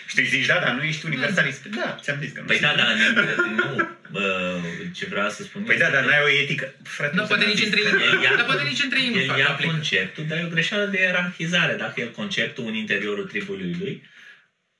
și 0.06 0.14
tu 0.14 0.20
îi 0.24 0.28
zici, 0.34 0.46
da, 0.46 0.58
dar 0.64 0.72
nu 0.74 0.82
ești 0.82 1.06
universalist. 1.06 1.64
Da, 1.64 1.98
ți-am 2.02 2.18
zis 2.22 2.32
că 2.32 2.40
nu 2.40 2.46
păi 2.46 2.56
sunt. 2.56 2.68
da, 2.68 2.76
dar 2.82 2.96
nu. 3.58 3.88
Bă, 4.10 4.58
ce 4.94 5.06
vreau 5.06 5.28
să 5.30 5.42
spun 5.42 5.62
Păi 5.62 5.76
da, 5.78 5.84
este 5.86 5.96
dar 5.96 6.04
că 6.04 6.10
n-ai 6.10 6.22
o 6.22 6.28
etică. 6.42 6.74
Frate, 6.82 7.16
Da, 7.16 7.20
nu 7.22 7.28
poate 7.28 7.42
se 7.42 7.48
nici 7.48 7.58
mai 7.58 7.66
între 7.68 7.80
zice. 7.82 8.04
ei. 8.04 8.10
El 8.12 8.22
ia- 8.22 8.36
Dar 8.36 8.44
poate 8.44 8.62
nici 8.62 8.82
între 8.82 8.98
ei 9.02 9.08
nu 9.08 9.18
El 9.20 9.26
fac 9.26 9.38
ia 9.38 9.48
aplică. 9.48 9.72
conceptul, 9.72 10.24
dar 10.28 10.38
e 10.38 10.44
o 10.44 10.48
greșeală 10.48 10.84
de 10.84 10.98
ierarhizare. 11.00 11.74
Dacă 11.74 12.00
el 12.00 12.10
conceptul 12.10 12.66
în 12.66 12.74
interiorul 12.74 13.24
tribului 13.26 13.76
lui, 13.80 14.02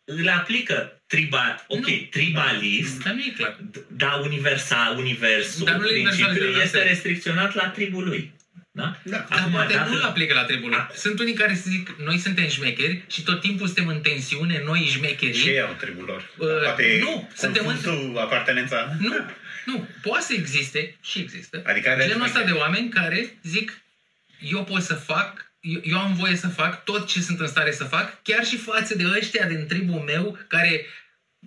îl 0.05 0.29
aplică 0.29 1.03
tribal, 1.07 1.65
ok, 1.67 1.87
Nu. 1.87 2.07
tribalist, 2.11 3.03
Dar 3.03 3.13
nu 3.13 3.21
e 3.21 3.33
clar. 3.37 3.57
d- 3.71 3.87
dar 3.89 4.21
universal, 4.21 4.99
universul, 4.99 5.65
Dar 5.65 5.75
nu-l 5.75 5.87
principiul 5.89 6.29
universalizează, 6.29 6.63
este 6.65 6.77
asta 6.79 6.89
e. 6.89 6.89
restricționat 6.89 7.55
la 7.55 7.67
tribul 7.69 8.05
lui. 8.05 8.33
Da? 8.75 8.97
Da. 9.05 9.27
Dar 9.31 9.39
Acum, 9.39 9.53
poate 9.53 9.73
dacă- 9.75 9.89
nu-l 9.91 10.03
aplică 10.03 10.35
la 10.35 10.45
tribul 10.45 10.69
lui. 10.71 10.79
Sunt 10.95 11.19
unii 11.21 11.35
care 11.35 11.55
se 11.55 11.71
zic, 11.71 11.95
noi 12.05 12.19
suntem 12.19 12.49
șmecheri 12.49 13.03
și 13.11 13.23
tot 13.23 13.41
timpul 13.41 13.67
suntem 13.67 13.87
în 13.89 14.01
tensiune, 14.01 14.63
noi 14.65 14.79
Și 14.85 14.93
șmecherii. 14.93 15.47
ei 15.47 15.61
au 15.61 15.75
tribul 15.81 16.05
lor. 16.05 16.31
Uh, 16.39 16.63
Poate 16.63 16.99
nu, 17.01 17.31
suntem 17.37 17.67
în- 17.67 17.79
în... 17.85 18.17
apartenența. 18.19 18.97
Nu, 18.99 19.15
nu, 19.65 19.89
poate 20.03 20.25
să 20.25 20.33
existe 20.33 20.97
și 21.03 21.19
există. 21.19 21.63
Adică 21.67 21.89
are 21.91 22.07
Genul 22.07 22.23
ăsta 22.25 22.39
de 22.39 22.45
șmecheri. 22.45 22.61
oameni 22.69 22.89
care 22.89 23.39
zic, 23.43 23.81
eu 24.41 24.65
pot 24.65 24.83
să 24.83 24.95
fac, 24.95 25.53
eu, 25.61 25.81
eu 25.85 25.99
am 25.99 26.15
voie 26.15 26.37
să 26.37 26.49
fac 26.49 26.85
tot 26.85 27.07
ce 27.09 27.21
sunt 27.21 27.41
în 27.41 27.47
stare 27.49 27.73
să 27.73 27.85
fac, 27.85 28.23
chiar 28.23 28.45
și 28.45 28.57
față 28.57 28.95
de 28.97 29.05
ăștia 29.19 29.47
din 29.47 29.67
tribul 29.67 30.01
meu 30.01 30.39
care 30.49 30.87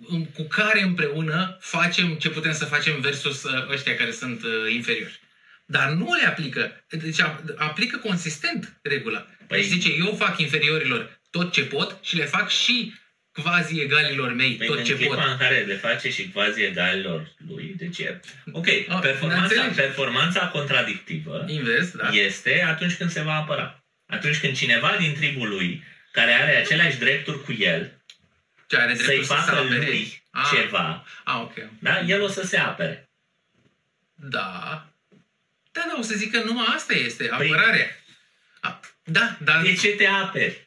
în- 0.08 0.24
cu 0.26 0.42
care 0.42 0.82
împreună 0.82 1.56
facem 1.60 2.14
ce 2.14 2.28
putem 2.28 2.52
să 2.52 2.64
facem 2.64 3.00
versus 3.00 3.42
uh, 3.42 3.70
ăștia 3.70 3.96
care 3.96 4.10
sunt 4.12 4.42
uh, 4.42 4.72
inferiori. 4.74 5.20
Dar 5.66 5.88
nu 5.90 6.12
le 6.20 6.26
aplică. 6.26 6.84
Deci 6.88 7.22
ap- 7.22 7.54
aplică 7.56 7.96
consistent 7.96 8.78
regula. 8.82 9.18
Păi... 9.18 9.46
Păi- 9.46 9.60
Deci 9.60 9.64
zice, 9.66 9.88
eu 9.98 10.14
fac 10.14 10.38
inferiorilor 10.38 11.20
tot 11.30 11.52
ce 11.52 11.62
pot 11.64 11.98
și 12.02 12.16
le 12.16 12.24
fac 12.24 12.48
și 12.50 12.94
quasi 13.42 13.80
egalilor 13.80 14.32
mei 14.32 14.54
Păi 14.54 14.66
tot 14.66 14.78
în 14.78 14.84
ce 14.84 14.94
clipa 14.96 15.14
pot. 15.14 15.24
în 15.26 15.36
care 15.36 15.58
le 15.60 15.74
face 15.74 16.10
și 16.10 16.30
quasi 16.30 16.62
egalilor 16.62 17.34
lui, 17.48 17.74
de 17.76 17.88
ce? 17.88 18.20
Ok, 18.52 18.66
Ah, 18.66 18.98
performanța, 19.00 19.42
înțelegi. 19.44 19.74
performanța 19.74 20.48
contradictivă 20.48 21.44
Invers, 21.48 21.90
da? 21.90 22.08
este 22.08 22.62
atunci 22.62 22.94
când 22.94 23.10
se 23.10 23.20
va 23.22 23.34
apăra. 23.34 23.84
Atunci 24.06 24.38
când 24.38 24.56
cineva 24.56 24.96
din 24.98 25.14
tribul 25.14 25.48
lui, 25.48 25.82
care 26.12 26.32
are 26.32 26.56
aceleași 26.56 26.98
drepturi 26.98 27.42
cu 27.44 27.52
el, 27.52 27.92
Ce 28.66 28.76
are 28.76 28.94
să-i 28.94 29.04
dreptul 29.06 29.24
să 29.24 29.32
se 29.34 29.50
facă 29.50 29.58
apere. 29.58 29.76
lui 29.86 30.22
Ah, 30.30 30.48
ceva, 30.54 31.06
Ah, 31.24 31.40
ok. 31.40 31.54
da? 31.78 32.00
el 32.00 32.22
o 32.22 32.28
să 32.28 32.42
se 32.46 32.56
apere. 32.58 33.08
Da. 34.14 34.86
Da, 35.76 35.82
da, 35.88 35.94
o 35.98 36.02
să 36.02 36.14
zic 36.14 36.30
că 36.32 36.42
numai 36.44 36.66
asta 36.76 36.94
este, 36.94 37.24
Păi- 37.24 37.30
apărarea. 37.30 37.88
A, 38.60 38.80
da, 39.04 39.36
dar 39.44 39.62
De 39.62 39.74
ce 39.74 39.88
te 39.88 40.06
aperi? 40.06 40.64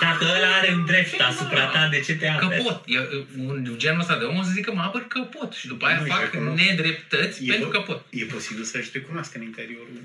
Dacă 0.00 0.24
ăla 0.36 0.54
are 0.56 0.70
un 0.72 0.84
drept 0.86 1.20
asupra 1.20 1.64
ta, 1.66 1.88
de 1.88 2.00
ce 2.00 2.14
te 2.14 2.26
că 2.38 2.44
aperi? 2.44 2.62
pot. 2.62 2.82
E, 2.86 2.98
un 3.38 3.74
genul 3.76 4.00
ăsta 4.00 4.18
de 4.18 4.24
om 4.24 4.36
o 4.36 4.42
să 4.42 4.50
zic 4.50 4.64
că 4.64 4.72
mă 4.72 4.82
apăr 4.82 5.02
că 5.08 5.20
pot. 5.20 5.52
Și 5.52 5.66
după 5.66 5.86
aia 5.86 5.98
Nu, 6.00 6.06
fac 6.06 6.18
și 6.30 6.36
acolo- 6.36 6.54
nedreptăți 6.54 7.44
E 7.46 7.50
pentru 7.50 7.68
po- 7.68 7.72
că 7.72 7.80
pot. 7.80 8.06
E 8.10 8.24
posibil 8.24 8.64
să-și 8.64 8.90
recunoască 8.92 9.38
în 9.38 9.44
interiorul... 9.44 10.00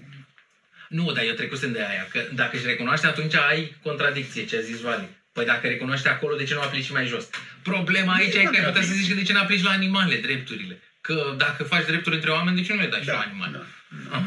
Nu, 0.89 1.11
dar 1.11 1.23
eu 1.23 1.33
trecusem 1.33 1.71
de 1.71 1.81
aia. 1.83 2.07
Că 2.11 2.23
dacă 2.33 2.55
își 2.57 2.65
recunoaște, 2.65 3.07
atunci 3.07 3.35
ai 3.35 3.75
contradicție, 3.83 4.45
ce 4.45 4.57
a 4.57 4.61
zis 4.61 4.79
Vali. 4.81 5.07
Păi 5.31 5.45
dacă 5.45 5.67
recunoște 5.67 6.09
acolo, 6.09 6.35
de 6.35 6.43
ce 6.43 6.53
nu 6.53 6.61
aplici 6.61 6.85
și 6.85 6.91
mai 6.91 7.05
jos? 7.05 7.29
Problema 7.63 8.13
aici 8.13 8.33
e 8.35 8.43
că 8.43 8.57
ai 8.57 8.65
putea 8.65 8.81
să 8.81 8.93
zici 8.93 9.07
că 9.09 9.13
de 9.15 9.23
ce 9.23 9.33
nu 9.33 9.39
aplici 9.39 9.63
la 9.63 9.69
animale 9.71 10.15
drepturile. 10.15 10.81
Că 11.01 11.33
dacă 11.37 11.63
faci 11.63 11.85
drepturi 11.85 12.15
între 12.15 12.29
oameni, 12.31 12.55
de 12.55 12.63
ce 12.63 12.73
nu 12.73 12.79
le 12.81 12.87
dai 12.87 13.01
și 13.01 13.07
la 13.07 13.13
Da, 13.13 13.19
animale? 13.19 13.51
da. 13.51 13.65
Ah. 14.11 14.21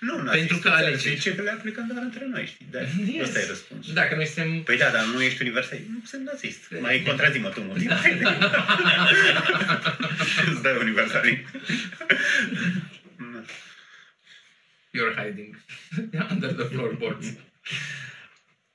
Nu, 0.00 0.22
n-a 0.22 0.30
Pentru 0.30 0.54
zis 0.54 0.62
că 0.62 0.68
să 0.68 0.74
alegi. 0.74 1.08
zice 1.08 1.34
că 1.34 1.42
le 1.42 1.50
aplicăm 1.50 1.86
doar 1.92 2.02
între 2.02 2.26
noi, 2.30 2.46
știi? 2.46 2.66
Da, 2.70 2.78
Yes. 2.80 3.26
ăsta 3.26 3.38
e 3.40 3.46
răspunsul. 3.46 3.94
Dacă 3.94 4.14
noi 4.14 4.26
suntem... 4.26 4.62
Păi 4.62 4.76
da, 4.76 4.90
dar 4.90 5.04
nu 5.04 5.22
ești 5.22 5.42
universal. 5.42 5.78
Nu 5.88 6.02
sunt 6.06 6.24
nazist. 6.24 6.60
Mai 6.80 7.02
contrazi-mă 7.06 7.48
tu 7.48 7.60
motiv. 7.62 7.90
Îți 10.52 10.62
dai 10.62 10.76
universalist. 10.80 11.42
You're 14.96 15.14
hiding 15.22 15.56
under 16.30 16.52
the 16.52 16.64
floorboards. 16.64 17.26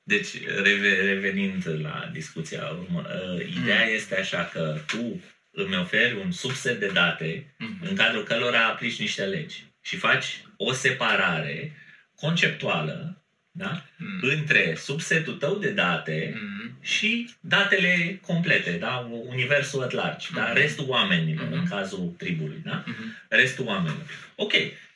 Deci, 0.03 0.27
reve- 0.64 1.02
revenind 1.06 1.68
la 1.81 2.10
discuția 2.14 2.68
urmă, 2.69 3.06
uh, 3.35 3.45
ideea 3.61 3.85
Mm. 3.85 3.93
este 3.95 4.19
așa 4.19 4.49
că 4.53 4.77
tu 4.88 5.22
îmi 5.52 5.78
oferi 5.78 6.15
un 6.15 6.32
subset 6.32 6.80
de 6.80 6.88
date 6.88 7.53
Mhm. 7.57 7.88
în 7.90 7.95
cadrul 7.95 8.23
cărora 8.23 8.65
aplici 8.65 8.99
niște 8.99 9.26
legi 9.26 9.64
și 9.82 9.95
faci 9.98 10.26
o 10.57 10.72
separare 10.73 11.72
conceptuală 12.15 13.15
da? 13.53 13.86
Mm. 13.98 14.19
între 14.22 14.76
subsetul 14.78 15.34
tău 15.34 15.57
de 15.57 15.69
date 15.72 16.34
Mm. 16.41 16.78
și 16.82 17.30
datele 17.40 18.19
complete, 18.26 18.72
da? 18.72 18.98
universul 19.28 19.84
at 19.84 19.91
large, 19.91 20.28
da? 20.34 20.44
Mhm. 20.44 20.53
restul 20.53 20.86
oamenilor, 20.88 21.45
Mhm. 21.48 21.53
în 21.53 21.68
cazul 21.68 22.14
tribului. 22.18 22.61
Da? 22.65 22.84
Mhm. 22.88 23.18
Restul 23.30 23.65
oamenilor. 23.65 24.06
Ok. 24.36 24.52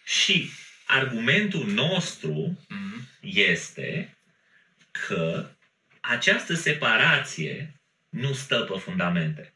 Și 0.05 0.49
argumentul 0.85 1.65
nostru 1.67 2.59
Mm. 2.69 3.07
este 3.21 4.17
că 5.07 5.49
această 5.99 6.53
separație 6.53 7.73
nu 8.09 8.33
stă 8.33 8.59
pe 8.71 8.77
fundamente. 8.79 9.53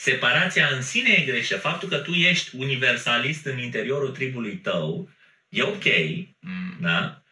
Separația 0.00 0.66
în 0.72 0.82
sine 0.82 1.10
e 1.10 1.24
greșită. 1.24 1.56
Faptul 1.56 1.88
că 1.88 1.96
tu 1.96 2.12
ești 2.12 2.56
universalist 2.56 3.44
în 3.46 3.58
interiorul 3.58 4.10
tribului 4.10 4.56
tău 4.56 5.10
e 5.48 5.62
ok, 5.62 5.84
Mm. 6.40 6.76
da? 6.80 7.22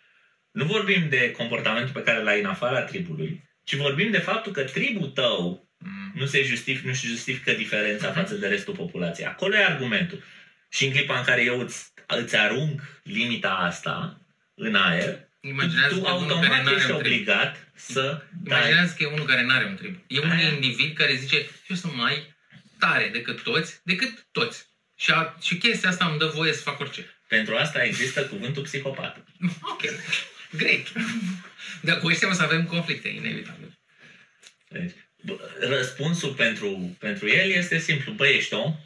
Nu 0.51 0.65
vorbim 0.65 1.09
de 1.09 1.31
comportamentul 1.31 1.93
pe 1.95 2.03
care 2.03 2.23
l-ai 2.23 2.41
în 2.41 2.47
afara 2.47 2.81
tribului, 2.83 3.43
ci 3.65 3.75
vorbim 3.75 4.11
de 4.11 4.19
faptul 4.19 4.53
că 4.53 4.63
tribul 4.63 5.09
tău 5.09 5.65
Mm. 5.79 6.13
nu 6.15 6.27
se 6.27 6.43
justifică, 6.43 6.89
nu 6.89 6.95
se 6.95 7.07
justifică 7.07 7.53
diferența 7.53 8.13
față 8.13 8.35
de 8.35 8.47
restul 8.47 8.75
populației. 8.75 9.27
Acolo 9.27 9.55
e 9.57 9.65
argumentul. 9.65 10.23
Și 10.69 10.85
în 10.85 10.91
clipa 10.91 11.19
în 11.19 11.25
care 11.25 11.43
eu 11.45 11.61
îți, 11.61 11.93
îți 12.07 12.37
arunc 12.37 12.81
limita 13.03 13.51
asta 13.51 14.21
în 14.55 14.75
aer, 14.75 15.19
Imaginează 15.41 15.95
tu 15.95 16.01
că 16.03 16.11
unul 16.11 16.27
care 16.29 16.33
automat 16.35 16.65
n-are 16.65 16.77
ești 16.77 16.91
un 16.91 16.99
trib. 16.99 17.13
obligat 17.13 17.69
să 17.75 18.23
dai. 18.43 18.59
Imaginează 18.61 18.95
că 18.97 19.03
e 19.03 19.07
unul 19.07 19.27
care 19.27 19.43
n-are 19.45 19.65
un 19.65 19.75
trib. 19.77 19.97
E 20.07 20.21
un 20.21 20.31
Aia. 20.31 20.49
individ 20.49 20.97
care 20.97 21.15
zice, 21.15 21.37
eu 21.69 21.77
sunt 21.77 21.95
mai 21.97 22.35
tare 22.79 23.09
decât 23.13 23.43
toți, 23.43 23.81
decât 23.85 24.27
toți. 24.33 24.67
Și, 24.99 25.11
a, 25.11 25.37
și 25.43 25.57
chestia 25.59 25.89
asta 25.89 26.07
îmi 26.07 26.19
dă 26.19 26.27
voie 26.27 26.53
să 26.53 26.61
fac 26.63 26.81
orice. 26.81 27.11
Pentru 27.29 27.57
asta 27.57 27.83
există 27.85 28.27
cuvântul 28.27 28.63
psihopat. 28.63 29.25
Ok, 29.73 29.83
great. 30.51 30.93
Dar 31.81 31.99
cu 31.99 32.07
ăștia 32.07 32.29
o 32.29 32.33
să 32.33 32.43
avem 32.43 32.65
conflicte, 32.67 33.09
inevitabil. 33.09 33.79
Deci, 34.69 34.93
bă, 35.23 35.39
răspunsul 35.61 36.33
pentru, 36.33 36.97
pentru 36.99 37.29
el 37.29 37.51
este 37.51 37.79
simplu. 37.79 38.13
Bă, 38.13 38.27
ești 38.27 38.55
om? 38.55 38.77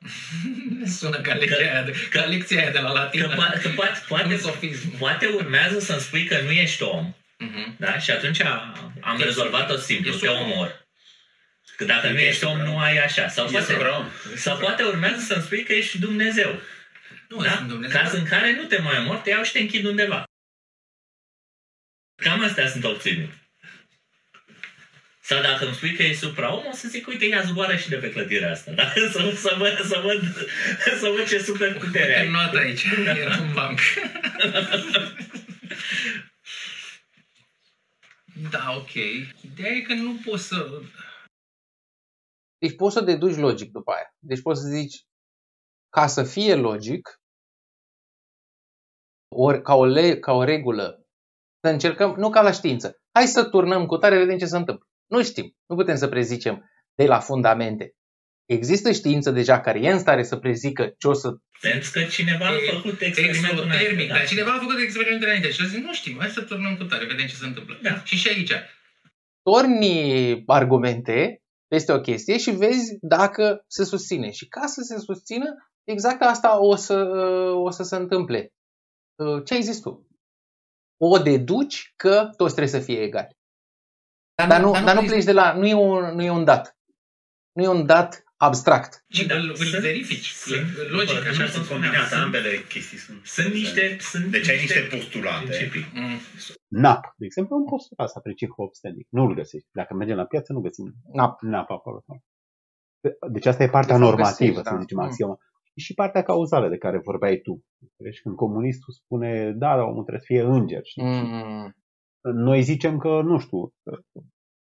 Sună 0.98 1.20
ca, 1.20 1.34
lecția 1.34 1.72
aia 1.72 1.82
de, 1.82 1.94
ca 2.10 2.24
lecția 2.24 2.60
aia 2.60 2.70
de 2.70 2.78
la 2.78 2.88
Că, 2.92 2.98
latină. 2.98 3.32
po- 3.34 3.62
că 3.62 3.68
poate, 3.68 3.98
Un 3.98 4.04
poate, 4.08 4.36
sofism. 4.48 4.96
poate 4.98 5.26
urmează 5.26 5.78
să-mi 5.78 6.00
spui 6.00 6.24
că 6.24 6.40
nu 6.40 6.50
ești 6.50 6.82
om. 6.82 7.14
Mhm. 7.38 7.76
Da? 7.78 7.98
Și 7.98 8.10
atunci 8.10 8.40
am 8.40 9.16
E 9.20 9.24
rezolvat-o 9.24 9.72
super- 9.76 9.84
simplu, 9.84 10.08
e 10.10 10.12
te 10.12 10.18
super. 10.26 10.40
omor. 10.40 10.85
Că 11.76 11.84
dacă 11.84 12.08
nu 12.10 12.18
E 12.18 12.28
ești 12.28 12.44
om, 12.44 12.50
super. 12.56 12.66
nu 12.66 12.78
ai 12.78 12.98
așa. 12.98 13.28
Sau 13.28 13.46
E 13.46 13.50
poate, 13.50 13.72
supra-om. 13.72 14.06
sau 14.36 14.56
poate 14.58 14.82
urmează 14.82 15.20
să-mi 15.20 15.42
spui 15.42 15.62
că 15.62 15.72
ești 15.72 15.98
Dumnezeu. 15.98 16.60
Nu, 17.28 17.42
Da? 17.42 17.50
sunt 17.56 17.68
Dumnezeu. 17.68 18.00
Caz 18.00 18.12
în 18.12 18.24
care 18.24 18.52
nu 18.54 18.62
te 18.62 18.78
mai 18.78 18.98
omor, 18.98 19.16
te 19.16 19.30
iau 19.30 19.42
și 19.42 19.52
te 19.52 19.58
închid 19.58 19.84
undeva. 19.84 20.24
Cam 22.22 22.42
astea 22.44 22.68
sunt 22.68 22.84
opțiuni. 22.84 23.44
Sau 25.20 25.42
dacă 25.42 25.64
îmi 25.66 25.74
spui 25.74 25.92
că 25.94 26.02
e 26.02 26.14
supra-om, 26.14 26.66
o 26.66 26.72
să 26.74 26.88
zic, 26.88 27.06
uite, 27.06 27.24
ia 27.24 27.42
zboară 27.42 27.76
și 27.76 27.88
de 27.88 27.96
pe 27.96 28.10
clădirea 28.12 28.50
asta. 28.50 28.70
Da? 28.76 28.92
Să, 28.94 29.32
să, 29.36 29.54
văd, 29.58 29.80
să, 29.84 30.00
văd, 30.04 30.46
să 30.98 31.08
văd 31.16 31.28
ce 31.28 31.38
super 31.38 31.72
putere 31.74 32.04
Uite 32.06 32.18
ai. 32.18 32.28
nota 32.28 32.58
aici, 32.58 32.84
era 33.06 33.36
un 33.40 33.52
banc. 33.52 33.80
da, 38.50 38.74
ok. 38.76 38.94
Ideea 39.40 39.70
e 39.72 39.80
că 39.80 39.92
nu 39.92 40.20
poți 40.24 40.46
să... 40.46 40.66
Deci 42.58 42.76
poți 42.76 42.94
să 42.94 43.00
deduci 43.00 43.36
logic 43.36 43.70
după 43.70 43.92
aia. 43.92 44.14
Deci 44.18 44.42
poți 44.42 44.60
să 44.60 44.68
zici, 44.68 45.04
ca 45.88 46.06
să 46.06 46.22
fie 46.22 46.54
logic, 46.54 47.20
ori 49.28 49.62
ca 49.62 49.74
o, 49.74 49.84
le, 49.84 50.18
ca 50.18 50.32
o 50.32 50.44
regulă, 50.44 51.06
să 51.60 51.70
încercăm, 51.70 52.14
nu 52.14 52.30
ca 52.30 52.42
la 52.42 52.50
știință, 52.50 53.00
hai 53.12 53.26
să 53.26 53.44
turnăm 53.44 53.86
cu 53.86 53.96
tare, 53.96 54.18
vedem 54.18 54.38
ce 54.38 54.46
se 54.46 54.56
întâmplă. 54.56 54.86
Nu 55.06 55.22
știm, 55.22 55.56
nu 55.66 55.76
putem 55.76 55.96
să 55.96 56.08
prezicem 56.08 56.70
de 56.94 57.06
la 57.06 57.20
fundamente. 57.20 57.94
Există 58.46 58.92
știință 58.92 59.30
deja 59.30 59.60
care 59.60 59.80
e 59.80 59.90
în 59.90 59.98
stare 59.98 60.22
să 60.22 60.36
prezică 60.36 60.94
ce 60.98 61.08
o 61.08 61.12
să... 61.12 61.28
Pentru 61.60 61.90
că 61.92 62.02
cineva 62.02 62.46
a 62.46 62.54
E 62.54 62.72
făcut 62.72 63.00
experimentul 63.00 63.64
Exotermic, 63.64 63.90
înainte, 63.90 64.06
dar 64.06 64.26
cineva 64.26 64.52
a 64.52 64.58
făcut 64.58 64.78
experimentul 64.78 65.26
înainte 65.26 65.50
și 65.50 65.60
a 65.62 65.66
zis, 65.66 65.78
nu 65.78 65.92
știm, 65.92 66.18
hai 66.18 66.28
să 66.28 66.42
turnăm 66.42 66.76
cu 66.76 66.84
tare, 66.84 67.04
vedem 67.04 67.26
ce 67.26 67.34
se 67.34 67.46
întâmplă. 67.46 67.78
Da. 67.82 68.02
Și 68.04 68.16
și 68.16 68.28
aici. 68.28 68.52
Torni 69.42 70.42
argumente 70.46 71.42
peste 71.68 71.92
o 71.92 72.00
chestie 72.00 72.38
și 72.38 72.50
vezi 72.50 72.98
dacă 73.00 73.64
se 73.66 73.84
susține. 73.84 74.30
Și 74.30 74.48
ca 74.48 74.66
să 74.66 74.80
se 74.80 74.98
susțină, 74.98 75.70
exact 75.84 76.22
asta 76.22 76.60
o 76.60 76.74
să, 76.74 76.94
o 77.54 77.70
să 77.70 77.82
se 77.82 77.96
întâmple. 77.96 78.52
Ce 79.44 79.54
ai 79.54 79.62
zis 79.62 79.80
tu? 79.80 80.06
O 80.96 81.18
deduci 81.18 81.92
că 81.96 82.30
toți 82.36 82.54
trebuie 82.54 82.80
să 82.80 82.86
fie 82.86 83.02
egali. 83.02 83.36
Dar 84.48 84.60
nu, 84.60 84.70
dar 84.70 84.94
nu 84.94 85.06
pleci 85.06 85.24
de 85.24 85.32
la... 85.32 85.52
Nu 85.52 85.66
e, 85.66 85.74
un, 85.74 86.14
nu 86.14 86.22
e 86.22 86.30
un 86.30 86.44
dat. 86.44 86.76
Nu 87.52 87.62
e 87.62 87.68
un 87.68 87.86
dat 87.86 88.24
abstract. 88.36 89.04
Și 89.08 89.26
Da, 89.26 89.34
îl, 89.34 89.48
îl 89.48 89.54
sunt- 89.54 89.82
verifici. 89.82 90.28
sunt- 90.28 90.66
Logica. 90.90 91.18
după- 91.18 91.28
Așa 91.28 91.42
cum 91.42 91.50
sunt 91.54 91.64
spuneam, 91.64 91.82
combinate, 91.82 92.08
sunt- 92.08 92.22
ambele 92.26 92.50
chestii 92.72 92.98
sunt. 92.98 93.20
Sunt 93.36 93.52
niște... 93.52 93.82
Sunt 94.00 94.24
Deci 94.36 94.48
ai 94.48 94.58
niște 94.64 94.80
postulate. 94.94 95.44
principii. 95.46 95.84
Mm. 95.94 96.18
NAP, 96.84 97.02
de 97.16 97.24
exemplu, 97.24 97.56
un 97.56 97.64
postulat 97.72 98.06
asta 98.06 98.20
precihopstenic. 98.20 99.06
Nu-l 99.10 99.34
găsești. 99.34 99.68
Dacă 99.72 99.94
mergem 99.94 100.16
la 100.16 100.24
piață, 100.32 100.52
nu 100.52 100.60
găsim 100.60 100.86
NAP. 101.12 101.40
NAP 101.42 101.70
acolo. 101.70 102.04
Deci 103.32 103.46
asta 103.46 103.62
e 103.62 103.68
partea 103.68 103.94
Să 103.94 104.00
normativă, 104.00 104.52
găsești, 104.52 104.68
să 104.68 104.74
da. 104.74 104.80
zicem, 104.80 104.98
Mm. 104.98 105.04
axioma. 105.04 105.36
Și 105.76 105.94
partea 105.94 106.22
cauzală 106.22 106.68
de 106.68 106.76
care 106.76 106.98
vorbeai 106.98 107.36
tu. 107.36 107.64
Deci 107.96 108.20
când 108.20 108.34
comunistul 108.36 108.92
spune, 108.94 109.52
da, 109.52 109.68
dar 109.76 109.78
omul 109.78 110.04
trebuie 110.04 110.24
să 110.26 110.32
fie 110.32 110.42
înger. 110.42 110.80
știi? 110.84 111.02
Mm. 111.04 111.74
Noi 112.20 112.62
zicem 112.62 112.98
că, 112.98 113.20
nu 113.24 113.38
știu, 113.38 113.72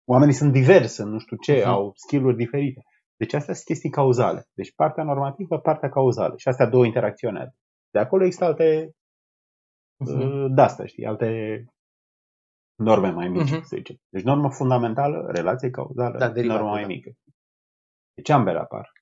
oamenii 0.05 0.35
sunt 0.35 0.53
diversi, 0.53 1.03
nu 1.03 1.19
știu 1.19 1.37
ce, 1.37 1.55
Mhm. 1.59 1.67
au 1.69 1.93
skill-uri 1.95 2.37
diferite. 2.37 2.81
Deci 3.23 3.33
astea 3.35 3.55
sunt 3.55 3.67
chestii 3.67 3.91
cauzale. 3.91 4.47
Deci 4.53 4.75
partea 4.75 5.05
normativă, 5.05 5.59
partea 5.61 5.89
cauzală. 5.89 6.37
Și 6.37 6.49
astea 6.49 6.67
două 6.67 6.85
interacționează. 6.87 7.55
De 7.91 7.99
acolo 7.99 8.25
există 8.25 8.45
alte 8.45 8.93
Mhm. 10.05 10.21
uh, 10.21 10.47
de-astea, 10.55 10.87
știi, 10.87 11.05
alte 11.07 11.29
norme 12.79 13.11
mai 13.11 13.29
mici, 13.29 13.51
Mhm. 13.51 13.63
să 13.63 13.77
zicem. 13.77 13.97
Deci 14.09 14.23
normă 14.23 14.51
fundamentală, 14.51 15.31
relație 15.31 15.71
cauzală, 15.71 16.19
Da, 16.19 16.31
derivată, 16.31 16.59
normă 16.59 16.75
mai 16.75 16.81
da. 16.83 16.87
mică. 16.87 17.11
Deci 18.15 18.29
ambele 18.29 18.59
apar. 18.59 18.93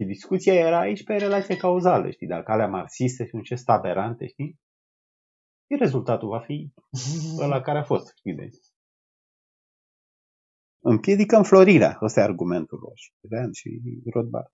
Și 0.00 0.06
discuția 0.06 0.54
era 0.54 0.78
aici 0.78 1.04
pe 1.04 1.14
relație 1.16 1.56
cauzală, 1.56 2.10
știi, 2.10 2.26
dacă 2.26 2.52
alea 2.52 2.68
marxiste 2.68 3.26
sunt 3.26 3.44
ce 3.44 3.54
aberante, 3.64 4.26
știi? 4.26 4.58
Și 5.70 5.78
rezultatul 5.78 6.28
va 6.28 6.40
fi 6.40 6.72
ăla 7.44 7.60
care 7.60 7.78
a 7.78 7.84
fost, 7.84 8.16
știi, 8.16 8.34
deci. 8.34 8.56
Împiedică 10.86 11.36
înflorirea, 11.36 11.98
ăsta 12.02 12.20
e 12.20 12.22
argumentul 12.22 12.78
lor. 12.78 12.96
și 12.96 13.12
Rand 13.30 13.54
și 13.54 13.80
Rothbard. 14.12 14.52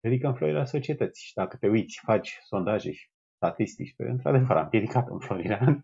Împiedică 0.00 0.28
înflorirea 0.28 0.64
societății. 0.64 1.24
Și 1.24 1.34
dacă 1.34 1.56
te 1.56 1.68
uiți, 1.68 2.00
faci 2.02 2.38
sondaje 2.44 2.92
și 2.92 3.08
statistici, 3.36 3.94
pe 3.96 4.02
într-adevăr 4.02 4.56
a 4.56 4.62
împiedicat 4.62 5.08
înflorirea. 5.08 5.60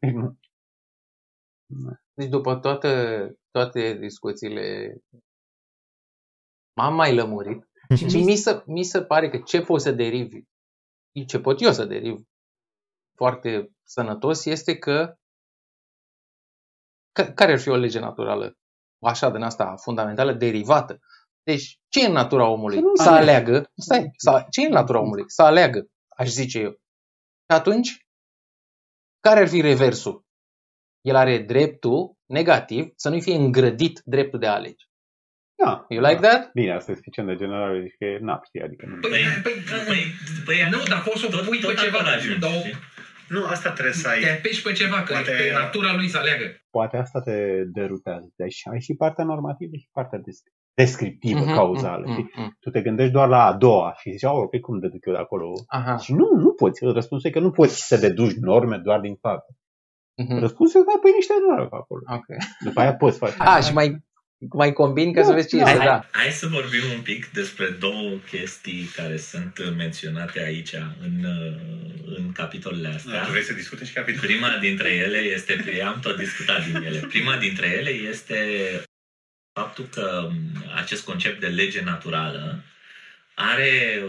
Deci 2.19 2.29
după 2.29 2.57
toate, 2.57 2.89
toate 3.51 3.99
discuțiile 3.99 4.97
m-am 6.77 6.95
mai 6.95 7.15
lămurit 7.15 7.69
și 7.97 8.05
mi 8.05 8.37
se, 8.37 8.63
mi 8.67 8.83
se 8.83 9.03
pare 9.03 9.29
că 9.31 9.39
ce 9.39 9.61
poți 9.61 9.85
să 9.85 9.93
derivi, 9.93 10.41
ce 11.27 11.41
pot 11.41 11.61
eu 11.61 11.73
să 11.73 11.85
deriv 11.85 12.21
foarte 13.15 13.71
sănătos 13.83 14.45
este 14.45 14.79
că 14.79 15.17
ca- 17.13 17.33
care 17.33 17.53
ar 17.53 17.59
fi 17.59 17.69
o 17.69 17.77
lege 17.77 17.99
naturală 17.99 18.57
așa 19.01 19.31
din 19.31 19.43
asta 19.43 19.75
fundamentală, 19.83 20.33
derivată. 20.33 20.99
Deci, 21.43 21.79
ce 21.89 22.03
e 22.03 22.07
în 22.07 22.13
natura 22.13 22.47
omului? 22.49 22.77
Să 22.77 22.83
nu 22.83 22.95
Să 22.95 23.09
alegi. 23.09 23.23
aleagă. 23.31 23.71
Stai, 23.77 24.11
să, 24.17 24.47
ce 24.51 24.63
e 24.63 24.67
în 24.67 24.73
natura 24.73 25.01
omului? 25.01 25.25
Să 25.27 25.43
aleagă, 25.43 25.87
aș 26.17 26.29
zice 26.29 26.59
eu. 26.59 26.71
Și 26.71 27.57
atunci, 27.57 28.07
care 29.21 29.41
ar 29.41 29.49
fi 29.49 29.61
reversul? 29.61 30.25
El 31.01 31.17
are 31.17 31.39
dreptul 31.39 32.17
negativ 32.27 32.93
să 32.97 33.09
nu-i 33.09 33.21
fie 33.23 33.35
îngrădit 33.35 34.01
dreptul 34.05 34.39
de 34.39 34.47
a 34.47 34.53
alege. 34.53 34.85
Da. 35.65 35.85
You 35.89 36.05
like 36.05 36.21
that? 36.21 36.53
Bine, 36.53 36.73
asta 36.75 36.91
e 36.93 36.95
suficient 36.95 37.29
de 37.29 37.35
general, 37.37 37.81
deci 37.83 37.95
că 37.99 38.05
e 38.05 38.19
nap, 38.19 38.45
știi, 38.45 38.63
adică 38.63 38.87
nu. 38.87 39.01
Păi, 39.01 39.11
Păi, 39.11 39.53
păi, 39.53 39.85
păi, 39.87 40.03
păi, 40.45 40.69
nu, 40.71 40.83
dar 40.83 41.03
poți 41.03 41.21
să 41.21 41.27
tot- 41.29 41.45
pui 41.47 41.61
tot 41.61 41.75
pe 41.75 41.81
ceva. 41.81 41.99
acolo 41.99 42.15
ajungi, 42.15 42.39
Dar 42.41 42.51
o- 42.51 42.59
știi? 42.59 42.75
Nu, 43.29 43.45
asta 43.47 43.71
trebuie 43.73 43.95
să 43.95 44.09
ai. 44.09 44.21
te 44.21 44.31
apeși 44.31 44.63
pe 44.63 44.73
ceva, 44.73 45.03
că 45.03 45.13
Poate- 45.13 45.31
e 45.51 45.53
natura 45.53 45.95
lui 45.95 46.09
să 46.09 46.19
aleagă. 46.19 46.45
Poate 46.71 46.97
asta 46.97 47.21
te 47.21 47.63
derutează. 47.73 48.29
Deci 48.37 48.61
ai 48.73 48.81
și 48.81 48.95
partea 48.95 49.25
normativă 49.25 49.77
și 49.77 49.89
partea 49.93 50.19
des- 50.19 50.43
descriptivă, 50.75 51.41
Mhm, 51.45 51.55
cauzală. 51.55 52.05
mhm, 52.07 52.13
știi? 52.13 52.31
mhm. 52.37 52.57
Tu 52.61 52.71
te 52.71 52.81
gândești 52.83 53.13
doar 53.13 53.29
la 53.29 53.45
a 53.47 53.53
doua 53.53 53.95
și 53.99 54.11
zici, 54.11 54.23
oh, 54.25 54.49
pe 54.51 54.61
cum 54.61 54.79
deduc 54.79 55.07
eu 55.07 55.13
de 55.13 55.19
acolo? 55.19 55.53
Aha. 55.67 55.97
Și 55.97 56.13
nu, 56.13 56.27
nu 56.37 56.53
poți. 56.53 56.85
Răspunsul 56.85 57.31
e 57.31 57.33
că 57.33 57.41
nu 57.41 57.51
poți 57.51 57.87
să 57.87 57.97
deduci 57.97 58.35
norme 58.35 58.77
doar 58.79 59.01
din 59.01 59.15
fapt. 59.21 59.47
mhm. 60.23 60.39
Răspunsul 60.39 60.81
e 60.81 60.85
că 60.85 60.99
pui 61.01 61.11
niște 61.15 61.33
norme 61.49 61.67
pe 61.67 61.77
acolo. 61.77 62.01
Ok. 62.19 62.27
După 62.65 62.81
aia 62.81 62.95
poți 62.97 63.19
face. 63.19 63.35
A, 63.39 63.61
și 63.61 63.73
mai, 63.73 64.05
mai 64.53 64.73
combin 64.73 65.13
ca 65.13 65.21
Da, 65.21 65.27
să 65.27 65.33
vezi 65.33 65.49
ce 65.49 65.57
da. 65.57 65.63
este, 65.63 65.77
Hai, 65.77 65.87
da. 65.87 66.07
hai 66.13 66.31
să 66.31 66.47
vorbim 66.47 66.83
un 66.95 67.01
pic 67.01 67.27
despre 67.27 67.69
două 67.69 68.11
chestii 68.31 68.91
care 68.97 69.17
sunt 69.17 69.75
menționate 69.77 70.43
aici 70.43 70.73
în, 71.03 71.25
în 72.17 72.33
capitolele 72.33 72.89
Da, 72.89 72.95
astea. 72.95 73.25
tu 73.25 73.31
vrei 73.31 73.43
să 73.43 73.53
discute 73.53 73.85
și 73.85 73.93
capitolul? 73.93 74.29
Prima 74.31 74.59
dintre 74.61 74.89
ele 74.89 75.19
este, 75.19 75.83
am 75.87 76.01
tot 76.01 76.17
discutat 76.17 76.65
din 76.67 76.75
ele, 76.75 76.99
prima 76.99 77.37
dintre 77.37 77.67
ele 77.67 77.91
este 77.91 78.37
faptul 79.61 79.85
că 79.85 80.29
acest 80.77 81.05
concept 81.05 81.41
de 81.41 81.47
lege 81.47 81.83
naturală 81.83 82.63
are, 83.39 84.03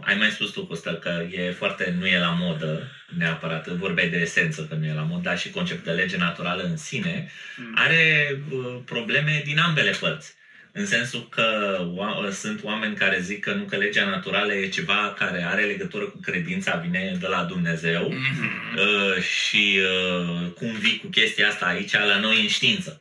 ai 0.00 0.14
mai 0.16 0.30
spus 0.30 0.50
tu, 0.50 0.66
Costel, 0.66 0.94
că 0.94 1.26
e 1.30 1.50
foarte, 1.50 1.94
nu 1.98 2.06
e 2.06 2.18
la 2.18 2.30
modă 2.40 2.90
neapărat, 3.18 3.66
vorbeai 3.68 4.08
de 4.08 4.16
esență 4.16 4.66
că 4.68 4.74
nu 4.74 4.86
e 4.86 4.92
la 4.92 5.02
modă, 5.02 5.20
dar 5.22 5.38
și 5.38 5.50
conceptul 5.50 5.94
de 5.94 6.00
lege 6.02 6.16
naturală 6.16 6.62
în 6.62 6.76
sine 6.76 7.30
Mm. 7.56 7.72
are 7.76 8.36
uh, 8.50 8.78
probleme 8.84 9.42
din 9.44 9.58
ambele 9.58 9.90
părți. 10.00 10.34
În 10.72 10.86
sensul 10.86 11.28
că 11.28 11.78
oa- 11.98 12.32
sunt 12.32 12.60
oameni 12.64 12.94
care 12.96 13.18
zic 13.20 13.40
că 13.40 13.52
nu 13.52 13.62
că 13.62 13.76
legea 13.76 14.04
naturală 14.04 14.54
e 14.54 14.68
ceva 14.68 15.14
care 15.18 15.44
are 15.44 15.62
legătură 15.64 16.04
cu 16.04 16.20
credința, 16.20 16.76
vine 16.76 17.16
de 17.20 17.26
la 17.26 17.42
Dumnezeu 17.44 18.08
Mhm. 18.12 18.76
uh, 18.76 19.22
și 19.22 19.78
uh, 19.78 20.50
cum 20.52 20.72
vii 20.72 20.98
cu 20.98 21.06
chestia 21.06 21.48
asta 21.48 21.66
aici 21.66 21.92
la 21.92 22.18
noi 22.20 22.40
în 22.40 22.48
știință. 22.48 23.00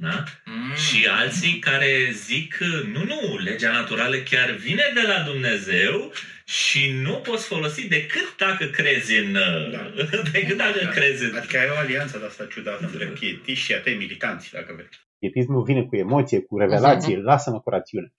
Da? 0.00 0.24
Mm. 0.44 0.74
Și 0.74 1.06
alții 1.06 1.58
care 1.58 2.08
zic, 2.12 2.58
nu, 2.92 3.02
nu, 3.04 3.36
legea 3.38 3.72
naturală 3.72 4.16
chiar 4.16 4.50
vine 4.50 4.82
de 4.94 5.00
la 5.06 5.22
Dumnezeu 5.30 6.12
și 6.44 6.90
nu 7.02 7.14
poți 7.14 7.46
folosi 7.46 7.88
decât 7.88 8.36
dacă 8.36 8.64
crezi 8.64 9.18
în... 9.18 9.32
Da. 9.72 9.82
decât 10.32 10.56
dacă 10.56 10.80
Da. 10.84 10.90
crezi 10.90 11.24
în... 11.24 11.36
Adică 11.36 11.58
ai 11.58 11.68
o 11.70 11.78
alianță 11.78 12.18
de 12.18 12.24
asta 12.24 12.46
ciudată 12.46 12.84
între 12.84 13.06
pietiști 13.06 13.64
și 13.64 13.74
atei 13.74 13.96
militanți, 13.96 14.52
dacă 14.52 14.72
vrei. 14.74 14.88
Pietismul 15.18 15.62
vine 15.62 15.84
cu 15.84 15.96
emoție, 15.96 16.40
cu 16.40 16.58
revelație, 16.58 17.16
lasă-mă 17.20 17.60
cu 17.60 17.70
rațiune. 17.70 18.12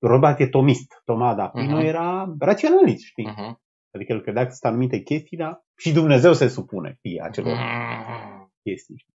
Robert 0.00 0.40
e 0.40 0.46
tomist. 0.46 0.92
Toma 1.04 1.34
d'Aquino 1.34 1.76
Mhm. 1.76 1.84
era 1.86 2.34
raționalist, 2.38 3.04
știi? 3.04 3.24
Mhm. 3.26 3.60
Adică 3.94 4.12
el 4.12 4.20
credea 4.20 4.42
că 4.46 4.50
sunt 4.50 4.72
anumite 4.72 4.98
chestii, 4.98 5.36
dar 5.36 5.64
și 5.78 5.92
Dumnezeu 5.92 6.32
se 6.32 6.48
supune 6.48 6.94
știi, 6.98 7.20
acelor 7.20 7.52
Mhm. 7.56 8.52
chestii. 8.62 9.06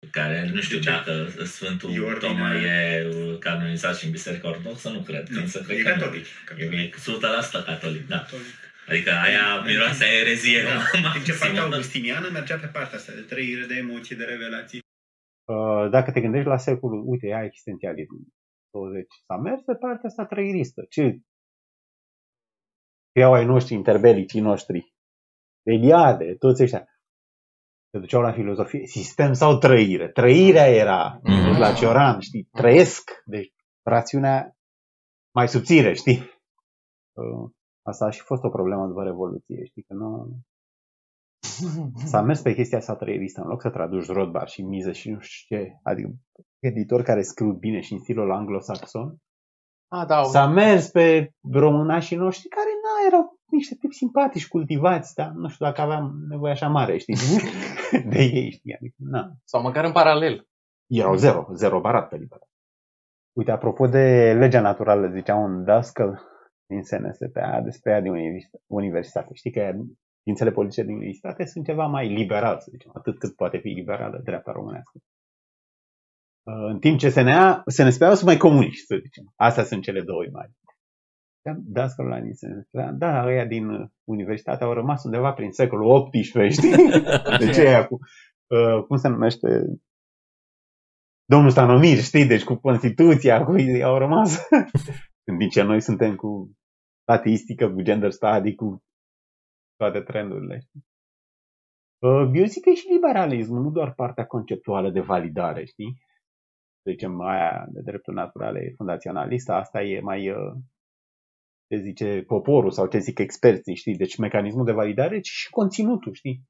Știi? 0.00 0.10
care 0.10 0.50
nu 0.54 0.60
știu 0.60 0.78
dacă 0.78 1.12
Sfântul 1.44 1.90
E 1.94 1.98
ordine- 2.00 2.32
Toma 2.32 2.54
e 2.54 3.08
canonizat 3.40 3.96
și 3.96 4.04
în 4.04 4.10
Biserica 4.10 4.48
Ortodoxă, 4.48 4.88
nu 4.90 5.00
cred. 5.00 5.28
Nu, 5.28 5.40
Însă 5.40 5.62
cred 5.62 5.78
e 5.78 5.82
că 5.82 5.88
nu. 5.94 6.00
catolic. 6.00 6.26
E 6.58 6.90
100% 6.96 7.64
catolic, 7.64 8.06
da. 8.08 8.16
Catolic. 8.18 8.54
Adică 8.88 9.10
aia 9.10 9.60
miroase 9.60 10.04
a 10.04 10.18
erezie 10.20 10.62
Da. 10.62 10.70
În 11.18 11.22
ce 11.24 11.32
partea 11.32 11.48
maximă. 11.48 11.60
augustiniană 11.60 12.28
mergea 12.30 12.56
pe 12.58 12.66
partea 12.66 12.98
asta 12.98 13.12
de 13.14 13.20
trăire, 13.20 13.66
de 13.66 13.74
emoție, 13.74 14.16
de 14.16 14.24
revelație. 14.24 14.78
Uh, 15.44 15.90
Dacă 15.90 16.10
te 16.10 16.20
gândești 16.20 16.48
la 16.48 16.56
secolul, 16.56 17.02
uite, 17.06 17.26
ia 17.26 17.44
existențialism 17.44 18.14
20, 18.70 19.06
s-a 19.26 19.36
mers 19.36 19.60
pe 19.62 19.74
partea 19.74 20.08
asta 20.08 20.24
trăiristă. 20.26 20.86
Ce 20.88 21.18
scriau 23.08 23.32
ai 23.34 23.44
noștri, 23.44 23.74
interbelicii 23.74 24.40
noștri, 24.40 24.94
Eliade, 25.62 26.34
toți 26.34 26.62
ăștia. 26.62 26.84
Se 27.92 27.98
duceau 27.98 28.22
la 28.22 28.32
filozofie, 28.32 28.86
sistem 28.86 29.32
sau 29.32 29.58
trăire. 29.58 30.08
Trăirea 30.08 30.66
era, 30.66 31.20
Mhm. 31.22 31.32
mm-hmm. 31.32 31.58
la 31.58 31.72
Cioran, 31.72 32.20
știi, 32.20 32.48
trăiesc. 32.52 33.10
Deci, 33.24 33.52
rațiunea 33.82 34.56
mai 35.34 35.48
subțire, 35.48 35.94
știi? 35.94 36.18
Uh, 37.12 37.50
Asta 37.82 38.04
a 38.04 38.10
și 38.10 38.20
fost 38.20 38.42
o 38.44 38.48
problemă 38.48 38.86
după 38.86 39.02
Revoluție, 39.02 39.64
știi, 39.64 39.82
că 39.82 39.94
nu... 39.94 40.36
S-a 42.04 42.20
mers 42.22 42.40
pe 42.40 42.54
chestia 42.54 42.78
asta 42.78 42.96
trăieristă, 42.96 43.40
în 43.40 43.46
loc 43.48 43.60
să 43.60 43.70
traduci 43.70 44.06
Rothbard 44.06 44.48
și 44.48 44.62
Mize 44.62 44.92
și 44.92 45.10
nu 45.10 45.20
știu 45.20 45.56
ce, 45.56 45.72
adică 45.82 46.08
editori 46.58 47.02
care 47.04 47.22
scriu 47.22 47.52
bine 47.52 47.80
și 47.80 47.92
în 47.92 47.98
stilul 47.98 48.32
anglosaxon, 48.32 49.16
A, 49.92 50.04
da, 50.06 50.22
S-a 50.22 50.46
mers 50.46 50.88
pe 50.88 51.32
românașii 51.52 52.16
noștri 52.16 52.48
care 52.48 52.68
nu 52.82 53.06
erau 53.06 53.39
niște 53.56 53.74
tipi 53.74 53.94
simpatici, 53.94 54.48
cultivați, 54.48 55.14
dar 55.14 55.30
nu 55.30 55.48
știu 55.48 55.64
dacă 55.66 55.80
aveam 55.80 56.24
nevoie 56.28 56.52
așa 56.52 56.68
mare, 56.68 56.98
știi, 56.98 57.16
de 58.12 58.18
ei, 58.18 58.50
știi, 58.50 58.74
adică, 58.74 58.94
na. 58.96 59.32
sau 59.44 59.62
măcar 59.62 59.84
în 59.84 59.92
paralel. 59.92 60.48
Erau 60.86 61.14
zero, 61.14 61.48
zero 61.52 61.80
barat 61.80 62.08
pe 62.08 62.16
liberă. 62.16 62.42
Uite, 63.32 63.50
apropo 63.50 63.86
de 63.86 64.36
legea 64.38 64.60
naturală, 64.60 65.08
zicea 65.08 65.34
un 65.34 65.64
dascăl 65.64 66.20
din 66.66 66.82
SNSPA 66.82 67.60
despre 67.64 67.90
ea 67.90 68.00
din 68.00 68.10
univers- 68.10 68.50
universitate. 68.66 69.34
Știi 69.34 69.50
că 69.50 69.72
științele 70.20 70.50
politice 70.50 70.82
din 70.82 70.94
universitate 70.94 71.44
sunt 71.44 71.64
ceva 71.64 71.86
mai 71.86 72.08
liberal, 72.08 72.58
să 72.60 72.68
zicem, 72.70 72.90
atât 72.94 73.18
cât 73.18 73.36
poate 73.36 73.58
fi 73.58 73.68
liberală 73.68 74.20
dreapta 74.24 74.52
românească. 74.52 74.98
În 76.42 76.78
timp 76.78 76.98
ce 76.98 77.10
SNA, 77.10 77.62
SNSPA 77.66 78.14
sunt 78.14 78.26
mai 78.26 78.36
comuniști, 78.36 78.86
să 78.86 78.96
zicem. 79.02 79.32
Astea 79.36 79.64
sunt 79.64 79.82
cele 79.82 80.00
două 80.00 80.24
imagini. 80.24 80.58
Dascălul 81.42 82.10
la 82.10 82.20
din 82.20 82.34
SNSPA, 82.34 82.92
da, 82.92 83.24
ăia 83.26 83.44
din 83.44 83.92
universitate 84.04 84.64
au 84.64 84.72
rămas 84.72 85.04
undeva 85.04 85.32
prin 85.32 85.50
secolul 85.50 86.08
XVIII, 86.10 86.50
știi? 86.50 86.70
De 87.38 87.50
ce 87.52 87.60
e 87.60 87.86
cu, 87.88 87.98
uh, 88.46 88.84
cum 88.86 88.96
se 88.96 89.08
numește, 89.08 89.48
domnul 91.24 91.50
Stanomir, 91.50 91.98
știi, 91.98 92.26
deci 92.26 92.44
cu 92.44 92.54
Constituția, 92.54 93.44
cu 93.44 93.54
au 93.84 93.98
rămas. 93.98 94.48
În 95.30 95.38
timp 95.38 95.50
ce 95.50 95.62
noi 95.62 95.80
suntem 95.80 96.16
cu 96.16 96.50
statistică, 97.02 97.70
cu 97.70 97.82
gender 97.82 98.10
study, 98.10 98.54
cu 98.54 98.82
toate 99.76 100.00
trendurile. 100.00 100.58
știi? 100.58 100.84
Uh, 101.98 102.30
Eu 102.32 102.44
zic 102.44 102.62
că 102.62 102.70
e 102.70 102.74
și 102.74 102.92
liberalismul, 102.92 103.62
nu 103.62 103.70
doar 103.70 103.94
partea 103.94 104.26
conceptuală 104.26 104.90
de 104.90 105.00
validare, 105.00 105.64
știi? 105.64 105.98
Să 106.82 106.90
zicem, 106.90 107.20
aia 107.20 107.66
de 107.68 107.80
drepturi 107.80 108.16
naturale 108.16 108.72
fundaționalistă, 108.76 109.52
asta 109.52 109.82
e 109.82 110.00
mai, 110.00 110.30
uh, 110.30 110.52
ce 111.70 111.80
zice 111.80 112.22
poporul 112.26 112.70
sau 112.70 112.86
ce 112.86 112.98
zic 112.98 113.18
experții, 113.18 113.74
știi? 113.74 113.96
Deci 113.96 114.16
mecanismul 114.16 114.64
de 114.64 114.72
validare, 114.72 115.20
ci 115.20 115.28
și 115.28 115.50
conținutul, 115.50 116.12
știi? 116.12 116.42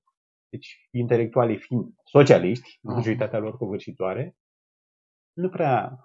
Deci 0.48 0.88
intelectualii 0.90 1.59
fiind 1.59 1.94
socialiști, 2.05 2.78
majoritatea 2.82 3.38
lor 3.38 3.56
covârșitoare, 3.56 4.36
nu 5.32 5.48
prea 5.48 5.98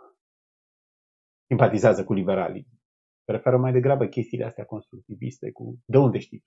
simpatizează 1.48 2.04
cu 2.04 2.14
liberalii. 2.14 2.68
Preferă 3.24 3.58
mai 3.58 3.72
degrabă 3.72 4.06
chestiile 4.06 4.46
astea 4.46 4.66
constructiviste 4.66 5.52
cu 5.52 5.80
de 5.86 5.98
unde 5.98 6.20
știi. 6.20 6.44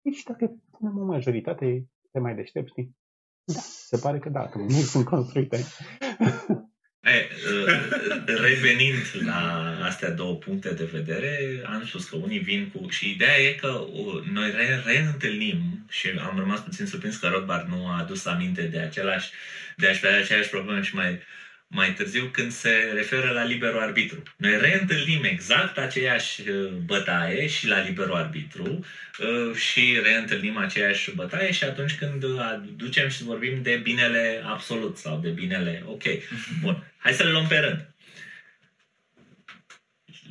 Deci 0.00 0.22
dacă 0.22 0.56
punem 0.70 0.98
o 0.98 1.04
majoritate, 1.04 1.88
te 2.10 2.18
mai 2.18 2.34
deștept, 2.34 2.68
știi? 2.68 2.96
Da, 3.44 3.60
se 3.60 3.98
pare 4.02 4.18
că 4.18 4.28
da, 4.28 4.48
că 4.48 4.58
nu 4.58 4.68
sunt 4.68 5.04
construite. 5.04 5.56
E, 7.10 7.28
uh, 7.50 7.80
revenind 8.26 9.22
la 9.24 9.78
astea 9.84 10.10
două 10.10 10.34
puncte 10.34 10.70
de 10.70 10.88
vedere, 10.92 11.62
am 11.64 11.84
spus 11.86 12.08
că 12.08 12.16
unii 12.16 12.38
vin 12.38 12.70
cu... 12.72 12.88
Și 12.88 13.10
ideea 13.10 13.38
e 13.38 13.52
că 13.52 13.68
uh, 13.68 14.24
noi 14.32 14.50
re- 14.50 14.82
reîntâlnim 14.84 15.84
și 15.88 16.08
am 16.08 16.38
rămas 16.38 16.60
puțin 16.60 16.86
surprins 16.86 17.16
că 17.16 17.28
Rothbard 17.28 17.68
nu 17.68 17.86
a 17.86 17.98
adus 17.98 18.26
aminte 18.26 18.62
de 18.62 18.78
același, 18.78 19.30
de 19.76 19.86
aceeași 19.86 20.48
problemă 20.48 20.82
și 20.82 20.94
mai, 20.94 21.18
mai 21.68 21.92
târziu 21.92 22.24
când 22.24 22.52
se 22.52 22.90
referă 22.94 23.30
la 23.30 23.44
liberul 23.44 23.80
arbitru. 23.80 24.22
Noi 24.36 24.58
reîntâlnim 24.60 25.24
exact 25.24 25.78
aceeași 25.78 26.48
uh, 26.48 26.70
bătaie 26.70 27.46
și 27.46 27.66
la 27.66 27.80
liberul 27.80 28.14
arbitru 28.14 28.84
uh, 29.18 29.56
și 29.56 29.98
reîntâlnim 30.02 30.56
aceeași 30.56 31.14
bătaie 31.14 31.52
și 31.52 31.64
atunci 31.64 31.94
când 31.94 32.24
aducem 32.40 33.08
și 33.08 33.22
vorbim 33.22 33.62
de 33.62 33.80
binele 33.82 34.42
absolut 34.46 34.96
sau 34.96 35.18
de 35.18 35.28
binele 35.28 35.82
ok. 35.86 36.02
Bun, 36.60 36.92
hai 36.96 37.12
să 37.12 37.22
le 37.22 37.30
luăm 37.30 37.46
pe 37.46 37.56
rând. 37.56 37.86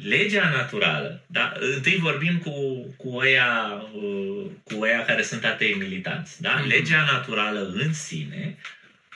Legea 0.04 0.50
naturală, 0.50 1.26
da? 1.28 1.54
întâi 1.60 1.98
vorbim 1.98 2.38
cu, 2.38 2.52
cu, 2.98 3.16
ăia, 3.18 3.82
uh, 3.94 4.46
cu 4.64 4.82
ăia 4.82 5.06
care 5.06 5.22
sunt 5.22 5.46
atei 5.46 5.74
militanți. 5.74 6.42
Da? 6.42 6.64
Legea 6.68 7.08
naturală 7.12 7.74
în 7.76 7.94
sine 7.94 8.58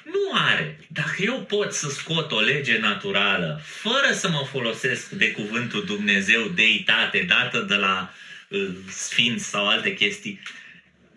nu 0.03 0.39
are. 0.39 0.79
Dacă 0.87 1.15
eu 1.17 1.41
pot 1.41 1.73
să 1.73 1.89
scot 1.89 2.31
o 2.31 2.39
lege 2.39 2.79
naturală 2.79 3.61
fără 3.63 4.13
să 4.13 4.29
mă 4.29 4.47
folosesc 4.51 5.09
de 5.09 5.31
cuvântul 5.31 5.85
Dumnezeu, 5.85 6.47
deitate, 6.47 7.25
dată 7.27 7.59
de 7.59 7.75
la 7.75 8.13
uh, 8.49 8.69
sfinți 8.87 9.49
sau 9.49 9.67
alte 9.67 9.93
chestii, 9.93 10.39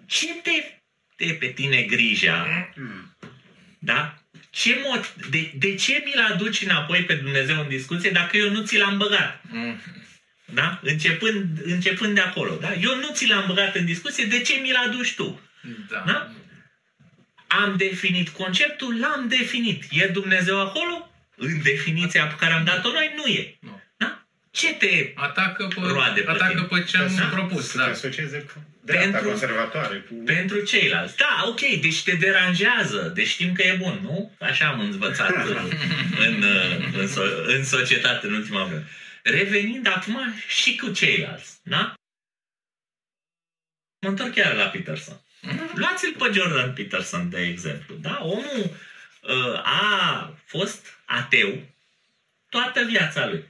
ce 0.06 0.26
te, 0.42 0.80
te 1.16 1.32
pe 1.32 1.46
tine 1.46 1.82
grija? 1.82 2.70
Hmm. 2.74 3.16
Da? 3.78 4.18
Ce 4.50 4.80
mod, 4.84 5.14
de, 5.30 5.52
de 5.54 5.74
ce 5.74 6.02
mi-l 6.04 6.30
aduci 6.32 6.62
înapoi 6.62 7.04
pe 7.04 7.14
Dumnezeu 7.14 7.60
în 7.60 7.68
discuție 7.68 8.10
dacă 8.10 8.36
eu 8.36 8.50
nu 8.50 8.64
ți 8.64 8.78
l-am 8.78 8.98
băgat? 8.98 9.42
Mm. 9.50 9.80
Da? 10.44 10.80
Începând, 10.82 11.46
începând 11.64 12.14
de 12.14 12.20
acolo. 12.20 12.56
Da? 12.60 12.72
Eu 12.72 12.96
nu 12.96 13.10
ți 13.12 13.28
l-am 13.28 13.44
băgat 13.46 13.74
în 13.74 13.84
discuție, 13.84 14.24
de 14.24 14.40
ce 14.40 14.54
mi-l 14.62 14.76
aduci 14.76 15.14
tu? 15.14 15.40
Da. 15.90 16.02
Da? 16.06 16.32
Am 17.62 17.76
definit 17.76 18.28
conceptul, 18.28 19.00
l-am 19.00 19.28
definit. 19.28 19.84
E 19.90 20.06
Dumnezeu 20.06 20.60
acolo? 20.60 21.08
În 21.36 21.62
definiția 21.62 22.26
pe 22.26 22.34
care 22.38 22.52
am 22.52 22.64
dat-o 22.64 22.92
noi, 22.92 23.12
nu 23.16 23.24
e. 23.26 23.56
Nu. 23.60 23.80
Da? 23.96 24.26
Ce 24.50 24.74
te... 24.74 25.12
Atacă 25.14 25.66
pe, 25.74 25.80
Roade 25.80 26.20
pe 26.20 26.30
atacă 26.30 26.66
tine. 26.66 26.80
pe 26.80 26.84
ce 26.88 26.96
am 26.96 27.14
Da. 27.16 27.24
propus. 27.26 27.68
Să 27.68 27.76
Da. 27.78 27.84
te 27.84 27.90
asocieze 27.90 28.38
cu 28.40 28.52
dreapta 28.84 29.10
Pentru- 29.10 29.28
conservatoare. 29.28 29.96
Cu... 30.08 30.14
Pentru 30.14 30.60
ceilalți. 30.60 31.16
Da, 31.16 31.42
ok, 31.46 31.60
deci 31.60 32.02
te 32.02 32.12
deranjează. 32.14 33.12
Deci 33.14 33.26
știm 33.28 33.52
că 33.52 33.62
e 33.62 33.76
bun, 33.80 33.98
nu? 34.02 34.32
Așa 34.40 34.66
am 34.66 34.80
învățat 34.80 35.30
uh, 35.30 35.56
în, 36.26 36.42
uh, 36.42 36.94
în, 36.98 37.08
so- 37.08 37.44
în 37.46 37.64
societate 37.64 38.26
în 38.26 38.32
ultima 38.34 38.64
vreme. 38.64 38.86
Revenind 39.22 39.86
acum 39.86 40.18
și 40.48 40.76
cu 40.76 40.90
ceilalți, 40.92 41.58
da? 41.62 41.94
Mă 44.00 44.08
întorc 44.08 44.34
chiar 44.34 44.54
la 44.54 44.64
Peterson. 44.64 45.20
Luați-l 45.74 46.14
pe 46.18 46.30
Jordan 46.32 46.72
Peterson, 46.72 47.30
de 47.30 47.40
exemplu. 47.40 47.94
Da? 47.94 48.18
Omul 48.22 48.76
uh, 49.22 49.60
a 49.62 50.34
fost 50.44 50.86
ateu 51.04 51.62
toată 52.48 52.84
viața 52.84 53.26
lui. 53.26 53.44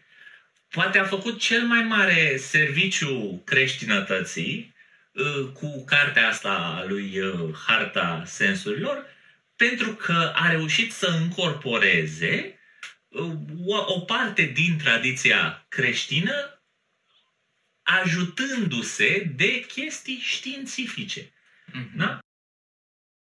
Poate 0.70 0.98
a 0.98 1.04
făcut 1.04 1.40
cel 1.40 1.62
mai 1.62 1.82
mare 1.82 2.36
serviciu 2.36 3.42
creștinătății 3.44 4.74
uh, 5.12 5.48
cu 5.52 5.84
cartea 5.84 6.28
asta 6.28 6.50
a 6.50 6.84
lui 6.84 7.18
uh, 7.18 7.54
Harta 7.66 8.22
Sensurilor, 8.26 9.06
pentru 9.56 9.94
că 9.94 10.32
a 10.34 10.50
reușit 10.50 10.92
să 10.92 11.06
încorporeze 11.06 12.58
o, 13.64 13.92
o 13.94 14.00
parte 14.00 14.42
din 14.42 14.78
tradiția 14.78 15.66
creștină 15.68 16.62
ajutându-se 17.82 19.32
de 19.36 19.60
chestii 19.60 20.18
științifice. 20.22 21.33
Mhm. 21.74 21.96
Da? 21.96 22.18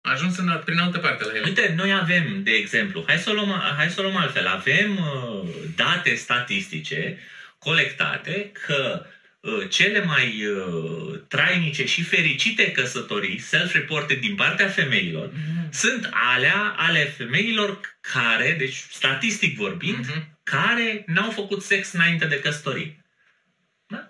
A 0.06 0.10
ajuns 0.10 0.36
în, 0.38 0.62
prin 0.64 0.78
altă 0.78 0.98
parte 0.98 1.24
la 1.24 1.34
el. 1.36 1.44
Uite, 1.44 1.72
noi 1.76 1.92
avem, 1.92 2.42
de 2.42 2.50
exemplu, 2.50 3.04
hai 3.06 3.18
să 3.18 3.30
o 3.30 3.32
luăm, 3.32 3.50
hai 3.76 3.90
să 3.90 4.00
o 4.00 4.02
luăm 4.02 4.16
altfel, 4.16 4.46
avem 4.46 4.96
uh, 4.96 5.48
date 5.76 6.14
statistice 6.14 7.18
colectate 7.58 8.52
că 8.66 9.06
uh, 9.40 9.68
cele 9.70 10.04
mai 10.04 10.46
uh, 10.46 11.20
trainice 11.28 11.86
și 11.86 12.02
fericite 12.02 12.72
căsătorii, 12.72 13.38
self-reported 13.38 14.20
din 14.20 14.34
partea 14.34 14.68
femeilor, 14.68 15.30
Mhm. 15.32 15.72
sunt 15.72 16.08
alea 16.12 16.74
ale 16.76 17.04
femeilor 17.04 17.80
care, 18.00 18.52
deci 18.58 18.74
statistic 18.74 19.56
vorbind, 19.56 20.06
Mhm. 20.06 20.38
care 20.42 21.02
n-au 21.06 21.30
făcut 21.30 21.62
sex 21.62 21.92
înainte 21.92 22.26
de 22.26 22.40
căsătorie. 22.40 23.04
Da? 23.86 24.08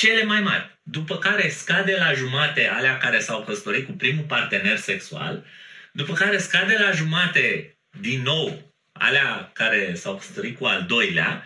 Cele 0.00 0.24
mai 0.24 0.40
mari. 0.40 0.78
După 0.82 1.16
care 1.16 1.48
scade 1.48 1.96
la 1.96 2.12
jumate 2.12 2.68
alea 2.68 2.98
care 2.98 3.18
s-au 3.18 3.42
căsătorit 3.42 3.86
cu 3.86 3.92
primul 3.92 4.24
partener 4.24 4.76
sexual, 4.76 5.44
după 5.92 6.12
care 6.12 6.38
scade 6.38 6.76
la 6.78 6.90
jumate 6.90 7.78
din 8.00 8.22
nou 8.22 8.72
alea 8.92 9.50
care 9.54 9.94
s-au 9.94 10.16
căsătorit 10.16 10.58
cu 10.58 10.64
al 10.64 10.84
doilea 10.88 11.44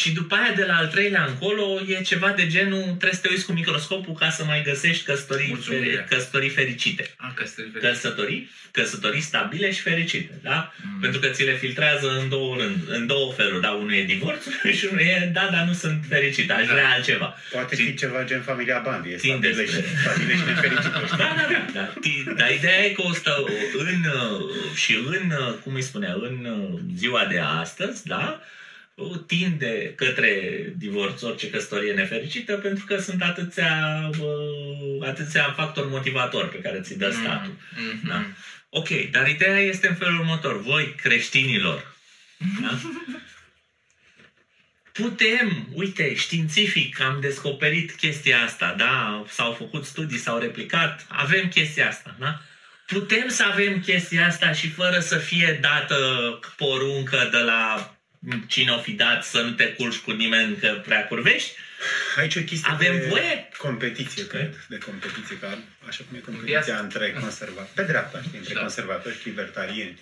și 0.00 0.12
după 0.12 0.34
aia 0.34 0.52
de 0.56 0.64
la 0.64 0.74
al 0.76 0.86
treilea 0.86 1.24
încolo 1.28 1.80
e 1.88 2.02
ceva 2.02 2.30
de 2.30 2.46
genul 2.46 2.82
trebuie 2.82 3.12
să 3.12 3.20
te 3.20 3.28
uiți 3.30 3.44
cu 3.46 3.52
microscopul 3.52 4.14
ca 4.14 4.30
să 4.30 4.44
mai 4.44 4.62
găsești 4.64 5.04
căsătorii, 5.04 5.48
Mulțumire. 5.48 5.84
feri, 5.90 6.04
căsătorii 6.08 6.48
fericite. 6.48 7.14
A, 7.16 7.32
că 7.36 7.44
stai 7.46 7.72
Căsătorii, 7.80 8.50
căsătorii 8.70 9.20
stabile 9.20 9.72
și 9.72 9.80
fericite, 9.80 10.38
da? 10.42 10.72
Mm. 10.82 11.00
Pentru 11.00 11.20
că 11.20 11.26
ți 11.26 11.42
le 11.44 11.56
filtrează 11.56 12.18
în 12.20 12.28
două, 12.28 12.56
rând, 12.56 12.76
în 12.88 13.06
două 13.06 13.32
feluri, 13.32 13.60
da? 13.60 13.70
Unul 13.70 13.94
e 13.94 14.02
divorțul 14.02 14.52
și 14.78 14.88
unul 14.90 15.00
e, 15.00 15.30
da, 15.32 15.48
dar 15.52 15.64
nu 15.66 15.72
sunt 15.72 16.04
fericite, 16.08 16.52
aș 16.52 16.66
vrea 16.66 16.88
altceva. 16.90 17.36
Poate 17.52 17.76
Și- 17.76 17.82
fi 17.84 17.94
ceva 17.94 18.24
gen 18.24 18.40
familia 18.42 18.80
Bandi. 18.84 19.08
E 19.12 19.16
Țin 19.16 19.30
stabilă 19.30 19.62
și, 19.64 19.72
despre- 19.72 19.84
stabilă 20.02 20.32
și 20.32 20.44
nefericită. 20.46 21.04
Da, 21.18 21.34
da, 21.36 21.46
da. 21.50 21.66
da. 21.72 21.92
Ti- 22.00 22.24
Dar 22.36 22.50
ideea 22.50 22.84
e 22.84 22.88
că 22.88 23.02
o 23.02 23.12
stă 23.12 23.44
în, 23.78 24.00
uh, 24.04 24.54
și 24.74 24.92
în, 25.06 25.30
uh, 25.30 25.54
cum 25.62 25.74
îi 25.74 25.82
spune, 25.82 26.08
în 26.16 26.44
uh, 26.44 26.78
ziua 26.96 27.24
de 27.24 27.38
astăzi, 27.38 28.06
da, 28.06 28.40
uh, 28.40 28.52
tinde 29.26 29.92
către 29.96 30.32
divorț 30.76 31.22
orice 31.22 31.50
căsătorie 31.50 31.92
nefericită 31.92 32.56
pentru 32.56 32.84
că 32.84 33.00
sunt 33.00 33.22
atâția, 33.22 34.10
uh, 34.20 35.08
atâția 35.08 35.52
factori 35.56 35.88
motivatori 35.88 36.48
pe 36.48 36.58
care 36.58 36.80
ți-i 36.80 36.96
dă 36.96 37.10
statul. 37.10 37.56
Mhm. 37.76 38.08
Da. 38.08 38.24
Ok, 38.68 38.88
dar 39.10 39.28
ideea 39.28 39.58
este 39.58 39.88
în 39.88 39.94
felul 39.94 40.18
următor. 40.18 40.62
Voi, 40.62 40.94
creștinilor, 41.02 41.94
da? 42.62 42.78
putem, 44.92 45.68
uite, 45.72 46.14
științific 46.14 47.00
am 47.00 47.20
descoperit 47.20 47.92
chestia 47.92 48.42
asta, 48.42 48.74
da? 48.78 49.24
S-au 49.28 49.52
făcut 49.52 49.84
studii, 49.84 50.18
s-au 50.18 50.38
replicat, 50.38 51.06
avem 51.08 51.48
chestia 51.48 51.88
asta, 51.88 52.16
da? 52.18 52.40
Putem 52.86 53.28
să 53.28 53.44
avem 53.44 53.80
chestia 53.80 54.26
asta 54.26 54.52
și 54.52 54.68
fără 54.68 54.98
să 54.98 55.16
fie 55.16 55.58
dată 55.60 55.96
poruncă 56.56 57.28
de 57.30 57.38
la 57.38 57.93
cine 58.46 58.70
o 58.70 58.78
fi 58.78 58.92
dat 58.92 59.24
să 59.24 59.40
nu 59.40 59.50
te 59.50 59.64
culci 59.72 59.96
cu 59.96 60.10
nimeni 60.10 60.56
că 60.56 60.80
prea 60.86 61.06
curvești? 61.06 61.52
Aici 62.16 62.34
e 62.34 62.40
o 62.40 62.42
chestie 62.42 62.72
Avem 62.72 62.98
de 62.98 63.06
voie? 63.08 63.48
competiție, 63.58 64.26
cred, 64.26 64.64
de 64.68 64.78
competiție, 64.78 65.36
ca, 65.38 65.58
așa 65.88 66.04
cum 66.08 66.16
e 66.16 66.20
viață. 66.20 66.30
competiția 66.30 66.78
între 66.78 67.12
conservatori, 67.20 67.68
pe 67.74 67.82
dreapta, 67.82 68.22
știi, 68.26 68.38
între 68.38 68.54
Da. 68.54 68.60
conservatori 68.60 69.18
și 69.20 69.28
libertarieni. 69.28 69.98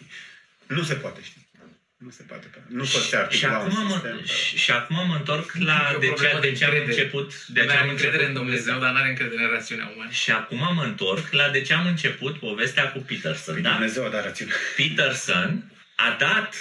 Nu 0.66 0.82
se 0.82 0.94
poate, 0.94 1.20
știi. 1.24 1.50
Nu 1.96 2.10
se 2.10 2.22
poate. 2.22 2.46
Nu 2.68 2.78
poți 2.92 3.06
Și 3.08 3.14
articula 3.14 3.58
un 3.58 3.70
acum, 3.70 3.82
mă, 3.86 3.90
sistem. 3.92 4.10
fără- 4.10 4.24
și, 4.24 4.56
și 4.56 4.70
acum 4.70 5.06
mă 5.06 5.14
întorc 5.14 5.52
la 5.58 5.88
E 5.92 5.96
o 5.96 5.98
de 5.98 6.06
ce, 6.06 6.12
problemă 6.12 6.40
de 6.40 6.48
de 6.50 6.56
ce 6.56 6.64
am 6.64 6.70
încredere. 6.70 7.00
început. 7.00 7.46
De 7.46 7.60
De 7.60 7.66
ce 7.66 7.72
am 7.76 7.82
am 7.82 7.88
încredere 7.88 8.22
în 8.22 8.28
început 8.28 8.42
Dumnezeu, 8.46 8.78
dar 8.78 8.92
n-are 8.92 9.08
încredere 9.08 9.42
în 9.42 9.50
rațiunea 9.50 9.90
umană. 9.94 10.10
Și 10.10 10.30
acum 10.30 10.74
mă 10.74 10.82
întorc 10.84 11.32
la 11.32 11.48
de 11.48 11.60
ce 11.62 11.72
am 11.74 11.86
început 11.86 12.38
povestea 12.38 12.92
cu 12.92 12.98
Peterson. 12.98 13.54
Păi 13.54 13.62
Da? 13.62 13.70
Dumnezeu 13.70 14.04
a 14.04 14.08
dat 14.08 14.24
rațiune. 14.24 14.52
Peterson 14.76 15.72
a 15.94 16.16
dat 16.18 16.54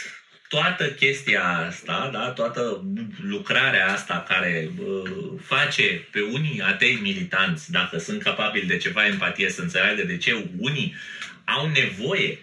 toată 0.52 0.92
chestia 0.92 1.44
asta, 1.68 2.10
da? 2.14 2.30
toată 2.30 2.84
lucrarea 3.22 3.92
asta 3.92 4.26
care 4.28 4.70
uh, 4.78 5.12
face 5.42 6.08
pe 6.12 6.22
unii 6.22 6.62
atei 6.62 7.00
militanți, 7.02 7.72
dacă 7.72 7.98
sunt 7.98 8.24
capabili 8.24 8.68
de 8.68 8.78
ceva 8.78 9.06
empatie, 9.06 9.50
să 9.50 9.62
înțeleagă 9.62 10.04
de 10.04 10.18
ce 10.18 10.46
unii 10.58 10.96
au 11.46 11.68
nevoie 11.68 12.38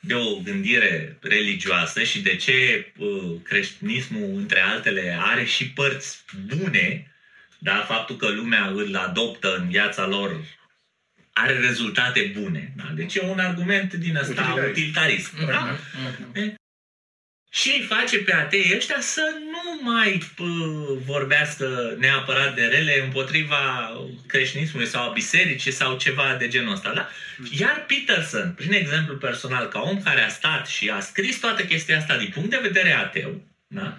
de 0.00 0.14
o 0.14 0.36
gândire 0.36 1.16
religioasă 1.20 2.02
și 2.02 2.20
de 2.22 2.36
ce 2.36 2.86
uh, 2.96 3.34
creștinismul, 3.42 4.36
între 4.36 4.60
altele, 4.60 5.18
are 5.20 5.44
și 5.44 5.70
părți 5.70 6.24
bune, 6.46 7.12
da? 7.58 7.84
faptul 7.88 8.16
că 8.16 8.28
lumea 8.28 8.66
îl 8.66 8.96
adoptă 8.96 9.56
în 9.56 9.68
viața 9.68 10.06
lor 10.06 10.44
are 11.32 11.58
rezultate 11.60 12.32
bune. 12.40 12.72
Da? 12.76 12.90
Deci 12.94 13.14
e 13.14 13.20
un 13.22 13.38
argument 13.38 13.94
din 13.94 14.16
ăsta 14.16 14.32
Utilitarist. 14.32 14.70
utilitarist. 14.70 15.32
Da? 15.46 15.78
Mhm. 16.32 16.62
Și 17.54 17.70
îi 17.70 17.86
face 17.86 18.18
pe 18.18 18.34
atei 18.34 18.72
ăștia 18.76 19.00
să 19.00 19.38
nu 19.40 19.90
mai 19.90 20.22
pă, 20.34 20.44
vorbească 21.04 21.96
neapărat 21.98 22.54
de 22.54 22.64
rele 22.64 23.02
împotriva 23.04 23.92
creștinismului 24.26 24.86
sau 24.86 25.08
a 25.08 25.12
bisericii 25.12 25.72
sau 25.72 25.96
ceva 25.96 26.36
de 26.38 26.48
genul 26.48 26.72
ăsta. 26.72 26.92
Da? 26.94 27.08
Iar 27.50 27.84
Peterson, 27.86 28.52
prin 28.52 28.72
exemplu 28.72 29.16
personal, 29.16 29.68
ca 29.68 29.80
om 29.80 30.02
care 30.02 30.20
a 30.20 30.28
stat 30.28 30.66
și 30.66 30.90
a 30.90 31.00
scris 31.00 31.38
toată 31.38 31.64
chestia 31.64 31.98
asta 31.98 32.16
din 32.16 32.30
punct 32.34 32.50
de 32.50 32.58
vedere 32.62 32.92
ateu, 32.92 33.42
da? 33.66 33.98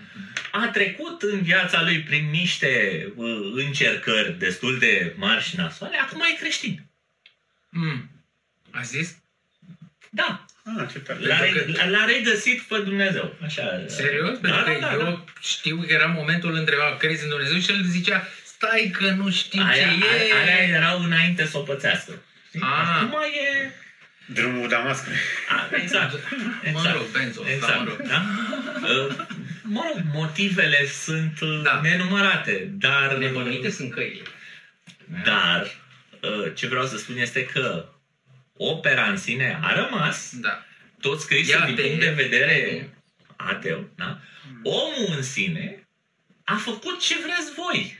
a 0.51 0.67
trecut 0.67 1.21
în 1.21 1.41
viața 1.41 1.83
lui 1.83 2.01
prin 2.01 2.29
niște 2.29 3.03
uh, 3.15 3.51
încercări 3.53 4.39
destul 4.39 4.79
de 4.79 5.13
mari 5.17 5.43
și 5.43 5.55
nasoale, 5.55 5.97
acum 5.97 6.21
e 6.21 6.37
creștin. 6.39 6.85
Mm. 7.69 8.09
A 8.71 8.81
zis? 8.81 9.17
Da, 10.09 10.45
Ah, 10.67 10.85
ce 10.91 10.99
tare. 10.99 11.19
l-a, 11.19 11.35
Pentru 11.35 11.71
re- 11.71 11.89
l-a 11.89 12.05
regăsit 12.05 12.61
pe 12.61 12.77
Dumnezeu. 12.77 13.35
Așa, 13.43 13.83
Serios? 13.87 14.39
Da, 14.39 14.49
Pentru 14.49 14.63
că 14.73 14.79
da, 14.79 14.87
da, 14.87 14.93
eu 14.93 14.99
da. 15.03 15.23
știu 15.41 15.77
că 15.77 15.93
era 15.93 16.05
momentul 16.05 16.53
întreba, 16.55 16.95
crezi 16.97 17.23
în 17.23 17.29
Dumnezeu? 17.29 17.59
Și 17.59 17.71
el 17.71 17.83
zicea, 17.83 18.27
stai 18.43 18.91
că 18.97 19.09
nu 19.09 19.31
știu 19.31 19.61
Aia, 19.63 19.73
ce 19.73 20.05
e. 20.05 20.33
aia, 20.43 20.55
aia 20.55 20.67
erau 20.77 21.03
înainte 21.03 21.45
să 21.45 21.57
o 21.57 21.61
pățească. 21.61 22.11
Știi? 22.47 22.61
Ah. 22.61 23.01
Acum 23.01 23.19
e... 23.21 23.71
Drumul 24.25 24.67
Damascului. 24.69 25.17
A, 25.49 25.75
exact. 25.81 26.13
Mă 26.73 26.91
rog, 26.93 27.05
Benzo, 27.11 27.41
da, 27.43 27.51
exact. 27.51 27.79
mă 27.79 27.85
rog. 27.87 28.07
Da? 28.07 28.21
Uh, 28.87 29.15
Mă 29.67 29.81
rog, 29.93 30.03
motivele 30.13 30.87
sunt 31.03 31.39
uh, 31.41 31.61
Da. 31.63 31.79
nenumărate, 31.83 32.69
dar... 32.71 33.15
Nebănuite 33.17 33.69
sunt 33.69 33.93
căile. 33.93 34.21
Dar 35.23 35.71
uh, 36.21 36.51
ce 36.55 36.67
vreau 36.67 36.85
să 36.85 36.97
spun 36.97 37.17
este 37.17 37.45
că 37.45 37.85
opera 38.57 39.09
în 39.09 39.17
sine 39.17 39.59
a 39.61 39.73
rămas 39.73 40.35
Da. 40.39 40.65
tot 41.01 41.19
scrisă 41.19 41.51
E 41.51 41.65
din 41.65 41.73
ateu. 41.73 41.85
punct 41.85 41.99
de 41.99 42.09
vedere 42.23 42.89
ateu. 43.35 43.89
Da? 43.95 44.19
Omul 44.63 45.13
în 45.15 45.21
sine 45.23 45.87
a 46.43 46.55
făcut 46.55 46.99
ce 46.99 47.15
vreți 47.15 47.53
voi. 47.55 47.97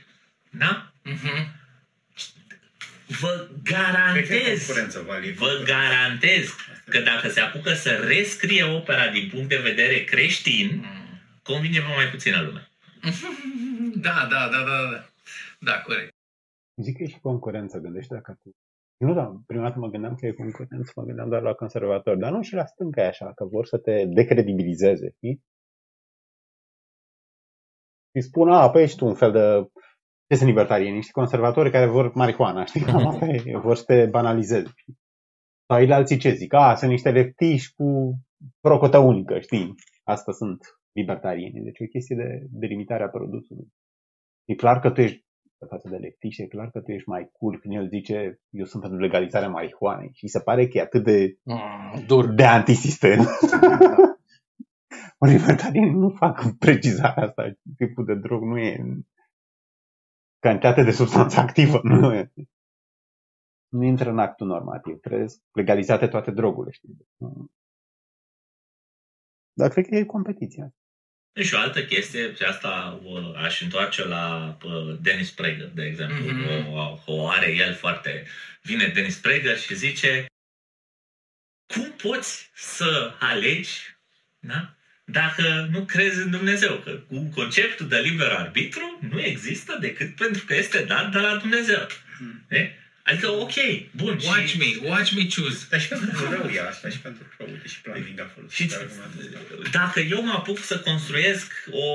Da? 0.50 0.92
Mhm. 1.02 1.54
Vă 3.20 3.48
Cred 3.62 4.26
că 4.26 4.34
e 4.34 4.38
garantez 4.42 4.66
concurență 4.66 5.00
validă. 5.00 5.34
Vă 5.38 5.62
garantez 5.64 6.54
că 6.88 7.00
dacă 7.00 7.28
se 7.28 7.40
apucă 7.40 7.74
să 7.74 7.90
rescrie 7.90 8.62
opera 8.64 9.08
din 9.08 9.28
punct 9.28 9.48
de 9.48 9.56
vedere 9.56 10.04
creștin, 10.04 10.76
Mm. 10.76 11.20
convinge 11.42 11.80
pe 11.80 11.86
mai 11.96 12.08
puțină 12.10 12.40
lume. 12.42 12.68
Da, 13.94 14.26
da, 14.30 14.48
da, 14.48 14.58
da, 14.64 14.90
da. 14.92 15.08
Da, 15.58 15.80
corect. 15.80 16.14
Zic 16.82 16.96
că 16.96 17.02
e 17.02 17.08
și 17.08 17.18
concurență, 17.22 17.78
gândește 17.78 18.14
dacă 18.14 18.38
tu... 18.42 18.56
Nu, 18.96 19.14
da, 19.14 19.40
prima 19.46 19.62
dată 19.62 19.78
mă 19.78 19.88
gândeam 19.88 20.14
că 20.14 20.26
e 20.26 20.32
concurență, 20.32 20.92
mă 20.96 21.02
gândeam 21.02 21.28
doar 21.28 21.42
la 21.42 21.54
conservatori, 21.54 22.18
dar 22.18 22.32
nu 22.32 22.42
și 22.42 22.54
la 22.54 22.66
stânga 22.66 23.02
e 23.02 23.06
așa, 23.06 23.32
că 23.32 23.44
vor 23.44 23.66
să 23.66 23.78
te 23.78 24.04
decredibilizeze, 24.04 25.10
știi? 25.10 25.42
Și 28.14 28.20
spun, 28.20 28.50
a, 28.50 28.70
păi 28.70 28.82
ești 28.82 28.96
tu 28.96 29.06
un 29.06 29.14
fel 29.14 29.32
de... 29.32 29.70
Ce 30.28 30.36
sunt 30.36 30.48
libertarieni? 30.48 30.94
Niște 30.94 31.12
conservatori 31.12 31.70
care 31.70 31.86
vor 31.86 32.12
marihuana, 32.14 32.64
știi? 32.64 32.80
Cam 32.80 33.06
asta 33.08 33.26
e, 33.26 33.56
vor 33.56 33.76
să 33.76 33.84
te 33.84 34.06
banalizeze, 34.06 34.72
știi? 34.76 34.98
Sau 35.68 35.80
ei 35.80 35.92
alții 35.92 36.18
ce 36.18 36.30
zic? 36.30 36.52
A, 36.52 36.74
sunt 36.74 36.90
niște 36.90 37.10
leptiși 37.10 37.74
cu 37.74 38.18
procotă 38.60 38.98
unică, 38.98 39.38
știi? 39.38 39.74
Asta 40.04 40.32
sunt 40.32 40.60
libertarieni. 40.92 41.64
Deci 41.64 41.78
e 41.78 41.84
o 41.84 41.88
chestie 41.88 42.16
de, 42.16 42.46
de 42.50 42.66
limitare 42.66 43.02
a 43.02 43.08
produsului. 43.08 43.68
E 44.44 44.54
clar 44.54 44.80
că 44.80 44.90
tu 44.90 45.00
ești 45.00 45.25
față 45.64 45.88
de 45.88 45.96
leptiș, 45.96 46.38
e 46.38 46.46
clar 46.46 46.70
că 46.70 46.80
tu 46.80 46.90
ești 46.90 47.08
mai 47.08 47.30
cool 47.32 47.58
când 47.60 47.74
el 47.74 47.88
zice 47.88 48.40
eu 48.50 48.64
sunt 48.64 48.82
pentru 48.82 49.00
legalizarea 49.00 49.48
marihuanei 49.48 50.10
și 50.14 50.26
se 50.28 50.40
pare 50.40 50.68
că 50.68 50.78
e 50.78 50.80
atât 50.80 51.04
de, 51.04 51.38
Mm, 51.42 52.04
dur. 52.06 52.34
de 52.34 52.44
antisistem. 52.44 53.18
Libertarienii 55.18 55.90
nu 55.94 56.08
fac 56.08 56.42
precizarea 56.58 57.22
asta. 57.24 57.56
Tipul 57.76 58.04
de 58.04 58.14
drog 58.14 58.42
nu 58.42 58.58
e 58.58 58.78
în 58.80 59.02
cantitate 60.38 60.82
de 60.82 60.90
substanță 60.90 61.40
activă. 61.40 61.80
Nu, 61.82 62.14
e. 62.14 62.32
nu 63.68 63.82
intră 63.84 64.10
în 64.10 64.18
actul 64.18 64.46
normativ. 64.46 65.00
Trebuie 65.00 65.26
legalizate 65.52 66.06
toate 66.06 66.30
drogurile. 66.30 66.72
Știi? 66.72 66.96
Dar 69.52 69.70
cred 69.70 69.86
că 69.86 69.94
e 69.96 70.04
competiția. 70.04 70.74
Și 71.42 71.54
o 71.54 71.58
altă 71.58 71.84
chestie, 71.84 72.34
și 72.34 72.42
asta 72.42 73.00
o, 73.04 73.32
aș 73.36 73.60
întoarce 73.60 74.04
la 74.04 74.56
uh, 74.64 74.96
Dennis 75.00 75.30
Prager, 75.30 75.70
de 75.74 75.84
exemplu. 75.84 76.24
Mhm. 76.24 76.72
O, 76.72 77.02
o 77.04 77.28
are 77.28 77.54
el 77.54 77.74
foarte... 77.74 78.26
Vine 78.62 78.86
Dennis 78.86 79.16
Prager 79.16 79.58
și 79.58 79.74
zice 79.74 80.26
cum 81.66 81.92
poți 81.92 82.50
să 82.54 83.14
alegi 83.18 83.96
da? 84.38 84.74
dacă 85.04 85.68
nu 85.70 85.84
crezi 85.84 86.22
în 86.22 86.30
Dumnezeu? 86.30 86.76
Că 86.76 86.90
cu 86.90 87.30
conceptul 87.34 87.88
de 87.88 87.98
liber 87.98 88.28
arbitru 88.28 88.98
nu 89.10 89.20
există 89.20 89.76
decât 89.80 90.14
pentru 90.14 90.44
că 90.44 90.54
este 90.54 90.84
dat 90.84 91.12
de 91.12 91.18
la 91.18 91.36
Dumnezeu. 91.36 91.86
E? 92.48 92.70
Adică, 93.08 93.28
ok, 93.30 93.52
bun. 93.90 94.18
Watch 94.24 94.46
și, 94.46 94.56
me, 94.58 94.88
watch 94.88 95.10
me 95.10 95.26
choose. 95.34 95.66
Dar 95.70 95.80
și 95.80 95.88
pentru 95.88 96.28
rău 96.34 96.50
e 96.54 96.60
asta, 96.68 96.88
și 96.88 96.98
pentru 96.98 97.22
rău. 97.38 97.48
Uite, 97.48 97.68
și 97.68 97.80
planning 97.80 98.20
a 98.20 98.30
folosit 98.34 98.70
Și 98.70 98.76
argumentul 98.78 99.60
ăsta. 99.64 99.78
dacă 99.78 100.00
eu 100.00 100.22
mă 100.24 100.32
apuc 100.32 100.58
să 100.64 100.78
construiesc 100.78 101.52
o, 101.70 101.86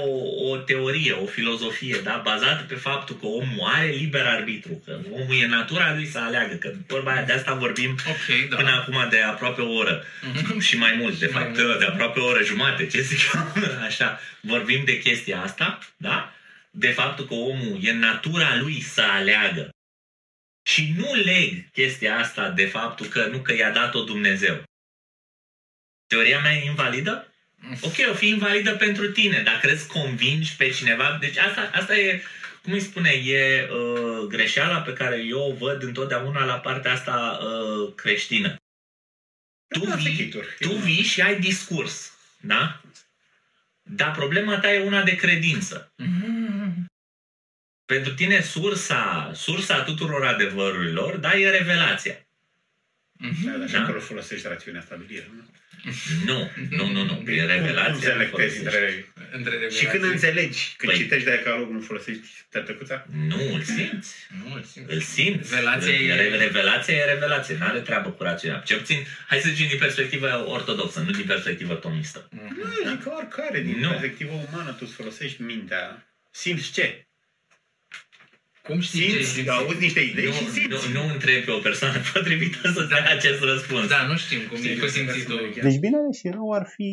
o 0.49 0.57
teorie, 0.57 1.11
o 1.11 1.25
filozofie, 1.25 1.99
da, 2.03 2.21
bazată 2.23 2.63
pe 2.67 2.75
faptul 2.75 3.15
că 3.19 3.25
omul 3.25 3.67
are 3.73 3.85
liber 3.87 4.25
arbitru, 4.25 4.81
că 4.85 4.99
omul 5.11 5.35
e 5.41 5.47
natura 5.47 5.93
lui 5.93 6.05
să 6.07 6.17
aleagă, 6.19 6.55
că 6.55 6.71
vorba 6.87 7.11
aia, 7.11 7.23
de 7.23 7.33
asta 7.33 7.53
vorbim 7.53 7.89
Ok, 8.09 8.49
da. 8.49 8.55
până 8.55 8.69
acum 8.71 9.07
de 9.09 9.19
aproape 9.21 9.61
o 9.61 9.73
oră 9.73 10.03
Mhm. 10.33 10.59
și 10.59 10.77
mai 10.77 10.95
mult, 10.99 11.19
de 11.19 11.25
Și 11.27 11.33
mai 11.33 11.43
fapt, 11.43 11.57
mult. 11.57 11.79
de 11.79 11.85
aproape 11.85 12.19
o 12.19 12.25
oră 12.25 12.43
jumate, 12.43 12.87
ce 12.87 13.01
zic 13.01 13.19
eu, 13.33 13.41
așa, 13.87 14.19
vorbim 14.41 14.81
de 14.85 14.97
chestia 14.99 15.41
asta, 15.41 15.79
da? 15.97 16.33
De 16.71 16.87
faptul 16.87 17.25
că 17.27 17.33
omul 17.33 17.79
e 17.81 17.93
natura 17.93 18.57
lui 18.61 18.81
să 18.81 19.01
aleagă. 19.01 19.69
Și 20.63 20.93
nu 20.97 21.13
leg 21.13 21.69
chestia 21.71 22.17
asta 22.17 22.49
de 22.49 22.65
faptul 22.65 23.05
că 23.05 23.25
nu 23.25 23.39
că 23.41 23.53
i-a 23.53 23.71
dat-o 23.71 24.03
Dumnezeu. 24.03 24.63
Teoria 26.07 26.39
mea 26.39 26.53
e 26.53 26.65
invalidă? 26.65 27.25
Ok, 27.81 27.95
o 28.09 28.13
fi 28.13 28.27
invalidă 28.27 28.75
pentru 28.75 29.11
tine, 29.11 29.41
dar 29.41 29.59
crezi 29.59 29.87
convingi 29.87 30.55
pe 30.55 30.69
cineva? 30.69 31.17
Deci 31.19 31.37
asta, 31.37 31.69
asta 31.73 31.97
e, 31.97 32.21
cum 32.63 32.73
îi 32.73 32.79
spune, 32.79 33.09
e 33.09 33.69
uh, 33.71 34.27
greșeala 34.27 34.81
pe 34.81 34.93
care 34.93 35.17
eu 35.17 35.39
o 35.39 35.53
văd 35.53 35.83
întotdeauna 35.83 36.45
la 36.45 36.59
partea 36.59 36.91
asta 36.91 37.39
uh, 37.41 37.93
creștină. 37.95 38.55
Tu 39.67 39.85
Da, 39.85 39.95
vii, 39.95 40.03
sechituri. 40.15 40.47
tu 40.59 40.73
vii 40.73 41.03
și 41.03 41.21
ai 41.21 41.39
discurs, 41.39 42.13
da? 42.39 42.81
Dar 43.81 44.11
problema 44.11 44.59
ta 44.59 44.73
e 44.73 44.79
una 44.79 45.03
de 45.03 45.15
credință. 45.15 45.93
Mhm. 45.95 46.40
Pentru 47.93 48.13
tine 48.13 48.41
sursa, 48.41 49.31
sursa 49.35 49.83
tuturor 49.83 50.25
adevărurilor, 50.25 51.15
da, 51.15 51.37
e 51.37 51.49
revelația. 51.49 52.15
Mhm. 53.11 53.45
Da, 53.45 53.51
dar 53.57 53.67
și 53.67 53.73
Da? 53.73 53.81
acolo 53.81 53.99
folosești 53.99 54.47
rațiunea 54.47 54.81
stabilire. 54.81 55.27
nu? 55.35 55.43
Nu, 56.25 56.49
nu, 56.69 56.85
nu, 56.91 57.03
nu. 57.03 57.31
E 57.31 57.37
Cum- 57.37 57.47
revelația. 57.47 57.91
Cum 57.91 58.01
selectezi 58.01 58.57
folosești. 58.57 58.57
între... 58.57 59.05
Între 59.31 59.69
Și 59.69 59.85
când 59.85 60.03
revelații. 60.03 60.13
înțelegi, 60.13 60.73
când 60.77 60.91
Păi- 60.91 60.95
citești 60.95 61.25
de 61.25 61.31
decalog, 61.35 61.69
nu 61.69 61.79
folosești 61.79 62.27
tătăcuța? 62.49 63.05
Nu, 63.27 63.53
îl 63.53 63.61
simți. 63.63 64.15
Nu, 64.43 64.53
îl 64.55 64.63
simți. 64.63 64.93
Îl 64.93 65.01
simți. 65.01 65.49
Revelația 65.55 65.93
e- 65.93 66.15
Re- 66.15 66.37
Revelația 66.37 66.93
e 66.95 67.03
revelație. 67.13 67.55
Nu 67.59 67.65
are 67.65 67.79
treabă 67.79 68.09
cu 68.09 68.23
rațiunea. 68.23 68.59
Ce 68.59 68.75
puțin, 68.75 68.97
hai 69.27 69.39
să 69.39 69.49
zicem 69.49 69.67
din 69.67 69.77
perspectivă 69.77 70.43
ortodoxă, 70.47 70.99
nu 70.99 71.11
din 71.11 71.25
perspectivă 71.25 71.73
tomistă. 71.73 72.27
Mhm. 72.31 72.55
Nu, 72.57 72.89
zic 72.91 73.03
că 73.03 73.09
oricare, 73.17 73.61
din 73.61 73.79
Nu. 73.79 73.89
perspectivă 73.89 74.31
umană, 74.51 74.71
tu 74.71 74.83
îți 74.87 74.93
folosești 74.93 75.41
mintea. 75.41 76.07
Simți 76.31 76.71
ce? 76.71 77.05
Cum 78.67 78.79
știi 78.79 78.99
ce 79.01 79.07
Simți, 79.11 79.29
simți? 79.33 79.49
auzi 79.49 79.79
niște 79.87 79.99
idei 79.99 80.25
Nu, 80.25 80.31
și 80.31 80.45
simți. 80.49 80.91
nu, 80.93 80.99
nu 80.99 81.03
întrebi 81.13 81.45
pe 81.45 81.51
o 81.51 81.59
persoană 81.67 81.97
potrivită 82.13 82.67
să 82.75 82.81
dea 82.91 83.03
acest 83.17 83.39
răspuns. 83.51 83.87
Da, 83.93 83.99
nu 84.09 84.15
știm 84.23 84.41
cum 84.47 84.57
e 84.57 84.59
Știi, 84.59 84.77
cu 84.77 84.85
eu 84.87 84.93
simțitul. 84.97 85.35
trebuie 85.37 85.53
să 85.63 85.67
Deci 85.67 85.79
binele 85.85 86.11
și 86.19 86.27
rău 86.37 86.51
ar 86.59 86.65
fi 86.75 86.89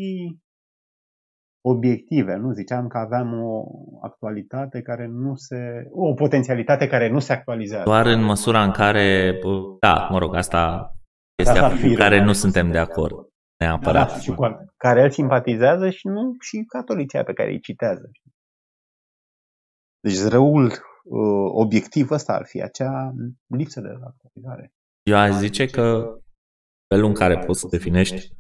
obiective, 1.73 2.35
nu? 2.35 2.53
Ziceam 2.53 2.89
că 2.89 2.99
aveam 2.99 3.29
o 3.43 3.65
actualitate 4.03 4.83
care 4.83 5.07
nu 5.07 5.35
se... 5.37 5.57
o 5.91 6.15
potențialitate 6.15 6.87
care 6.87 7.09
nu 7.09 7.19
se 7.19 7.33
actualizează. 7.33 7.85
Doar 7.85 8.07
în 8.07 8.23
măsura 8.23 8.63
în 8.65 8.71
care, 8.71 9.39
bă, 9.43 9.77
da, 9.81 10.09
mă 10.11 10.19
rog, 10.19 10.35
asta 10.35 10.93
este 11.43 11.53
Asta 11.53 11.65
ar 11.67 11.71
cu 11.73 11.77
fi 11.79 11.95
care 11.95 12.17
rău. 12.17 12.25
nu 12.25 12.33
suntem 12.33 12.71
de 12.71 12.79
acord 12.79 13.15
neapărat. 13.61 14.09
Da, 14.13 14.19
și 14.21 14.31
cu 14.31 14.45
al- 14.45 14.73
care 14.77 15.01
el 15.01 15.11
simpatizează 15.11 15.91
și 15.91 16.07
nu 16.07 16.37
și 16.41 16.65
catolicii 16.69 17.25
pe 17.25 17.33
care 17.33 17.51
îi 17.51 17.61
citează. 17.61 18.11
Deci 20.01 20.21
răul 20.23 20.65
uh, 20.65 20.77
obiectiv 21.53 22.11
ăsta 22.11 22.33
ar 22.33 22.47
fi 22.47 22.63
acea 22.63 23.15
lipsă 23.47 23.81
de 23.81 23.89
actualizare. 23.89 24.73
Eu 25.03 25.17
aș 25.17 25.35
zice 25.35 25.67
că 25.67 26.17
felul 26.95 27.09
în 27.09 27.15
care 27.15 27.39
poți 27.39 27.61
să 27.61 27.67
definești 27.71 28.37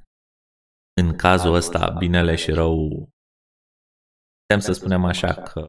în 1.00 1.16
cazul 1.16 1.54
ăsta 1.54 1.94
binele 1.98 2.34
și 2.34 2.50
rău, 2.50 2.88
putem 4.40 4.60
să 4.60 4.72
spunem 4.72 5.04
așa 5.04 5.34
că 5.34 5.66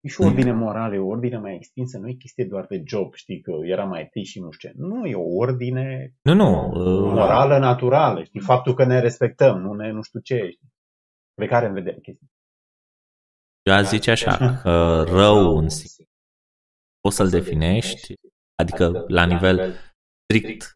E 0.00 0.08
și 0.08 0.20
o 0.20 0.26
ordine 0.26 0.52
morală, 0.52 0.94
e 0.94 0.98
o 0.98 1.06
ordine 1.06 1.38
mai 1.38 1.54
extinsă, 1.54 1.98
nu 1.98 2.08
e 2.08 2.12
chestie 2.12 2.44
doar 2.44 2.66
de 2.66 2.82
job, 2.86 3.14
știi, 3.14 3.40
că 3.40 3.52
era 3.62 3.84
mai 3.84 4.02
întâi 4.02 4.24
și 4.24 4.40
nu 4.40 4.50
știu 4.50 4.68
ce. 4.68 4.74
Nu, 4.78 5.06
e 5.06 5.14
o 5.14 5.34
ordine 5.34 6.14
nu, 6.22 6.34
nu, 6.34 6.66
uh, 6.66 7.12
morală 7.12 7.58
naturală, 7.58 8.22
știi, 8.22 8.40
faptul 8.40 8.74
că 8.74 8.84
ne 8.84 9.00
respectăm, 9.00 9.60
nu 9.60 9.72
ne 9.72 9.90
nu 9.90 10.02
știu 10.02 10.20
ce, 10.20 10.48
știi. 10.50 10.72
Pe 11.34 11.46
care 11.46 11.66
în 11.66 11.72
vedere 11.72 11.98
chestia. 12.00 12.28
Eu 13.62 13.74
aș 13.74 13.86
zice 13.86 14.10
așa 14.10 14.60
că 14.62 15.04
rău 15.08 15.56
în 15.56 15.68
sine 15.68 16.04
poți 17.00 17.16
să-l 17.16 17.28
definești, 17.28 18.14
adică 18.62 19.04
la 19.08 19.24
nivel 19.24 19.74
strict. 20.22 20.72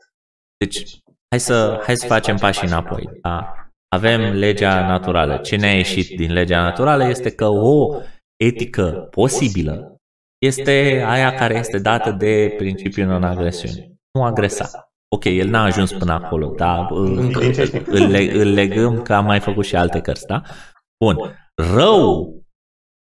Deci, 0.65 0.99
hai 1.31 1.41
să, 1.41 1.81
hai 1.85 1.97
să 1.97 2.07
facem 2.07 2.37
pași 2.37 2.65
înapoi. 2.65 3.09
Da? 3.23 3.55
Avem 3.89 4.21
legea 4.21 4.87
naturală. 4.87 5.37
Ce 5.37 5.57
ne-a 5.57 5.77
ieșit 5.77 6.17
din 6.17 6.33
legea 6.33 6.63
naturală 6.63 7.05
este 7.09 7.31
că 7.31 7.47
o 7.47 8.01
etică 8.45 9.07
posibilă 9.11 9.97
este 10.39 11.05
aia 11.07 11.35
care 11.35 11.55
este 11.55 11.79
dată 11.79 12.11
de 12.11 12.55
principiul 12.57 13.07
non-agresiunii. 13.07 13.95
Nu 14.13 14.25
agresa. 14.25 14.89
Ok, 15.15 15.25
el 15.25 15.49
n-a 15.49 15.63
ajuns 15.63 15.93
până 15.93 16.13
acolo, 16.13 16.55
dar 16.57 16.87
îl, 16.91 17.19
îl, 17.87 18.07
le- 18.11 18.33
îl 18.33 18.53
legăm 18.53 19.03
că 19.03 19.15
am 19.15 19.25
mai 19.25 19.41
făcut 19.41 19.65
și 19.65 19.77
alte 19.77 20.01
cărți, 20.01 20.27
da? 20.27 20.43
Bun. 21.05 21.17
Rău 21.75 22.35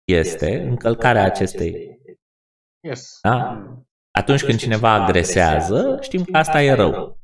este 0.07 0.61
încălcarea 0.61 1.23
acestei. 1.23 1.99
Yes. 2.88 3.19
Da? 3.21 3.63
Atunci 4.11 4.43
când 4.43 4.59
cineva 4.59 4.89
agresează, 4.89 5.97
știm 6.01 6.23
că 6.23 6.38
asta 6.38 6.61
e 6.63 6.73
rău. 6.73 7.19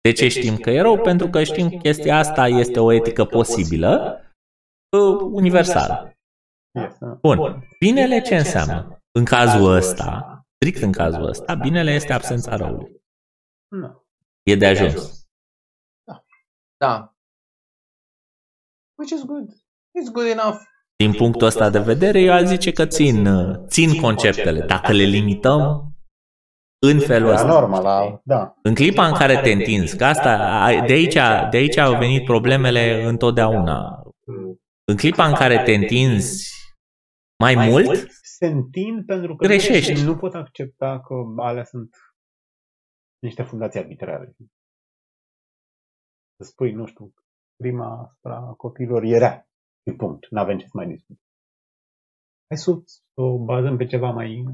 De 0.00 0.12
ce 0.12 0.28
știm 0.28 0.56
că 0.56 0.70
e 0.70 0.80
rău? 0.80 0.98
Pentru 0.98 1.28
că 1.28 1.42
știm 1.42 1.70
că 1.70 1.76
chestia 1.76 2.18
asta 2.18 2.46
este 2.48 2.80
o 2.80 2.92
etică 2.92 3.24
posibilă, 3.24 4.20
uh, 4.96 5.20
universală. 5.32 6.12
Yes, 6.78 6.98
da. 6.98 7.06
Bun. 7.06 7.68
Binele 7.78 8.20
ce 8.20 8.36
înseamnă? 8.36 9.02
În 9.18 9.24
cazul 9.24 9.74
ăsta, 9.74 10.40
strict 10.54 10.82
în 10.82 10.92
cazul 10.92 11.24
ăsta, 11.28 11.54
binele 11.54 11.90
este 11.90 12.12
absența 12.12 12.56
răului. 12.56 13.02
Nu. 13.68 14.04
E 14.42 14.54
de 14.54 14.66
ajuns. 14.66 15.26
Da. 16.76 17.14
Which 18.98 19.12
is 19.12 19.24
good. 19.24 19.48
It's 19.98 20.12
good 20.12 20.26
enough. 20.26 20.60
Din 21.02 21.12
punctul 21.12 21.46
ăsta 21.46 21.70
de 21.70 21.78
vedere, 21.78 22.20
eu 22.20 22.32
aș 22.32 22.42
zice 22.42 22.72
că 22.72 22.86
țin, 22.86 23.26
uh, 23.26 23.56
țin 23.66 24.00
conceptele. 24.00 24.60
Dacă 24.66 24.92
le 24.92 25.02
limităm 25.02 25.92
în 26.78 27.00
felul 27.00 27.28
La 27.28 27.34
ăsta. 27.34 27.46
norma, 27.46 27.80
la, 27.80 28.20
da. 28.24 28.54
În 28.62 28.74
clipa 28.74 29.06
în 29.06 29.14
care 29.14 29.40
te 29.40 29.50
întinzi, 29.52 29.96
că 29.96 30.04
asta, 30.04 30.62
ai- 30.64 30.86
de 30.86 30.92
aici, 30.92 31.14
de 31.50 31.56
aici 31.56 31.76
au 31.76 31.98
venit 31.98 32.24
problemele 32.24 33.02
întotdeauna. 33.04 34.02
În 34.84 34.96
clipa 34.96 35.26
în 35.26 35.34
care 35.34 35.62
te 35.64 35.72
întinzi 35.74 36.50
mai 37.38 37.54
mult, 37.70 38.10
Se 38.22 38.46
întind 38.46 39.04
pentru 39.06 39.36
că 39.36 39.46
Greșești. 39.46 40.02
nu 40.04 40.16
pot 40.16 40.34
accepta 40.34 41.00
că 41.00 41.14
alea 41.42 41.64
sunt 41.64 41.96
niște 43.18 43.42
fundații 43.42 43.80
arbitrare. 43.80 44.32
Să 46.36 46.44
spui, 46.48 46.72
nu 46.72 46.86
știu, 46.86 47.12
prima 47.56 48.02
asupra 48.02 48.38
copiilor 48.56 49.02
era. 49.02 49.46
Și 49.84 49.96
punct. 49.96 50.26
Nu 50.30 50.40
avem 50.40 50.58
ce 50.58 50.64
să 50.66 50.72
mai 50.74 50.86
discutăm. 50.86 51.24
Hai 52.48 52.58
să 52.58 52.70
o- 52.70 52.82
să 52.86 53.20
o 53.20 53.44
bazăm 53.44 53.76
pe 53.76 53.86
ceva 53.86 54.10
mai 54.10 54.44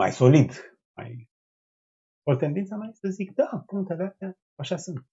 mai 0.00 0.12
solid. 0.12 0.50
Mai... 0.96 1.30
O 2.22 2.34
tendință 2.36 2.74
mai 2.74 2.90
să 2.92 3.08
zic, 3.08 3.32
da, 3.34 3.62
punctele 3.66 4.04
astea 4.04 4.38
așa 4.54 4.76
sunt. 4.76 5.06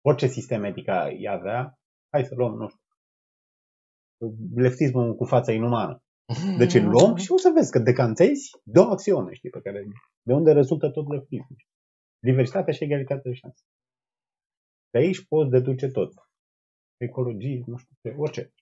Orice 0.00 0.26
sistem 0.26 0.64
etic 0.64 0.88
ai 0.88 1.26
avea, 1.30 1.78
hai 2.12 2.24
să 2.24 2.34
luăm, 2.34 2.54
nu 2.54 2.68
știu, 2.68 2.80
leftismul 4.54 5.14
cu 5.14 5.24
fața 5.24 5.52
inumană. 5.52 6.02
Deci 6.58 6.74
îl 6.74 6.88
luăm 6.88 7.16
și 7.16 7.32
o 7.32 7.36
să 7.36 7.50
vezi 7.54 7.70
că 7.70 7.78
decanțezi 7.78 8.50
două 8.64 8.90
axiome, 8.92 9.34
știi, 9.34 9.50
pe 9.50 9.60
care, 9.60 9.84
de 10.26 10.32
unde 10.32 10.52
rezultă 10.52 10.90
tot 10.90 11.06
leftismul. 11.08 11.56
Diversitatea 12.18 12.72
și 12.72 12.84
egalitatea 12.84 13.30
de 13.30 13.36
șanse. 13.36 13.62
De 14.92 14.98
aici 14.98 15.26
poți 15.26 15.50
deduce 15.50 15.86
tot. 15.88 16.12
Ecologie, 16.96 17.62
nu 17.66 17.76
știu 17.76 17.96
ce, 18.02 18.14
orice. 18.16 18.52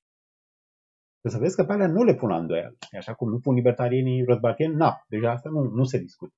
Să 1.23 1.29
să 1.29 1.39
vezi 1.39 1.57
că 1.57 1.65
pe 1.65 1.73
alea 1.73 1.87
nu 1.87 2.05
le 2.05 2.15
pun 2.15 2.29
la 2.29 2.37
îndoială. 2.37 2.77
E 2.91 2.99
Așa 2.99 3.15
cum 3.15 3.29
nu 3.31 3.39
pun 3.39 3.55
libertarienii 3.55 4.25
răzbatieni, 4.25 4.75
na, 4.75 5.05
deja 5.09 5.31
asta 5.31 5.49
nu, 5.49 5.63
nu 5.63 5.85
se 5.85 5.99
discută. 5.99 6.35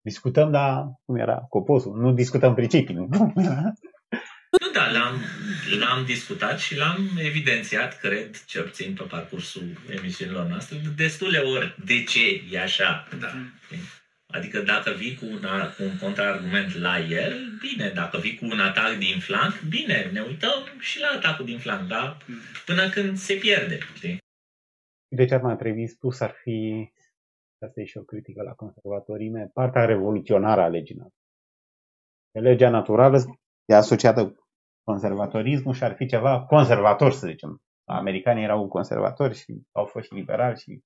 Discutăm, 0.00 0.50
dar 0.50 0.86
cum 1.04 1.16
era 1.16 1.36
coposul? 1.36 1.96
Nu 1.96 2.12
discutăm 2.12 2.54
principii, 2.54 2.94
nu? 2.94 3.08
Nu, 4.60 4.70
da, 4.72 4.90
l-am, 4.90 5.14
l-am 5.78 6.04
discutat 6.04 6.58
și 6.58 6.76
l-am 6.76 7.10
evidențiat, 7.16 7.98
cred, 7.98 8.44
cel 8.44 8.62
puțin 8.62 8.94
pe 8.94 9.02
parcursul 9.02 9.62
emisiunilor 9.98 10.46
noastre, 10.46 10.78
de 10.78 10.88
destule 10.96 11.38
ori 11.38 11.76
de 11.84 12.04
ce 12.04 12.42
e 12.50 12.60
așa. 12.60 13.08
Da. 13.20 13.28
Adică 14.36 14.60
dacă 14.60 14.90
vii 14.90 15.14
cu 15.16 15.24
un, 15.24 15.40
cu 15.76 15.82
un 15.82 15.98
contraargument 15.98 16.74
la 16.74 16.98
el, 16.98 17.34
bine, 17.60 17.90
dacă 17.94 18.18
vii 18.18 18.38
cu 18.38 18.44
un 18.44 18.60
atac 18.60 18.92
din 18.98 19.18
flanc, 19.20 19.52
bine, 19.68 20.10
ne 20.12 20.20
uităm 20.20 20.58
și 20.80 21.00
la 21.00 21.08
atacul 21.16 21.44
din 21.44 21.58
flanc, 21.58 21.88
da? 21.88 22.16
Până 22.66 22.88
când 22.88 23.16
se 23.16 23.34
pierde, 23.34 23.78
știi? 23.94 24.18
De 25.08 25.24
ce 25.24 25.34
ar 25.34 25.40
mai 25.40 25.56
trebui 25.56 25.86
spus 25.86 26.20
ar 26.20 26.34
fi, 26.42 26.88
asta 27.64 27.80
e 27.80 27.84
și 27.84 27.98
o 27.98 28.02
critică 28.02 28.42
la 28.42 28.52
conservatorime, 28.52 29.50
partea 29.52 29.84
revoluționară 29.84 30.60
a 30.60 30.68
legii 30.68 30.94
naturale. 30.94 31.16
Legea 32.48 32.70
naturală 32.70 33.18
e 33.64 33.74
asociată 33.74 34.26
cu 34.26 34.48
conservatorismul 34.82 35.74
și 35.74 35.84
ar 35.84 35.94
fi 35.94 36.06
ceva 36.06 36.44
conservator, 36.44 37.12
să 37.12 37.26
zicem. 37.26 37.62
Americanii 37.84 38.44
erau 38.44 38.68
conservatori 38.68 39.34
și 39.34 39.62
au 39.72 39.84
fost 39.84 40.06
și 40.06 40.14
liberali 40.14 40.58
și 40.58 40.82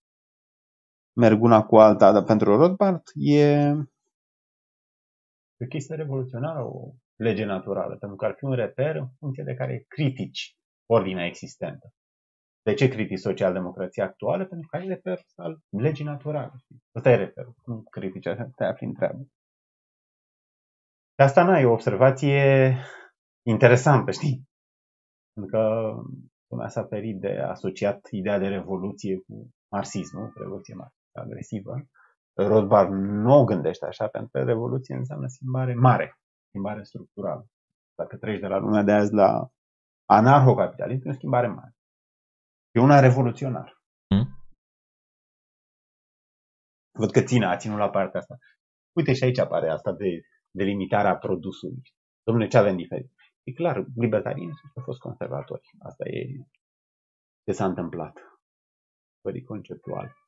merg 1.13 1.43
una 1.43 1.63
cu 1.63 1.77
alta, 1.77 2.13
dar 2.13 2.25
pentru 2.25 2.57
Rothbard 2.57 3.03
e 3.15 3.73
o 5.61 5.67
chestie 5.69 5.95
revoluționară, 5.95 6.65
o 6.65 6.93
lege 7.17 7.45
naturală, 7.45 7.97
pentru 7.97 8.17
că 8.17 8.25
ar 8.25 8.35
fi 8.37 8.45
un 8.45 8.55
reper 8.55 8.97
în 8.97 9.09
funcție 9.19 9.45
de 9.45 9.55
care 9.55 9.85
critici 9.89 10.57
ordinea 10.87 11.27
existentă. 11.27 11.93
De 12.63 12.75
ce 12.75 12.89
critici 12.89 13.19
social-democrația 13.19 14.05
actuală? 14.05 14.45
Pentru 14.47 14.69
că 14.69 14.77
ai 14.77 14.87
reper 14.87 15.21
al 15.37 15.59
legii 15.69 16.05
naturale. 16.05 16.53
Ăsta 16.95 17.11
e 17.11 17.17
reperul. 17.17 17.55
Nu 17.65 17.83
critici, 17.91 18.29
te 18.57 18.65
afli 18.65 18.87
în 18.87 18.95
treabă. 18.95 19.27
De 21.15 21.23
asta 21.23 21.45
n-ai 21.45 21.65
o 21.65 21.73
observație 21.73 22.77
interesantă, 23.47 24.11
știi? 24.11 24.49
Pentru 25.33 25.57
că 25.57 25.93
lumea 26.47 26.69
s-a 26.69 26.85
ferit 26.85 27.21
de 27.21 27.39
asociat 27.39 28.09
ideea 28.11 28.39
de 28.39 28.49
revoluție 28.49 29.17
cu 29.17 29.49
marxismul, 29.71 30.33
revoluție 30.35 30.75
agresivă. 31.19 31.87
Rothbard 32.35 32.91
nu 32.93 33.33
o 33.39 33.45
gândește 33.45 33.87
așa, 33.87 34.07
pentru 34.09 34.31
că 34.31 34.43
revoluție 34.43 34.95
înseamnă 34.95 35.27
schimbare 35.27 35.75
mare, 35.75 36.19
schimbare 36.49 36.83
structurală. 36.83 37.47
Dacă 37.95 38.17
treci 38.17 38.41
de 38.41 38.47
la 38.47 38.59
lumea 38.59 38.83
de 38.83 38.93
azi 38.93 39.13
la 39.13 39.49
anarhocapitalism, 40.09 41.07
e 41.07 41.11
o 41.11 41.15
schimbare 41.15 41.49
mare. 41.49 41.77
E 42.71 42.81
una 42.81 43.01
revoluționară. 43.01 43.83
Mm. 44.15 44.27
Văd 46.99 47.11
că 47.11 47.23
ține, 47.23 47.47
a 47.47 47.57
ținut 47.57 47.79
la 47.79 47.91
partea 47.91 48.21
asta. 48.21 48.37
Uite 48.97 49.13
și 49.13 49.25
aici 49.25 49.39
apare 49.39 49.71
asta 49.71 49.93
de 49.93 50.21
delimitarea 50.51 51.17
produsului. 51.17 51.83
Domnule, 52.23 52.49
ce 52.49 52.59
avem 52.59 52.77
diferit? 52.77 53.13
E 53.43 53.53
clar, 53.53 53.85
libertarienii 53.95 54.61
au 54.75 54.83
fost 54.83 54.99
conservatori. 54.99 55.69
Asta 55.79 56.05
e 56.09 56.47
ce 57.45 57.53
s-a 57.53 57.65
întâmplat. 57.65 58.17
Pării 59.21 59.45
conceptual. 59.45 60.22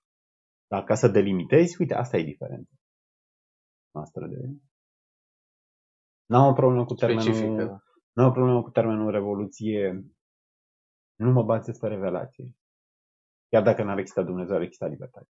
Dar 0.74 0.84
ca 0.84 0.94
să 0.94 1.08
delimitezi, 1.08 1.76
uite, 1.78 1.94
asta 1.94 2.16
e 2.16 2.22
diferența 2.22 2.74
noastră 3.94 4.26
de... 4.26 4.38
N-am 6.30 6.46
o 6.46 6.52
problemă 6.52 6.84
cu 6.84 6.94
termenul... 6.94 7.56
Da. 7.56 7.78
N-am 8.12 8.28
o 8.28 8.32
problemă 8.32 8.62
cu 8.62 8.70
termenul 8.70 9.10
revoluție. 9.10 10.04
Nu 11.14 11.30
mă 11.30 11.42
bazez 11.42 11.78
pe 11.78 11.88
revelație. 11.88 12.44
Chiar 13.48 13.62
dacă 13.62 13.82
n-ar 13.82 13.98
exista 13.98 14.22
Dumnezeu, 14.22 14.56
ar 14.56 14.62
exista 14.62 14.86
libertate. 14.86 15.28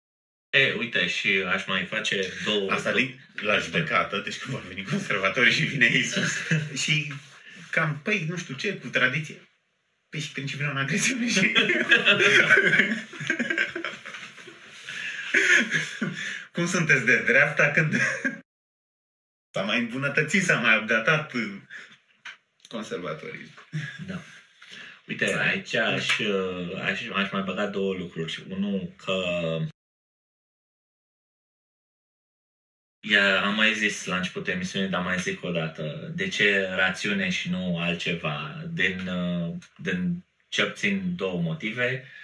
E, 0.51 0.75
uite, 0.79 1.07
și 1.07 1.29
aș 1.29 1.67
mai 1.67 1.85
face 1.85 2.21
două... 2.45 2.71
Asta 2.71 2.93
din 2.93 3.15
la 3.43 3.59
judecată, 3.59 4.21
deci 4.21 4.39
când 4.39 4.57
vor 4.57 4.67
veni 4.67 4.85
conservatorii 4.85 5.53
și 5.53 5.65
vine 5.65 5.87
Iisus 5.87 6.33
și 6.83 7.13
cam, 7.71 8.01
păi, 8.03 8.27
nu 8.29 8.37
știu 8.37 8.55
ce, 8.55 8.79
cu 8.79 8.89
tradiție. 8.89 9.49
Păi 10.09 10.21
și 10.21 10.33
principiul 10.33 10.71
în 10.71 10.77
agresiune 10.77 11.29
și... 11.29 11.53
Cum 16.53 16.67
sunteți 16.67 17.05
de 17.05 17.23
dreapta 17.23 17.71
când 17.71 17.95
s-a 19.55 19.63
mai 19.63 19.79
îmbunătățit, 19.79 20.43
s-a 20.43 20.61
mai 20.61 20.79
updatat 20.79 21.33
conservatorii? 22.69 23.55
Da. 24.07 24.21
Uite, 25.07 25.39
aici 25.39 25.75
aș, 25.75 26.21
aș, 26.85 27.09
aș 27.09 27.31
mai 27.31 27.43
băga 27.43 27.67
două 27.67 27.95
lucruri. 27.95 28.45
Unul, 28.49 28.93
că 28.97 29.23
Ia, 33.07 33.43
am 33.43 33.55
mai 33.55 33.75
zis 33.75 34.05
la 34.05 34.17
începutul 34.17 34.53
emisiunii, 34.53 34.89
dar 34.89 35.03
mai 35.03 35.19
zic 35.19 35.43
o 35.43 35.51
dată. 35.51 36.13
De 36.15 36.29
ce 36.29 36.69
rațiune 36.75 37.31
și 37.31 37.51
nu 37.51 37.79
altceva? 37.79 38.65
Din, 38.73 39.11
din 39.77 40.25
ce 40.49 40.65
puțin 40.65 41.17
două 41.17 41.41
motive. 41.41 42.05
Uh, 42.05 42.24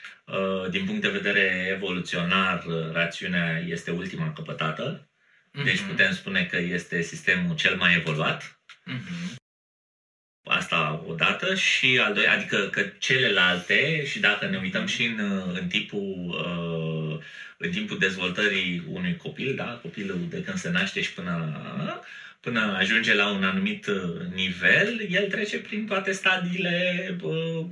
din 0.70 0.84
punct 0.84 1.02
de 1.02 1.08
vedere 1.08 1.68
evoluționar, 1.76 2.64
rațiunea 2.92 3.58
este 3.66 3.90
ultima 3.90 4.32
căpătată. 4.32 5.08
Uh-huh. 5.50 5.64
Deci 5.64 5.80
putem 5.80 6.12
spune 6.12 6.44
că 6.44 6.56
este 6.56 7.02
sistemul 7.02 7.56
cel 7.56 7.76
mai 7.76 7.94
evoluat. 7.94 8.60
Uh-huh. 8.86 9.34
Asta 10.44 11.04
odată 11.06 11.54
și 11.54 12.00
al 12.04 12.14
doilea, 12.14 12.32
adică 12.32 12.68
că 12.72 12.82
celelalte, 12.98 14.04
și 14.04 14.20
dacă 14.20 14.46
ne 14.46 14.58
uităm 14.58 14.86
și 14.86 15.04
în, 15.04 15.42
în 15.54 15.66
tipul 15.66 16.28
uh, 16.28 17.24
în 17.62 17.70
timpul 17.70 17.98
dezvoltării 17.98 18.82
unui 18.88 19.16
copil, 19.16 19.54
da, 19.54 19.78
copilul 19.82 20.26
de 20.28 20.42
când 20.42 20.56
se 20.56 20.70
naște 20.70 21.02
și 21.02 21.12
până, 21.12 21.54
până 22.40 22.76
ajunge 22.78 23.14
la 23.14 23.28
un 23.28 23.44
anumit 23.44 23.86
nivel, 24.34 25.06
el 25.10 25.28
trece 25.28 25.58
prin 25.58 25.86
toate 25.86 26.12
stadiile 26.12 27.16
uh, 27.22 27.66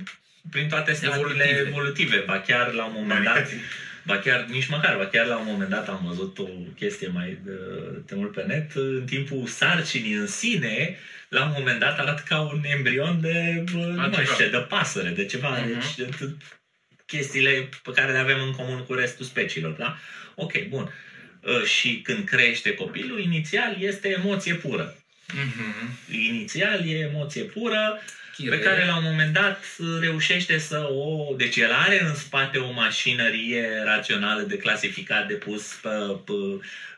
prin 0.51 0.69
toate 0.69 0.93
stadiile 0.93 1.43
evolutive. 1.43 1.67
evolutive, 1.67 2.23
ba 2.25 2.39
chiar 2.39 2.73
la 2.73 2.85
un 2.85 2.93
moment 2.95 3.23
dat, 3.23 3.47
ba 4.09 4.17
chiar 4.17 4.45
nici 4.49 4.67
măcar, 4.67 4.97
ba 4.97 5.05
chiar 5.05 5.25
la 5.25 5.37
un 5.37 5.45
moment 5.47 5.69
dat 5.69 5.89
am 5.89 6.01
văzut 6.07 6.39
o 6.39 6.47
chestie 6.75 7.07
mai 7.07 7.37
de, 7.43 7.51
de 8.05 8.15
mult 8.15 8.31
pe 8.31 8.43
net, 8.47 8.71
în 8.75 9.03
timpul 9.05 9.47
sarcinii 9.47 10.13
în 10.13 10.27
sine, 10.27 10.97
la 11.29 11.43
un 11.43 11.51
moment 11.57 11.79
dat 11.79 11.99
arată 11.99 12.23
ca 12.27 12.39
un 12.41 12.61
embrion 12.63 13.21
de, 13.21 13.63
nu 13.73 13.95
mai 13.95 14.25
știu, 14.33 14.49
de 14.49 14.57
pasăre, 14.57 15.09
de 15.09 15.25
ceva, 15.25 15.61
uh-huh. 15.61 15.65
deci 15.65 15.95
de, 15.95 16.35
chestiile 17.05 17.69
pe 17.83 17.91
care 17.91 18.11
le 18.11 18.17
avem 18.17 18.41
în 18.41 18.51
comun 18.51 18.83
cu 18.83 18.93
restul 18.93 19.25
speciilor, 19.25 19.71
da? 19.71 19.97
Ok, 20.35 20.67
bun. 20.67 20.93
Ă, 21.45 21.65
și 21.65 22.01
când 22.01 22.25
crește 22.25 22.73
copilul, 22.73 23.19
inițial 23.19 23.75
este 23.79 24.09
emoție 24.09 24.53
pură. 24.53 24.95
Uh-huh. 25.29 26.11
Inițial 26.11 26.87
e 26.87 26.97
emoție 26.97 27.43
pură, 27.43 28.01
Chire. 28.39 28.55
pe 28.55 28.63
care 28.63 28.85
la 28.85 28.97
un 28.97 29.03
moment 29.03 29.33
dat 29.33 29.65
reușește 29.99 30.57
să 30.57 30.87
o... 30.91 31.35
Deci 31.35 31.55
el 31.55 31.71
are 31.71 32.03
în 32.03 32.15
spate 32.15 32.57
o 32.57 32.71
mașinărie 32.71 33.67
rațională 33.85 34.41
de 34.41 34.57
clasificat, 34.57 35.27
de 35.27 35.33
pus 35.33 35.73
pe, 35.73 35.89
pe 36.25 36.33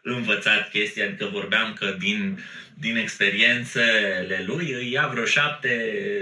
învățat 0.02 0.70
chestia, 0.70 1.06
adică 1.06 1.30
vorbeam 1.32 1.74
că 1.74 1.96
din, 2.00 2.44
din 2.74 2.96
experiențele 2.96 4.44
lui 4.46 4.72
îi 4.72 4.92
ia 4.92 5.08
vreo 5.08 5.26
șapte 5.26 5.70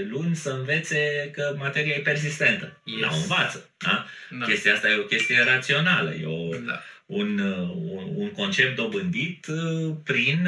luni 0.10 0.36
să 0.36 0.50
învețe 0.50 1.30
că 1.34 1.56
materia 1.58 1.96
e 1.96 2.00
persistentă. 2.00 2.82
Yes. 2.84 3.00
La 3.00 3.10
învață. 3.22 3.70
Da? 3.78 4.06
Da. 4.30 4.46
Chestia 4.46 4.74
asta 4.74 4.90
e 4.90 4.96
o 4.96 5.04
chestie 5.04 5.44
rațională, 5.44 6.14
e 6.14 6.26
o, 6.26 6.50
da. 6.66 6.84
un, 7.06 7.40
un, 7.40 8.10
un 8.16 8.32
concept 8.32 8.76
dobândit 8.76 9.48
uh, 9.48 9.96
prin 10.04 10.48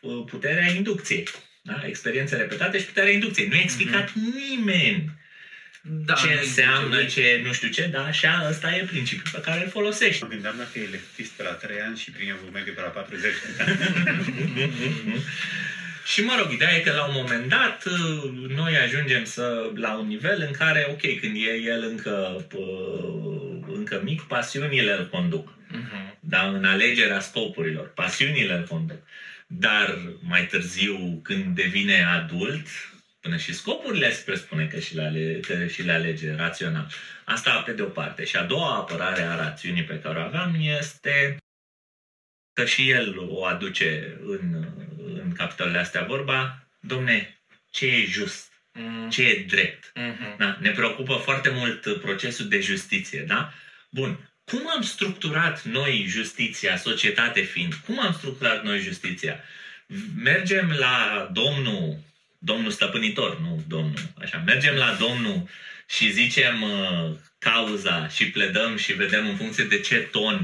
uh, 0.00 0.24
puterea 0.26 0.70
inducției. 0.70 1.28
Da? 1.66 1.82
Experiențe 1.86 2.36
repetate 2.36 2.78
și 2.78 2.84
puterea 2.84 3.12
inducției. 3.12 3.48
Nu 3.48 3.54
e 3.54 3.62
explicat 3.62 4.08
mm-hmm. 4.08 4.34
nimeni 4.48 5.10
da, 5.88 6.14
ce 6.14 6.38
înseamnă, 6.40 7.04
ce 7.04 7.40
nu 7.44 7.52
știu 7.52 7.68
ce, 7.68 7.86
da, 7.86 8.04
așa, 8.04 8.46
ăsta 8.48 8.74
e 8.74 8.84
principiul 8.84 9.30
pe 9.32 9.40
care 9.40 9.62
îl 9.64 9.70
folosești. 9.70 10.22
Mă 10.22 10.28
gândeam 10.28 10.54
dacă 10.58 10.78
e 10.78 10.88
leftist 10.90 11.32
pe 11.32 11.42
la 11.42 11.50
3 11.50 11.80
ani 11.80 11.96
și 11.96 12.10
prin 12.10 12.28
el 12.28 12.36
merge 12.52 12.70
pe 12.70 12.80
la 12.80 12.86
40 12.86 13.32
Și 16.12 16.20
mă 16.24 16.34
rog, 16.38 16.52
ideea 16.52 16.76
e 16.76 16.80
că 16.80 16.92
la 16.92 17.06
un 17.06 17.14
moment 17.14 17.48
dat 17.48 17.84
noi 18.48 18.76
ajungem 18.76 19.24
să, 19.24 19.70
la 19.74 19.96
un 19.96 20.06
nivel 20.06 20.44
în 20.46 20.52
care, 20.52 20.86
ok, 20.90 21.20
când 21.20 21.36
e 21.36 21.60
el 21.64 21.84
încă, 21.90 22.46
încă 23.66 24.00
mic, 24.04 24.22
pasiunile 24.22 24.92
îl 24.92 25.08
conduc. 25.08 25.48
Uh-huh. 25.48 26.18
Dar 26.20 26.52
în 26.54 26.64
alegerea 26.64 27.20
scopurilor, 27.20 27.92
pasiunile 27.94 28.54
îl 28.54 28.66
conduc. 28.68 28.98
Dar 29.46 29.98
mai 30.20 30.46
târziu, 30.46 31.20
când 31.22 31.54
devine 31.54 32.04
adult, 32.04 32.66
până 33.20 33.36
și 33.36 33.54
scopurile 33.54 34.12
se 34.12 34.22
presupune 34.24 34.66
că 34.66 34.78
și 34.78 34.94
le, 34.94 35.02
ale, 35.02 35.40
că 35.40 35.66
și 35.66 35.82
le 35.82 35.92
alege 35.92 36.34
rațional. 36.34 36.90
Asta 37.24 37.62
pe 37.62 37.72
de 37.72 37.82
o 37.82 37.88
parte. 37.88 38.24
Și 38.24 38.36
a 38.36 38.42
doua 38.42 38.76
apărare 38.76 39.22
a 39.22 39.36
rațiunii 39.36 39.84
pe 39.84 40.00
care 40.00 40.18
o 40.18 40.22
aveam 40.22 40.54
este 40.58 41.36
că 42.52 42.64
și 42.64 42.90
el 42.90 43.18
o 43.18 43.44
aduce 43.44 44.18
în, 44.20 44.66
în 44.98 45.32
capitolele 45.32 45.78
astea 45.78 46.04
vorba, 46.04 46.68
domne, 46.80 47.40
ce 47.70 47.86
e 47.86 48.04
just, 48.04 48.52
mm. 48.72 49.10
ce 49.10 49.28
e 49.28 49.44
drept. 49.48 49.92
Mm-hmm. 49.92 50.36
Da? 50.38 50.58
Ne 50.60 50.70
preocupă 50.70 51.14
foarte 51.14 51.50
mult 51.50 52.00
procesul 52.00 52.48
de 52.48 52.60
justiție, 52.60 53.20
da? 53.20 53.52
Bun, 53.90 54.30
cum 54.50 54.70
am 54.74 54.82
structurat 54.82 55.62
noi 55.62 56.04
justiția, 56.08 56.76
societate 56.76 57.40
fiind? 57.40 57.74
Cum 57.74 58.00
am 58.00 58.12
structurat 58.12 58.64
noi 58.64 58.80
justiția? 58.80 59.40
Mergem 60.22 60.74
la 60.78 61.28
domnul, 61.32 61.98
domnul 62.38 62.70
stăpânitor, 62.70 63.40
nu 63.40 63.64
domnul, 63.68 64.12
așa, 64.20 64.42
mergem 64.46 64.74
la 64.74 64.96
domnul 65.00 65.48
și 65.88 66.12
zicem 66.12 66.62
uh, 66.62 67.16
cauza 67.38 68.08
și 68.08 68.30
pledăm 68.30 68.76
și 68.76 68.92
vedem 68.92 69.28
în 69.28 69.36
funcție 69.36 69.64
de 69.64 69.80
ce 69.80 69.96
ton, 69.96 70.40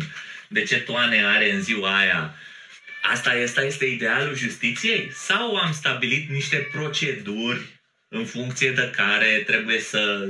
de 0.49 0.63
ce 0.63 0.81
toane 0.81 1.25
are 1.25 1.53
în 1.53 1.63
ziua 1.63 1.99
aia. 1.99 2.35
Asta 3.03 3.35
este, 3.35 3.43
asta 3.43 3.65
este 3.65 3.85
idealul 3.85 4.37
justiției? 4.37 5.11
Sau 5.13 5.57
am 5.57 5.73
stabilit 5.73 6.29
niște 6.29 6.57
proceduri 6.57 7.61
în 8.15 8.25
funcție 8.25 8.71
de 8.71 8.91
care 8.97 9.43
trebuie 9.47 9.81
să 9.81 10.29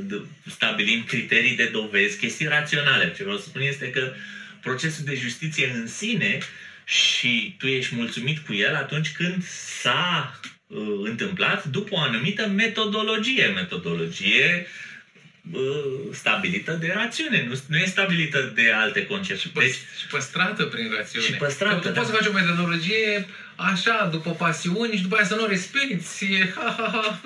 stabilim 0.51 1.05
criterii 1.05 1.57
de 1.57 1.69
dovezi, 1.73 2.19
chestii 2.19 2.47
raționale. 2.47 3.13
Ce 3.17 3.23
vreau 3.23 3.39
să 3.39 3.45
spun 3.49 3.61
este 3.61 3.91
că 3.91 4.13
procesul 4.61 5.05
de 5.05 5.15
justiție 5.15 5.73
în 5.75 5.87
sine 5.87 6.39
și 6.85 7.55
tu 7.59 7.67
ești 7.67 7.95
mulțumit 7.95 8.39
cu 8.39 8.55
el 8.55 8.75
atunci 8.75 9.13
când 9.13 9.45
s-a 9.81 10.41
uh, 10.67 10.79
întâmplat 11.03 11.65
după 11.65 11.95
o 11.95 11.99
anumită 11.99 12.47
metodologie. 12.47 13.47
Metodologie 13.47 14.67
uh, 14.67 14.92
stabilită 16.13 16.73
de 16.73 16.93
rațiune, 16.95 17.45
nu, 17.49 17.61
nu 17.67 17.77
e 17.77 17.85
stabilită 17.85 18.53
de 18.55 18.73
alte 18.73 19.07
concepte. 19.07 19.41
Și, 19.43 19.49
păs- 19.49 19.65
deci, 19.65 19.75
și 19.75 20.07
păstrată 20.07 20.65
prin 20.65 20.93
rațiune. 20.97 21.27
Și 21.27 21.33
păstrată, 21.33 21.75
că 21.75 21.81
tu 21.81 21.93
da. 21.93 22.01
poți 22.01 22.11
să 22.11 22.17
faci 22.17 22.27
o 22.27 22.33
metodologie 22.33 23.27
așa, 23.57 24.09
după 24.13 24.31
pasiuni 24.31 24.97
și 24.97 25.03
după 25.03 25.17
aia 25.17 25.25
să 25.25 25.35
nu 25.35 25.43
o 25.43 25.47
respecti. 25.47 26.49
Ha, 26.55 26.75
ha, 26.79 26.91
ha. 26.93 27.21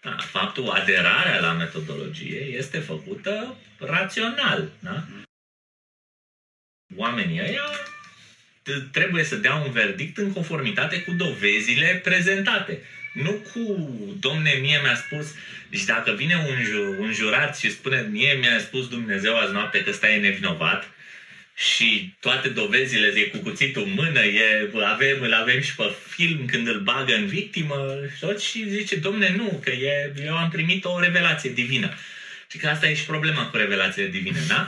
Da, 0.00 0.16
faptul, 0.16 0.70
aderarea 0.70 1.40
la 1.40 1.52
metodologie 1.52 2.38
este 2.40 2.78
făcută 2.78 3.56
rațional. 3.78 4.68
Da? 4.78 5.04
Oamenii 6.96 7.40
ăia 7.40 7.70
t- 8.62 8.90
trebuie 8.92 9.24
să 9.24 9.36
dea 9.36 9.54
un 9.54 9.70
verdict 9.70 10.16
în 10.18 10.32
conformitate 10.32 11.02
cu 11.02 11.12
dovezile 11.12 12.00
prezentate. 12.04 12.82
Nu 13.22 13.30
cu, 13.30 13.60
domne, 14.20 14.58
mie 14.60 14.80
mi-a 14.82 14.94
spus, 14.94 15.34
și 15.70 15.86
dacă 15.86 16.12
vine 16.12 16.46
un, 16.48 16.64
ju- 16.64 16.96
un 17.00 17.12
jurat 17.12 17.58
și 17.58 17.70
spune, 17.70 18.08
mie 18.10 18.32
mi-a 18.32 18.58
spus 18.58 18.88
Dumnezeu 18.88 19.36
azi 19.36 19.52
noapte 19.52 19.82
că 19.82 19.90
ăsta 19.90 20.10
e 20.10 20.20
nevinovat, 20.20 20.90
și 21.56 22.14
toate 22.20 22.48
dovezile 22.48 23.06
e 23.06 23.22
cu 23.22 23.38
cuțitul 23.38 23.82
în 23.82 23.92
mână, 23.92 24.20
e, 24.24 24.70
avem, 24.84 25.22
îl 25.22 25.32
avem 25.32 25.60
și 25.60 25.74
pe 25.74 25.94
film 26.08 26.46
când 26.46 26.68
îl 26.68 26.80
bagă 26.80 27.14
în 27.14 27.26
victimă 27.26 27.98
și 28.14 28.20
tot 28.20 28.40
și 28.40 28.68
zice, 28.68 28.96
domne, 28.96 29.34
nu, 29.36 29.60
că 29.64 29.70
e, 29.70 30.12
eu 30.24 30.36
am 30.36 30.50
primit 30.50 30.84
o 30.84 31.00
revelație 31.00 31.50
divină. 31.50 31.94
Și 32.50 32.58
că 32.58 32.68
asta 32.68 32.88
e 32.88 32.94
și 32.94 33.04
problema 33.04 33.46
cu 33.46 33.56
revelațiile 33.56 34.08
divine, 34.08 34.38
da? 34.48 34.66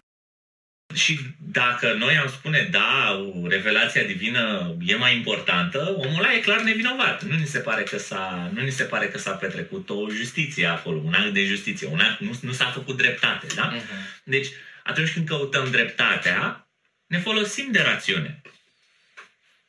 Și 0.95 1.19
dacă 1.39 1.93
noi 1.93 2.17
am 2.17 2.29
spune, 2.29 2.69
da, 2.71 3.21
revelația 3.49 4.03
divină 4.03 4.75
e 4.81 4.95
mai 4.95 5.17
importantă, 5.17 5.95
omul 5.97 6.25
ăla 6.25 6.35
e 6.35 6.41
clar 6.41 6.61
nevinovat. 6.61 7.23
Nu 7.23 7.37
ni 7.37 7.47
se 7.47 7.59
pare 7.59 7.83
că 7.83 7.99
s-a, 7.99 8.51
nu 8.55 8.61
ni 8.61 8.71
se 8.71 8.85
pare 8.85 9.09
că 9.09 9.19
s-a 9.19 9.31
petrecut 9.31 9.91
o 9.91 10.11
justiție 10.11 10.67
acolo, 10.67 11.01
un 11.05 11.15
act 11.15 11.33
de 11.33 11.45
justiție, 11.45 11.87
un 11.87 12.01
act, 12.01 12.21
nu, 12.21 12.39
nu 12.41 12.53
s-a 12.53 12.71
făcut 12.71 12.97
dreptate, 12.97 13.47
da? 13.55 13.77
Uh-huh. 13.77 14.23
Deci, 14.25 14.49
atunci 14.85 15.13
când 15.13 15.27
căutăm 15.29 15.71
dreptatea, 15.71 16.69
ne 17.07 17.19
folosim 17.19 17.71
de 17.71 17.81
rațiune. 17.81 18.41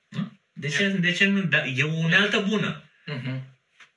Nu? 0.08 0.40
De 0.54 0.68
ce, 0.68 0.88
de 0.88 1.12
ce 1.12 1.26
nu? 1.26 1.42
Da, 1.42 1.66
e 1.66 1.84
o 1.84 1.94
unealtă 1.94 2.46
bună. 2.48 2.84
Uh-huh. 3.08 3.40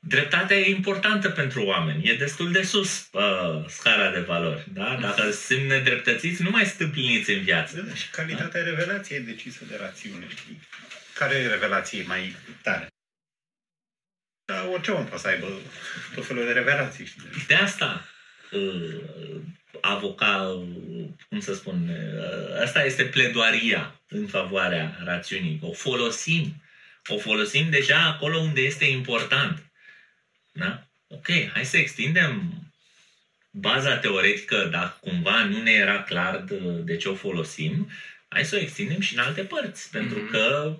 Dreptatea 0.07 0.57
e 0.57 0.71
importantă 0.71 1.31
pentru 1.31 1.65
oameni. 1.65 2.09
E 2.09 2.17
destul 2.17 2.53
de 2.53 2.63
sus 2.63 3.09
uh, 3.13 3.65
scara 3.69 4.11
de 4.11 4.21
valori. 4.21 4.65
Da? 4.73 4.99
Dacă 5.01 5.31
sunt 5.31 5.61
nedreptățiți, 5.61 6.43
nu 6.43 6.51
mai 6.51 6.65
sunt 6.65 6.81
împliniți 6.81 7.31
în 7.31 7.43
viață. 7.43 7.81
Da, 7.81 7.95
și 7.95 8.11
calitatea 8.11 8.63
revelației 8.63 9.19
e 9.19 9.23
decisă 9.23 9.65
de 9.69 9.77
rațiune. 9.81 10.27
Care 11.15 11.47
revelație 11.47 12.01
e 12.01 12.07
mai 12.07 12.37
tare? 12.63 12.87
Da, 14.45 14.69
orice 14.69 14.91
om 14.91 15.05
poate 15.05 15.23
să 15.23 15.29
aibă 15.29 15.61
tot 16.15 16.27
felul 16.27 16.45
de 16.45 16.53
revelații. 16.53 17.07
Știi? 17.07 17.23
De 17.47 17.55
asta 17.55 18.09
uh, 18.51 19.41
avoca, 19.81 20.65
cum 21.29 21.41
să 21.41 21.55
spun, 21.55 21.89
uh, 21.89 22.61
asta 22.63 22.85
este 22.85 23.05
pledoaria 23.05 24.01
în 24.09 24.27
favoarea 24.27 24.99
rațiunii. 25.05 25.59
O 25.63 25.73
folosim. 25.73 26.63
O 27.07 27.19
folosim 27.19 27.71
deja 27.71 28.07
acolo 28.07 28.39
unde 28.39 28.61
este 28.61 28.85
important. 28.85 29.72
Da? 30.53 30.87
Ok, 31.07 31.27
hai 31.53 31.65
să 31.65 31.77
extindem 31.77 32.53
baza 33.51 33.97
teoretică, 33.97 34.69
dacă 34.73 34.97
cumva 35.01 35.45
nu 35.45 35.63
ne 35.63 35.71
era 35.73 36.03
clar 36.03 36.37
de, 36.41 36.59
de 36.61 36.97
ce 36.97 37.09
o 37.09 37.15
folosim, 37.15 37.91
hai 38.29 38.45
să 38.45 38.57
o 38.57 38.59
extindem 38.59 39.01
și 39.01 39.15
în 39.15 39.21
alte 39.21 39.43
părți. 39.45 39.91
Pentru 39.91 40.19
Mhm. 40.19 40.31
că 40.31 40.77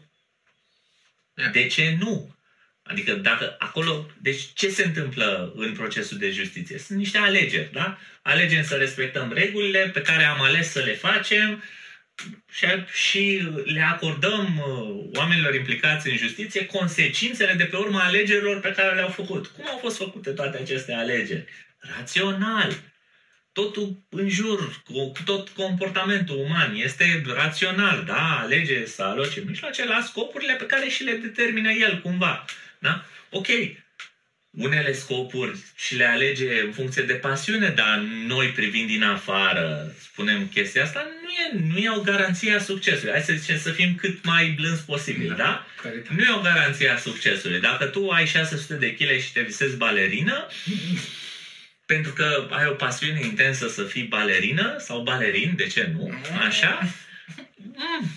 Yeah. 1.37 1.53
de 1.53 1.67
ce 1.67 1.97
nu? 2.01 2.37
Adică 2.83 3.13
dacă 3.15 3.57
acolo, 3.59 4.11
deci 4.21 4.43
ce 4.55 4.69
se 4.69 4.85
întâmplă 4.85 5.53
în 5.57 5.73
procesul 5.73 6.19
de 6.19 6.31
justiție? 6.31 6.79
Sunt 6.79 6.99
niște 6.99 7.19
alegeri, 7.19 7.73
da? 7.73 7.99
Alegem 8.23 8.65
să 8.65 8.77
respectăm 8.77 9.33
regulile 9.33 9.89
pe 9.89 10.03
care 10.03 10.25
am 10.25 10.41
ales 10.41 10.71
să 10.71 10.81
le 10.81 10.95
facem 10.95 11.63
și, 12.53 12.67
și 12.93 13.49
le 13.65 13.81
acordăm 13.81 14.59
uh, 14.59 15.19
oamenilor 15.19 15.55
implicați 15.55 16.09
în 16.09 16.17
justiție 16.17 16.67
consecințele 16.67 17.53
de 17.53 17.65
pe 17.65 17.77
urma 17.77 18.01
alegerilor 18.01 18.61
pe 18.61 18.73
care 18.73 18.95
le-au 18.95 19.09
făcut. 19.09 19.47
Cum 19.47 19.65
au 19.69 19.79
fost 19.79 19.97
făcute 19.97 20.31
toate 20.31 20.59
aceste 20.59 20.93
alegeri? 20.93 21.45
Rațional. 21.79 22.73
Totul 23.53 24.07
în 24.09 24.29
jur, 24.29 24.83
cu 24.85 25.13
tot 25.25 25.49
comportamentul 25.49 26.39
uman 26.39 26.75
este 26.75 27.23
rațional, 27.27 28.05
da? 28.05 28.39
Alege 28.39 28.87
să 28.87 29.03
aloce 29.03 29.41
mijloace 29.47 29.85
la 29.85 30.01
scopurile 30.01 30.55
pe 30.55 30.67
care 30.67 30.89
și 30.89 31.05
le 31.05 31.13
determină 31.13 31.71
el 31.71 32.01
cumva. 32.01 32.45
Da? 32.79 33.05
Ok, 33.31 33.47
unele 34.53 34.93
scopuri 34.93 35.59
și 35.77 35.97
le 35.97 36.05
alege 36.05 36.61
în 36.61 36.73
funcție 36.73 37.03
de 37.03 37.13
pasiune, 37.13 37.69
dar 37.69 37.99
noi 38.27 38.49
privind 38.49 38.87
din 38.87 39.03
afară 39.03 39.95
spunem 40.01 40.47
chestia 40.47 40.83
asta, 40.83 41.07
nu 41.23 41.29
e, 41.29 41.65
nu 41.73 41.79
e 41.79 41.99
o 41.99 42.01
garanție 42.01 42.53
a 42.53 42.59
succesului. 42.59 43.13
Hai 43.13 43.23
să 43.23 43.33
zicem 43.33 43.59
să 43.59 43.71
fim 43.71 43.95
cât 43.95 44.25
mai 44.25 44.49
blânzi 44.49 44.83
posibil, 44.83 45.35
da? 45.37 45.67
Caritate. 45.83 46.15
Nu 46.17 46.23
e 46.23 46.37
o 46.37 46.41
garanție 46.41 46.89
a 46.89 46.97
succesului. 46.97 47.61
Dacă 47.61 47.85
tu 47.85 48.09
ai 48.09 48.27
600 48.27 48.75
de 48.75 48.95
kg 48.95 49.21
și 49.21 49.33
te 49.33 49.41
visezi 49.41 49.77
balerină, 49.77 50.47
pentru 51.93 52.13
că 52.13 52.49
ai 52.51 52.67
o 52.67 52.73
pasiune 52.73 53.21
intensă 53.25 53.69
să 53.69 53.83
fii 53.83 54.03
balerină 54.03 54.77
sau 54.79 55.03
balerin, 55.03 55.55
de 55.57 55.67
ce 55.67 55.91
nu? 55.95 56.13
Așa? 56.47 56.79
Mm. 57.75 58.11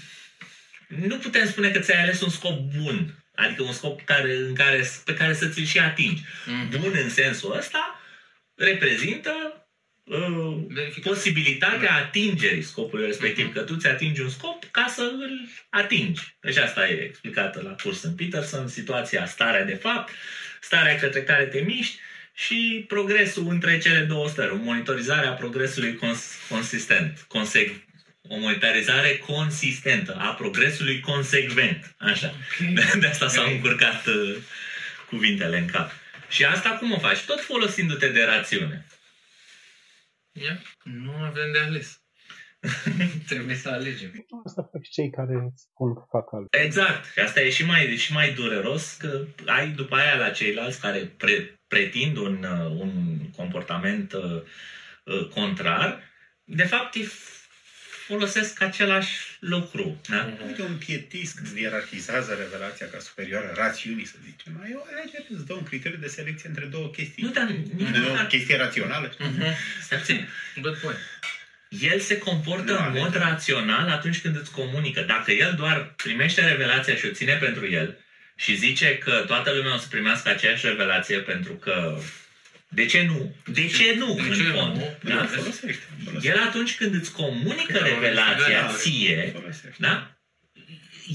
Nu 1.07 1.17
putem 1.17 1.47
spune 1.47 1.69
că 1.69 1.79
ți-ai 1.79 2.01
ales 2.01 2.21
un 2.21 2.29
scop 2.29 2.59
bun. 2.59 3.24
Adică 3.35 3.63
un 3.63 3.73
scop 3.73 4.01
care, 4.05 4.35
în 4.35 4.53
care, 4.55 4.89
pe 5.05 5.13
care 5.13 5.33
să 5.33 5.47
ți-l 5.47 5.65
și 5.65 5.79
atingi. 5.79 6.21
Mhm. 6.45 6.79
Bun 6.79 6.91
în 7.03 7.09
sensul 7.09 7.57
ăsta 7.57 7.99
reprezintă 8.55 9.31
uh, 10.03 10.57
Verificat. 10.67 11.13
posibilitatea 11.13 11.93
atingerii 11.95 12.61
scopului 12.61 13.05
respectiv. 13.05 13.45
Mhm. 13.45 13.53
Că 13.53 13.61
tu 13.61 13.75
ți 13.75 13.87
atingi 13.87 14.21
un 14.21 14.29
scop 14.29 14.63
ca 14.71 14.85
să 14.89 15.01
îl 15.01 15.39
atingi. 15.69 16.35
Deci 16.39 16.57
asta 16.57 16.87
e 16.89 16.93
explicată 16.93 17.61
la 17.61 17.75
curs 17.83 18.03
în 18.03 18.15
Peterson, 18.15 18.67
situația, 18.67 19.25
starea 19.25 19.63
de 19.63 19.75
fapt, 19.75 20.13
starea 20.61 20.95
către 20.97 21.23
care 21.23 21.45
te 21.45 21.59
miști 21.59 21.99
și 22.33 22.85
progresul 22.87 23.47
între 23.49 23.77
cele 23.77 23.99
două 23.99 24.27
stări. 24.29 24.51
O 24.51 24.55
monitorizare 24.55 25.27
a 25.27 25.31
progresului 25.31 25.95
cons- 25.95 26.37
consistent, 26.49 27.27
consec- 27.27 27.83
o 28.27 28.37
monitorizare 28.39 29.17
consistentă 29.17 30.15
a 30.15 30.33
progresului 30.33 30.99
consecvent. 30.99 31.95
Așa. 31.99 32.27
Ok. 32.27 32.93
De 33.01 33.07
asta 33.07 33.27
s-au 33.27 33.45
Ok. 33.45 33.51
încurcat 33.51 34.05
uh, 34.05 34.35
cuvintele 35.09 35.57
în 35.57 35.67
cap. 35.67 35.91
Și 36.29 36.45
asta 36.45 36.69
cum 36.69 36.91
o 36.91 36.99
faci? 36.99 37.25
Tot 37.25 37.39
folosindu-te 37.41 38.07
de 38.09 38.23
rațiune. 38.23 38.85
Ia, 40.31 40.61
Nu 40.83 41.11
avem 41.11 41.51
de 41.51 41.59
ales. 41.59 41.99
Trebuie 43.27 43.55
să 43.55 43.69
alegem. 43.69 44.25
Asta 44.45 44.69
fac 44.71 44.83
și 44.83 44.91
cei 44.91 45.09
care 45.09 45.33
spun 45.55 45.93
că 45.93 46.03
fac 46.09 46.33
altceva. 46.33 46.63
Exact. 46.63 47.11
Și 47.11 47.19
asta 47.19 47.41
e 47.41 47.49
și 47.49 47.65
mai, 47.65 47.83
e 47.83 47.95
și 47.95 48.13
mai 48.13 48.33
dureros 48.33 48.93
că 48.93 49.25
ai 49.45 49.69
după 49.69 49.95
aia 49.95 50.15
la 50.15 50.29
ceilalți 50.29 50.79
care 50.79 50.99
pre, 50.99 51.59
pretind 51.67 52.17
un, 52.17 52.43
uh, 52.43 52.69
un 52.79 53.17
comportament 53.35 54.13
uh, 54.13 54.41
uh, 55.03 55.27
contrar, 55.27 56.03
de 56.43 56.63
fapt 56.63 56.95
îi 56.95 57.07
folosesc 58.07 58.61
același 58.61 59.11
lucru. 59.39 60.01
Da? 60.09 60.37
Uite, 60.47 60.61
un 60.61 60.77
pietist 60.85 61.35
când 61.35 61.57
ierarhizează 61.57 62.33
revelația 62.39 62.87
ca 62.91 62.99
superioară 62.99 63.51
rațiunii, 63.55 64.05
să 64.05 64.15
zicem, 64.23 64.53
mai 64.59 64.69
e 64.71 64.75
o 64.75 64.83
alegere, 64.91 65.25
îți 65.29 65.45
dă 65.45 65.53
un 65.53 65.63
criteriu 65.63 65.97
de 65.97 66.07
selecție 66.07 66.49
între 66.49 66.65
două 66.65 66.87
chestii. 66.87 67.23
Nu, 67.23 67.29
dar 67.29 67.43
Nu 67.43 67.55
nici 67.77 67.95
e 67.97 67.99
o 67.99 68.11
măcar- 68.11 68.27
chestie 68.27 68.57
rațională. 68.57 69.13
Mhm. 69.19 69.43
Stai 69.81 69.97
puțin. 69.97 70.27
Good 70.61 70.77
point. 70.77 70.97
El 71.69 71.99
se 71.99 72.17
comportă 72.17 72.71
Nu 72.71 72.77
în 72.77 72.83
alege. 72.83 72.99
mod 72.99 73.15
rațional 73.15 73.89
atunci 73.89 74.21
când 74.21 74.35
îți 74.35 74.51
comunică. 74.51 75.01
Dacă 75.01 75.31
el 75.31 75.53
doar 75.57 75.93
primește 75.95 76.47
revelația 76.47 76.95
și 76.95 77.05
o 77.05 77.11
ține 77.11 77.33
pentru 77.35 77.69
el 77.71 77.97
și 78.35 78.55
zice 78.55 78.97
că 78.97 79.23
toată 79.27 79.51
lumea 79.51 79.73
o 79.73 79.77
să 79.77 79.87
primească 79.89 80.29
aceeași 80.29 80.65
revelație 80.67 81.17
pentru 81.19 81.53
că 81.53 81.97
De 82.69 82.85
ce 82.85 83.03
nu? 83.03 83.35
De 83.53 83.67
ce 83.67 83.95
nu? 83.97 84.13
De 84.13 84.21
în 84.21 84.33
ce 84.33 84.43
fond? 84.43 84.75
nu? 84.75 84.97
Da? 85.03 85.15
Da, 85.15 85.25
folosește. 85.25 85.83
folosește. 86.03 86.37
El 86.37 86.43
atunci 86.47 86.75
când 86.75 86.93
îți 86.93 87.11
comunică 87.11 87.79
Da, 87.79 87.85
revelația 87.85 88.61
da, 88.61 88.73
ție, 88.73 89.29
Folosește. 89.33 89.75
da? 89.77 90.09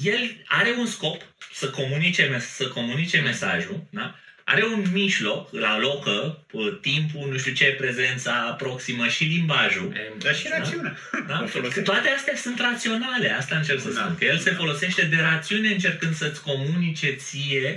El 0.03 0.43
are 0.47 0.75
un 0.79 0.87
scop 0.87 1.23
să 1.53 1.71
comunice, 1.71 2.23
mes- 2.25 2.55
să 2.55 2.69
comunice 2.69 3.21
mesajul, 3.21 3.87
da? 3.91 4.15
Are 4.45 4.65
un 4.65 4.85
mijloc, 4.93 5.53
îl 5.53 5.65
alocă 5.65 6.47
uh, 6.53 6.79
timpul, 6.81 7.29
nu 7.31 7.39
știu 7.39 7.53
ce, 7.53 7.65
prezența 7.79 8.33
proximă 8.59 9.09
și 9.09 9.25
limbajul. 9.25 9.93
Dar 10.19 10.35
și 10.35 10.49
rațiunea. 10.59 10.97
Da? 11.27 11.41
O 11.43 11.47
folosește. 11.47 11.81
Toate 11.83 12.09
astea 12.09 12.37
sunt 12.37 12.61
raționale, 12.61 13.31
asta 13.33 13.57
încerc 13.57 13.81
să 13.81 13.89
Da. 13.89 14.01
spun. 14.01 14.17
Că 14.19 14.25
el 14.25 14.39
se 14.39 14.51
folosește 14.51 15.03
de 15.03 15.17
rațiune 15.17 15.69
încercând 15.69 16.15
să-ți 16.15 16.43
comunice 16.43 17.11
ție 17.11 17.77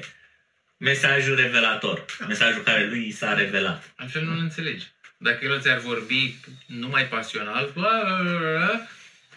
mesajul 0.84 1.36
revelator, 1.36 2.06
mesajul 2.28 2.64
care 2.64 2.88
lui 2.88 3.08
i 3.08 3.12
s-a 3.12 3.34
revelat. 3.34 3.94
Altfel 3.96 4.24
nu-l 4.24 4.38
înțelegi. 4.38 4.86
Dacă 5.18 5.46
el 5.46 5.62
ți-ar 5.62 5.78
vorbi 5.80 6.36
numai 6.66 7.08
pasional, 7.08 7.72
bla, 7.74 8.02
bla, 8.04 8.22
bla, 8.22 8.40
bla, 8.40 8.88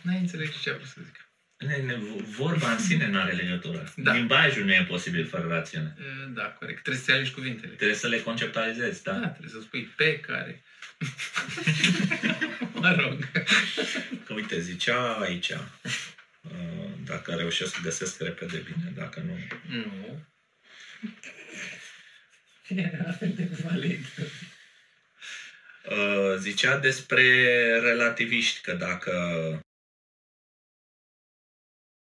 n-ai 0.02 0.18
înțelege 0.18 0.52
ce 0.62 0.70
a 0.70 0.74
vrut 0.74 0.86
să 0.86 1.00
zic. 1.04 1.28
Ne- 1.56 1.76
ne- 1.76 1.98
Vorba 2.36 2.70
în 2.72 2.78
sine 2.78 3.06
nu 3.08 3.18
are 3.20 3.32
legătură. 3.32 3.92
Da. 3.96 4.12
Limbajul 4.12 4.64
nu 4.64 4.72
e 4.72 4.84
posibil 4.88 5.26
fără 5.26 5.46
rațiune. 5.48 5.94
E, 5.98 6.02
Da, 6.34 6.42
corect. 6.42 6.82
Trebuie 6.82 7.02
să 7.04 7.12
alegi 7.12 7.30
cuvintele. 7.30 7.72
Trebuie 7.72 7.96
să 7.96 8.08
le 8.08 8.20
conceptualizezi, 8.20 9.02
da? 9.02 9.12
Da, 9.12 9.28
trebuie 9.28 9.50
să 9.50 9.60
spui 9.60 9.82
pe 9.96 10.18
care. 10.20 10.62
mă 12.82 12.94
rog. 13.00 13.18
Că 14.26 14.32
uite, 14.34 14.60
zicea 14.60 15.12
aici, 15.12 15.48
uh, 15.48 16.90
dacă 17.04 17.34
reușesc 17.34 17.74
să 17.74 17.80
găsesc 17.82 18.20
repede 18.20 18.56
bine, 18.56 18.92
dacă 18.94 19.22
nu... 19.26 19.38
Nu. 19.76 20.24
Era 22.68 23.04
la 23.04 23.12
fel 23.12 23.32
de 23.34 23.48
valid. 23.62 24.04
Uh, 25.90 26.36
Zicea 26.38 26.78
despre 26.78 27.22
relativiști, 27.80 28.60
că 28.60 28.72
dacă... 28.72 29.12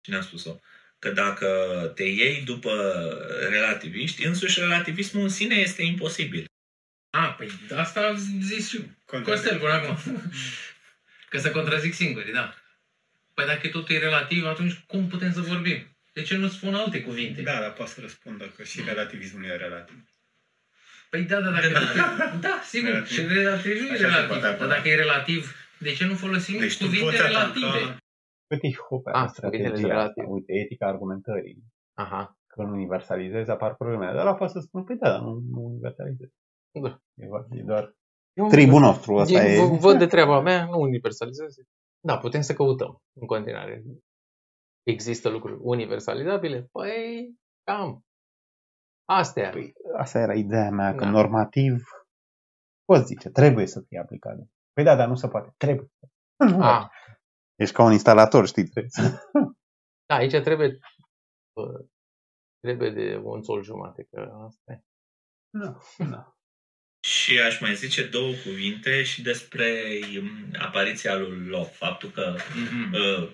Cine 0.02 0.16
a 0.16 0.22
spus-o? 0.22 0.60
Că 1.00 1.12
dacă 1.12 1.48
te 1.96 2.04
iei 2.04 2.42
după 2.42 2.74
relativiști, 3.50 4.26
însuși 4.26 4.60
relativismul 4.60 5.24
în 5.24 5.30
sine 5.30 5.56
este 5.56 5.84
imposibil. 5.84 6.46
A, 7.10 7.32
păi 7.32 7.52
asta 7.76 8.02
a 8.02 8.14
zis 8.40 8.70
și 8.70 8.78
Contra- 9.06 9.24
Costel 9.24 9.60
până 9.60 9.72
acum. 9.72 10.22
Că 11.30 11.40
să 11.40 11.52
contrazic 11.52 11.94
singuri, 11.94 12.32
da. 12.32 12.56
Păi 13.34 13.46
dacă 13.46 13.68
totul 13.68 13.96
e 13.96 14.00
relativ, 14.00 14.46
atunci 14.46 14.74
cum 14.88 15.08
putem 15.08 15.34
să 15.34 15.42
vorbim? 15.42 15.98
De 16.14 16.22
ce 16.22 16.38
nu 16.38 16.48
spun 16.48 16.74
alte 16.76 17.02
cuvinte? 17.04 17.42
Da, 17.42 17.60
dar 17.60 17.74
poate 17.74 17.92
să 17.92 18.02
răspundă 18.02 18.46
că 18.56 18.64
și 18.64 18.82
relativismul 18.86 19.44
e 19.46 19.56
relativ. 19.56 20.06
Păi 21.10 21.24
da, 21.24 21.42
da, 21.42 21.50
dacă... 21.52 21.68
da, 22.48 22.60
sigur, 22.64 22.90
Relativ. 22.90 23.12
și 23.18 23.22
relativ 23.28 23.80
nu 23.82 23.88
e 23.88 23.92
Așa 23.92 23.98
se 23.98 24.06
relativ. 24.06 24.28
poate 24.28 24.42
Dar 24.42 24.54
apăra. 24.54 24.70
dacă 24.70 24.88
e 24.90 24.96
relativ, 24.96 25.56
de 25.80 25.94
ce 25.94 26.06
nu 26.06 26.14
folosim 26.14 26.60
Deci 26.60 26.78
tu 26.78 26.84
cuvinte 26.84 27.06
poți 27.06 27.18
relative? 27.22 27.66
ataca... 27.66 27.98
Petit 28.48 28.78
Hopper, 28.78 29.14
Ah, 29.14 29.22
ah, 29.24 29.30
strategia 29.30 29.68
cuvintele 29.70 29.94
asta, 29.94 30.02
relative. 30.02 30.28
uite, 30.36 30.52
etica 30.64 30.86
argumentării. 30.88 31.58
Aha. 31.94 32.38
Când 32.48 32.70
universalizezi 32.72 33.50
apar 33.50 33.76
problemele. 33.76 34.14
Dar 34.16 34.26
la 34.26 34.36
poate 34.36 34.54
să 34.54 34.60
spun, 34.60 34.84
păi 34.84 34.96
da, 34.96 35.10
dar 35.10 35.20
nu, 35.20 35.32
nu 35.54 35.60
universalizezi. 35.72 36.34
Da. 36.86 37.02
E, 37.24 37.28
va- 37.28 37.48
e 37.52 37.62
doar 37.72 37.94
Eu- 38.34 38.48
tribul 38.50 38.80
nostru. 38.80 39.18
Asta 39.20 39.44
Eu 39.46 39.64
e. 39.64 39.76
v- 39.76 39.80
văd 39.80 39.98
de 39.98 40.06
treaba 40.08 40.42
mea, 40.42 40.66
nu 40.66 40.80
universalizez. 40.80 41.56
Da, 42.00 42.18
putem 42.18 42.42
să 42.42 42.54
căutăm 42.54 43.02
în 43.22 43.28
continuare. 43.28 43.84
Există 44.84 45.30
lucruri 45.30 45.60
universalizabile? 45.62 46.68
Păi, 46.72 47.36
cam. 47.64 48.06
Astea. 49.06 49.50
Păi, 49.50 49.74
asta 49.98 50.20
era 50.20 50.34
ideea 50.34 50.70
mea, 50.70 50.96
că 50.96 51.04
Da. 51.04 51.10
normativ, 51.10 51.84
poți 52.86 53.06
zice, 53.06 53.30
trebuie 53.30 53.66
să 53.68 53.82
fie 53.88 54.00
aplicat. 54.00 54.38
Păi 54.74 54.84
da, 54.84 54.96
dar 54.96 55.08
nu 55.08 55.16
se 55.16 55.28
poate. 55.28 55.54
Trebuie. 55.58 55.88
Nu. 56.38 56.64
A, 56.64 56.92
Ești 57.56 57.76
ca 57.76 57.84
un 57.84 57.92
instalator, 57.92 58.48
știi, 58.48 58.64
trebuie 58.68 58.92
să... 59.00 59.28
da, 60.06 60.16
aici 60.16 60.42
trebuie 60.44 60.80
bă, 61.54 61.86
trebuie 62.60 62.90
de 62.90 63.18
un 63.24 63.44
sol 63.44 63.64
jumate, 63.64 64.08
că 64.12 64.32
asta 64.46 64.72
e. 64.72 64.82
Nu, 65.50 65.82
nu. 65.98 66.34
Și 67.04 67.40
aș 67.42 67.60
mai 67.62 67.76
zice 67.76 68.08
două 68.10 68.32
cuvinte 68.44 69.04
și 69.04 69.22
despre 69.22 70.00
um, 70.20 70.52
apariția 70.60 71.18
lui 71.18 71.46
Locke. 71.48 71.72
Faptul 71.72 72.10
că 72.10 72.36
Mhm. 72.56 72.94
uh, 72.94 73.30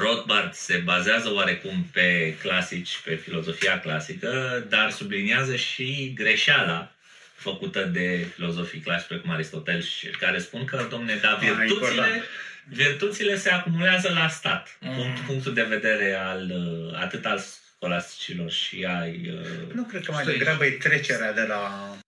Rothbard 0.00 0.52
se 0.52 0.76
bazează 0.76 1.32
oarecum 1.32 1.86
pe 1.92 2.34
clasici, 2.42 3.00
pe 3.04 3.14
filozofia 3.14 3.80
clasică, 3.80 4.64
dar 4.68 4.90
subliniază 4.90 5.56
și 5.56 6.12
greșeala 6.14 6.92
făcută 7.34 7.80
de 7.84 8.26
filozofii 8.34 8.80
clasici 8.80 9.08
precum 9.08 9.30
Aristotel, 9.30 9.82
și 9.82 10.06
care 10.06 10.38
spun 10.38 10.64
că, 10.64 10.86
domne, 10.90 11.14
da, 11.22 11.34
virtuțile, 11.40 11.72
important. 11.72 12.22
virtuțile 12.68 13.36
se 13.36 13.50
acumulează 13.50 14.12
la 14.12 14.28
stat. 14.28 14.76
Mm. 14.80 14.94
Punct, 14.94 15.18
punctul 15.20 15.54
de 15.54 15.62
vedere 15.62 16.14
al 16.14 16.50
uh, 16.50 17.00
atât 17.00 17.26
al 17.26 17.38
scolasticilor 17.38 18.50
și 18.50 18.86
ai... 19.00 19.32
Uh, 19.40 19.74
Nu 19.74 19.82
cred 19.82 20.04
că 20.04 20.12
mai 20.12 20.22
Stoici. 20.22 20.38
degrabă 20.38 20.66
e 20.66 20.70
trecerea 20.70 21.32
de 21.32 21.42
la 21.42 21.90
so- 21.96 22.03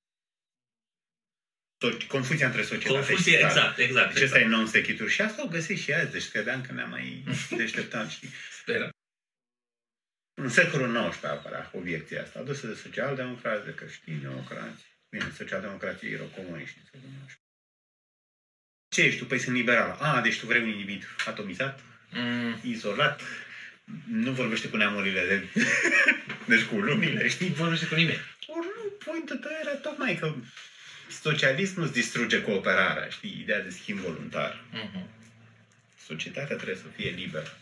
confuzia 2.08 2.46
între 2.46 2.62
societate 2.62 3.06
confuzie, 3.06 3.32
și 3.32 3.38
stat. 3.38 3.50
exact, 3.50 3.78
exact. 3.78 4.14
Deci 4.14 4.22
ăsta 4.22 4.38
e 4.38 4.44
non 4.46 4.66
sechitur. 4.66 5.08
Și 5.10 5.20
asta 5.20 5.42
o 5.44 5.48
găsești 5.48 5.84
și 5.84 5.92
azi, 5.92 6.10
deci 6.12 6.28
credeam 6.28 6.60
că 6.62 6.72
ne-am 6.72 6.90
mai 6.90 7.24
deșteptat, 7.56 8.10
știi? 8.10 8.28
Speră. 8.60 8.88
În 10.40 10.48
secolul 10.48 11.08
XIX 11.10 11.24
apărea 11.24 11.70
obiecția 11.74 12.22
asta, 12.22 12.38
adusă 12.38 12.66
de 12.66 12.74
social-democrați, 12.74 13.64
de 13.64 13.74
creștini-democrați. 13.74 14.82
Bine, 15.10 15.32
social-democrații 15.36 16.12
erau 16.12 16.26
comuniști 16.26 16.78
în 16.78 16.84
secolul 16.84 17.14
XIX. 17.26 17.38
Ce 18.88 19.02
ești 19.02 19.18
tu? 19.18 19.26
Păi 19.26 19.38
sunt 19.38 19.56
liberal. 19.56 19.98
A, 20.00 20.20
deci 20.20 20.38
tu 20.38 20.46
vrei 20.46 20.62
un 20.62 20.68
individ 20.68 21.04
atomizat, 21.26 21.80
Mm. 22.12 22.60
izolat, 22.62 23.20
nu 24.10 24.32
vorbește 24.32 24.68
cu 24.68 24.76
neamurile, 24.76 25.26
de... 25.26 25.62
deci 26.54 26.62
cu 26.62 26.74
lumile, 26.80 27.28
știi? 27.28 27.48
Nu 27.48 27.54
vorbește 27.54 27.86
cu 27.86 27.94
nimeni. 27.94 28.20
Ori 28.46 28.66
nu, 28.76 28.90
pointul 29.04 29.36
tău 29.36 29.50
era 29.60 29.74
tocmai 29.74 30.16
că 30.16 30.34
socialismul 31.10 31.84
îți 31.84 31.92
distruge 31.92 32.42
cooperarea, 32.42 33.08
știi? 33.08 33.40
Ideea 33.40 33.60
de 33.62 33.70
schimb 33.70 33.98
voluntar. 33.98 34.64
Mhm. 34.72 35.08
Societatea 36.06 36.56
trebuie 36.56 36.76
să 36.76 36.88
fie 36.96 37.10
liberă. 37.10 37.56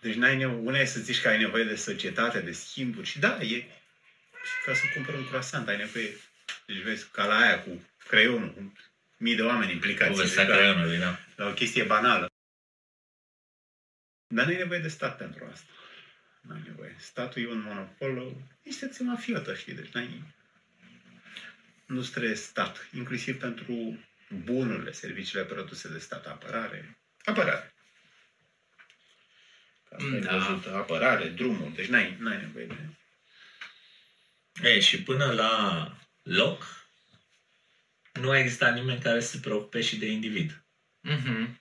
Deci 0.00 0.14
n-ai 0.14 0.36
nevo- 0.36 0.56
una 0.62 0.78
e 0.78 0.84
să 0.84 1.00
zici 1.00 1.20
că 1.20 1.28
ai 1.28 1.38
nevoie 1.38 1.64
de 1.64 1.74
societate, 1.76 2.40
de 2.40 2.52
schimburi. 2.52 3.06
Și 3.06 3.18
da, 3.18 3.40
e 3.40 3.46
și 4.44 4.64
ca 4.64 4.74
să 4.74 4.82
cumpăr 4.94 5.14
un 5.14 5.26
croissant, 5.28 5.68
ai 5.68 5.76
nevoie. 5.76 6.10
Deci 6.66 6.76
vezi, 6.76 7.08
ca 7.10 7.24
la 7.26 7.36
aia 7.38 7.60
cu 7.62 7.84
creionul, 8.08 8.52
cu 8.52 8.72
mii 9.16 9.34
de 9.34 9.42
oameni 9.42 9.72
implicați. 9.72 10.10
Povestea 10.10 10.44
Deci, 10.44 10.54
la, 10.54 10.58
creionului, 10.60 10.98
da. 10.98 11.18
la 11.36 11.46
o 11.48 11.52
chestie 11.52 11.82
banală. 11.84 12.26
Dar 14.26 14.44
nu 14.44 14.50
ai 14.50 14.56
nevoie 14.56 14.78
de 14.80 14.88
stat 14.88 15.16
pentru 15.16 15.48
asta. 15.52 15.66
Nu 16.40 16.54
ai 16.54 16.60
nevoie. 16.66 16.96
Statul 16.98 17.42
e 17.42 17.48
un 17.48 17.60
monopol, 17.62 18.18
o 18.18 18.30
instituție 18.62 19.04
mafiotă, 19.04 19.54
știi? 19.54 19.72
Deci 19.74 19.90
n-ai... 19.92 20.22
Nu 21.92 22.00
trebuie 22.02 22.34
stat, 22.34 22.88
inclusiv 22.96 23.38
pentru 23.38 23.98
bunurile, 24.44 24.92
serviciile 24.92 25.44
produse 25.44 25.88
de 25.88 25.98
stat, 25.98 26.26
apărare. 26.26 26.98
Apărare. 27.24 27.74
Ca 29.88 29.96
Asta 29.96 30.18
Da. 30.20 30.30
da. 30.30 30.36
văzut, 30.38 30.66
apărare, 30.66 31.28
drumul, 31.28 31.72
deci 31.74 31.86
n-ai, 31.86 32.16
n-ai 32.20 32.36
nevoie 32.40 32.66
de... 32.66 32.76
E, 34.68 34.80
și 34.80 35.02
până 35.02 35.32
la 35.32 35.86
loc, 36.22 36.86
nu 38.12 38.30
a 38.30 38.38
existat 38.38 38.74
nimeni 38.74 39.00
care 39.00 39.20
să 39.20 39.28
se 39.30 39.38
preocupe 39.38 39.80
și 39.80 39.96
de 39.96 40.06
individ. 40.06 40.64
Mhm. 41.00 41.60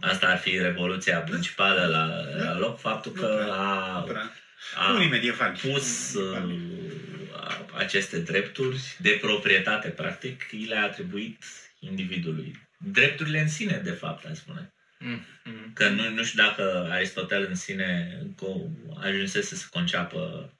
Asta 0.00 0.26
ar 0.26 0.38
fi 0.38 0.58
revoluția 0.58 1.20
principală 1.20 1.86
la, 1.86 2.04
la 2.44 2.58
loc, 2.58 2.78
faptul 2.80 3.12
Nu 3.14 3.20
că 3.20 3.26
prea, 3.26 3.54
a, 3.54 3.98
Nu 4.00 4.06
prea. 4.06 4.32
a 4.76 4.92
Unii 4.92 5.08
medievali. 5.08 5.58
pus 5.58 6.14
Unii 6.14 6.28
uh, 6.28 6.38
medievali. 6.38 7.10
a- 7.11 7.11
aceste 7.76 8.18
drepturi 8.18 8.80
de 8.98 9.18
proprietate, 9.20 9.88
practic, 9.88 10.42
i 10.50 10.64
le-a 10.64 10.82
atribuit 10.82 11.44
individului. 11.78 12.68
Drepturile 12.78 13.40
în 13.40 13.48
sine, 13.48 13.80
de 13.84 13.90
fapt, 13.90 14.24
aș 14.24 14.36
spune. 14.36 14.72
Mhm. 14.98 15.72
Că 15.72 15.88
nu, 15.88 16.10
nu 16.10 16.24
știu 16.24 16.42
dacă 16.42 16.88
Aristotel 16.90 17.46
în 17.48 17.54
sine 17.54 18.18
co- 18.34 18.96
ajunsese 19.02 19.54
să 19.54 19.66
conceapă 19.70 20.52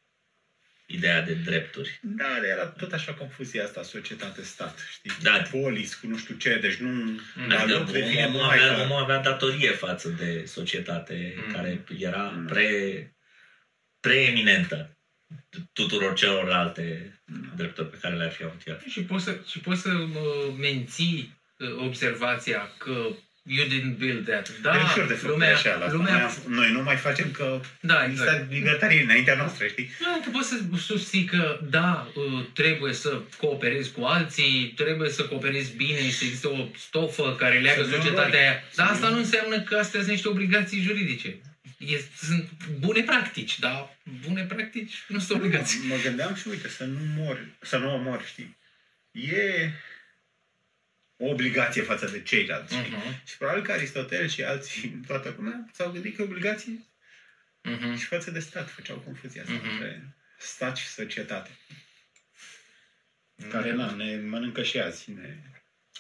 ideea 0.87 1.23
de 1.23 1.33
drepturi. 1.35 1.99
Da, 2.03 2.25
dar 2.25 2.45
era 2.45 2.67
tot 2.67 2.93
așa 2.93 3.13
confuzia 3.15 3.65
asta, 3.65 3.83
societate-stat, 3.83 4.79
știi? 4.91 5.11
Da. 5.23 5.43
Polis 5.51 5.95
cu 5.95 6.07
nu 6.07 6.17
știu 6.17 6.35
ce, 6.35 6.59
deci 6.59 6.75
nu... 6.77 7.21
La 7.49 7.59
Adică 7.61 7.79
loc 7.79 7.91
devine 7.91 8.25
omul, 8.25 8.41
numai 8.41 8.57
avea, 8.59 8.75
că... 8.75 8.81
omul 8.81 9.03
avea 9.03 9.19
datorie 9.19 9.71
față 9.71 10.09
de 10.09 10.45
societate 10.47 11.35
Mm. 11.47 11.53
care 11.53 11.85
era 11.99 12.23
Mm. 12.23 12.47
pre, 12.47 12.71
preeminentă 14.01 14.97
tuturor 15.73 16.15
celorlalte 16.15 17.07
Mm. 17.27 17.53
drepturi 17.57 17.89
pe 17.89 17.97
care 18.01 18.15
le-ar 18.17 18.31
fi 18.33 18.45
avut 18.45 18.61
el. 18.67 18.83
Și 18.89 19.01
poți 19.03 19.25
să, 19.25 19.37
și 19.51 19.59
poți 19.59 19.81
să 19.81 19.89
uh, 19.89 20.55
menții 20.61 21.37
uh, 21.59 21.69
observația 21.87 22.73
că 22.79 23.07
you 23.45 23.67
didn't 23.67 23.99
build 23.99 24.25
that. 24.29 24.61
Da, 24.63 24.77
e 24.77 24.83
ușor 24.83 25.07
de 25.07 25.13
făcut 25.15 25.31
lumea, 25.31 25.49
greșeala 25.53 25.85
asta. 25.85 25.97
lumea, 25.97 26.13
Noi, 26.13 26.23
am- 26.23 26.53
noi 26.53 26.73
nu 26.73 26.83
mai 26.83 26.97
facem 26.97 27.31
că 27.31 27.61
da, 27.81 28.05
exact. 28.05 28.31
exact. 28.31 28.53
libertarii 28.53 29.03
înaintea 29.03 29.37
noastră, 29.37 29.67
știi? 29.67 29.91
Da, 30.01 30.21
tu 30.25 30.31
poți 30.31 30.49
să 30.49 30.57
susții 30.77 31.25
că, 31.25 31.59
da, 31.71 32.09
uh, 32.15 32.45
trebuie 32.53 32.93
să 32.93 33.21
cooperezi 33.39 33.93
cu 33.93 34.05
alții, 34.05 34.73
trebuie 34.77 35.11
să 35.11 35.25
cooperezi 35.25 35.77
bine 35.77 35.99
și 35.99 36.13
să 36.13 36.25
există 36.25 36.49
o 36.49 36.67
stofă 36.77 37.35
care 37.39 37.59
leagă 37.59 37.83
Să 37.83 37.89
nu 37.89 37.95
societatea 37.95 38.25
înroli. 38.25 38.43
aia. 38.43 38.53
Dar 38.77 38.87
Să 38.87 38.93
asta 38.93 39.09
nu- 39.09 39.15
nu 39.15 39.19
înseamnă 39.21 39.61
că 39.61 39.77
astea 39.77 40.01
sunt 40.01 40.13
niște 40.13 40.29
obligații 40.29 40.81
juridice. 40.81 41.37
E, 41.87 42.01
sunt 42.17 42.51
bune 42.79 43.03
practici, 43.03 43.59
dar 43.59 43.99
bune 44.27 44.45
practici 44.45 45.05
nu 45.09 45.19
sunt 45.19 45.39
obligații. 45.39 45.81
Mă 45.87 45.97
gândeam 46.03 46.35
și 46.35 46.49
uite, 46.49 46.69
să 46.69 46.85
nu 46.85 47.23
mori, 47.23 47.47
să 47.61 47.77
nu 47.79 47.95
omori, 47.95 48.27
știi? 48.27 48.57
E 49.11 49.71
o 51.17 51.27
obligație 51.27 51.83
față 51.83 52.07
de 52.07 52.23
ceilalți, 52.23 52.75
știi? 52.77 52.91
Mhm, 52.91 53.23
Și 53.27 53.37
probabil 53.37 53.63
că 53.63 53.73
Aristotel 53.73 54.29
și 54.29 54.43
alții 54.43 54.89
în 54.95 55.03
toată 55.07 55.35
lumea 55.37 55.69
s-au 55.73 55.91
gândit 55.91 56.17
că 56.17 56.23
e 56.23 56.25
obligație 56.25 56.85
mhm. 57.63 57.97
și 57.99 58.05
față 58.05 58.31
de 58.31 58.39
stat 58.41 58.71
făceau 58.71 58.97
confuzia 58.97 59.43
asta 59.43 59.55
Mhm. 59.55 59.69
între 59.69 60.15
stat 60.39 60.77
și 60.77 60.87
societate. 60.87 61.51
Care 63.51 63.73
na, 63.73 63.91
ne 63.91 64.17
mănâncă 64.17 64.63
și 64.63 64.79
azi. 64.79 65.11
Ne... 65.11 65.37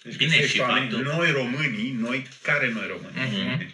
Deci 0.02 0.16
Bine, 0.16 0.30
găsești 0.36 0.54
și 0.54 0.60
oameni, 0.60 0.90
faptul- 0.90 1.12
Noi 1.12 1.30
românii, 1.30 1.90
noi, 1.92 2.26
care 2.42 2.70
noi 2.70 2.86
români? 2.86 3.14
Mhm. 3.16 3.72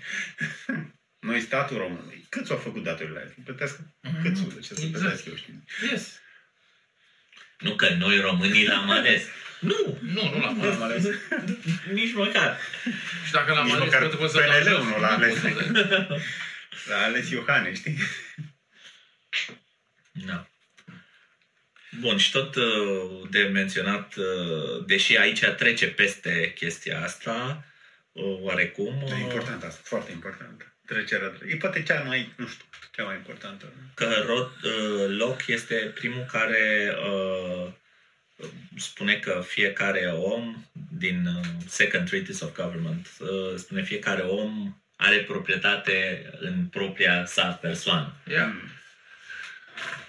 Deci, 1.21 1.31
noi 1.31 1.41
statul 1.41 1.77
românului. 1.77 2.27
Cât 2.29 2.47
s-au 2.47 2.57
făcut 2.57 2.83
datorile 2.83 3.19
alea? 3.19 3.31
Să 3.35 3.41
plătească 3.45 3.95
Mhm. 4.03 4.23
cât 4.23 4.35
de 4.55 4.61
ce 4.61 4.75
să 4.75 4.81
Exact. 4.85 4.99
plătesc 5.03 5.27
eu, 5.27 5.35
știi? 5.35 5.65
Yes. 5.91 6.21
Nu 7.59 7.75
că 7.75 7.89
noi 7.89 8.21
românii 8.21 8.67
l-am 8.67 8.91
ales. 8.99 9.23
Nu, 9.61 9.99
Nu, 10.01 10.31
nu 10.35 10.41
l-am 10.41 10.57
Nu 10.57 10.71
am 10.71 10.83
ales. 10.83 11.05
nici 11.93 12.13
măcar. 12.15 12.59
Și 13.27 13.33
dacă 13.33 13.53
l-am 13.53 13.65
Nici 13.65 13.75
ales, 13.75 13.85
măcar 13.85 14.01
poate 14.01 14.17
poți 14.17 14.33
să 14.33 14.39
PNL-ul 14.39 14.63
dau 14.65 14.83
jos. 14.83 14.85
nu 14.93 15.01
l-a 15.01 15.09
ales. 15.13 15.39
pot 15.39 15.53
să- 15.53 16.21
L-a 16.89 17.03
ales 17.03 17.31
Iohane, 17.31 17.75
știi? 17.75 17.99
Da. 20.13 20.49
Bun, 22.01 22.17
și 22.19 22.31
tot 22.31 22.55
uh, 22.55 23.29
de 23.31 23.43
menționat, 23.43 24.15
uh, 24.17 24.85
deși 24.87 25.17
aici 25.17 25.45
trece 25.45 25.87
peste 25.89 26.53
chestia 26.53 27.03
asta, 27.03 27.65
uh, 28.13 28.39
oarecum, 28.41 29.01
E 29.09 29.13
uh, 29.15 29.21
important 29.21 29.63
asta, 29.63 29.81
foarte 29.85 30.13
important. 30.13 30.73
Trecerea. 30.89 31.33
E 31.49 31.57
poate 31.57 31.83
cea 31.83 32.03
mai, 32.03 32.33
nu 32.37 32.47
știu, 32.47 32.65
cea 32.97 33.05
mai 33.05 33.15
importantă. 33.17 33.73
că 33.95 34.25
Rod 34.27 34.51
uh, 34.63 35.17
Locke 35.19 35.53
este 35.53 35.75
primul 35.75 36.25
care 36.33 36.95
uh, 37.11 37.67
spune 38.77 39.15
că 39.15 39.43
fiecare 39.47 40.07
om 40.07 40.65
din 40.99 41.27
uh, 41.27 41.45
Second 41.67 42.09
Treatise 42.09 42.45
of 42.45 42.55
Government 42.57 43.09
uh, 43.19 43.29
spune 43.57 43.83
fiecare 43.83 44.23
om 44.23 44.77
are 44.97 45.17
proprietate 45.17 46.27
în 46.39 46.67
propria 46.71 47.25
sa 47.27 47.59
persoană. 47.63 48.15
Ia. 48.31 48.47
Mm. 48.47 48.71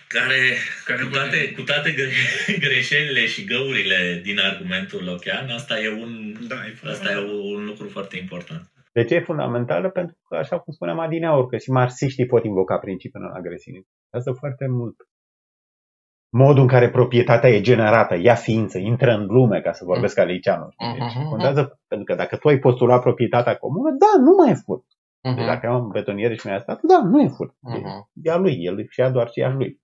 Care, 0.07 0.57
Care 0.85 1.03
cu, 1.03 1.09
toate, 1.09 1.27
poate- 1.37 1.51
cu 1.51 1.61
toate 1.61 1.91
gre- 1.91 2.57
greșelile 2.67 3.27
și 3.27 3.43
găurile 3.43 4.19
din 4.23 4.39
argumentul 4.39 5.03
lochean, 5.03 5.49
asta 5.49 5.79
e 5.79 5.89
un, 5.89 6.35
Da, 6.47 6.65
e 6.65 6.89
asta 6.89 7.11
e 7.11 7.17
un 7.17 7.65
lucru 7.65 7.89
foarte 7.89 8.17
important. 8.17 8.69
De 8.99 9.05
ce 9.05 9.15
e 9.15 9.19
fundamentală? 9.31 9.89
Pentru 9.89 10.17
că, 10.27 10.35
așa 10.35 10.59
cum 10.59 10.73
spuneam 10.73 10.99
adineauri, 10.99 11.47
că 11.47 11.57
și 11.57 11.69
marxiștii 11.71 12.25
pot 12.25 12.43
invoca 12.43 12.77
principiul 12.77 13.23
în 13.23 13.31
agresiune. 13.39 13.81
Asta 14.17 14.33
foarte 14.33 14.67
mult. 14.67 14.95
Modul 16.43 16.61
în 16.61 16.67
care 16.67 16.89
proprietatea 16.89 17.49
e 17.49 17.61
generată, 17.61 18.15
ia 18.15 18.35
ființă, 18.35 18.77
intră 18.77 19.11
în 19.11 19.25
lume, 19.25 19.61
ca 19.61 19.71
să 19.71 19.83
vorbesc 19.85 20.15
ca 20.15 20.23
liceanul. 20.23 20.71
știi? 20.71 20.93
Deci, 20.99 21.15
Mhm. 21.15 21.29
contează, 21.29 21.79
pentru 21.87 22.05
că 22.05 22.15
dacă 22.15 22.37
tu 22.37 22.47
ai 22.47 22.59
postula 22.59 22.99
proprietatea 22.99 23.55
comună, 23.57 23.89
da, 24.03 24.21
nu 24.23 24.31
mai 24.39 24.49
e 24.51 24.53
furt. 24.65 24.85
Deci 25.21 25.33
Mhm. 25.33 25.45
dacă 25.45 25.67
am 25.67 25.87
betoniere 25.87 26.35
și 26.35 26.47
mi-a 26.47 26.59
stat, 26.59 26.79
da, 26.81 27.01
nu 27.03 27.21
e 27.21 27.27
furt. 27.27 27.55
Mhm. 27.59 28.09
E 28.23 28.31
a 28.31 28.35
lui, 28.37 28.55
el 28.63 28.85
și 28.89 28.99
ia 28.99 29.09
doar 29.09 29.29
ce 29.29 29.39
e 29.39 29.45
a 29.45 29.49
lui. 29.49 29.79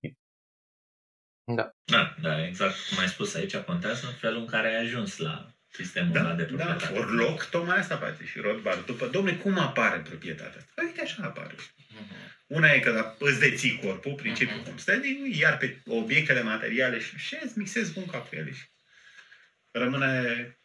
Da. 1.54 1.70
Da, 1.92 2.14
da, 2.22 2.46
exact 2.46 2.74
cum 2.88 2.98
ai 3.00 3.06
spus 3.08 3.34
aici, 3.34 3.56
contează 3.56 4.06
în 4.06 4.12
felul 4.12 4.40
în 4.40 4.46
care 4.46 4.66
ai 4.68 4.80
ajuns 4.80 5.18
la 5.18 5.46
sistemul 5.76 6.12
Da, 6.12 6.20
ăla 6.20 6.32
de 6.34 6.42
da, 6.42 6.48
proprietate. 6.64 6.98
ori 6.98 7.12
loc, 7.12 7.44
tocmai 7.44 7.78
asta 7.78 7.96
face 7.96 8.24
și 8.30 8.38
Rothbard. 8.40 8.86
După, 8.86 9.06
domne, 9.06 9.32
cum 9.32 9.58
apare 9.58 9.98
proprietatea 9.98 10.58
asta? 10.58 10.70
Păi, 10.74 10.84
uite 10.84 11.00
așa 11.00 11.22
apare. 11.22 11.54
Una 12.46 12.70
e 12.72 12.80
că 12.80 12.90
da, 12.92 13.16
îți 13.18 13.38
deții 13.38 13.78
corpul, 13.82 14.14
principiul 14.14 14.56
Mhm. 14.56 14.64
homesteading, 14.66 15.34
iar 15.36 15.56
pe 15.56 15.78
obiectele 15.86 16.42
materiale 16.42 17.00
și 17.00 17.16
șezi, 17.18 17.58
mixezi 17.58 17.98
un 17.98 18.06
cap 18.06 18.28
cu 18.28 18.34
ele 18.36 18.52
și 18.52 18.62
rămâne, 19.70 20.56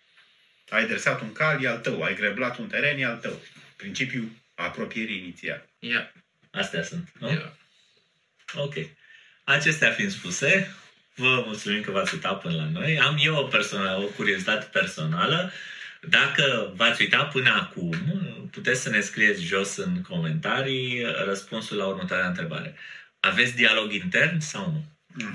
ai 0.69 0.87
dresat 0.87 1.21
un 1.21 1.31
cal, 1.31 1.63
e 1.63 1.67
al 1.67 1.79
tău, 1.79 2.01
ai 2.03 2.15
greblat 2.15 2.57
un 2.57 2.67
teren, 2.67 2.97
e 2.99 3.05
al 3.05 3.17
tău. 3.17 3.41
Principiul 3.75 4.29
apropierii 4.55 5.17
inițiale. 5.17 5.69
Ia. 5.79 6.13
Astea 6.51 6.83
sunt, 6.83 7.09
nu? 7.19 7.29
Ia. 7.31 7.57
Ok. 8.53 8.73
Acestea 9.43 9.91
fiind 9.91 10.11
spuse, 10.11 10.75
vă 11.21 11.43
mulțumim 11.45 11.81
că 11.81 11.91
v-ați 11.91 12.13
uitat 12.13 12.41
până 12.41 12.55
la 12.55 12.79
noi. 12.79 12.99
Am 12.99 13.17
eu 13.19 13.35
o, 13.35 13.41
personală, 13.43 14.03
o 14.03 14.05
curiozitate 14.07 14.67
personală. 14.71 15.51
Dacă 16.09 16.73
v-ați 16.75 17.01
uitat 17.01 17.31
până 17.31 17.49
acum, 17.49 17.95
puteți 18.51 18.81
să 18.81 18.89
ne 18.89 18.99
scrieți 18.99 19.43
jos 19.43 19.77
în 19.77 20.01
comentarii 20.01 21.05
răspunsul 21.25 21.77
la 21.77 21.85
următoarea 21.85 22.27
întrebare. 22.27 22.75
Aveți 23.19 23.55
dialog 23.55 23.91
intern 23.93 24.39
sau 24.39 24.71
nu? 24.73 24.83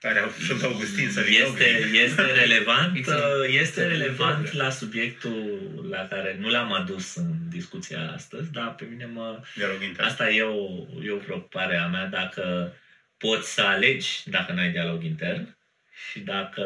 Care 0.00 0.18
au 0.18 0.30
sunt 0.46 0.62
Augustin 0.62 1.10
să 1.10 1.20
Este, 1.28 1.64
este 2.04 2.22
relevant, 2.22 2.98
It's 2.98 3.06
a- 3.08 3.46
este 3.60 3.80
it's 3.82 3.84
a 3.84 3.88
relevant 3.88 4.42
problem. 4.42 4.64
la 4.66 4.70
subiectul 4.70 5.60
la 5.90 6.06
care 6.10 6.36
nu 6.40 6.48
l-am 6.48 6.72
adus 6.72 7.14
în 7.14 7.30
discuția 7.50 8.12
astăzi, 8.14 8.50
dar 8.52 8.74
pe 8.74 8.86
mine 8.90 9.04
mă, 9.12 9.40
dialog 9.56 9.82
intern. 9.82 10.08
Asta 10.08 10.30
e 10.30 10.42
o, 10.42 10.64
e 11.04 11.10
o 11.10 11.16
preocupare 11.16 11.76
a 11.76 11.86
mea 11.86 12.06
dacă 12.06 12.72
poți 13.22 13.52
să 13.54 13.60
alegi 13.62 14.08
dacă 14.24 14.52
nu 14.52 14.60
ai 14.60 14.70
dialog 14.70 15.02
intern 15.04 15.56
și 16.10 16.18
dacă 16.20 16.62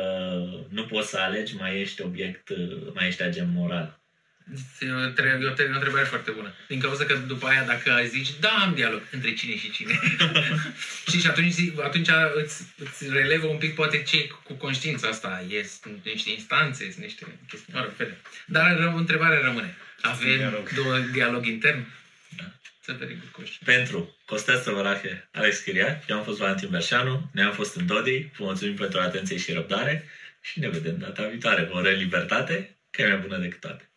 nu 0.68 0.82
poți 0.86 1.08
să 1.08 1.18
alegi, 1.18 1.56
mai 1.56 1.80
ești 1.80 2.02
obiect, 2.02 2.48
mai 2.94 3.06
ești 3.06 3.22
agent 3.22 3.50
moral. 3.54 4.00
E 4.80 4.90
o 4.92 4.96
între- 4.98 5.38
e 5.42 5.46
o 5.46 5.48
între- 5.48 5.68
o 5.72 5.74
întrebare 5.74 6.04
foarte 6.04 6.30
bună. 6.30 6.54
Din 6.68 6.80
cauza 6.80 7.04
că 7.04 7.14
după 7.14 7.46
aia 7.46 7.64
dacă 7.64 7.92
ai 7.92 8.06
zici, 8.08 8.28
da, 8.40 8.48
am 8.48 8.74
dialog 8.74 9.02
între 9.10 9.32
cine 9.34 9.56
și 9.56 9.70
cine. 9.70 10.00
Știi, 11.06 11.20
și 11.20 11.26
atunci, 11.26 11.52
zi- 11.52 11.72
atunci 11.82 12.08
îți, 12.34 12.62
îți 12.78 13.08
relevă 13.10 13.46
un 13.46 13.56
pic 13.58 13.74
poate 13.74 14.02
ce 14.02 14.26
cu 14.26 14.52
conștiința 14.54 15.08
asta. 15.08 15.44
E, 15.50 15.62
sunt 15.82 16.04
niște 16.04 16.30
instanțe, 16.30 16.90
sunt 16.90 17.04
niște 17.04 17.38
chestii. 17.48 17.72
Mă 17.72 17.80
rog, 17.80 17.90
vedem. 17.96 18.16
Dar 18.46 18.76
ră- 18.76 18.94
întrebarea 18.96 19.40
rămâne. 19.40 19.76
Avem 20.00 20.36
Dialog. 20.36 20.68
două 20.74 20.98
dialog 20.98 21.46
intern? 21.46 21.86
Da. 22.86 22.92
Să 22.92 22.98
very 22.98 23.14
good 23.14 23.32
question. 23.32 23.76
Pentru 23.76 24.16
Costel 24.26 24.60
Săvărache, 24.60 25.28
Alex 25.32 25.60
Chiriac, 25.60 26.06
eu 26.08 26.16
am 26.16 26.24
fost 26.24 26.38
Valentin 26.38 26.68
Berșanu, 26.70 27.30
ne-am 27.32 27.52
fost 27.52 27.76
în 27.76 27.86
Dodi, 27.86 28.30
vă 28.36 28.44
mulțumim 28.44 28.74
pentru 28.74 29.00
atenție 29.00 29.36
și 29.36 29.52
răbdare 29.52 30.04
și 30.40 30.60
ne 30.60 30.68
vedem 30.68 30.98
data 30.98 31.28
viitoare. 31.28 31.64
Vă 31.64 31.78
urez 31.78 31.98
libertate, 31.98 32.78
că 32.90 33.02
e 33.02 33.08
mai 33.08 33.18
bună 33.18 33.38
decât 33.38 33.60
toate. 33.60 33.90